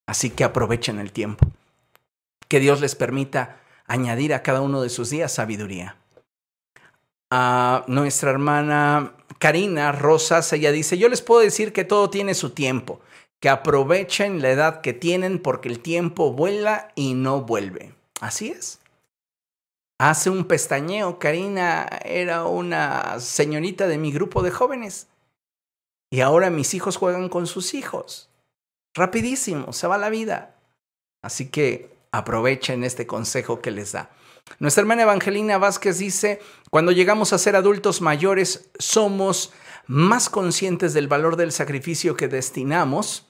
Así 0.07 0.29
que 0.29 0.43
aprovechen 0.43 0.99
el 0.99 1.11
tiempo. 1.11 1.45
Que 2.47 2.59
Dios 2.59 2.79
les 2.79 2.95
permita 2.95 3.57
añadir 3.87 4.33
a 4.33 4.43
cada 4.43 4.61
uno 4.61 4.81
de 4.81 4.89
sus 4.89 5.09
días 5.09 5.33
sabiduría. 5.33 5.97
A 7.31 7.83
nuestra 7.87 8.31
hermana 8.31 9.13
Karina 9.39 9.91
Rosas, 9.91 10.53
ella 10.53 10.71
dice, 10.71 10.97
yo 10.97 11.09
les 11.09 11.21
puedo 11.21 11.41
decir 11.41 11.73
que 11.73 11.83
todo 11.83 12.09
tiene 12.09 12.33
su 12.33 12.51
tiempo, 12.51 13.01
que 13.41 13.49
aprovechen 13.49 14.41
la 14.41 14.51
edad 14.51 14.81
que 14.81 14.93
tienen 14.93 15.39
porque 15.39 15.69
el 15.69 15.79
tiempo 15.79 16.31
vuela 16.31 16.91
y 16.95 17.13
no 17.13 17.41
vuelve. 17.41 17.93
Así 18.21 18.49
es. 18.49 18.79
Hace 19.97 20.29
un 20.29 20.45
pestañeo, 20.45 21.19
Karina 21.19 21.87
era 22.03 22.45
una 22.45 23.19
señorita 23.19 23.87
de 23.87 23.97
mi 23.97 24.11
grupo 24.11 24.43
de 24.43 24.51
jóvenes. 24.51 25.07
Y 26.11 26.21
ahora 26.21 26.49
mis 26.49 26.73
hijos 26.73 26.97
juegan 26.97 27.29
con 27.29 27.47
sus 27.47 27.73
hijos. 27.73 28.29
Rapidísimo, 28.93 29.71
se 29.73 29.87
va 29.87 29.97
la 29.97 30.09
vida. 30.09 30.55
Así 31.21 31.49
que 31.49 31.95
aprovechen 32.11 32.83
este 32.83 33.07
consejo 33.07 33.61
que 33.61 33.71
les 33.71 33.93
da. 33.93 34.09
Nuestra 34.59 34.81
hermana 34.81 35.03
Evangelina 35.03 35.57
Vázquez 35.57 35.97
dice, 35.97 36.41
cuando 36.69 36.91
llegamos 36.91 37.33
a 37.33 37.37
ser 37.37 37.55
adultos 37.55 38.01
mayores 38.01 38.69
somos 38.77 39.53
más 39.87 40.29
conscientes 40.29 40.93
del 40.93 41.07
valor 41.07 41.35
del 41.35 41.51
sacrificio 41.51 42.15
que 42.15 42.27
destinamos 42.27 43.27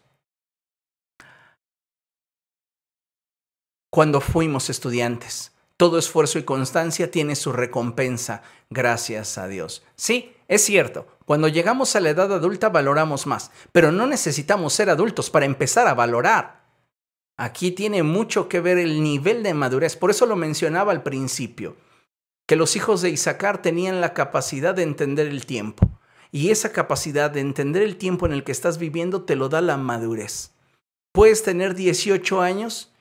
cuando 3.89 4.19
fuimos 4.19 4.69
estudiantes. 4.69 5.54
Todo 5.77 5.97
esfuerzo 5.97 6.39
y 6.39 6.43
constancia 6.43 7.11
tiene 7.11 7.35
su 7.35 7.51
recompensa, 7.51 8.43
gracias 8.69 9.37
a 9.37 9.47
Dios. 9.47 9.83
Sí, 9.97 10.33
es 10.47 10.63
cierto, 10.63 11.05
cuando 11.25 11.49
llegamos 11.49 11.95
a 11.95 11.99
la 11.99 12.11
edad 12.11 12.31
adulta 12.31 12.69
valoramos 12.69 13.27
más, 13.27 13.51
pero 13.73 13.91
no 13.91 14.07
necesitamos 14.07 14.73
ser 14.73 14.89
adultos 14.89 15.29
para 15.29 15.45
empezar 15.45 15.87
a 15.87 15.93
valorar. 15.93 16.63
Aquí 17.37 17.71
tiene 17.71 18.03
mucho 18.03 18.47
que 18.47 18.61
ver 18.61 18.77
el 18.77 19.03
nivel 19.03 19.43
de 19.43 19.53
madurez. 19.53 19.97
Por 19.97 20.11
eso 20.11 20.25
lo 20.25 20.37
mencionaba 20.37 20.93
al 20.93 21.03
principio, 21.03 21.75
que 22.47 22.55
los 22.55 22.77
hijos 22.77 23.01
de 23.01 23.09
Isaacar 23.09 23.61
tenían 23.61 23.99
la 23.99 24.13
capacidad 24.13 24.73
de 24.73 24.83
entender 24.83 25.27
el 25.27 25.45
tiempo. 25.45 25.89
Y 26.31 26.51
esa 26.51 26.71
capacidad 26.71 27.29
de 27.31 27.41
entender 27.41 27.81
el 27.81 27.97
tiempo 27.97 28.25
en 28.25 28.31
el 28.31 28.45
que 28.45 28.53
estás 28.53 28.77
viviendo 28.77 29.23
te 29.23 29.35
lo 29.35 29.49
da 29.49 29.61
la 29.61 29.75
madurez. 29.75 30.51
Puedes 31.11 31.43
tener 31.43 31.75
18 31.75 32.41
años 32.41 32.93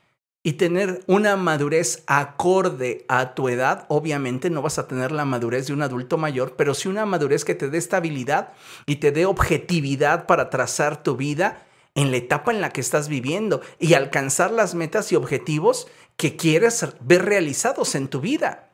y 0.45 0.53
tener 0.53 1.03
una 1.07 1.37
madurez 1.37 2.03
acorde 2.05 3.03
a 3.07 3.33
tu 3.33 3.49
edad. 3.49 3.87
Obviamente 3.87 4.51
no 4.51 4.61
vas 4.61 4.77
a 4.77 4.87
tener 4.87 5.11
la 5.11 5.25
madurez 5.25 5.65
de 5.65 5.73
un 5.73 5.81
adulto 5.81 6.19
mayor, 6.19 6.53
pero 6.55 6.75
sí 6.75 6.87
una 6.87 7.07
madurez 7.07 7.43
que 7.43 7.55
te 7.55 7.71
dé 7.71 7.79
estabilidad 7.79 8.53
y 8.85 8.97
te 8.97 9.11
dé 9.11 9.25
objetividad 9.25 10.27
para 10.27 10.51
trazar 10.51 11.01
tu 11.01 11.17
vida 11.17 11.65
en 11.95 12.11
la 12.11 12.17
etapa 12.17 12.51
en 12.51 12.61
la 12.61 12.69
que 12.69 12.81
estás 12.81 13.09
viviendo 13.09 13.61
y 13.79 13.95
alcanzar 13.95 14.51
las 14.51 14.75
metas 14.75 15.11
y 15.11 15.15
objetivos 15.15 15.87
que 16.15 16.35
quieres 16.35 16.85
ver 17.01 17.25
realizados 17.25 17.95
en 17.95 18.07
tu 18.07 18.21
vida. 18.21 18.69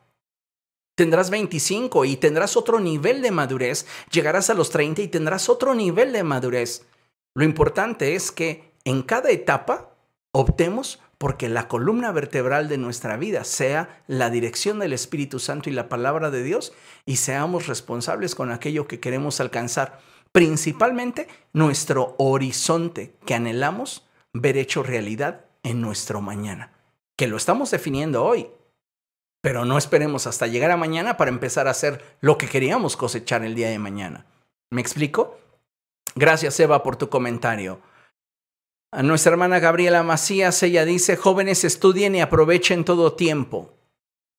Tendrás 0.96 1.30
25 1.30 2.04
y 2.04 2.18
tendrás 2.18 2.58
otro 2.58 2.82
nivel 2.82 3.22
de 3.22 3.32
madurez, 3.32 3.86
llegarás 4.12 4.50
a 4.50 4.56
los 4.56 4.72
30 4.72 5.04
y 5.04 5.08
tendrás 5.08 5.48
otro 5.48 5.74
nivel 5.74 6.12
de 6.12 6.24
madurez. 6.24 6.86
Lo 7.34 7.46
importante 7.46 8.14
es 8.16 8.30
que 8.34 8.74
en 8.84 9.04
cada 9.04 9.30
etapa 9.30 9.96
optemos 10.34 11.00
porque 11.22 11.50
la 11.50 11.68
columna 11.68 12.12
vertebral 12.12 12.68
de 12.68 12.80
nuestra 12.80 13.16
vida 13.16 13.44
sea 13.44 14.02
la 14.08 14.32
dirección 14.32 14.80
del 14.80 14.92
Espíritu 14.92 15.38
Santo 15.38 15.70
y 15.70 15.72
la 15.72 15.88
palabra 15.88 16.32
de 16.32 16.42
Dios 16.42 16.74
y 17.06 17.18
seamos 17.18 17.68
responsables 17.68 18.34
con 18.34 18.52
aquello 18.52 18.88
que 18.88 19.00
queremos 19.00 19.40
alcanzar 19.40 20.00
principalmente 20.32 21.28
nuestro 21.54 22.16
horizonte 22.18 23.14
que 23.24 23.36
anhelamos 23.36 24.08
ver 24.34 24.58
hecho 24.58 24.82
realidad 24.82 25.46
en 25.62 25.80
nuestro 25.80 26.22
mañana, 26.22 26.72
que 27.16 27.28
lo 27.28 27.38
estamos 27.38 27.70
definiendo 27.70 28.26
hoy, 28.26 28.48
pero 29.44 29.64
no 29.64 29.78
esperemos 29.78 30.26
hasta 30.26 30.48
llegar 30.48 30.72
a 30.72 30.76
mañana 30.76 31.18
para 31.18 31.30
empezar 31.30 31.68
a 31.68 31.72
hacer 31.72 32.04
lo 32.22 32.40
que 32.40 32.48
queríamos 32.48 32.98
cosechar 32.98 33.44
el 33.44 33.54
día 33.54 33.70
de 33.70 33.78
mañana. 33.78 34.26
¿Me 34.72 34.82
explico? 34.82 35.38
Gracias 36.16 36.60
Eva 36.60 36.82
por 36.82 36.96
tu 36.96 37.10
comentario. 37.10 37.80
A 38.94 39.04
nuestra 39.04 39.32
hermana 39.32 39.60
Gabriela 39.60 40.04
Macías, 40.04 40.62
ella 40.64 40.84
dice, 40.84 41.16
jóvenes 41.16 41.64
estudien 41.64 42.14
y 42.14 42.20
aprovechen 42.20 42.84
todo 42.84 43.14
tiempo. 43.14 43.74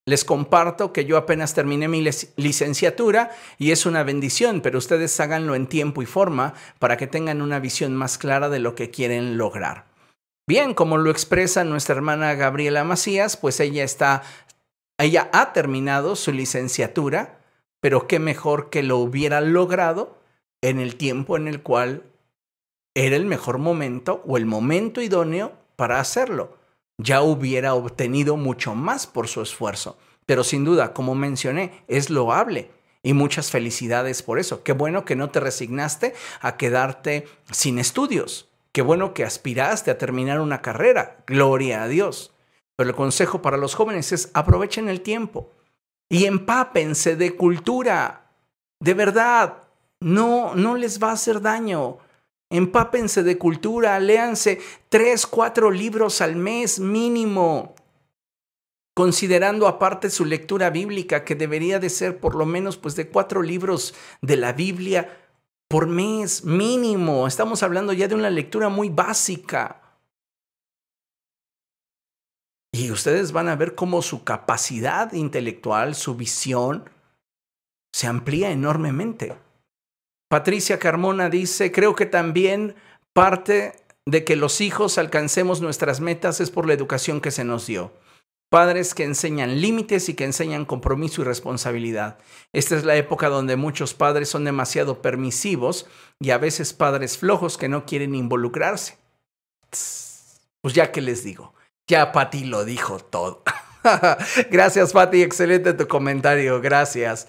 Les 0.05 0.27
comparto 0.27 0.93
que 0.93 1.07
yo 1.07 1.17
apenas 1.17 1.55
terminé 1.55 1.89
mi 1.89 2.05
licenciatura 2.37 3.31
y 3.57 3.71
es 3.71 3.87
una 3.87 4.03
bendición, 4.03 4.61
pero 4.61 4.77
ustedes 4.77 5.19
háganlo 5.21 5.55
en 5.55 5.69
tiempo 5.69 6.03
y 6.03 6.07
forma 6.07 6.53
para 6.79 6.99
que 6.99 7.07
tengan 7.07 7.41
una 7.41 7.61
visión 7.61 7.97
más 7.97 8.19
clara 8.19 8.51
de 8.51 8.59
lo 8.59 8.75
que 8.75 8.91
quieren 8.91 9.39
lograr. 9.39 9.87
Bien, 10.47 10.75
como 10.75 10.99
lo 10.99 11.11
expresa 11.11 11.65
nuestra 11.65 11.95
hermana 11.95 12.35
Gabriela 12.35 12.85
Macías, 12.85 13.39
pues 13.39 13.59
ella 13.59 13.85
está, 13.85 14.23
ella 14.99 15.31
ha 15.33 15.55
terminado 15.55 16.15
su 16.15 16.31
licenciatura, 16.31 17.39
pero 17.81 18.07
qué 18.07 18.19
mejor 18.19 18.69
que 18.69 18.83
lo 18.83 18.99
hubiera 18.99 19.41
logrado 19.41 20.19
en 20.61 20.79
el 20.79 20.97
tiempo 20.97 21.39
en 21.39 21.49
el 21.49 21.63
cual 21.63 22.03
era 22.95 23.17
el 23.17 23.25
mejor 23.25 23.59
momento 23.59 24.23
o 24.27 24.37
el 24.37 24.47
momento 24.47 25.01
idóneo 25.01 25.53
para 25.77 26.01
hacerlo 26.01 26.63
ya 26.99 27.23
hubiera 27.23 27.75
obtenido 27.75 28.37
mucho 28.37 28.75
más 28.75 29.07
por 29.07 29.29
su 29.29 29.43
esfuerzo. 29.43 29.97
Pero 30.27 30.45
sin 30.45 30.65
duda, 30.65 30.93
como 30.93 31.15
mencioné, 31.15 31.85
es 31.89 32.11
loable. 32.11 32.71
Y 33.03 33.15
muchas 33.15 33.51
felicidades 33.51 34.23
por 34.23 34.39
eso. 34.39 34.63
Qué 34.63 34.73
bueno 34.73 35.05
que 35.05 35.17
no 35.17 35.31
te 35.31 35.41
resignaste 35.41 36.15
a 36.41 36.57
quedarte 36.57 37.27
sin 37.51 37.79
estudios. 37.79 38.49
Qué 38.71 38.83
bueno 38.83 39.13
que 39.13 39.25
aspiraste 39.25 39.91
a 39.91 39.99
terminar 39.99 40.41
una 40.41 40.63
carrera. 40.63 41.17
Gloria 41.27 41.83
a 41.83 41.89
Dios. 41.89 42.33
Pero 42.77 42.91
el 42.91 42.97
consejo 42.97 43.43
para 43.43 43.57
los 43.57 43.75
jóvenes 43.75 44.13
es 44.13 44.31
aprovechen 44.35 44.89
el 44.89 45.01
tiempo 45.01 45.51
y 46.09 46.27
empápense 46.27 47.17
de 47.17 47.35
cultura. 47.35 48.31
De 48.79 48.95
verdad, 48.95 49.65
no, 49.99 50.55
no 50.55 50.77
les 50.77 51.03
va 51.03 51.11
a 51.11 51.15
hacer 51.15 51.41
daño 51.41 51.99
empápense 52.53 53.23
de 53.23 53.39
cultura, 53.39 53.99
léanse 53.99 54.61
tres, 54.89 55.27
cuatro 55.27 55.71
libros 55.71 56.21
al 56.21 56.37
mes 56.37 56.79
mínimo, 56.79 57.75
considerando 58.95 59.67
aparte 59.67 60.11
su 60.11 60.25
lectura 60.25 60.71
bíblica, 60.71 61.25
que 61.25 61.35
debería 61.35 61.79
de 61.79 61.91
ser 61.91 62.21
por 62.21 62.35
lo 62.35 62.47
menos 62.47 62.77
pues 62.77 62.95
de 62.95 63.09
cuatro 63.09 63.43
libros 63.43 63.95
de 64.21 64.37
la 64.37 64.53
Biblia 64.53 65.19
por 65.69 65.87
mes 65.87 66.45
mínimo. 66.45 67.27
Estamos 67.27 67.63
hablando 67.63 67.95
ya 67.95 68.07
de 68.07 68.15
una 68.15 68.31
lectura 68.31 68.69
muy 68.69 68.91
básica. 68.91 69.81
Y 72.75 72.91
ustedes 72.91 73.33
van 73.33 73.49
a 73.49 73.57
ver 73.57 73.75
cómo 73.75 74.03
su 74.03 74.25
capacidad 74.25 75.13
intelectual, 75.13 75.95
su 75.95 76.15
visión, 76.15 76.89
se 77.95 78.07
amplía 78.07 78.51
enormemente. 78.51 79.37
Patricia 80.33 80.79
Carmona 80.79 81.29
dice, 81.29 81.73
creo 81.73 81.95
que 81.95 82.07
también 82.07 82.75
parte 83.13 83.75
de 84.07 84.25
que 84.25 84.35
los 84.35 84.63
hijos 84.63 84.97
alcancemos 84.97 85.61
nuestras 85.61 86.01
metas 86.01 86.41
es 86.41 86.51
por 86.51 86.67
la 86.67 86.73
educación 86.73 87.21
que 87.21 87.31
se 87.31 87.45
nos 87.45 87.67
dio. 87.67 87.93
Padres 88.49 88.95
que 88.95 89.05
enseñan 89.05 89.61
límites 89.61 90.09
y 90.09 90.15
que 90.15 90.25
enseñan 90.25 90.65
compromiso 90.65 91.21
y 91.21 91.25
responsabilidad. 91.27 92.17
Esta 92.55 92.77
es 92.77 92.85
la 92.85 92.97
época 92.97 93.29
donde 93.29 93.57
muchos 93.57 93.93
padres 93.93 94.31
son 94.31 94.45
demasiado 94.45 95.03
permisivos 95.03 95.87
y 96.19 96.31
a 96.31 96.39
veces 96.39 96.73
padres 96.73 97.19
flojos 97.19 97.59
que 97.59 97.69
no 97.69 97.85
quieren 97.85 98.15
involucrarse. 98.15 98.97
Pues 99.69 100.73
ya 100.73 100.93
que 100.93 101.03
les 101.03 101.25
digo, 101.25 101.53
ya 101.87 102.11
Pati 102.11 102.45
lo 102.45 102.65
dijo 102.65 103.01
todo. 103.01 103.43
gracias 104.51 104.95
Pati, 104.95 105.21
excelente 105.21 105.75
tu 105.75 105.87
comentario, 105.89 106.59
gracias. 106.63 107.29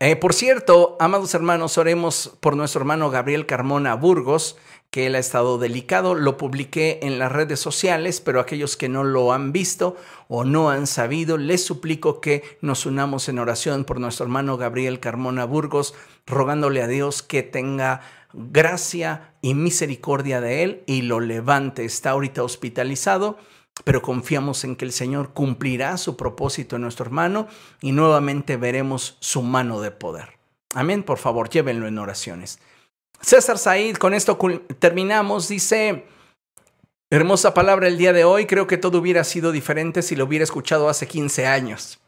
Eh, 0.00 0.16
por 0.16 0.34
cierto, 0.34 0.96
amados 0.98 1.34
hermanos, 1.34 1.78
oremos 1.78 2.36
por 2.40 2.56
nuestro 2.56 2.80
hermano 2.80 3.10
Gabriel 3.10 3.46
Carmona 3.46 3.94
Burgos, 3.94 4.56
que 4.90 5.06
él 5.06 5.14
ha 5.14 5.20
estado 5.20 5.56
delicado. 5.56 6.14
Lo 6.14 6.36
publiqué 6.36 6.98
en 7.02 7.18
las 7.18 7.30
redes 7.30 7.60
sociales, 7.60 8.20
pero 8.20 8.40
aquellos 8.40 8.76
que 8.76 8.88
no 8.88 9.04
lo 9.04 9.32
han 9.32 9.52
visto 9.52 9.96
o 10.28 10.44
no 10.44 10.68
han 10.68 10.88
sabido, 10.88 11.38
les 11.38 11.64
suplico 11.64 12.20
que 12.20 12.42
nos 12.60 12.86
unamos 12.86 13.28
en 13.28 13.38
oración 13.38 13.84
por 13.84 14.00
nuestro 14.00 14.24
hermano 14.24 14.56
Gabriel 14.56 14.98
Carmona 14.98 15.44
Burgos, 15.44 15.94
rogándole 16.26 16.82
a 16.82 16.88
Dios 16.88 17.22
que 17.22 17.44
tenga 17.44 18.00
gracia 18.32 19.32
y 19.42 19.54
misericordia 19.54 20.40
de 20.40 20.64
Él 20.64 20.82
y 20.86 21.02
lo 21.02 21.20
levante. 21.20 21.84
Está 21.84 22.10
ahorita 22.10 22.42
hospitalizado, 22.42 23.38
pero 23.82 24.02
confiamos 24.02 24.62
en 24.64 24.76
que 24.76 24.84
el 24.84 24.92
Señor 24.92 25.32
cumplirá 25.32 25.96
su 25.96 26.16
propósito 26.16 26.76
en 26.76 26.82
nuestro 26.82 27.06
hermano 27.06 27.48
y 27.80 27.92
nuevamente 27.92 28.56
veremos 28.56 29.16
su 29.20 29.42
mano 29.42 29.80
de 29.80 29.90
poder. 29.90 30.38
Amén, 30.74 31.02
por 31.02 31.18
favor, 31.18 31.48
llévenlo 31.48 31.86
en 31.86 31.98
oraciones. 31.98 32.60
César 33.20 33.58
Said, 33.58 33.96
con 33.96 34.14
esto 34.14 34.38
terminamos, 34.78 35.48
dice, 35.48 36.06
hermosa 37.10 37.54
palabra 37.54 37.88
el 37.88 37.98
día 37.98 38.12
de 38.12 38.24
hoy, 38.24 38.46
creo 38.46 38.66
que 38.66 38.76
todo 38.76 38.98
hubiera 38.98 39.24
sido 39.24 39.50
diferente 39.50 40.02
si 40.02 40.14
lo 40.14 40.24
hubiera 40.24 40.44
escuchado 40.44 40.88
hace 40.88 41.08
15 41.08 41.46
años. 41.46 42.00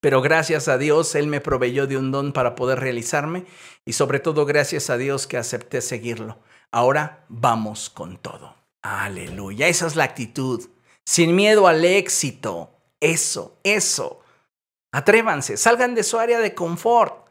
Pero 0.00 0.20
gracias 0.20 0.66
a 0.66 0.78
Dios, 0.78 1.14
Él 1.14 1.28
me 1.28 1.40
proveyó 1.40 1.86
de 1.86 1.96
un 1.96 2.10
don 2.10 2.32
para 2.32 2.56
poder 2.56 2.80
realizarme 2.80 3.44
y 3.84 3.92
sobre 3.92 4.18
todo 4.18 4.46
gracias 4.46 4.90
a 4.90 4.96
Dios 4.96 5.28
que 5.28 5.36
acepté 5.36 5.80
seguirlo. 5.80 6.38
Ahora 6.72 7.24
vamos 7.28 7.88
con 7.88 8.16
todo. 8.16 8.51
Aleluya, 8.82 9.68
esa 9.68 9.86
es 9.86 9.96
la 9.96 10.04
actitud. 10.04 10.68
Sin 11.04 11.34
miedo 11.34 11.66
al 11.66 11.84
éxito. 11.84 12.70
Eso, 13.00 13.56
eso. 13.64 14.20
Atrévanse, 14.92 15.56
salgan 15.56 15.94
de 15.94 16.02
su 16.02 16.18
área 16.18 16.38
de 16.38 16.54
confort, 16.54 17.26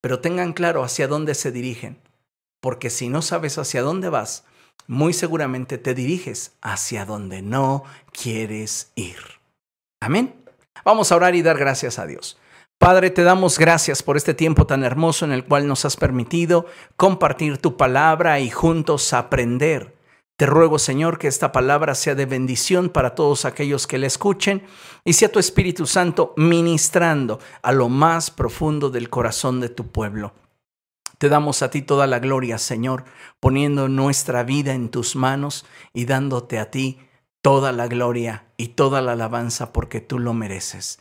pero 0.00 0.20
tengan 0.20 0.52
claro 0.52 0.84
hacia 0.84 1.08
dónde 1.08 1.34
se 1.34 1.50
dirigen. 1.50 2.00
Porque 2.60 2.90
si 2.90 3.08
no 3.08 3.22
sabes 3.22 3.58
hacia 3.58 3.82
dónde 3.82 4.08
vas, 4.08 4.44
muy 4.86 5.12
seguramente 5.12 5.78
te 5.78 5.94
diriges 5.94 6.52
hacia 6.62 7.04
donde 7.04 7.42
no 7.42 7.84
quieres 8.12 8.92
ir. 8.94 9.18
Amén. 10.00 10.34
Vamos 10.84 11.10
a 11.10 11.16
orar 11.16 11.34
y 11.34 11.42
dar 11.42 11.58
gracias 11.58 11.98
a 11.98 12.06
Dios. 12.06 12.38
Padre, 12.78 13.10
te 13.10 13.22
damos 13.22 13.58
gracias 13.58 14.02
por 14.02 14.16
este 14.16 14.34
tiempo 14.34 14.66
tan 14.66 14.84
hermoso 14.84 15.24
en 15.24 15.32
el 15.32 15.44
cual 15.44 15.66
nos 15.66 15.84
has 15.84 15.96
permitido 15.96 16.66
compartir 16.96 17.58
tu 17.58 17.76
palabra 17.76 18.38
y 18.38 18.50
juntos 18.50 19.12
aprender. 19.12 19.95
Te 20.36 20.44
ruego, 20.44 20.78
Señor, 20.78 21.18
que 21.18 21.28
esta 21.28 21.50
palabra 21.50 21.94
sea 21.94 22.14
de 22.14 22.26
bendición 22.26 22.90
para 22.90 23.14
todos 23.14 23.46
aquellos 23.46 23.86
que 23.86 23.96
la 23.96 24.06
escuchen 24.06 24.62
y 25.02 25.14
sea 25.14 25.32
tu 25.32 25.38
Espíritu 25.38 25.86
Santo 25.86 26.34
ministrando 26.36 27.40
a 27.62 27.72
lo 27.72 27.88
más 27.88 28.30
profundo 28.30 28.90
del 28.90 29.08
corazón 29.08 29.60
de 29.60 29.70
tu 29.70 29.86
pueblo. 29.90 30.34
Te 31.16 31.30
damos 31.30 31.62
a 31.62 31.70
ti 31.70 31.80
toda 31.80 32.06
la 32.06 32.18
gloria, 32.18 32.58
Señor, 32.58 33.04
poniendo 33.40 33.88
nuestra 33.88 34.42
vida 34.42 34.74
en 34.74 34.90
tus 34.90 35.16
manos 35.16 35.64
y 35.94 36.04
dándote 36.04 36.58
a 36.58 36.70
ti 36.70 37.00
toda 37.40 37.72
la 37.72 37.86
gloria 37.86 38.44
y 38.58 38.68
toda 38.68 39.00
la 39.00 39.12
alabanza 39.12 39.72
porque 39.72 40.02
tú 40.02 40.18
lo 40.18 40.34
mereces. 40.34 40.98